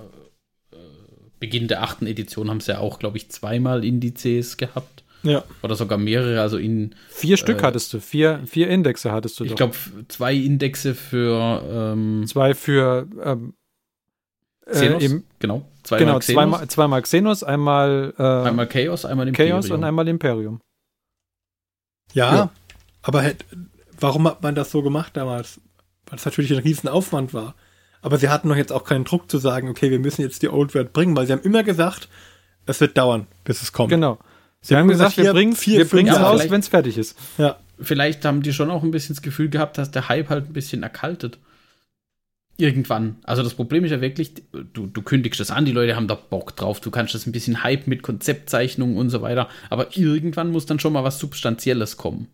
äh, 0.72 0.78
Beginn 1.40 1.68
der 1.68 1.84
achten 1.84 2.08
Edition 2.08 2.50
haben 2.50 2.62
sie 2.62 2.74
ja 2.74 2.80
auch, 2.80 3.00
glaube 3.00 3.18
ich, 3.18 3.30
zweimal 3.30 3.84
Indizes 3.84 4.58
gehabt. 4.58 5.04
Ja. 5.24 5.44
Oder 5.64 5.76
sogar 5.76 5.98
mehrere, 5.98 6.40
also 6.40 6.58
in. 6.58 6.96
Vier 7.10 7.38
Stück 7.38 7.60
äh, 7.60 7.64
hattest 7.64 7.92
du, 7.94 8.00
vier, 8.00 8.42
vier 8.46 8.70
Indexe 8.70 9.12
hattest 9.12 9.40
du 9.40 9.46
Ich 9.46 9.56
glaube, 9.56 9.76
zwei 10.08 10.36
Indexe 10.36 10.94
für. 10.94 11.64
Ähm, 11.68 12.26
zwei 12.28 12.54
für. 12.54 13.08
Ähm, 13.24 13.56
Xenos, 14.70 15.04
äh, 15.04 15.22
genau. 15.40 15.66
Zweimal 15.84 16.06
genau, 16.06 16.20
Xenos. 16.20 16.36
Zweimal, 16.36 16.68
zweimal 16.68 17.02
Xenos, 17.04 17.44
einmal. 17.44 18.14
Äh, 18.18 18.24
einmal 18.24 18.68
Chaos, 18.68 19.06
einmal 19.06 19.28
Imperium. 19.28 19.62
Chaos 19.62 19.70
und 19.70 19.84
einmal 19.84 20.08
Imperium. 20.08 20.62
Ja, 22.14 22.36
ja. 22.36 22.50
aber 23.02 23.22
hätt, 23.22 23.46
warum 24.00 24.28
hat 24.28 24.42
man 24.42 24.56
das 24.56 24.72
so 24.72 24.82
gemacht 24.82 25.16
damals? 25.16 25.60
Weil 26.08 26.18
es 26.18 26.26
natürlich 26.26 26.52
ein 26.52 26.60
Riesenaufwand 26.60 27.34
war. 27.34 27.56
Aber 28.02 28.18
sie 28.18 28.30
hatten 28.30 28.50
doch 28.50 28.56
jetzt 28.56 28.72
auch 28.72 28.84
keinen 28.84 29.04
Druck 29.04 29.30
zu 29.30 29.38
sagen, 29.40 29.70
okay, 29.70 29.90
wir 29.90 30.00
müssen 30.00 30.22
jetzt 30.22 30.42
die 30.44 30.50
Old 30.50 30.76
World 30.76 30.94
bringen, 30.94 31.16
weil 31.16 31.26
sie 31.26 31.34
haben 31.34 31.42
immer 31.42 31.64
gesagt, 31.64 32.08
es 32.66 32.80
wird 32.80 32.98
dauern, 32.98 33.28
bis 33.44 33.62
es 33.62 33.72
kommt. 33.72 33.90
Genau. 33.90 34.20
Sie 34.62 34.76
haben 34.76 34.88
gesagt, 34.88 35.18
wir 35.18 35.34
bringen 35.34 35.54
es 35.54 36.20
raus, 36.20 36.50
wenn 36.50 36.60
es 36.60 36.68
fertig 36.68 36.98
ist. 36.98 37.18
Ja. 37.38 37.58
Vielleicht 37.80 38.24
haben 38.26 38.42
die 38.42 38.54
schon 38.54 38.72
auch 38.72 38.84
ein 38.84 38.92
bisschen 38.92 39.16
das 39.16 39.22
Gefühl 39.22 39.50
gehabt, 39.50 39.78
dass 39.78 39.92
der 39.92 40.08
Hype 40.08 40.30
halt 40.30 40.50
ein 40.50 40.54
bisschen 40.54 40.82
erkaltet. 40.82 41.40
Irgendwann. 42.58 43.18
Also 43.24 43.44
das 43.44 43.54
Problem 43.54 43.84
ist 43.84 43.92
ja 43.92 44.00
wirklich, 44.00 44.32
du, 44.74 44.88
du 44.88 45.02
kündigst 45.02 45.40
das 45.42 45.52
an, 45.52 45.66
die 45.66 45.74
Leute 45.74 45.96
haben 45.96 46.08
da 46.08 46.16
Bock 46.16 46.56
drauf, 46.56 46.80
du 46.80 46.90
kannst 46.90 47.14
das 47.14 47.26
ein 47.26 47.34
bisschen 47.34 47.64
Hype 47.64 47.88
mit 47.88 48.02
Konzeptzeichnungen 48.02 48.98
und 48.98 49.10
so 49.10 49.22
weiter, 49.22 49.50
aber 49.70 49.98
irgendwann 49.98 50.52
muss 50.52 50.66
dann 50.66 50.80
schon 50.80 50.94
mal 50.94 51.04
was 51.04 51.20
Substanzielles 51.20 51.98
kommen. 51.98 52.28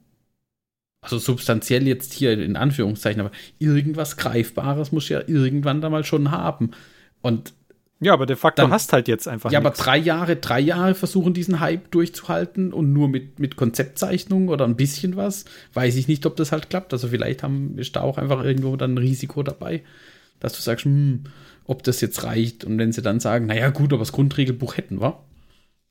Also 1.01 1.17
substanziell 1.17 1.87
jetzt 1.87 2.13
hier 2.13 2.33
in 2.33 2.55
Anführungszeichen, 2.55 3.19
aber 3.19 3.31
irgendwas 3.57 4.17
Greifbares 4.17 4.91
muss 4.91 5.09
ja 5.09 5.21
irgendwann 5.25 5.81
da 5.81 5.89
mal 5.89 6.03
schon 6.03 6.29
haben. 6.29 6.71
Und 7.23 7.53
ja, 8.03 8.13
aber 8.13 8.25
de 8.25 8.35
facto 8.35 8.63
dann, 8.63 8.71
hast 8.71 8.93
halt 8.93 9.07
jetzt 9.07 9.27
einfach. 9.27 9.51
Ja, 9.51 9.59
nix. 9.59 9.67
aber 9.67 9.83
drei 9.83 9.97
Jahre, 9.97 10.35
drei 10.35 10.59
Jahre 10.59 10.95
versuchen, 10.95 11.35
diesen 11.35 11.59
Hype 11.59 11.91
durchzuhalten 11.91 12.73
und 12.73 12.93
nur 12.93 13.07
mit, 13.07 13.39
mit 13.39 13.55
Konzeptzeichnungen 13.55 14.49
oder 14.49 14.65
ein 14.65 14.75
bisschen 14.75 15.15
was, 15.15 15.45
weiß 15.73 15.95
ich 15.95 16.07
nicht, 16.07 16.25
ob 16.25 16.35
das 16.35 16.51
halt 16.51 16.69
klappt. 16.69 16.93
Also 16.93 17.09
vielleicht 17.09 17.43
haben, 17.43 17.77
ist 17.77 17.95
da 17.95 18.01
auch 18.01 18.17
einfach 18.17 18.43
irgendwo 18.43 18.75
dann 18.75 18.95
ein 18.95 18.97
Risiko 18.97 19.43
dabei, 19.43 19.83
dass 20.41 20.53
du 20.53 20.61
sagst, 20.61 20.83
hm, 20.83 21.23
ob 21.65 21.83
das 21.83 22.01
jetzt 22.01 22.23
reicht. 22.25 22.65
Und 22.65 22.77
wenn 22.77 22.91
sie 22.91 23.01
dann 23.01 23.21
sagen, 23.21 23.45
naja, 23.45 23.69
gut, 23.69 23.93
aber 23.93 24.01
das 24.01 24.11
Grundregelbuch 24.11 24.75
hätten 24.75 24.99
wir. 24.99 25.23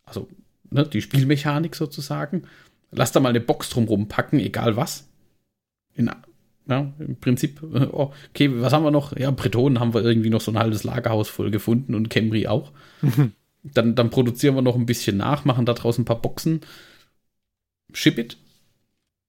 Also, 0.05 0.29
ne, 0.71 0.87
die 0.87 1.01
Spielmechanik 1.01 1.75
sozusagen. 1.75 2.43
Lass 2.91 3.13
da 3.13 3.21
mal 3.21 3.31
eine 3.31 3.41
Box 3.41 3.71
drumrum 3.71 4.09
packen, 4.09 4.39
egal 4.39 4.77
was. 4.77 5.09
In 5.95 6.11
ja, 6.69 6.93
im 7.01 7.17
Prinzip, 7.17 7.63
äh, 7.63 7.89
oh, 7.91 8.13
okay, 8.31 8.51
was 8.61 8.73
haben 8.73 8.85
wir 8.85 8.93
noch? 8.93 9.17
Ja, 9.17 9.33
Bretonen 9.33 9.81
haben 9.81 9.93
wir 9.93 10.05
irgendwie 10.05 10.31
noch 10.31 10.41
so 10.41 10.53
ein 10.53 10.59
halbes 10.59 10.85
Lagerhaus 10.85 11.29
voll 11.29 11.51
gefunden 11.51 11.95
und 11.95 12.11
Camry 12.11 12.47
auch. 12.47 12.73
dann, 13.65 13.95
dann 13.95 14.11
produzieren 14.11 14.55
wir 14.55 14.63
noch 14.63 14.77
ein 14.77 14.87
bisschen 14.87 15.17
nach, 15.17 15.45
machen 15.45 15.67
da 15.67 15.73
draußen 15.73 16.03
ein 16.03 16.05
paar 16.05 16.23
Boxen, 16.23 16.61
ship 17.93 18.19
it. 18.19 18.37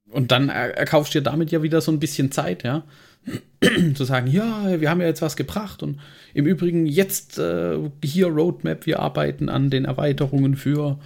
Und 0.08 0.14
Und 0.14 0.32
dann 0.32 0.50
erkaufst 0.50 1.16
du 1.16 1.20
dir 1.20 1.24
damit 1.24 1.52
ja 1.52 1.64
wieder 1.64 1.82
so 1.82 1.92
ein 1.92 2.00
bisschen 2.00 2.32
Zeit, 2.32 2.64
ja. 2.64 2.84
Zu 3.94 4.06
sagen, 4.06 4.28
ja, 4.28 4.80
wir 4.82 4.90
haben 4.90 5.02
ja 5.02 5.08
jetzt 5.08 5.22
was 5.22 5.36
gebracht 5.36 5.84
und 5.84 6.00
im 6.34 6.48
Übrigen 6.48 6.86
jetzt 6.88 7.38
äh, 7.38 7.78
hier 8.04 8.28
Roadmap, 8.28 8.86
wir 8.86 9.00
arbeiten 9.00 9.50
an 9.50 9.70
den 9.70 9.86
Erweiterungen 9.86 10.56
für, 10.56 11.00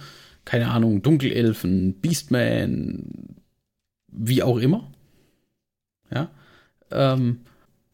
keine 0.44 0.68
Ahnung, 0.68 1.02
Dunkelelfen, 1.02 2.00
Beastman, 2.00 3.36
wie 4.08 4.42
auch 4.42 4.58
immer. 4.58 4.90
Ja. 6.10 6.30
Ähm, 6.90 7.40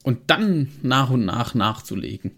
und 0.05 0.19
dann 0.29 0.69
nach 0.83 1.11
und 1.11 1.25
nach 1.25 1.55
nachzulegen. 1.55 2.33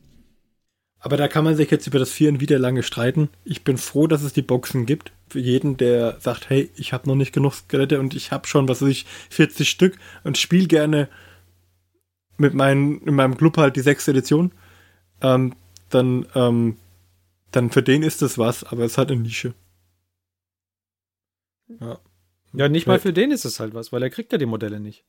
Aber 1.05 1.19
da 1.19 1.29
kann 1.29 1.45
man 1.45 1.55
sich 1.55 1.71
jetzt 1.71 1.87
über 1.87 1.99
das 1.99 2.13
Vieren 2.13 2.41
wieder 2.41 2.59
lange 2.59 2.83
streiten. 2.83 3.29
Ich 3.45 3.63
bin 3.63 3.77
froh, 3.77 4.07
dass 4.07 4.23
es 4.23 4.33
die 4.33 4.41
Boxen 4.41 4.87
gibt. 4.87 5.13
Für 5.29 5.39
jeden, 5.39 5.77
der 5.77 6.19
sagt, 6.19 6.49
hey, 6.49 6.71
ich 6.77 6.95
habe 6.95 7.07
noch 7.07 7.15
nicht 7.15 7.35
genug 7.35 7.53
Skelette 7.53 8.01
und 8.01 8.15
ich 8.15 8.33
habe 8.33 8.47
schon, 8.47 8.69
was 8.69 8.81
weiß 8.81 8.89
ich, 8.89 9.05
40 9.29 9.69
Stück 9.69 9.99
und 10.23 10.39
spiele 10.39 10.67
gerne 10.67 11.09
mit 12.37 12.55
meinen, 12.55 13.01
in 13.03 13.15
meinem 13.15 13.37
Club 13.37 13.57
halt 13.57 13.77
die 13.77 13.81
sechste 13.81 14.11
Edition. 14.11 14.53
Ähm, 15.21 15.55
dann, 15.91 16.27
ähm, 16.35 16.77
dann 17.51 17.71
für 17.71 17.83
den 17.83 18.03
ist 18.03 18.23
es 18.23 18.39
was, 18.39 18.65
aber 18.65 18.85
es 18.85 18.99
hat 18.99 19.11
eine 19.11 19.21
Nische. 19.21 19.55
Ja. 21.81 21.99
Ja, 22.53 22.69
nicht 22.69 22.87
mal 22.87 23.01
für 23.01 23.13
den 23.13 23.33
ist 23.33 23.45
es 23.45 23.59
halt 23.59 23.75
was, 23.75 23.93
weil 23.93 24.03
er 24.03 24.11
kriegt 24.11 24.31
ja 24.33 24.39
die 24.39 24.47
Modelle 24.47 24.79
nicht. 24.79 25.05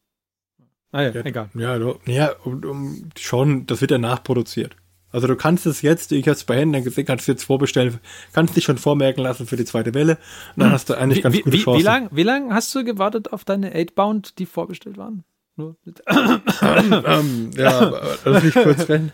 Ah 0.92 1.02
ja, 1.02 1.12
ja 1.12 1.26
egal. 1.26 1.50
Ja, 1.54 1.78
du, 1.78 2.00
ja 2.06 2.32
um, 2.44 3.10
schon, 3.18 3.68
das 3.68 3.82
wird 3.82 3.92
ja 3.92 3.98
nachproduziert. 3.98 4.76
Also 5.12 5.28
du 5.28 5.36
kannst 5.36 5.66
es 5.66 5.82
jetzt, 5.82 6.12
ich 6.12 6.28
habe 6.28 6.36
es 6.36 6.44
bei 6.44 6.58
Händen 6.58 6.84
gesehen, 6.84 7.06
kannst 7.06 7.28
du 7.28 7.32
jetzt 7.32 7.44
vorbestellen, 7.44 8.00
kannst 8.34 8.56
dich 8.56 8.64
schon 8.64 8.78
vormerken 8.78 9.24
lassen 9.24 9.48
für 9.48 9.56
die 9.56 9.66
zweite 9.66 9.94
Welle. 9.94 10.18
Und 10.56 10.62
dann 10.62 10.68
hm. 10.68 10.74
hast 10.74 10.90
du 10.90 10.96
eigentlich 10.96 11.20
wie, 11.20 11.22
ganz 11.22 11.36
wie, 11.36 11.42
gute 11.42 11.58
Chancen. 11.58 11.80
Wie 11.80 11.84
lange 11.84 12.10
wie 12.12 12.24
lang 12.24 12.54
hast 12.54 12.74
du 12.76 12.84
gewartet 12.84 13.32
auf 13.32 13.46
deine 13.46 13.74
8-Bound, 13.76 14.40
die 14.40 14.46
vorbestellt 14.46 14.98
waren? 14.98 15.24
Nur 15.56 15.76
ähm, 16.10 17.52
ja, 17.56 18.02
lass 18.26 18.44
mich 18.44 18.54
kurz 18.54 18.90
rennen. 18.90 19.12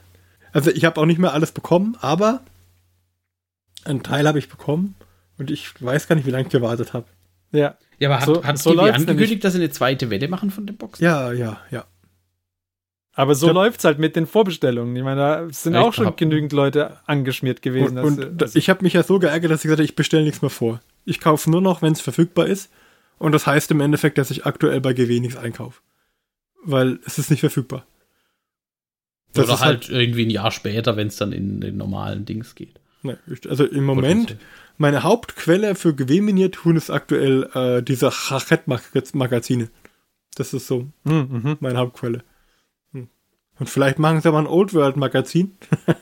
Also 0.53 0.71
ich 0.71 0.85
habe 0.85 0.99
auch 0.99 1.05
nicht 1.05 1.19
mehr 1.19 1.33
alles 1.33 1.51
bekommen, 1.51 1.97
aber 2.01 2.41
einen 3.85 4.03
Teil 4.03 4.27
habe 4.27 4.39
ich 4.39 4.49
bekommen 4.49 4.95
und 5.37 5.51
ich 5.51 5.81
weiß 5.81 6.07
gar 6.07 6.15
nicht, 6.15 6.25
wie 6.25 6.31
lange 6.31 6.45
ich 6.45 6.49
gewartet 6.49 6.93
habe. 6.93 7.05
Ja. 7.51 7.77
Ja, 7.99 8.09
aber 8.09 8.19
hat, 8.19 8.25
so, 8.25 8.43
hat 8.43 8.57
so 8.57 8.79
angekündigt, 8.79 9.43
dass 9.43 9.53
sie 9.53 9.59
eine 9.59 9.69
zweite 9.69 10.09
Welle 10.09 10.27
machen 10.27 10.49
von 10.49 10.65
den 10.65 10.77
Boxen? 10.77 11.03
Ja, 11.03 11.31
ja, 11.31 11.59
ja. 11.69 11.85
Aber 13.13 13.35
so 13.35 13.51
läuft 13.51 13.79
es 13.79 13.85
halt 13.85 13.99
mit 13.99 14.15
den 14.15 14.25
Vorbestellungen. 14.25 14.95
Ich 14.95 15.03
meine, 15.03 15.19
da 15.19 15.47
sind 15.51 15.75
auch 15.75 15.93
schon 15.93 16.15
genügend 16.15 16.53
Leute 16.53 16.97
angeschmiert 17.05 17.61
gewesen. 17.61 17.97
Und, 17.99 18.23
und 18.23 18.41
also 18.41 18.57
ich 18.57 18.69
habe 18.69 18.83
mich 18.83 18.93
ja 18.93 19.03
so 19.03 19.19
geärgert, 19.19 19.51
dass 19.51 19.59
ich 19.59 19.63
gesagt 19.63 19.79
habe, 19.79 19.85
ich 19.85 19.95
bestelle 19.95 20.23
nichts 20.23 20.41
mehr 20.41 20.49
vor. 20.49 20.79
Ich 21.05 21.19
kaufe 21.19 21.51
nur 21.51 21.61
noch, 21.61 21.81
wenn 21.81 21.91
es 21.91 22.01
verfügbar 22.01 22.47
ist. 22.47 22.71
Und 23.19 23.33
das 23.33 23.45
heißt 23.45 23.69
im 23.71 23.81
Endeffekt, 23.81 24.17
dass 24.17 24.31
ich 24.31 24.45
aktuell 24.45 24.79
bei 24.81 24.93
GW 24.93 25.19
nichts 25.19 25.37
einkaufe. 25.37 25.81
Weil 26.63 26.99
es 27.05 27.17
ist 27.17 27.31
nicht 27.31 27.39
verfügbar. 27.39 27.85
Das 29.33 29.45
Oder 29.45 29.59
halt, 29.59 29.83
halt, 29.83 29.89
irgendwie 29.89 30.25
ein 30.25 30.29
Jahr 30.29 30.51
später, 30.51 30.97
wenn 30.97 31.07
es 31.07 31.15
dann 31.15 31.31
in 31.31 31.61
den 31.61 31.77
normalen 31.77 32.25
Dings 32.25 32.55
geht. 32.55 32.79
Ne, 33.01 33.17
also 33.49 33.65
im 33.65 33.85
Moment, 33.85 34.35
meine 34.77 35.03
Hauptquelle 35.03 35.75
für 35.75 35.95
GW-Miniaturen 35.95 36.75
ist 36.75 36.89
aktuell 36.89 37.49
äh, 37.53 37.81
diese 37.81 38.11
Chachett-Magazine. 38.11 39.69
Das 40.35 40.53
ist 40.53 40.67
so 40.67 40.87
hm, 41.05 41.27
mhm. 41.29 41.57
meine 41.59 41.79
Hauptquelle. 41.79 42.23
Und 43.61 43.69
vielleicht 43.69 43.99
machen 43.99 44.21
sie 44.21 44.27
aber 44.27 44.39
ein 44.39 44.47
Old 44.47 44.73
World 44.73 44.97
Magazin. 44.97 45.55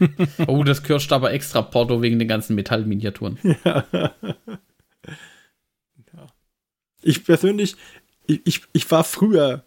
oh, 0.46 0.64
das 0.64 0.82
kürzt 0.82 1.12
aber 1.12 1.32
extra 1.32 1.62
Porto 1.62 2.02
wegen 2.02 2.18
den 2.18 2.28
ganzen 2.28 2.54
Metallminiaturen. 2.56 3.38
Ja. 3.64 3.84
ja. 3.92 4.12
Ich 7.02 7.24
persönlich, 7.24 7.76
ich, 8.26 8.40
ich, 8.44 8.62
ich 8.72 8.90
war 8.90 9.04
früher 9.04 9.64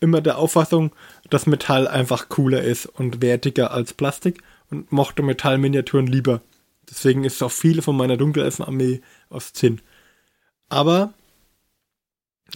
immer 0.00 0.20
der 0.20 0.38
Auffassung, 0.38 0.92
dass 1.30 1.46
Metall 1.46 1.88
einfach 1.88 2.28
cooler 2.28 2.62
ist 2.62 2.86
und 2.86 3.22
wertiger 3.22 3.70
als 3.70 3.94
Plastik 3.94 4.42
und 4.70 4.92
mochte 4.92 5.22
Metallminiaturen 5.22 6.06
lieber. 6.06 6.40
Deswegen 6.88 7.24
ist 7.24 7.42
auch 7.42 7.50
viele 7.50 7.82
von 7.82 7.96
meiner 7.96 8.16
Dunkelelfenarmee 8.16 9.00
aus 9.28 9.52
Zinn. 9.52 9.80
Aber 10.68 11.12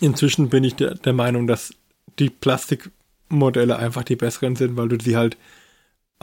inzwischen 0.00 0.48
bin 0.48 0.64
ich 0.64 0.76
der, 0.76 0.94
der 0.94 1.12
Meinung, 1.12 1.46
dass 1.46 1.74
die 2.18 2.30
Plastik 2.30 2.90
Modelle 3.28 3.76
einfach 3.76 4.04
die 4.04 4.16
besseren 4.16 4.56
sind, 4.56 4.76
weil 4.76 4.88
du 4.88 4.98
sie 5.00 5.16
halt 5.16 5.36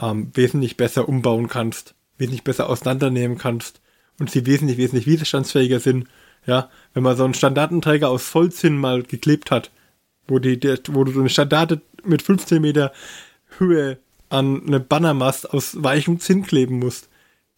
ähm, 0.00 0.30
wesentlich 0.34 0.76
besser 0.76 1.08
umbauen 1.08 1.48
kannst, 1.48 1.94
wesentlich 2.18 2.44
besser 2.44 2.68
auseinandernehmen 2.68 3.38
kannst 3.38 3.80
und 4.18 4.30
sie 4.30 4.46
wesentlich, 4.46 4.78
wesentlich 4.78 5.06
widerstandsfähiger 5.06 5.80
sind. 5.80 6.06
Ja, 6.46 6.70
wenn 6.94 7.02
man 7.02 7.16
so 7.16 7.24
einen 7.24 7.34
Standardenträger 7.34 8.08
aus 8.08 8.24
Vollzinn 8.24 8.78
mal 8.78 9.02
geklebt 9.02 9.50
hat, 9.50 9.70
wo, 10.28 10.38
die, 10.38 10.60
der, 10.60 10.78
wo 10.90 11.04
du 11.04 11.18
eine 11.18 11.28
Standarte 11.28 11.80
mit 12.04 12.22
15 12.22 12.62
Meter 12.62 12.92
Höhe 13.58 13.98
an 14.28 14.66
eine 14.66 14.80
Bannermast 14.80 15.50
aus 15.50 15.82
weichem 15.82 16.20
Zinn 16.20 16.44
kleben 16.44 16.78
musst, 16.78 17.08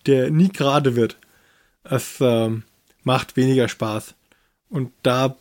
der 0.06 0.30
nie 0.30 0.48
gerade 0.48 0.96
wird. 0.96 1.18
Es 1.84 2.18
ähm, 2.20 2.62
macht 3.02 3.36
weniger 3.36 3.68
Spaß. 3.68 4.14
Und 4.68 4.92
da 5.02 5.36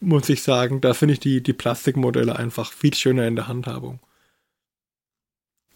muss 0.00 0.28
ich 0.28 0.42
sagen, 0.42 0.80
da 0.80 0.94
finde 0.94 1.14
ich 1.14 1.20
die, 1.20 1.42
die 1.42 1.52
Plastikmodelle 1.52 2.36
einfach 2.36 2.72
viel 2.72 2.94
schöner 2.94 3.26
in 3.26 3.36
der 3.36 3.48
Handhabung. 3.48 4.00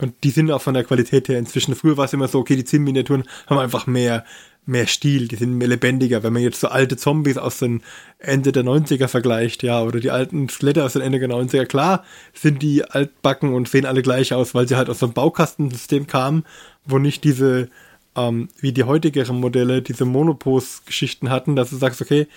Und 0.01 0.15
die 0.23 0.31
sind 0.31 0.51
auch 0.51 0.63
von 0.63 0.75
der 0.75 0.85
Qualität 0.85 1.29
her 1.29 1.39
inzwischen. 1.39 1.75
Früher 1.75 1.97
war 1.97 2.05
es 2.05 2.13
immer 2.13 2.29
so, 2.29 2.39
okay, 2.39 2.55
die 2.55 2.65
Zinnminiaturen 2.65 3.25
haben 3.49 3.59
einfach 3.59 3.87
mehr, 3.87 4.25
mehr 4.65 4.87
Stil, 4.87 5.27
die 5.27 5.37
sind 5.37 5.55
mehr 5.55 5.67
lebendiger. 5.67 6.23
Wenn 6.23 6.35
man 6.35 6.43
jetzt 6.43 6.61
so 6.61 6.69
alte 6.69 6.97
Zombies 6.97 7.37
aus 7.37 7.59
den 7.59 7.83
Ende 8.19 8.53
der 8.53 8.65
90er 8.65 9.09
vergleicht, 9.09 9.63
ja, 9.65 9.83
oder 9.83 9.99
die 9.99 10.11
alten 10.11 10.49
Skelette 10.49 10.85
aus 10.85 10.93
den 10.93 11.03
Ende 11.03 11.19
der 11.19 11.29
90er, 11.29 11.65
klar 11.65 12.05
sind 12.33 12.63
die 12.63 12.85
altbacken 12.85 13.55
und 13.55 13.69
sehen 13.69 13.87
alle 13.87 14.03
gleich 14.03 14.33
aus, 14.35 14.55
weil 14.55 14.69
sie 14.69 14.77
halt 14.77 14.89
aus 14.89 15.01
so 15.01 15.07
einem 15.07 15.15
Baukastensystem 15.15 16.07
kamen, 16.07 16.45
wo 16.85 16.99
nicht 16.99 17.25
diese, 17.25 17.69
ähm, 18.15 18.49
wie 18.61 18.73
die 18.73 18.85
heutigeren 18.85 19.41
Modelle, 19.41 19.83
diese 19.83 20.05
Monopos-Geschichten 20.05 21.29
hatten, 21.31 21.57
dass 21.57 21.71
du 21.71 21.77
sagst, 21.77 22.01
okay, 22.01 22.29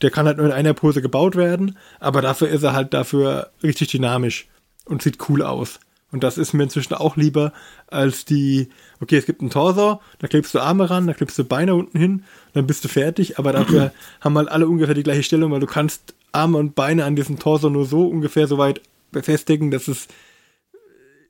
der 0.00 0.10
kann 0.10 0.26
halt 0.26 0.38
nur 0.38 0.46
in 0.46 0.52
einer 0.52 0.72
Pose 0.72 1.02
gebaut 1.02 1.36
werden, 1.36 1.76
aber 1.98 2.22
dafür 2.22 2.48
ist 2.48 2.62
er 2.62 2.72
halt 2.72 2.94
dafür 2.94 3.50
richtig 3.62 3.88
dynamisch 3.88 4.48
und 4.86 5.02
sieht 5.02 5.28
cool 5.28 5.42
aus. 5.42 5.80
Und 6.12 6.24
das 6.24 6.38
ist 6.38 6.52
mir 6.52 6.64
inzwischen 6.64 6.94
auch 6.94 7.16
lieber 7.16 7.52
als 7.86 8.24
die, 8.24 8.68
okay, 9.00 9.16
es 9.16 9.26
gibt 9.26 9.40
einen 9.40 9.50
Torso, 9.50 10.00
da 10.18 10.26
klebst 10.26 10.54
du 10.54 10.58
Arme 10.58 10.90
ran, 10.90 11.06
da 11.06 11.14
klebst 11.14 11.38
du 11.38 11.44
Beine 11.44 11.74
unten 11.74 11.98
hin, 11.98 12.24
dann 12.52 12.66
bist 12.66 12.84
du 12.84 12.88
fertig, 12.88 13.38
aber 13.38 13.52
dafür 13.52 13.92
haben 14.20 14.36
halt 14.36 14.48
alle 14.48 14.66
ungefähr 14.66 14.94
die 14.94 15.04
gleiche 15.04 15.22
Stellung, 15.22 15.52
weil 15.52 15.60
du 15.60 15.66
kannst 15.66 16.14
Arme 16.32 16.58
und 16.58 16.74
Beine 16.74 17.04
an 17.04 17.16
diesem 17.16 17.38
Torso 17.38 17.70
nur 17.70 17.86
so 17.86 18.06
ungefähr 18.06 18.46
so 18.46 18.58
weit 18.58 18.80
befestigen, 19.12 19.70
dass 19.70 19.88
es 19.88 20.08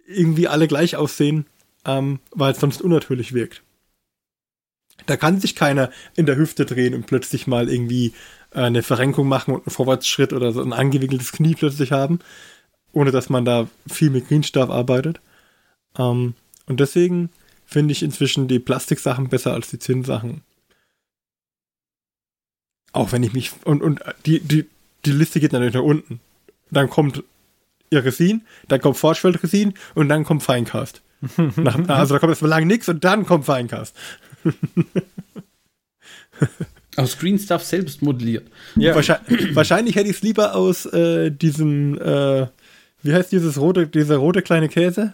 irgendwie 0.07 0.49
alle 0.49 0.67
gleich 0.67 0.97
aussehen, 0.97 1.47
ähm, 1.85 2.21
weil 2.31 2.53
es 2.53 2.61
sonst 2.61 2.83
unnatürlich 2.83 3.33
wirkt. 3.33 3.63
Da 5.07 5.17
kann 5.17 5.41
sich 5.41 5.57
keiner 5.57 5.91
in 6.15 6.27
der 6.27 6.37
Hüfte 6.37 6.67
drehen 6.67 6.95
und 6.95 7.07
plötzlich 7.07 7.47
mal 7.47 7.71
irgendwie 7.71 8.13
äh, 8.53 8.61
eine 8.61 8.83
Verrenkung 8.83 9.29
machen 9.29 9.55
und 9.55 9.67
einen 9.67 9.75
Vorwärtsschritt 9.75 10.33
oder 10.33 10.53
so 10.53 10.63
ein 10.63 10.73
angewickeltes 10.73 11.33
Knie 11.33 11.55
plötzlich 11.55 11.93
haben, 11.93 12.19
ohne 12.93 13.11
dass 13.11 13.29
man 13.29 13.45
da 13.45 13.69
viel 13.89 14.11
mit 14.11 14.29
Greenstuff 14.29 14.71
arbeitet. 14.71 15.21
Ähm, 15.99 16.35
und 16.67 16.81
deswegen 16.81 17.31
finde 17.67 17.93
ich 17.93 18.03
inzwischen 18.03 18.49
die 18.49 18.59
Plastiksachen 18.59 19.29
besser 19.29 19.55
als 19.55 19.71
die 19.71 19.79
Zinnsachen. 19.79 20.43
Auch 22.93 23.13
wenn 23.13 23.23
ich 23.23 23.33
mich. 23.33 23.53
Und, 23.65 23.83
und 23.83 24.01
die, 24.27 24.41
die, 24.41 24.67
die 25.05 25.13
Liste 25.13 25.41
geht 25.41 25.53
natürlich 25.53 25.75
nach 25.75 25.83
unten. 25.83 26.21
Dann 26.71 26.91
kommt 26.91 27.23
Resin, 27.93 28.43
dann 28.69 28.81
kommt 28.81 28.97
Forschfeld-Resin 28.97 29.75
und 29.95 30.09
dann 30.09 30.25
kommt 30.25 30.43
Feincast. 30.43 31.03
Nach, 31.57 31.77
also 31.89 32.15
da 32.15 32.21
kommt 32.21 32.31
erstmal 32.31 32.51
lang 32.51 32.67
nichts 32.67 32.89
und 32.89 33.05
dann 33.05 33.27
kommt 33.27 33.45
Feincast. 33.45 33.95
Aus 36.97 37.19
Green 37.19 37.39
Stuff 37.39 37.63
selbst 37.63 38.03
modelliert. 38.03 38.49
Ja. 38.75 38.95
Wahrscheinlich, 38.95 39.55
wahrscheinlich 39.55 39.97
hätte 39.97 40.09
ich 40.09 40.17
es 40.17 40.23
lieber 40.23 40.55
aus 40.55 40.87
äh, 40.87 41.31
diesem, 41.31 41.97
äh, 42.01 42.47
wie 43.03 43.15
heißt 43.15 43.33
dieses 43.33 43.59
rote, 43.59 43.87
dieser 43.87 44.17
rote 44.17 44.43
kleine 44.43 44.69
Käse, 44.69 45.13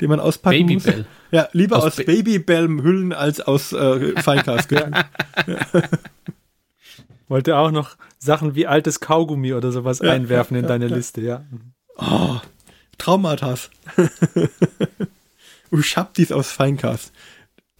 den 0.00 0.10
man 0.10 0.20
auspacken 0.20 0.66
Babybell. 0.66 0.98
muss? 0.98 1.06
Ja, 1.30 1.48
lieber 1.52 1.76
aus, 1.76 1.84
aus 1.84 1.96
ba 1.96 2.02
Babybell-Hüllen 2.04 3.12
als 3.12 3.40
aus 3.40 3.72
äh, 3.72 4.20
Feincast. 4.20 4.70
ja. 4.72 5.04
Wollte 7.28 7.56
auch 7.56 7.70
noch 7.70 7.96
Sachen 8.18 8.54
wie 8.54 8.66
altes 8.66 9.00
Kaugummi 9.00 9.54
oder 9.54 9.72
sowas 9.72 10.00
ja, 10.00 10.12
einwerfen 10.12 10.56
in 10.56 10.66
deine 10.66 10.88
Liste, 10.88 11.20
ja. 11.20 11.44
Oh, 11.96 12.36
Traumatas. 12.98 13.70
Uschabtis 15.70 16.32
aus 16.32 16.52
Feincast. 16.52 17.12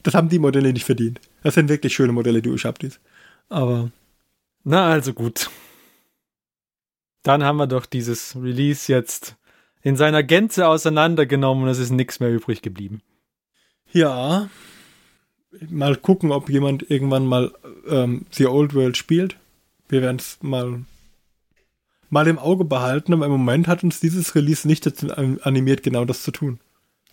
Das 0.02 0.14
haben 0.14 0.28
die 0.28 0.38
Modelle 0.38 0.72
nicht 0.72 0.84
verdient. 0.84 1.20
Das 1.42 1.54
sind 1.54 1.68
wirklich 1.68 1.94
schöne 1.94 2.12
Modelle, 2.12 2.42
die 2.42 2.50
Uschabtis. 2.50 3.00
Aber. 3.48 3.90
Na, 4.64 4.90
also 4.90 5.12
gut. 5.12 5.50
Dann 7.22 7.42
haben 7.42 7.56
wir 7.56 7.66
doch 7.66 7.86
dieses 7.86 8.36
Release 8.36 8.90
jetzt 8.92 9.36
in 9.84 9.96
seiner 9.96 10.22
Gänze 10.22 10.66
auseinandergenommen 10.66 11.64
und 11.64 11.70
es 11.70 11.78
ist 11.78 11.90
nichts 11.90 12.18
mehr 12.18 12.32
übrig 12.32 12.62
geblieben. 12.62 13.02
Ja. 13.92 14.48
Mal 15.68 15.94
gucken, 15.96 16.32
ob 16.32 16.48
jemand 16.48 16.90
irgendwann 16.90 17.26
mal 17.26 17.52
ähm, 17.88 18.26
The 18.32 18.46
Old 18.46 18.74
World 18.74 18.96
spielt. 18.96 19.36
Wir 19.88 20.02
werden 20.02 20.16
es 20.16 20.38
mal 20.42 20.80
mal 22.10 22.26
im 22.28 22.38
Auge 22.38 22.64
behalten, 22.64 23.12
aber 23.12 23.26
im 23.26 23.32
Moment 23.32 23.68
hat 23.68 23.82
uns 23.82 24.00
dieses 24.00 24.34
Release 24.34 24.66
nicht 24.66 24.86
dazu 24.86 25.12
animiert, 25.12 25.82
genau 25.82 26.04
das 26.04 26.22
zu 26.22 26.30
tun. 26.30 26.60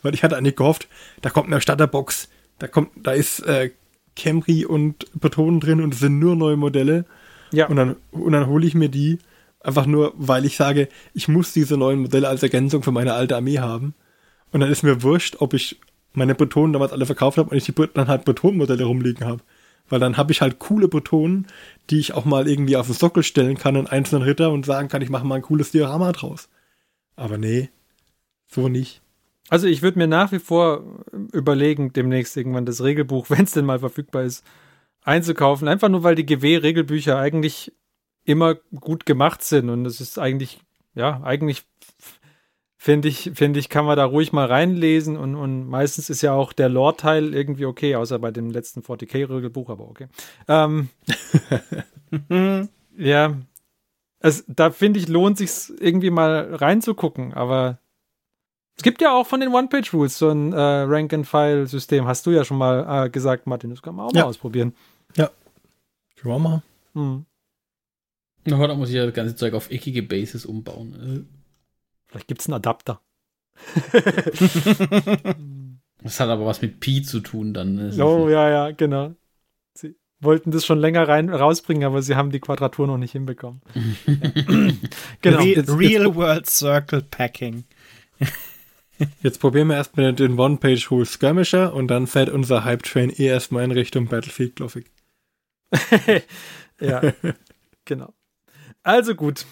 Weil 0.02 0.14
ich 0.14 0.24
hatte 0.24 0.38
eigentlich 0.38 0.56
gehofft, 0.56 0.88
da 1.22 1.30
kommt 1.30 1.48
eine 1.48 1.60
Starterbox, 1.60 2.30
da 2.60 2.68
kommt, 2.68 2.90
da 2.96 3.12
ist 3.12 3.40
äh, 3.42 3.72
Camry 4.16 4.66
und 4.66 5.08
Protonen 5.20 5.60
drin 5.60 5.82
und 5.82 5.94
es 5.94 6.00
sind 6.00 6.20
nur 6.20 6.36
neue 6.36 6.56
Modelle. 6.56 7.06
Ja. 7.52 7.68
Und 7.68 7.76
dann, 7.76 7.96
und 8.12 8.32
dann 8.32 8.48
hole 8.48 8.66
ich 8.66 8.76
mir 8.76 8.90
die 8.90 9.20
einfach 9.64 9.86
nur, 9.86 10.14
weil 10.16 10.46
ich 10.46 10.58
sage, 10.58 10.88
ich 11.14 11.28
muss 11.28 11.54
diese 11.54 11.78
neuen 11.78 12.02
Modelle 12.02 12.28
als 12.28 12.44
Ergänzung 12.44 12.84
für 12.84 12.92
meine 12.92 13.14
alte 13.14 13.36
Armee 13.36 13.60
haben. 13.60 13.94
Und 14.52 14.60
dann 14.60 14.72
ist 14.72 14.84
mir 14.84 15.04
wurscht, 15.04 15.38
ob 15.40 15.54
ich 15.54 15.80
meine 16.14 16.36
Bretonen 16.36 16.74
damals 16.74 16.92
alle 16.92 17.06
verkauft 17.06 17.38
habe 17.38 17.50
und 17.50 17.58
ich 17.58 17.64
die 17.64 17.74
dann 17.94 18.08
halt 18.08 18.26
Bretonenmodelle 18.26 18.84
rumliegen 18.84 19.26
habe. 19.26 19.42
Weil 19.90 20.00
dann 20.00 20.18
habe 20.18 20.32
ich 20.32 20.42
halt 20.42 20.60
coole 20.60 20.88
Bretonen, 20.88 21.48
die 21.90 22.00
ich 22.00 22.14
auch 22.14 22.26
mal 22.26 22.48
irgendwie 22.48 22.78
auf 22.78 22.88
den 22.88 22.96
Sockel 22.96 23.24
stellen 23.24 23.58
kann, 23.58 23.76
einen 23.76 23.88
einzelnen 23.88 24.24
Ritter 24.24 24.52
und 24.52 24.66
sagen 24.66 24.88
kann, 24.88 25.02
ich 25.02 25.10
mache 25.10 25.26
mal 25.26 25.36
ein 25.36 25.42
cooles 25.42 25.72
Diorama 25.72 26.12
draus. 26.12 26.50
Aber 27.16 27.38
nee, 27.38 27.70
so 28.48 28.70
nicht. 28.70 29.02
Also 29.50 29.68
ich 29.68 29.82
würde 29.82 30.00
mir 30.00 30.08
nach 30.08 30.32
wie 30.32 30.40
vor 30.40 30.84
überlegen, 31.34 31.92
demnächst 31.92 32.38
irgendwann 32.38 32.66
das 32.66 32.84
Regelbuch, 32.84 33.26
wenn 33.30 33.44
es 33.44 33.52
denn 33.52 33.66
mal 33.66 33.80
verfügbar 33.80 34.24
ist, 34.24 34.46
einzukaufen. 35.04 35.68
Einfach 35.68 35.90
nur, 35.90 36.04
weil 36.04 36.16
die 36.16 36.26
GW-Regelbücher 36.26 37.18
eigentlich 37.18 37.74
immer 38.24 38.56
gut 38.56 39.06
gemacht 39.06 39.44
sind 39.44 39.70
und 39.70 39.86
es 39.86 40.02
ist 40.02 40.20
eigentlich, 40.20 40.60
ja, 40.94 41.22
eigentlich 41.24 41.64
finde 42.82 43.10
ich, 43.10 43.32
finde 43.36 43.60
ich, 43.60 43.70
kann 43.70 43.86
man 43.86 43.96
da 43.96 44.06
ruhig 44.06 44.34
mal 44.34 44.48
reinlesen 44.48 45.16
und, 45.16 45.36
und 45.36 45.68
meistens 45.68 46.10
ist 46.10 46.24
ja 46.24 46.34
auch 46.34 46.52
der 46.52 46.68
Lore-Teil 46.68 47.36
irgendwie 47.36 47.66
okay, 47.66 47.96
außer 47.96 48.18
bei 48.18 48.32
dem 48.32 48.50
letzten 48.50 48.82
40k-Regelbuch, 48.82 49.70
aber 49.70 49.88
okay. 49.88 50.08
Ähm, 50.48 50.90
ja, 52.98 53.38
es, 54.20 54.44
da 54.48 54.72
finde 54.72 55.00
ich, 55.00 55.08
lohnt 55.08 55.38
sich 55.38 55.52
irgendwie 55.80 56.10
mal 56.10 56.56
reinzugucken, 56.56 57.34
aber 57.34 57.78
es 58.78 58.84
gibt 58.84 59.00
ja 59.02 59.14
auch 59.14 59.28
von 59.28 59.42
den 59.42 59.54
One-Page-Rules 59.54 60.18
so 60.18 60.30
ein 60.30 60.52
äh, 60.52 60.58
Rank-and-File-System, 60.58 62.08
hast 62.08 62.26
du 62.26 62.32
ja 62.32 62.44
schon 62.44 62.58
mal 62.58 63.06
äh, 63.06 63.10
gesagt, 63.12 63.46
Martin, 63.46 63.70
das 63.70 63.84
kann 63.84 63.94
man 63.94 64.08
auch 64.08 64.14
ja. 64.14 64.24
mal 64.24 64.30
ausprobieren. 64.30 64.74
Ja, 65.16 65.30
schauen 66.16 66.32
wir 66.32 66.50
mal. 66.50 66.64
Hm. 66.94 67.26
Na, 68.46 68.68
da 68.68 68.76
muss 68.76 68.90
ich 68.90 68.96
ja 68.96 69.06
das 69.06 69.14
ganze 69.14 69.36
Zeug 69.36 69.54
auf 69.54 69.70
eckige 69.72 70.04
Bases 70.04 70.46
umbauen. 70.46 70.94
Äh. 70.96 71.24
Vielleicht 72.08 72.28
gibt 72.28 72.42
es 72.42 72.48
einen 72.48 72.56
Adapter. 72.56 73.02
das 76.04 76.20
hat 76.20 76.30
aber 76.30 76.46
was 76.46 76.62
mit 76.62 76.80
Pi 76.80 77.02
zu 77.04 77.20
tun 77.20 77.54
dann. 77.54 77.76
Ne? 77.76 78.04
Oh, 78.04 78.30
ja, 78.30 78.50
ja, 78.50 78.72
genau. 78.72 79.14
Sie 79.74 79.96
wollten 80.20 80.52
das 80.52 80.66
schon 80.66 80.80
länger 80.80 81.08
rein, 81.08 81.30
rausbringen, 81.30 81.84
aber 81.84 82.02
sie 82.02 82.16
haben 82.16 82.32
die 82.32 82.40
Quadratur 82.40 82.88
noch 82.88 82.98
nicht 82.98 83.12
hinbekommen. 83.12 83.62
genau. 85.22 85.40
Real, 85.40 85.64
Real 85.68 86.16
World 86.16 86.50
Circle 86.50 87.04
Packing. 87.04 87.66
Jetzt 89.24 89.40
probieren 89.40 89.68
wir 89.68 89.76
erstmal 89.78 90.14
den 90.14 90.38
One-Page-Rule 90.38 91.06
Skirmisher 91.06 91.74
und 91.74 91.88
dann 91.88 92.08
fährt 92.08 92.30
unser 92.30 92.64
Hype-Train 92.64 93.10
eh 93.12 93.26
erstmal 93.26 93.64
in 93.64 93.72
Richtung 93.72 94.08
Battlefield 94.08 94.56
Gothic. 94.56 94.92
ja, 96.80 97.14
genau. 97.86 98.14
Also 98.84 99.16
gut. 99.16 99.46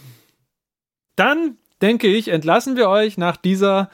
Dann 1.15 1.57
denke 1.81 2.07
ich, 2.07 2.29
entlassen 2.29 2.75
wir 2.75 2.89
euch 2.89 3.17
nach 3.17 3.37
dieser 3.37 3.89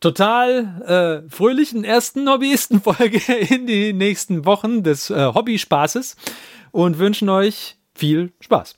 total 0.00 1.24
äh, 1.26 1.30
fröhlichen 1.30 1.84
ersten 1.84 2.28
Hobbyistenfolge 2.28 3.20
in 3.54 3.66
die 3.66 3.92
nächsten 3.92 4.44
Wochen 4.44 4.82
des 4.82 5.10
äh, 5.10 5.32
Hobbyspaßes 5.34 6.16
und 6.72 6.98
wünschen 6.98 7.28
euch 7.28 7.76
viel 7.94 8.32
Spaß. 8.40 8.76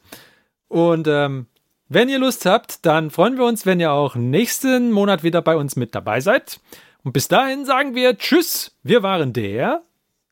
Und 0.69 1.07
ähm, 1.09 1.47
wenn 1.89 2.09
ihr 2.09 2.19
Lust 2.19 2.47
habt, 2.47 2.85
dann 2.87 3.11
freuen 3.11 3.37
wir 3.37 3.45
uns, 3.45 3.67
wenn 3.67 3.81
ihr 3.81 3.93
auch 3.93 4.17
nächsten 4.17 4.91
Monat 4.91 5.23
wieder 5.23 5.43
bei 5.43 5.57
uns 5.57 5.77
mit 5.77 5.95
dabei 5.95 6.21
seid. 6.21 6.61
Und 7.03 7.13
bis 7.13 7.29
dahin 7.29 7.65
sagen 7.65 7.95
wir 7.95 8.17
Tschüss. 8.19 8.77
Wir 8.83 9.03
waren 9.03 9.33
der 9.33 9.83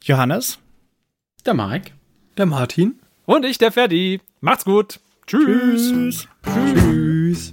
Johannes, 0.03 0.59
der 1.47 1.55
Mike, 1.55 1.93
der 2.37 2.47
Martin 2.47 3.01
und 3.27 3.45
ich, 3.45 3.59
der 3.59 3.73
Ferdi. 3.73 4.21
Macht's 4.41 4.65
gut. 4.65 4.99
Tschüss. 5.33 5.89
Tschüss. 5.89 6.29
Tschüss. 6.45 7.53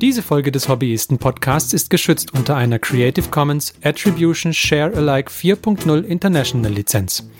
Diese 0.00 0.22
Folge 0.22 0.50
des 0.50 0.68
Hobbyisten 0.68 1.18
Podcasts 1.18 1.72
ist 1.72 1.88
geschützt 1.88 2.34
unter 2.34 2.56
einer 2.56 2.80
Creative 2.80 3.28
Commons 3.28 3.74
Attribution 3.84 4.52
Share 4.52 4.92
Alike 4.96 5.30
4.0 5.30 6.02
International 6.02 6.72
Lizenz. 6.72 7.30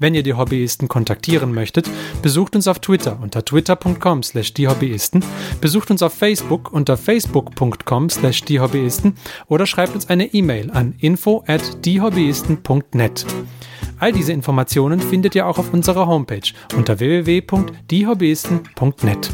Wenn 0.00 0.14
ihr 0.14 0.22
die 0.22 0.34
Hobbyisten 0.34 0.88
kontaktieren 0.88 1.52
möchtet, 1.52 1.90
besucht 2.22 2.56
uns 2.56 2.66
auf 2.66 2.78
Twitter 2.78 3.18
unter 3.22 3.44
twitter.com 3.44 4.22
slash 4.22 4.54
diehobbyisten, 4.54 5.22
besucht 5.60 5.90
uns 5.90 6.02
auf 6.02 6.14
Facebook 6.14 6.72
unter 6.72 6.96
facebook.com 6.96 8.08
slash 8.08 8.42
diehobbyisten 8.42 9.16
oder 9.46 9.66
schreibt 9.66 9.94
uns 9.94 10.08
eine 10.08 10.32
E-Mail 10.32 10.70
an 10.70 10.94
info 10.98 11.44
at 11.46 11.84
diehobbyisten.net. 11.84 13.26
All 13.98 14.12
diese 14.12 14.32
Informationen 14.32 15.00
findet 15.00 15.34
ihr 15.34 15.46
auch 15.46 15.58
auf 15.58 15.74
unserer 15.74 16.06
Homepage 16.06 16.54
unter 16.74 16.98
www.diehobbyisten.net. 16.98 19.30